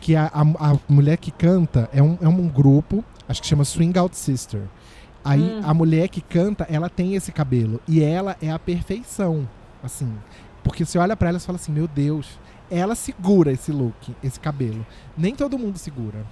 Que 0.00 0.16
a, 0.16 0.24
a, 0.34 0.42
a 0.72 0.78
mulher 0.88 1.16
que 1.16 1.30
canta 1.30 1.88
é 1.92 2.02
um, 2.02 2.18
é 2.20 2.26
um 2.28 2.48
grupo, 2.48 3.04
acho 3.28 3.40
que 3.40 3.46
chama 3.46 3.64
Swing 3.64 3.96
Out 3.98 4.16
Sister. 4.16 4.62
Aí 5.24 5.40
Hum. 5.40 5.60
a 5.62 5.72
mulher 5.72 6.08
que 6.08 6.20
canta, 6.20 6.66
ela 6.68 6.90
tem 6.90 7.14
esse 7.14 7.30
cabelo. 7.30 7.80
E 7.86 8.02
ela 8.02 8.36
é 8.42 8.50
a 8.50 8.58
perfeição, 8.58 9.48
assim. 9.82 10.12
Porque 10.64 10.84
você 10.84 10.98
olha 10.98 11.16
pra 11.16 11.28
ela 11.28 11.38
e 11.38 11.40
fala 11.40 11.54
assim, 11.56 11.70
meu 11.70 11.86
Deus, 11.86 12.38
ela 12.68 12.96
segura 12.96 13.52
esse 13.52 13.70
look, 13.70 14.12
esse 14.24 14.40
cabelo. 14.40 14.84
Nem 15.16 15.34
todo 15.36 15.56
mundo 15.56 15.78
segura. 15.78 16.26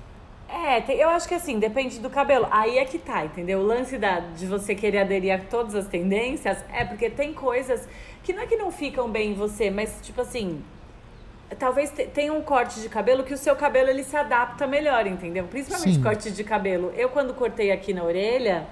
É, 0.52 0.80
tem- 0.80 0.96
eu 0.96 1.08
acho 1.10 1.28
que 1.28 1.34
assim, 1.34 1.58
depende 1.58 1.98
do 2.00 2.10
cabelo. 2.10 2.46
Aí 2.50 2.78
é 2.78 2.84
que 2.84 2.98
tá, 2.98 3.24
entendeu? 3.24 3.60
O 3.60 3.62
lance 3.62 3.96
da, 3.96 4.20
de 4.20 4.46
você 4.46 4.74
querer 4.74 4.98
aderir 4.98 5.32
a 5.34 5.38
todas 5.38 5.74
as 5.74 5.86
tendências 5.86 6.58
é 6.72 6.84
porque 6.84 7.08
tem 7.08 7.32
coisas 7.32 7.88
que 8.24 8.32
não 8.32 8.42
é 8.42 8.46
que 8.46 8.56
não 8.56 8.70
ficam 8.72 9.08
bem 9.08 9.30
em 9.30 9.34
você, 9.34 9.70
mas 9.70 9.98
tipo 10.02 10.20
assim. 10.20 10.62
Talvez 11.58 11.90
te- 11.90 12.06
tenha 12.06 12.32
um 12.32 12.42
corte 12.42 12.80
de 12.80 12.88
cabelo 12.88 13.24
que 13.24 13.34
o 13.34 13.36
seu 13.36 13.56
cabelo 13.56 13.90
ele 13.90 14.04
se 14.04 14.16
adapta 14.16 14.68
melhor, 14.68 15.04
entendeu? 15.06 15.44
Principalmente 15.46 15.94
Sim. 15.94 16.02
corte 16.02 16.30
de 16.30 16.44
cabelo. 16.44 16.92
Eu, 16.96 17.08
quando 17.08 17.34
cortei 17.34 17.72
aqui 17.72 17.92
na 17.92 18.04
orelha, 18.04 18.68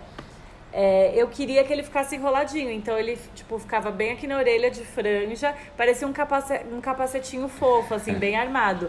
é, 0.73 1.13
eu 1.17 1.27
queria 1.27 1.65
que 1.65 1.73
ele 1.73 1.83
ficasse 1.83 2.15
enroladinho. 2.15 2.71
Então 2.71 2.97
ele, 2.97 3.19
tipo, 3.35 3.59
ficava 3.59 3.91
bem 3.91 4.13
aqui 4.13 4.29
na 4.29 4.37
orelha 4.37 4.71
de 4.71 4.85
franja. 4.85 5.53
Parecia 5.77 6.07
um, 6.07 6.13
capace, 6.13 6.61
um 6.73 6.81
capacetinho 6.81 7.49
fofo, 7.49 7.95
assim, 7.95 8.15
bem 8.15 8.37
armado. 8.37 8.89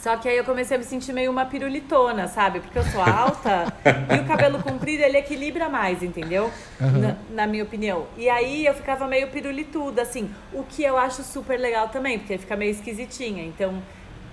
Só 0.00 0.16
que 0.16 0.26
aí 0.30 0.38
eu 0.38 0.44
comecei 0.44 0.76
a 0.76 0.78
me 0.78 0.84
sentir 0.84 1.12
meio 1.12 1.30
uma 1.30 1.44
pirulitona, 1.44 2.26
sabe? 2.26 2.60
Porque 2.60 2.78
eu 2.78 2.84
sou 2.84 3.02
alta 3.02 3.70
e 3.84 4.18
o 4.18 4.26
cabelo 4.26 4.58
comprido 4.64 5.02
ele 5.02 5.18
equilibra 5.18 5.68
mais, 5.68 6.02
entendeu? 6.02 6.50
Na, 6.80 7.16
na 7.30 7.46
minha 7.46 7.62
opinião. 7.62 8.06
E 8.16 8.26
aí 8.26 8.64
eu 8.64 8.72
ficava 8.72 9.06
meio 9.06 9.28
pirulituda, 9.28 10.00
assim. 10.00 10.30
O 10.54 10.62
que 10.62 10.82
eu 10.82 10.96
acho 10.96 11.22
super 11.22 11.60
legal 11.60 11.88
também, 11.88 12.18
porque 12.18 12.38
fica 12.38 12.56
meio 12.56 12.70
esquisitinha. 12.70 13.44
Então, 13.44 13.82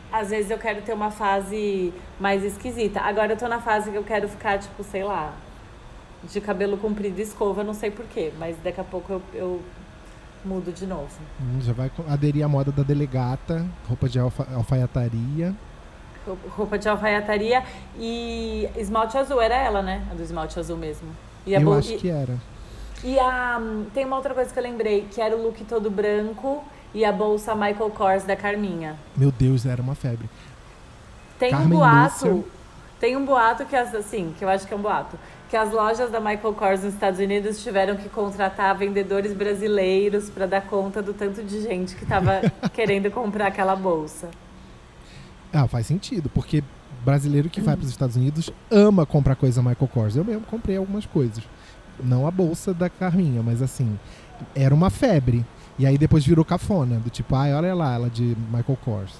às 0.09 0.29
vezes 0.29 0.49
eu 0.49 0.57
quero 0.57 0.81
ter 0.83 0.93
uma 0.93 1.11
fase 1.11 1.93
mais 2.17 2.45
esquisita. 2.45 3.01
Agora 3.01 3.33
eu 3.33 3.37
tô 3.37 3.49
na 3.49 3.59
fase 3.59 3.91
que 3.91 3.97
eu 3.97 4.05
quero 4.05 4.29
ficar, 4.29 4.59
tipo, 4.59 4.81
sei 4.85 5.03
lá, 5.03 5.33
de 6.23 6.39
cabelo 6.39 6.77
comprido 6.77 7.19
e 7.19 7.23
escova, 7.23 7.61
não 7.61 7.73
sei 7.73 7.91
porquê. 7.91 8.31
Mas 8.39 8.55
daqui 8.63 8.79
a 8.79 8.85
pouco 8.85 9.11
eu, 9.11 9.21
eu 9.33 9.61
mudo 10.45 10.71
de 10.71 10.85
novo. 10.85 11.07
Hum, 11.41 11.59
Já 11.61 11.73
vai 11.73 11.91
aderir 12.09 12.43
à 12.43 12.47
moda 12.47 12.71
da 12.71 12.83
delegata, 12.83 13.65
roupa 13.87 14.07
de 14.09 14.19
alfa- 14.19 14.47
alfaiataria. 14.55 15.53
Roupa 16.57 16.77
de 16.77 16.89
alfaiataria 16.89 17.63
e 17.97 18.67
esmalte 18.75 19.17
azul, 19.17 19.41
era 19.41 19.55
ela, 19.55 19.81
né? 19.81 20.03
A 20.11 20.15
do 20.15 20.21
esmalte 20.21 20.59
azul 20.59 20.75
mesmo. 20.77 21.07
E 21.45 21.55
a 21.55 21.61
eu 21.61 21.73
acho 21.73 21.93
e- 21.93 21.97
que 21.97 22.09
era. 22.09 22.35
E 23.03 23.17
a, 23.19 23.61
tem 23.93 24.03
uma 24.05 24.15
outra 24.17 24.33
coisa 24.33 24.51
que 24.51 24.57
eu 24.59 24.63
lembrei, 24.63 25.07
que 25.09 25.21
era 25.21 25.35
o 25.37 25.41
look 25.41 25.63
todo 25.65 25.89
branco 25.89 26.63
e 26.93 27.05
a 27.05 27.11
bolsa 27.11 27.53
Michael 27.55 27.91
Kors 27.91 28.23
da 28.23 28.35
Carminha. 28.35 28.95
Meu 29.15 29.31
Deus, 29.31 29.65
era 29.65 29.81
uma 29.81 29.95
febre. 29.95 30.27
Tem 31.39 31.49
um 31.53 31.57
Carmen 31.59 31.77
boato, 31.77 32.27
Lúcia. 32.27 32.43
tem 32.99 33.15
um 33.15 33.23
boato 33.25 33.65
que 33.65 33.75
as, 33.75 33.93
assim, 33.93 34.33
que 34.37 34.43
eu 34.43 34.49
acho 34.49 34.67
que 34.67 34.73
é 34.73 34.77
um 34.77 34.81
boato, 34.81 35.15
que 35.49 35.55
as 35.55 35.71
lojas 35.71 36.11
da 36.11 36.19
Michael 36.19 36.53
Kors 36.53 36.83
nos 36.83 36.93
Estados 36.93 37.19
Unidos 37.19 37.63
tiveram 37.63 37.95
que 37.95 38.09
contratar 38.09 38.75
vendedores 38.77 39.33
brasileiros 39.33 40.29
para 40.29 40.45
dar 40.45 40.61
conta 40.61 41.01
do 41.01 41.13
tanto 41.13 41.41
de 41.43 41.61
gente 41.61 41.95
que 41.95 42.05
tava 42.05 42.41
querendo 42.73 43.09
comprar 43.11 43.47
aquela 43.47 43.75
bolsa. 43.75 44.29
Ah, 45.53 45.67
faz 45.67 45.85
sentido, 45.87 46.29
porque 46.29 46.63
brasileiro 47.05 47.49
que 47.49 47.61
vai 47.61 47.75
para 47.75 47.83
os 47.85 47.89
Estados 47.89 48.15
Unidos 48.17 48.51
ama 48.69 49.05
comprar 49.05 49.35
coisa 49.35 49.61
Michael 49.61 49.89
Kors. 49.93 50.15
Eu 50.15 50.25
mesmo 50.25 50.41
comprei 50.41 50.75
algumas 50.77 51.05
coisas. 51.05 51.43
Não 52.03 52.27
a 52.27 52.31
bolsa 52.31 52.73
da 52.73 52.89
Carminha, 52.89 53.41
mas 53.41 53.61
assim, 53.61 53.97
era 54.55 54.75
uma 54.75 54.89
febre. 54.89 55.45
E 55.79 55.85
aí 55.85 55.97
depois 55.97 56.25
virou 56.25 56.43
cafona, 56.43 56.97
do 56.99 57.09
tipo, 57.09 57.35
ai, 57.35 57.53
olha 57.53 57.73
lá, 57.73 57.93
ela 57.95 58.09
de 58.09 58.35
Michael 58.51 58.77
Kors. 58.83 59.13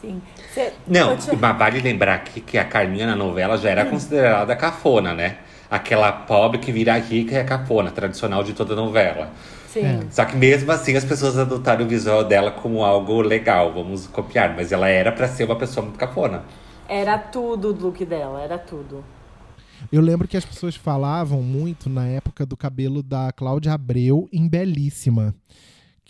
Sim. 0.00 0.22
Cê- 0.54 0.72
Não, 0.86 1.16
te- 1.16 1.34
mas 1.34 1.58
vale 1.58 1.80
lembrar 1.80 2.18
que, 2.22 2.40
que 2.40 2.56
a 2.56 2.64
Carminha 2.64 3.06
na 3.06 3.16
novela 3.16 3.58
já 3.58 3.70
era 3.70 3.84
considerada 3.84 4.54
cafona, 4.54 5.12
né? 5.12 5.38
Aquela 5.70 6.10
pobre 6.10 6.58
que 6.58 6.72
vira 6.72 6.96
rica 6.98 7.36
é 7.36 7.44
cafona, 7.44 7.90
tradicional 7.90 8.42
de 8.42 8.52
toda 8.52 8.74
novela. 8.74 9.30
Sim. 9.68 9.84
É. 9.84 10.00
Só 10.10 10.24
que 10.24 10.36
mesmo 10.36 10.72
assim 10.72 10.96
as 10.96 11.04
pessoas 11.04 11.36
adotaram 11.36 11.84
o 11.84 11.88
visual 11.88 12.24
dela 12.24 12.50
como 12.50 12.82
algo 12.82 13.20
legal, 13.20 13.72
vamos 13.72 14.06
copiar. 14.06 14.54
Mas 14.56 14.72
ela 14.72 14.88
era 14.88 15.12
pra 15.12 15.28
ser 15.28 15.44
uma 15.44 15.56
pessoa 15.56 15.84
muito 15.84 15.98
cafona. 15.98 16.42
Era 16.88 17.18
tudo 17.18 17.68
o 17.68 17.72
look 17.72 18.04
dela, 18.04 18.42
era 18.42 18.56
tudo. 18.56 19.04
Eu 19.92 20.00
lembro 20.00 20.26
que 20.26 20.36
as 20.36 20.44
pessoas 20.44 20.74
falavam 20.74 21.42
muito 21.42 21.88
na 21.88 22.06
época 22.06 22.44
do 22.44 22.56
cabelo 22.56 23.02
da 23.02 23.30
Cláudia 23.30 23.72
Abreu 23.72 24.28
em 24.32 24.48
Belíssima. 24.48 25.34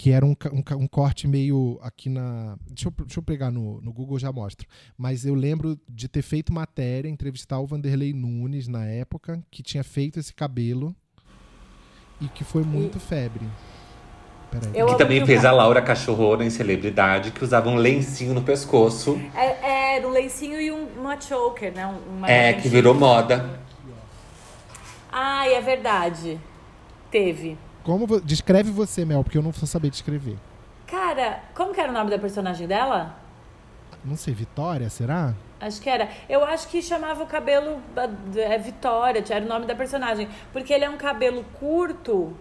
Que 0.01 0.13
era 0.13 0.25
um, 0.25 0.31
um, 0.53 0.63
um 0.85 0.87
corte 0.87 1.27
meio 1.27 1.77
aqui 1.83 2.09
na. 2.09 2.57
Deixa 2.69 2.87
eu, 2.89 2.93
deixa 3.05 3.19
eu 3.19 3.23
pegar 3.23 3.51
no, 3.51 3.81
no 3.81 3.93
Google 3.93 4.17
já 4.17 4.31
mostro. 4.33 4.65
Mas 4.97 5.27
eu 5.27 5.35
lembro 5.35 5.77
de 5.89 6.07
ter 6.09 6.23
feito 6.23 6.53
matéria, 6.53 7.09
entrevistar 7.09 7.59
o 7.59 7.67
Vanderlei 7.67 8.13
Nunes 8.13 8.69
na 8.69 8.87
época, 8.87 9.43
que 9.51 9.61
tinha 9.61 9.83
feito 9.83 10.21
esse 10.21 10.33
cabelo 10.33 10.95
e 12.21 12.29
que 12.29 12.45
foi 12.45 12.63
muito 12.63 13.01
febre. 13.01 13.45
Peraí. 14.53 14.71
Eu 14.73 14.87
que 14.87 14.97
também 14.99 15.27
fez 15.27 15.45
a 15.45 15.51
Laura 15.51 15.83
Cachorrona 15.83 16.45
em 16.45 16.49
Celebridade, 16.51 17.33
que 17.33 17.43
usava 17.45 17.69
um 17.69 17.75
lencinho 17.77 18.33
no 18.33 18.43
pescoço. 18.43 19.21
É, 19.35 19.97
era 19.97 20.07
um 20.09 20.13
lencinho 20.13 20.61
e 20.61 20.71
um, 20.71 20.87
uma 20.97 21.21
choker, 21.21 21.75
né? 21.75 21.87
Um- 21.87 22.19
Uma 22.19 22.31
É, 22.31 22.53
que 22.55 22.69
virou 22.69 22.95
moda. 22.95 23.61
Ai, 25.11 25.55
é 25.55 25.61
verdade. 25.61 26.41
Teve. 27.11 27.59
Como 27.89 28.07
vo- 28.07 28.21
descreve 28.21 28.71
você, 28.71 29.03
Mel, 29.03 29.25
porque 29.25 29.39
eu 29.39 29.43
não 29.43 29.51
vou 29.51 29.67
saber 29.67 29.89
descrever. 29.89 30.37
Cara, 30.87 31.41
como 31.55 31.73
que 31.73 31.81
era 31.81 31.89
o 31.91 31.95
nome 31.95 32.11
da 32.11 32.19
personagem 32.19 32.67
dela? 32.67 33.17
Não 34.05 34.15
sei, 34.15 34.35
Vitória, 34.35 34.91
será? 34.91 35.33
Acho 35.59 35.81
que 35.81 35.89
era. 35.89 36.07
Eu 36.29 36.45
acho 36.45 36.69
que 36.69 36.83
chamava 36.83 37.23
o 37.23 37.27
cabelo 37.27 37.81
é, 38.37 38.59
Vitória, 38.59 39.25
era 39.31 39.43
o 39.43 39.49
nome 39.49 39.65
da 39.65 39.75
personagem. 39.75 40.29
Porque 40.53 40.71
ele 40.75 40.85
é 40.85 40.91
um 40.91 40.99
cabelo 40.99 41.43
curto, 41.59 42.37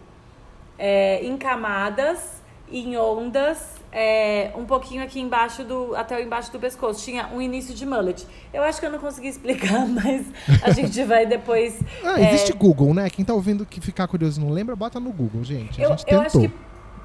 é, 0.77 1.23
em 1.25 1.37
camadas, 1.37 2.41
em 2.69 2.97
ondas, 2.97 3.76
é, 3.91 4.51
um 4.55 4.65
pouquinho 4.65 5.03
aqui 5.03 5.19
embaixo 5.19 5.63
do. 5.63 5.95
até 5.95 6.21
embaixo 6.21 6.51
do 6.51 6.59
pescoço. 6.59 7.03
Tinha 7.03 7.27
um 7.33 7.41
início 7.41 7.73
de 7.73 7.85
mullet. 7.85 8.25
Eu 8.53 8.63
acho 8.63 8.79
que 8.79 8.85
eu 8.85 8.91
não 8.91 8.99
consegui 8.99 9.27
explicar, 9.29 9.85
mas 9.87 10.25
a 10.63 10.71
gente 10.71 11.03
vai 11.03 11.25
depois. 11.25 11.79
Ah, 12.03 12.19
é, 12.21 12.29
existe 12.33 12.53
Google, 12.53 12.93
né? 12.93 13.09
Quem 13.09 13.23
tá 13.23 13.33
ouvindo 13.33 13.65
que 13.65 13.79
ficar 13.81 14.07
curioso 14.07 14.39
e 14.39 14.43
não 14.43 14.51
lembra, 14.51 14.75
bota 14.75 14.99
no 14.99 15.11
Google, 15.11 15.43
gente. 15.43 15.79
A 15.81 15.85
Eu, 15.85 15.89
gente 15.91 16.01
eu 16.01 16.21
tentou. 16.23 16.25
acho 16.25 16.39
que, 16.39 16.51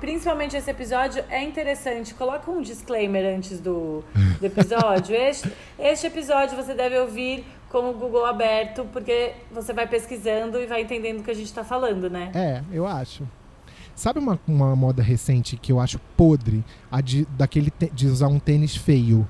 principalmente 0.01 0.57
esse 0.57 0.71
episódio, 0.71 1.25
é 1.31 1.43
interessante. 1.43 2.15
Coloca 2.15 2.51
um 2.51 2.61
disclaimer 2.61 3.25
antes 3.37 3.61
do, 3.61 4.03
do 4.41 4.45
episódio. 4.47 5.15
este, 5.17 5.51
este 5.79 6.07
episódio 6.09 6.57
você 6.57 6.75
deve 6.75 6.99
ouvir 6.99 7.45
com 7.71 7.89
o 7.89 7.93
Google 7.95 8.27
aberto, 8.27 8.87
porque 8.93 9.33
você 9.51 9.73
vai 9.73 9.87
pesquisando 9.87 10.61
e 10.61 10.67
vai 10.67 10.83
entendendo 10.83 11.21
o 11.21 11.23
que 11.23 11.31
a 11.31 11.35
gente 11.35 11.51
tá 11.55 11.65
falando, 11.65 12.11
né? 12.11 12.31
É, 12.35 12.61
eu 12.71 12.87
acho. 12.87 13.27
Sabe 13.95 14.19
uma, 14.19 14.39
uma 14.49 14.75
moda 14.75 15.03
recente 15.03 15.57
que 15.57 15.71
eu 15.73 15.79
acho 15.81 15.99
podre? 16.17 16.65
A 16.91 17.01
de, 17.01 17.27
daquele 17.37 17.71
te- 17.71 17.91
de 17.93 18.07
usar 18.07 18.29
um 18.29 18.39
tênis 18.39 18.75
feio. 18.77 19.29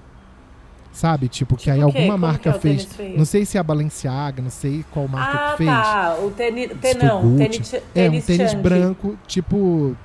Sabe? 0.92 1.26
Tipo, 1.28 1.56
que 1.56 1.62
Tipo 1.64 1.74
aí 1.74 1.82
alguma 1.82 2.06
Como 2.06 2.18
marca 2.18 2.50
é 2.50 2.52
fez. 2.52 2.88
Não 3.16 3.24
sei 3.24 3.44
se 3.46 3.56
é 3.56 3.60
a 3.60 3.62
Balenciaga, 3.62 4.42
não 4.42 4.50
sei 4.50 4.84
qual 4.92 5.08
marca 5.08 5.38
ah, 5.38 5.50
que 5.52 5.56
fez. 5.58 5.70
tá. 5.70 6.16
O 6.22 6.30
tênis. 6.30 6.70
Se 6.70 6.76
Te, 6.76 6.94
foi 6.98 7.08
não, 7.08 7.22
Gucci. 7.22 7.38
tênis, 7.38 7.74
É, 7.94 8.10
um 8.10 8.20
tênis 8.20 8.54
branco, 8.54 9.18
tipo. 9.26 9.96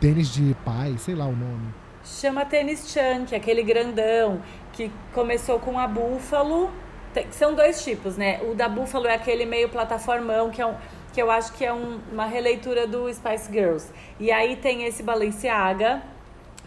Tênis 0.00 0.32
de 0.32 0.54
pai, 0.64 0.96
sei 0.98 1.14
lá 1.14 1.26
o 1.26 1.36
nome. 1.36 1.68
Chama 2.04 2.44
tênis 2.44 2.92
chunk, 2.92 3.34
aquele 3.34 3.62
grandão 3.62 4.40
que 4.72 4.90
começou 5.14 5.60
com 5.60 5.78
a 5.78 5.86
búfalo. 5.86 6.68
Tem- 7.14 7.26
são 7.30 7.54
dois 7.54 7.84
tipos, 7.84 8.16
né? 8.16 8.40
O 8.42 8.54
da 8.56 8.68
búfalo 8.68 9.06
é 9.06 9.14
aquele 9.14 9.46
meio 9.46 9.68
plataformão, 9.68 10.50
que 10.50 10.60
é 10.60 10.66
um, 10.66 10.74
que 11.12 11.20
eu 11.20 11.30
acho 11.30 11.52
que 11.52 11.64
é 11.64 11.72
um- 11.72 11.98
uma 12.12 12.26
releitura 12.26 12.86
do 12.86 13.12
Spice 13.12 13.50
Girls. 13.52 13.86
E 14.18 14.30
aí 14.32 14.56
tem 14.56 14.84
esse 14.84 15.02
Balenciaga, 15.02 16.02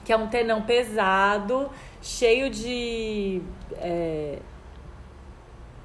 que 0.03 0.11
é 0.13 0.17
um 0.17 0.27
tenão 0.27 0.61
pesado, 0.61 1.69
cheio 2.01 2.49
de. 2.49 3.41
é, 3.77 4.37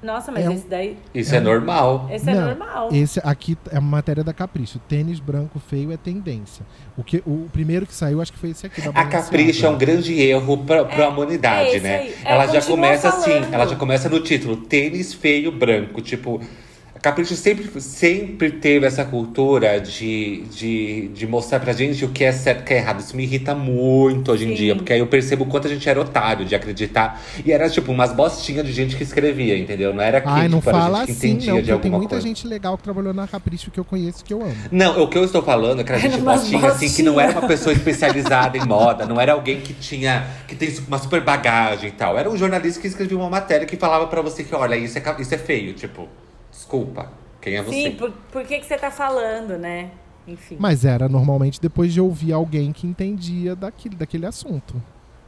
Nossa, 0.03 0.31
mas 0.31 0.43
É 0.45 0.49
um- 0.49 0.53
esse 0.53 0.67
daí. 0.67 0.97
Isso 1.13 1.35
é, 1.35 1.39
normal. 1.39 2.07
Esse 2.11 2.27
é 2.27 2.33
Não, 2.33 2.47
normal. 2.47 2.89
Esse 2.91 3.21
aqui 3.23 3.55
é 3.69 3.77
uma 3.77 3.87
matéria 3.97 4.23
da 4.23 4.33
Capricho. 4.33 4.79
Tênis 4.89 5.19
branco 5.19 5.59
feio 5.59 5.91
é 5.91 5.97
tendência. 5.97 6.65
O, 6.97 7.03
que, 7.03 7.21
o 7.23 7.47
primeiro 7.53 7.85
que 7.85 7.93
saiu, 7.93 8.19
acho 8.19 8.33
que 8.33 8.39
foi 8.39 8.49
esse 8.49 8.65
aqui 8.65 8.81
da 8.81 8.89
A. 8.99 9.05
Capricho 9.05 9.63
é 9.63 9.69
um 9.69 9.77
grande 9.77 10.19
erro 10.19 10.57
pra, 10.65 10.85
pra 10.85 11.03
É, 11.03 11.07
humanidade, 11.07 11.75
é 11.75 11.79
né? 11.81 11.95
aí. 11.99 12.15
É, 12.25 12.31
ela 12.33 12.47
já 12.47 12.63
começa 12.63 13.09
assim, 13.09 13.29
falando. 13.31 13.53
ela 13.53 13.67
já 13.67 13.75
começa 13.75 14.09
no 14.09 14.19
título, 14.21 14.57
tênis 14.57 15.13
feio 15.13 15.51
branco. 15.51 16.01
Tipo, 16.01 16.41
a 16.41 16.70
Capricho 17.01 17.35
sempre, 17.35 17.81
sempre 17.81 18.51
teve 18.51 18.85
essa 18.85 19.03
cultura 19.03 19.79
de, 19.81 20.43
de, 20.51 21.07
de 21.07 21.25
mostrar 21.25 21.59
pra 21.59 21.73
gente 21.73 22.05
o 22.05 22.09
que 22.09 22.23
é 22.23 22.31
certo 22.31 22.59
e 22.59 22.61
o 22.61 22.65
que 22.65 22.73
é 22.75 22.77
errado. 22.77 22.99
Isso 22.99 23.17
me 23.17 23.23
irrita 23.23 23.55
muito 23.55 24.31
hoje 24.31 24.45
em 24.45 24.49
Sim. 24.49 24.53
dia, 24.53 24.75
porque 24.75 24.93
aí 24.93 24.99
eu 24.99 25.07
percebo 25.07 25.43
o 25.43 25.47
quanto 25.47 25.67
a 25.67 25.69
gente 25.69 25.89
era 25.89 25.99
otário 25.99 26.45
de 26.45 26.53
acreditar. 26.53 27.19
E 27.43 27.51
era 27.51 27.67
tipo 27.69 27.91
umas 27.91 28.13
bostinhas 28.13 28.65
de 28.67 28.71
gente 28.71 28.95
que 28.95 29.01
escrevia, 29.01 29.57
entendeu? 29.57 29.93
Não 29.93 30.03
era 30.03 30.21
que 30.21 30.27
Ai, 30.27 30.47
não 30.47 30.59
tipo, 30.59 30.69
era 30.69 30.79
fala 30.79 30.97
gente 30.99 31.05
que 31.07 31.11
assim, 31.13 31.29
entendia 31.31 31.53
não, 31.53 31.61
de 31.61 31.71
porque 31.71 31.81
tem 31.81 31.91
alguma 31.91 31.97
muita 31.97 32.15
coisa. 32.15 32.27
gente 32.27 32.45
legal 32.47 32.77
que 32.77 32.83
trabalhou 32.83 33.13
na 33.13 33.27
Capricho 33.27 33.71
que 33.71 33.79
eu 33.79 33.85
conheço 33.85 34.23
que 34.23 34.33
eu 34.33 34.43
amo. 34.43 34.55
Não, 34.71 35.01
o 35.01 35.07
que 35.07 35.17
eu 35.17 35.23
estou 35.25 35.41
falando 35.41 35.81
é 35.81 35.83
que 35.83 35.91
era 35.91 35.99
gente 35.99 36.13
Era 36.13 36.21
umas 36.21 36.41
bostinha, 36.41 36.67
assim, 36.67 36.91
que 36.93 37.01
não 37.01 37.19
era 37.19 37.31
uma 37.31 37.47
pessoa 37.47 37.73
especializada 37.73 38.57
em 38.59 38.65
moda, 38.67 39.07
não 39.07 39.19
era 39.19 39.33
alguém 39.33 39.61
que 39.61 39.73
tinha, 39.73 40.27
que 40.47 40.55
tem 40.55 40.71
uma 40.87 40.99
super 40.99 41.21
bagagem 41.21 41.89
e 41.89 41.93
tal. 41.93 42.17
Era 42.17 42.29
um 42.29 42.37
jornalista 42.37 42.79
que 42.79 42.87
escrevia 42.87 43.17
uma 43.17 43.29
matéria 43.29 43.65
que 43.65 43.75
falava 43.75 44.05
pra 44.05 44.21
você 44.21 44.43
que, 44.43 44.53
olha, 44.53 44.75
isso 44.75 44.97
é, 44.99 45.15
isso 45.19 45.33
é 45.33 45.37
feio, 45.39 45.73
tipo, 45.73 46.07
desculpa, 46.51 47.11
quem 47.41 47.55
é 47.55 47.63
você? 47.63 47.71
Sim, 47.71 47.91
por, 47.95 48.11
por 48.31 48.43
que, 48.45 48.59
que 48.59 48.65
você 48.65 48.77
tá 48.77 48.91
falando, 48.91 49.57
né? 49.57 49.91
Enfim. 50.27 50.57
Mas 50.59 50.85
era 50.85 51.09
normalmente 51.09 51.59
depois 51.59 51.91
de 51.93 51.99
ouvir 51.99 52.31
alguém 52.33 52.71
que 52.71 52.85
entendia 52.85 53.55
daquele, 53.55 53.95
daquele 53.95 54.25
assunto. 54.25 54.81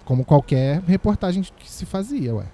Como 0.05 0.24
qualquer 0.24 0.82
reportagem 0.82 1.41
que 1.57 1.69
se 1.71 1.86
fazia, 1.86 2.36
ué. 2.36 2.45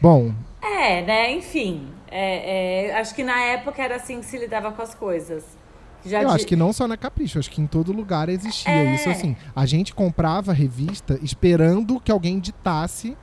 Bom, 0.00 0.32
É, 0.60 1.02
né? 1.02 1.32
Enfim. 1.32 1.88
É, 2.10 2.88
é, 2.90 2.98
acho 2.98 3.14
que 3.14 3.22
na 3.24 3.40
época 3.40 3.82
era 3.82 3.96
assim 3.96 4.20
que 4.20 4.26
se 4.26 4.36
lidava 4.38 4.70
com 4.72 4.82
as 4.82 4.94
coisas. 4.94 5.44
Já 6.04 6.22
eu 6.22 6.28
de- 6.28 6.34
acho 6.34 6.46
que 6.46 6.54
não 6.56 6.72
só 6.72 6.86
na 6.86 6.96
Capricho, 6.96 7.38
acho 7.38 7.50
que 7.50 7.60
em 7.60 7.66
todo 7.66 7.92
lugar 7.92 8.28
existia 8.28 8.72
É. 8.72 8.94
isso 8.94 9.08
assim. 9.10 9.36
A 9.54 9.66
gente 9.66 9.94
comprava 9.94 10.52
a 10.52 10.54
revista 10.54 11.18
esperando 11.22 11.98
que 12.00 12.10
alguém 12.12 12.38
ditasse 12.38 13.16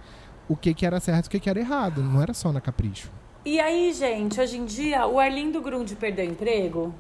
o 0.50 0.56
que, 0.56 0.74
que 0.74 0.86
era 0.86 1.00
certo 1.00 1.26
e 1.26 1.28
o 1.28 1.32
que, 1.32 1.40
que 1.40 1.50
era 1.50 1.60
errado. 1.60 2.02
Não 2.04 2.22
era 2.22 2.34
só 2.34 2.52
na 2.52 2.60
Capricho. 2.62 3.10
E 3.46 3.60
aí, 3.60 3.94
gente, 3.94 4.40
hoje 4.42 4.58
em 4.58 4.66
dia, 4.66 5.06
o 5.06 5.20
Arlindo 5.20 5.62
Grund 5.62 5.92
perdeu 5.96 6.26
emprego? 6.26 6.94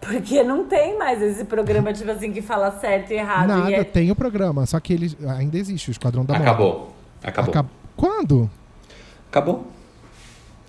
Porque 0.00 0.42
não 0.42 0.64
tem 0.64 0.96
mais 0.96 1.20
esse 1.20 1.44
programa, 1.44 1.92
tipo 1.92 2.10
assim, 2.10 2.32
que 2.32 2.40
fala 2.40 2.70
certo 2.80 3.10
e 3.10 3.14
errado. 3.14 3.48
Nada, 3.48 3.70
e 3.70 3.74
é- 3.74 3.84
tem 3.84 4.10
o 4.10 4.14
programa, 4.14 4.64
só 4.66 4.78
que 4.80 4.92
ele 4.92 5.14
ainda 5.28 5.58
existe, 5.58 5.90
o 5.90 5.92
Esquadrão 5.92 6.24
da 6.24 6.34
Moda. 6.34 6.44
Acabou, 6.44 6.94
acabou, 7.22 7.50
Acab- 7.50 7.68
Quando? 7.96 8.50
acabou. 9.28 9.66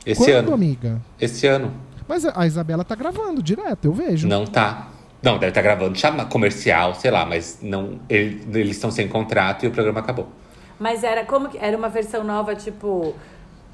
Esse 0.06 0.20
Quando, 0.26 0.34
ano, 0.48 0.54
amiga? 0.54 1.00
esse 1.20 1.46
ano, 1.48 1.72
Mas 2.08 2.26
a 2.26 2.46
Isabela 2.46 2.84
tá 2.84 2.96
gravando 2.96 3.42
direto, 3.42 3.86
eu 3.86 3.94
vejo. 3.94 4.28
não 4.28 4.46
tá. 4.46 4.90
Não, 5.24 5.34
deve 5.38 5.50
estar 5.50 5.62
gravando 5.62 5.98
chama 5.98 6.26
comercial, 6.26 6.96
sei 6.96 7.10
lá, 7.12 7.26
mas 7.26 7.60
não, 7.62 8.00
ele- 8.10 8.44
eles 8.60 8.76
estão 8.76 8.90
sem 8.92 9.08
contrato 9.08 9.64
e 9.64 9.68
o 9.68 9.72
programa 9.72 10.00
acabou. 10.02 10.28
Mas 10.80 11.04
era 11.04 11.24
como 11.24 11.48
que 11.48 11.58
era 11.60 11.78
uma 11.78 11.88
versão 11.90 12.24
nova, 12.24 12.54
tipo, 12.56 13.14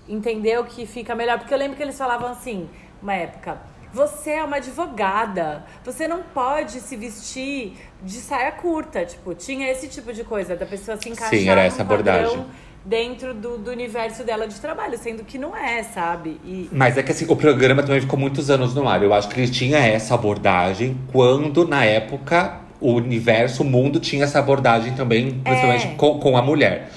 entendeu 0.07 0.63
que 0.63 0.85
fica 0.85 1.15
melhor? 1.15 1.37
Porque 1.39 1.53
eu 1.53 1.57
lembro 1.57 1.75
que 1.77 1.83
eles 1.83 1.97
falavam 1.97 2.29
assim, 2.29 2.67
uma 3.01 3.13
época, 3.13 3.57
você 3.93 4.31
é 4.31 4.43
uma 4.43 4.57
advogada, 4.57 5.63
você 5.83 6.07
não 6.07 6.21
pode 6.21 6.79
se 6.81 6.95
vestir 6.95 7.73
de 8.03 8.15
saia 8.17 8.51
curta, 8.51 9.05
tipo, 9.05 9.33
tinha 9.33 9.69
esse 9.71 9.87
tipo 9.87 10.13
de 10.13 10.23
coisa 10.23 10.55
da 10.55 10.65
pessoa 10.65 10.97
se 10.97 11.09
encaixar 11.09 11.29
Sim, 11.39 11.49
era 11.49 11.63
essa 11.63 11.81
abordagem. 11.81 12.45
dentro 12.85 13.33
do, 13.33 13.57
do 13.57 13.71
universo 13.71 14.23
dela 14.23 14.47
de 14.47 14.59
trabalho, 14.59 14.97
sendo 14.97 15.23
que 15.23 15.37
não 15.37 15.55
é, 15.55 15.83
sabe? 15.83 16.39
E 16.45 16.69
Mas 16.71 16.97
é 16.97 17.03
que 17.03 17.11
assim, 17.11 17.25
o 17.29 17.35
programa 17.35 17.81
também 17.81 18.01
ficou 18.01 18.19
muitos 18.19 18.49
anos 18.49 18.73
no 18.75 18.87
ar. 18.87 19.01
Eu 19.03 19.13
acho 19.13 19.29
que 19.29 19.39
ele 19.39 19.49
tinha 19.51 19.77
essa 19.79 20.13
abordagem 20.15 20.97
quando, 21.11 21.67
na 21.67 21.83
época, 21.83 22.59
o 22.79 22.93
universo, 22.93 23.63
o 23.63 23.65
mundo 23.65 23.99
tinha 23.99 24.23
essa 24.25 24.39
abordagem 24.39 24.93
também, 24.95 25.39
principalmente 25.43 25.87
É. 25.87 25.95
com, 25.95 26.19
com 26.19 26.37
a 26.37 26.41
mulher. 26.41 26.89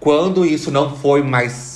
Quando 0.00 0.44
isso 0.44 0.70
não 0.70 0.96
foi 0.96 1.22
mais, 1.22 1.75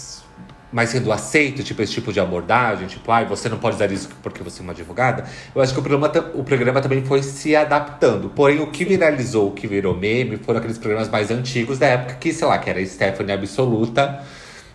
mais 0.72 0.90
sendo 0.90 1.10
aceito, 1.12 1.62
tipo, 1.64 1.82
esse 1.82 1.92
tipo 1.92 2.12
de 2.12 2.20
abordagem, 2.20 2.86
tipo, 2.86 3.10
ai, 3.10 3.24
você 3.26 3.48
não 3.48 3.58
pode 3.58 3.76
usar 3.76 3.90
isso 3.90 4.08
porque 4.22 4.42
você 4.42 4.60
é 4.60 4.62
uma 4.62 4.72
advogada, 4.72 5.24
eu 5.54 5.60
acho 5.60 5.72
que 5.74 5.80
o 5.80 5.82
programa, 5.82 6.12
o 6.34 6.44
programa 6.44 6.80
também 6.80 7.04
foi 7.04 7.22
se 7.22 7.56
adaptando. 7.56 8.28
Porém, 8.30 8.60
o 8.60 8.68
que 8.68 8.84
viralizou, 8.84 9.48
o 9.48 9.52
que 9.52 9.66
virou 9.66 9.96
meme, 9.96 10.36
foram 10.36 10.58
aqueles 10.58 10.78
programas 10.78 11.08
mais 11.08 11.30
antigos 11.30 11.78
da 11.78 11.86
época, 11.86 12.14
que, 12.14 12.32
sei 12.32 12.46
lá, 12.46 12.58
que 12.58 12.70
era 12.70 12.84
Stephanie 12.86 13.32
Absoluta. 13.32 14.22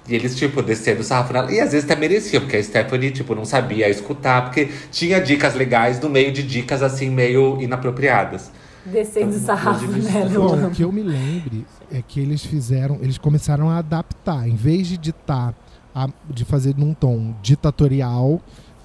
E 0.07 0.13
eles, 0.13 0.35
tipo, 0.35 0.61
descendo 0.61 1.01
o 1.01 1.03
sarrafo 1.03 1.33
nela. 1.33 1.51
E 1.51 1.59
às 1.59 1.71
vezes 1.71 1.89
até 1.89 1.99
merecia, 1.99 2.39
porque 2.39 2.57
a 2.57 2.63
Stephanie, 2.63 3.09
tipo, 3.09 3.33
não 3.33 3.43
sabia 3.43 3.89
escutar, 3.89 4.43
porque 4.43 4.69
tinha 4.91 5.19
dicas 5.19 5.55
legais 5.55 5.99
no 5.99 6.09
meio 6.09 6.31
de 6.31 6.43
dicas, 6.43 6.83
assim, 6.83 7.09
meio 7.09 7.59
inapropriadas. 7.59 8.51
descendo 8.85 9.35
o 9.35 9.39
sarrafo, 9.39 9.87
né? 9.87 10.29
no- 10.31 10.41
Bom, 10.47 10.67
o 10.67 10.69
que 10.71 10.83
eu 10.83 10.91
me 10.91 11.01
lembre 11.01 11.65
é 11.91 12.03
que 12.07 12.19
eles 12.19 12.45
fizeram, 12.45 12.99
eles 13.01 13.17
começaram 13.17 13.67
a 13.67 13.77
adaptar, 13.79 14.47
em 14.47 14.55
vez 14.55 14.85
de 14.87 14.95
ditar, 14.95 15.55
a- 15.95 16.09
de 16.29 16.43
fazer 16.43 16.75
num 16.77 16.93
tom 16.93 17.33
ditatorial, 17.41 18.41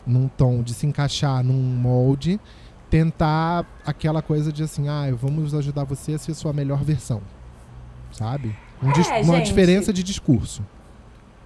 num 0.06 0.28
tom 0.28 0.62
de 0.62 0.72
se 0.72 0.86
encaixar 0.86 1.42
num 1.44 1.52
molde, 1.60 2.40
tentar 2.88 3.66
aquela 3.84 4.22
coisa 4.22 4.52
de 4.52 4.62
assim, 4.62 4.88
ah, 4.88 5.04
vamos 5.14 5.54
ajudar 5.54 5.84
você 5.84 6.14
a 6.14 6.18
ser 6.18 6.34
sua 6.34 6.52
melhor 6.52 6.82
versão, 6.84 7.20
sabe? 8.12 8.54
Um 8.82 8.88
É, 8.88 9.22
uma 9.22 9.36
gente. 9.36 9.46
diferença 9.46 9.92
de 9.92 10.02
discurso. 10.02 10.62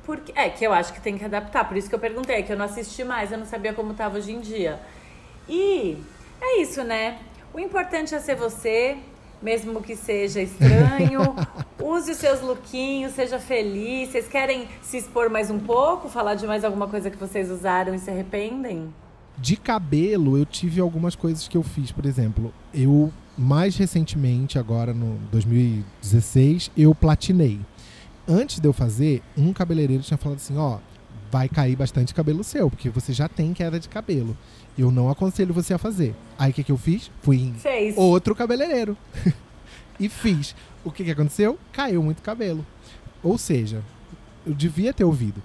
Porque, 0.07 0.33
é, 0.37 0.49
que 0.51 0.65
eu 0.65 0.73
acho 0.73 0.93
que 0.93 1.01
tem 1.01 1.17
que 1.19 1.25
adaptar. 1.25 1.67
Por 1.67 1.77
isso 1.77 1.89
que 1.89 1.95
eu 1.95 1.99
perguntei, 1.99 2.43
que 2.43 2.53
eu 2.53 2.57
não 2.57 2.67
assisti 2.67 3.03
mais, 3.03 3.33
eu 3.33 3.39
não 3.39 3.47
sabia 3.47 3.73
como 3.73 3.95
tava 3.95 4.19
hoje 4.19 4.33
em 4.33 4.41
dia. 4.41 4.79
E 5.49 5.97
é 6.41 6.61
isso, 6.61 6.85
né? 6.85 7.19
O 7.53 7.59
importante 7.59 8.15
é 8.15 8.21
ser 8.21 8.37
você, 8.37 8.99
mesmo 9.45 9.83
que 9.83 9.95
seja 9.95 10.41
estranho. 10.41 11.21
Use 11.79 12.11
os 12.11 12.17
seus 12.17 12.41
lookinhos, 12.41 13.13
seja 13.13 13.39
feliz. 13.39 14.09
Vocês 14.09 14.27
querem 14.27 14.67
se 14.83 14.97
expor 14.97 15.29
mais 15.29 15.51
um 15.51 15.59
pouco? 15.59 16.09
Falar 16.09 16.35
de 16.35 16.47
mais 16.47 16.65
alguma 16.65 16.89
coisa 16.89 17.11
que 17.11 17.17
vocês 17.19 17.51
usaram 17.51 17.95
e 17.95 17.99
se 17.99 18.11
arrependem? 18.11 18.93
De 19.37 19.57
cabelo, 19.57 20.39
eu 20.39 20.47
tive 20.47 20.81
algumas 20.81 21.15
coisas 21.15 21.47
que 21.47 21.57
eu 21.57 21.63
fiz. 21.63 21.93
Por 21.93 22.07
exemplo, 22.07 22.55
eu, 22.73 23.13
mais 23.37 23.77
recentemente, 23.77 24.59
agora 24.59 24.95
no 24.95 25.19
2016, 25.31 26.71
eu 26.77 26.95
platinei. 26.95 27.61
Antes 28.27 28.59
de 28.59 28.67
eu 28.67 28.73
fazer, 28.73 29.23
um 29.37 29.53
cabeleireiro 29.53 30.03
tinha 30.03 30.17
falado 30.17 30.39
assim: 30.39 30.57
ó, 30.57 30.79
vai 31.35 31.49
cair 31.49 31.75
bastante 31.75 32.15
cabelo 32.15 32.45
seu, 32.45 32.71
porque 32.71 32.89
você 32.89 33.13
já 33.13 33.29
tem 33.29 33.53
queda 33.53 33.81
de 33.81 33.89
cabelo. 33.89 34.37
Eu 34.79 34.93
não 34.93 35.11
aconselho 35.11 35.53
você 35.53 35.75
a 35.75 35.79
fazer. 35.79 36.15
Aí 36.39 36.53
o 36.53 36.55
que, 36.55 36.63
que 36.63 36.71
eu 36.71 36.77
fiz? 36.77 37.11
Fui 37.23 37.39
em 37.39 37.55
Fez. 37.55 37.97
outro 37.99 38.37
cabeleireiro. 38.37 38.97
e 39.99 40.09
fiz. 40.09 40.55
O 40.85 40.93
que, 40.93 41.03
que 41.03 41.11
aconteceu? 41.11 41.59
Caiu 41.73 42.01
muito 42.05 42.23
cabelo. 42.23 42.65
Ou 43.21 43.37
seja, 43.37 43.83
eu 44.47 44.55
devia 44.55 44.95
ter 44.95 45.03
ouvido. 45.03 45.43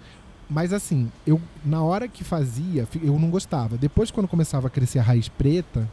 Mas 0.48 0.74
assim, 0.74 1.12
eu 1.26 1.42
na 1.66 1.82
hora 1.82 2.08
que 2.08 2.24
fazia, 2.24 2.88
eu 3.02 3.18
não 3.18 3.32
gostava. 3.32 3.76
Depois, 3.76 4.12
quando 4.12 4.28
começava 4.28 4.68
a 4.68 4.70
crescer 4.70 5.00
a 5.00 5.04
raiz 5.04 5.28
preta 5.28 5.90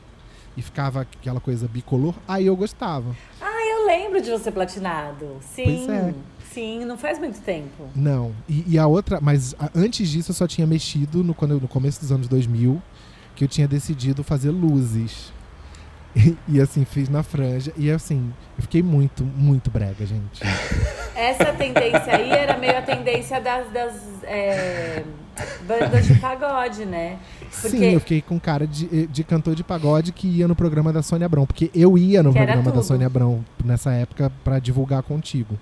e 0.59 0.61
ficava 0.61 1.01
aquela 1.01 1.41
coisa 1.41 1.67
bicolor, 1.67 2.13
aí 2.29 2.45
eu 2.45 2.57
gostava. 2.57 3.17
Ah, 3.41 3.67
eu 3.67 3.87
lembro 3.87 4.21
de 4.21 4.31
você 4.31 4.53
platinado. 4.53 5.39
Sim. 5.41 5.65
Pois 5.65 5.89
é. 5.89 6.15
Sim, 6.57 6.87
não 6.87 6.97
faz 6.97 7.19
muito 7.19 7.39
tempo. 7.43 7.85
Não. 7.95 8.33
E, 8.49 8.65
e 8.67 8.79
a 8.79 8.87
outra, 8.87 9.21
mas 9.21 9.55
a- 9.59 9.69
antes 9.75 10.09
disso 10.09 10.31
eu 10.31 10.35
só 10.35 10.47
tinha 10.47 10.67
mexido 10.67 11.23
no, 11.23 11.35
quando, 11.35 11.51
eu- 11.51 11.61
no 11.61 11.69
começo 11.69 12.01
dos 12.01 12.11
anos 12.11 12.27
2000, 12.29 12.81
que 13.35 13.45
eu 13.45 13.49
tinha 13.49 13.69
decidido 13.69 14.25
fazer 14.25 14.51
luzes. 14.51 15.33
E, 16.19 16.35
e, 16.49 16.61
assim, 16.63 16.83
fiz 16.87 17.11
na 17.11 17.23
franja. 17.23 17.71
E 17.77 17.91
assim, 17.91 18.33
eu 18.57 18.63
fiquei 18.63 18.83
muito, 18.83 19.23
muito 19.23 19.71
brega, 19.71 20.07
gente. 20.07 20.41
Essa 21.15 21.53
tendência 21.53 22.17
aí 22.17 22.31
era 22.31 22.57
meio 22.57 22.79
a 22.79 22.81
tendência 22.81 23.39
das, 23.39 23.71
das 23.71 23.93
é, 24.23 25.05
bandas 25.69 26.07
de 26.07 26.15
pagode, 26.15 26.87
né? 26.87 27.19
Sim, 27.51 27.85
eu 27.93 28.01
fiquei 28.01 28.23
com 28.23 28.41
cara 28.41 28.67
de, 28.67 29.07
de 29.09 29.23
cantor 29.25 29.55
de 29.55 29.63
pagode 29.63 30.11
que 30.11 30.27
ia 30.27 30.49
no 30.49 30.57
programa 30.57 30.91
da 30.91 31.03
Sônia 31.03 31.27
Abrão. 31.27 31.45
Porque 31.45 31.71
eu 31.75 31.99
ia 31.99 32.23
no 32.23 32.33
Que 32.33 32.39
programa 32.39 32.73
da. 32.73 32.83
Sônia 32.83 33.07
Abrão 33.09 33.45
nessa 33.63 33.93
época 33.93 34.33
pra 34.43 34.59
divulgar 34.59 35.03
contigo. 35.03 35.59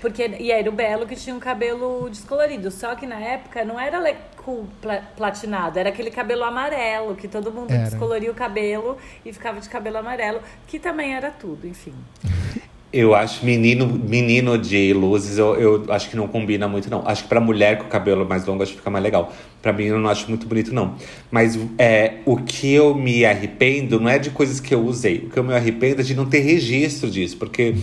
Porque, 0.00 0.26
e 0.38 0.50
era 0.52 0.68
o 0.68 0.72
Belo 0.72 1.06
que 1.06 1.16
tinha 1.16 1.34
um 1.34 1.40
cabelo 1.40 2.08
descolorido. 2.10 2.70
Só 2.70 2.94
que 2.94 3.06
na 3.06 3.18
época 3.20 3.64
não 3.64 3.78
era 3.78 3.98
cool 4.36 4.66
pla- 4.80 5.02
platinado, 5.16 5.78
era 5.78 5.88
aquele 5.90 6.10
cabelo 6.10 6.44
amarelo, 6.44 7.14
que 7.16 7.28
todo 7.28 7.52
mundo 7.52 7.70
Era. 7.70 7.84
descoloria 7.90 8.30
o 8.30 8.34
cabelo 8.34 8.96
e 9.24 9.32
ficava 9.32 9.60
de 9.60 9.68
cabelo 9.68 9.98
amarelo, 9.98 10.40
que 10.66 10.78
também 10.78 11.14
era 11.14 11.30
tudo, 11.30 11.66
enfim. 11.66 11.94
Eu 12.90 13.14
acho 13.14 13.44
menino, 13.44 13.86
menino 13.86 14.56
de 14.56 14.94
luzes, 14.94 15.36
eu, 15.36 15.54
eu 15.56 15.84
acho 15.92 16.08
que 16.08 16.16
não 16.16 16.26
combina 16.26 16.66
muito, 16.66 16.88
não. 16.88 17.06
Acho 17.06 17.24
que 17.24 17.28
pra 17.28 17.38
mulher 17.38 17.76
com 17.76 17.84
o 17.84 17.88
cabelo 17.88 18.26
mais 18.26 18.46
longo, 18.46 18.62
acho 18.62 18.72
que 18.72 18.78
fica 18.78 18.88
mais 18.88 19.04
legal. 19.04 19.30
Pra 19.60 19.74
mim, 19.74 19.84
eu 19.84 19.98
não 19.98 20.08
acho 20.08 20.26
muito 20.28 20.46
bonito, 20.46 20.72
não. 20.72 20.94
Mas 21.30 21.58
é, 21.76 22.14
o 22.24 22.38
que 22.38 22.72
eu 22.72 22.94
me 22.94 23.26
arrependo 23.26 24.00
não 24.00 24.08
é 24.08 24.18
de 24.18 24.30
coisas 24.30 24.58
que 24.58 24.74
eu 24.74 24.82
usei. 24.86 25.18
O 25.18 25.30
que 25.30 25.38
eu 25.38 25.44
me 25.44 25.52
arrependo 25.52 26.00
é 26.00 26.04
de 26.04 26.14
não 26.14 26.24
ter 26.24 26.38
registro 26.38 27.10
disso. 27.10 27.36
Porque 27.36 27.74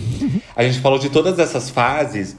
a 0.56 0.64
gente 0.64 0.80
falou 0.80 0.98
de 0.98 1.08
todas 1.08 1.38
essas 1.38 1.70
fases. 1.70 2.36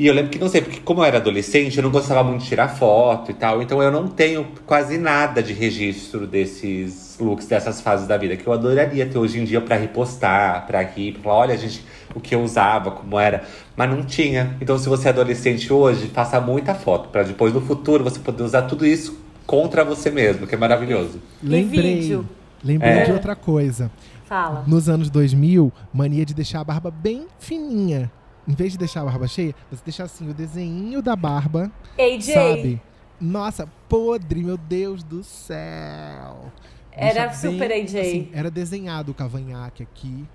E 0.00 0.06
eu 0.06 0.14
lembro 0.14 0.30
que, 0.30 0.38
não 0.38 0.48
sei, 0.48 0.62
porque 0.62 0.80
como 0.80 1.00
eu 1.00 1.04
era 1.04 1.18
adolescente, 1.18 1.76
eu 1.76 1.82
não 1.82 1.90
gostava 1.90 2.24
muito 2.24 2.40
de 2.40 2.48
tirar 2.48 2.68
foto 2.68 3.30
e 3.30 3.34
tal. 3.34 3.60
Então 3.60 3.82
eu 3.82 3.92
não 3.92 4.08
tenho 4.08 4.46
quase 4.64 4.96
nada 4.96 5.42
de 5.42 5.52
registro 5.52 6.26
desses 6.26 7.18
looks, 7.20 7.46
dessas 7.46 7.82
fases 7.82 8.06
da 8.06 8.16
vida. 8.16 8.34
Que 8.34 8.46
eu 8.46 8.52
adoraria 8.54 9.04
ter 9.04 9.18
hoje 9.18 9.38
em 9.38 9.44
dia 9.44 9.60
pra 9.60 9.76
repostar, 9.76 10.66
pra 10.66 10.80
rir, 10.80 11.12
pra 11.12 11.22
falar, 11.24 11.34
olha, 11.36 11.56
gente, 11.58 11.84
o 12.14 12.18
que 12.20 12.34
eu 12.34 12.40
usava, 12.42 12.90
como 12.92 13.18
era. 13.18 13.44
Mas 13.76 13.90
não 13.90 14.02
tinha. 14.02 14.56
Então 14.58 14.78
se 14.78 14.88
você 14.88 15.08
é 15.08 15.10
adolescente 15.10 15.70
hoje, 15.70 16.06
faça 16.08 16.40
muita 16.40 16.74
foto. 16.74 17.10
Pra 17.10 17.22
depois, 17.22 17.52
no 17.52 17.60
futuro, 17.60 18.02
você 18.02 18.18
poder 18.20 18.42
usar 18.42 18.62
tudo 18.62 18.86
isso 18.86 19.18
contra 19.46 19.84
você 19.84 20.10
mesmo, 20.10 20.46
que 20.46 20.54
é 20.54 20.58
maravilhoso. 20.58 21.20
Lembrei. 21.42 21.96
vídeo? 22.00 22.26
Lembrei 22.64 22.90
É. 22.90 23.04
de 23.04 23.12
outra 23.12 23.36
coisa. 23.36 23.90
Fala. 24.24 24.64
Nos 24.66 24.88
anos 24.88 25.10
2000, 25.10 25.70
mania 25.92 26.24
de 26.24 26.32
deixar 26.32 26.60
a 26.60 26.64
barba 26.64 26.90
bem 26.90 27.26
fininha. 27.38 28.10
Em 28.48 28.54
vez 28.54 28.72
de 28.72 28.78
deixar 28.78 29.02
a 29.02 29.04
barba 29.04 29.26
cheia, 29.28 29.54
você 29.70 29.82
deixa 29.84 30.02
assim 30.04 30.28
o 30.28 30.34
desenho 30.34 31.00
da 31.02 31.14
barba, 31.14 31.70
AJ. 31.98 32.22
sabe? 32.34 32.82
Nossa, 33.20 33.68
podre, 33.88 34.42
meu 34.42 34.56
Deus 34.56 35.02
do 35.02 35.22
céu. 35.22 36.50
Era 36.92 37.26
Deixa 37.26 37.50
super 37.50 37.70
AJ. 37.70 37.96
assim, 38.00 38.30
era 38.32 38.50
desenhado 38.50 39.12
o 39.12 39.14
cavanhaque 39.14 39.82
aqui, 39.82 40.26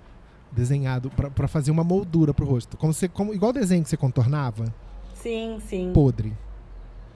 desenhado 0.52 1.10
pra, 1.10 1.28
pra 1.30 1.48
fazer 1.48 1.70
uma 1.70 1.84
moldura 1.84 2.32
pro 2.32 2.46
rosto. 2.46 2.76
Como 2.76 2.92
você, 2.92 3.08
como, 3.08 3.34
igual 3.34 3.50
o 3.50 3.54
desenho 3.54 3.82
que 3.82 3.88
você 3.90 3.96
contornava, 3.96 4.72
Sim, 5.14 5.58
sim. 5.66 5.90
podre. 5.92 6.32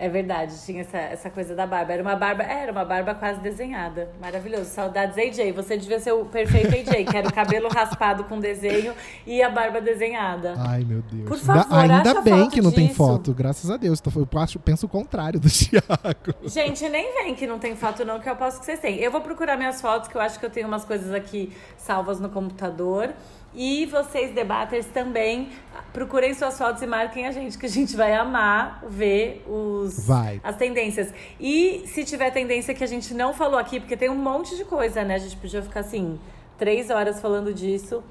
É 0.00 0.08
verdade, 0.08 0.54
tinha 0.64 0.80
essa, 0.80 0.96
essa 0.96 1.28
coisa 1.28 1.54
da 1.54 1.66
barba. 1.66 1.92
Era 1.92 2.00
uma 2.02 2.16
barba, 2.16 2.42
é, 2.42 2.62
era 2.62 2.72
uma 2.72 2.86
barba 2.86 3.14
quase 3.14 3.38
desenhada. 3.40 4.10
Maravilhoso. 4.18 4.70
Saudades 4.70 5.18
AJ. 5.18 5.52
Você 5.52 5.76
devia 5.76 6.00
ser 6.00 6.12
o 6.12 6.24
perfeito 6.24 6.68
AJ, 6.68 7.04
que 7.04 7.14
era 7.14 7.28
o 7.28 7.32
cabelo 7.32 7.68
raspado 7.70 8.24
com 8.24 8.40
desenho 8.40 8.94
e 9.26 9.42
a 9.42 9.50
barba 9.50 9.78
desenhada. 9.78 10.54
Ai, 10.56 10.84
meu 10.84 11.02
Deus. 11.02 11.28
Por 11.28 11.36
favor, 11.36 11.76
ainda 11.76 12.22
bem 12.22 12.48
que 12.48 12.62
não 12.62 12.72
tem 12.72 12.86
disso. 12.86 12.96
foto, 12.96 13.34
graças 13.34 13.70
a 13.70 13.76
Deus. 13.76 14.00
Eu 14.02 14.40
acho, 14.40 14.58
penso 14.58 14.86
o 14.86 14.88
contrário 14.88 15.38
do 15.38 15.48
Thiago. 15.52 16.48
Gente, 16.48 16.88
nem 16.88 17.12
vem 17.22 17.34
que 17.34 17.46
não 17.46 17.58
tem 17.58 17.76
foto, 17.76 18.02
não, 18.02 18.18
que 18.18 18.26
eu 18.26 18.32
aposto 18.32 18.60
que 18.60 18.64
vocês 18.64 18.80
têm. 18.80 18.96
Eu 18.96 19.10
vou 19.10 19.20
procurar 19.20 19.58
minhas 19.58 19.82
fotos, 19.82 20.08
que 20.08 20.16
eu 20.16 20.20
acho 20.22 20.40
que 20.40 20.46
eu 20.46 20.50
tenho 20.50 20.66
umas 20.66 20.86
coisas 20.86 21.12
aqui 21.12 21.52
salvas 21.76 22.18
no 22.18 22.30
computador. 22.30 23.12
E 23.54 23.86
vocês, 23.86 24.32
debaters, 24.32 24.86
também 24.86 25.50
procurem 25.92 26.32
suas 26.34 26.56
fotos 26.56 26.82
e 26.82 26.86
marquem 26.86 27.26
a 27.26 27.32
gente, 27.32 27.58
que 27.58 27.66
a 27.66 27.68
gente 27.68 27.96
vai 27.96 28.14
amar 28.14 28.84
ver 28.88 29.44
os, 29.48 30.06
Vai. 30.06 30.40
as 30.44 30.56
tendências. 30.56 31.12
E 31.38 31.82
se 31.86 32.04
tiver 32.04 32.30
tendência 32.30 32.72
que 32.72 32.84
a 32.84 32.86
gente 32.86 33.12
não 33.12 33.34
falou 33.34 33.58
aqui, 33.58 33.80
porque 33.80 33.96
tem 33.96 34.08
um 34.08 34.14
monte 34.14 34.56
de 34.56 34.64
coisa, 34.64 35.02
né? 35.02 35.16
A 35.16 35.18
gente 35.18 35.36
podia 35.36 35.62
ficar 35.62 35.80
assim, 35.80 36.18
três 36.56 36.90
horas 36.90 37.20
falando 37.20 37.52
disso. 37.52 38.02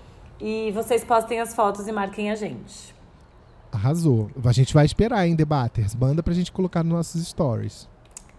E 0.42 0.72
vocês 0.72 1.04
postem 1.04 1.40
as 1.40 1.54
fotos 1.54 1.88
e 1.88 1.92
marquem 1.92 2.32
a 2.32 2.36
gente. 2.36 2.94
Arrasou. 3.72 4.30
A 4.44 4.52
gente 4.52 4.74
vai 4.74 4.86
esperar, 4.86 5.28
hein, 5.28 5.36
debaters. 5.36 5.96
Manda 5.96 6.24
pra 6.24 6.34
gente 6.34 6.52
colocar 6.52 6.84
nos 6.84 6.94
nossos 6.94 7.28
stories. 7.28 7.88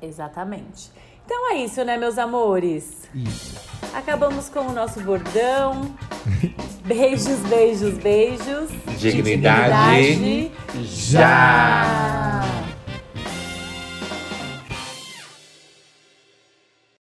Exatamente. 0.03 0.91
Então 1.33 1.53
é 1.53 1.59
isso, 1.59 1.85
né, 1.85 1.97
meus 1.97 2.19
amores? 2.19 3.09
Isso. 3.15 3.55
Acabamos 3.95 4.49
com 4.49 4.67
o 4.67 4.73
nosso 4.73 5.01
bordão. 5.01 5.95
Beijos, 6.85 7.39
beijos, 7.49 7.95
beijos. 7.99 8.69
Dignidade. 8.99 10.17
Dignidade. 10.17 10.51
Já! 10.83 12.43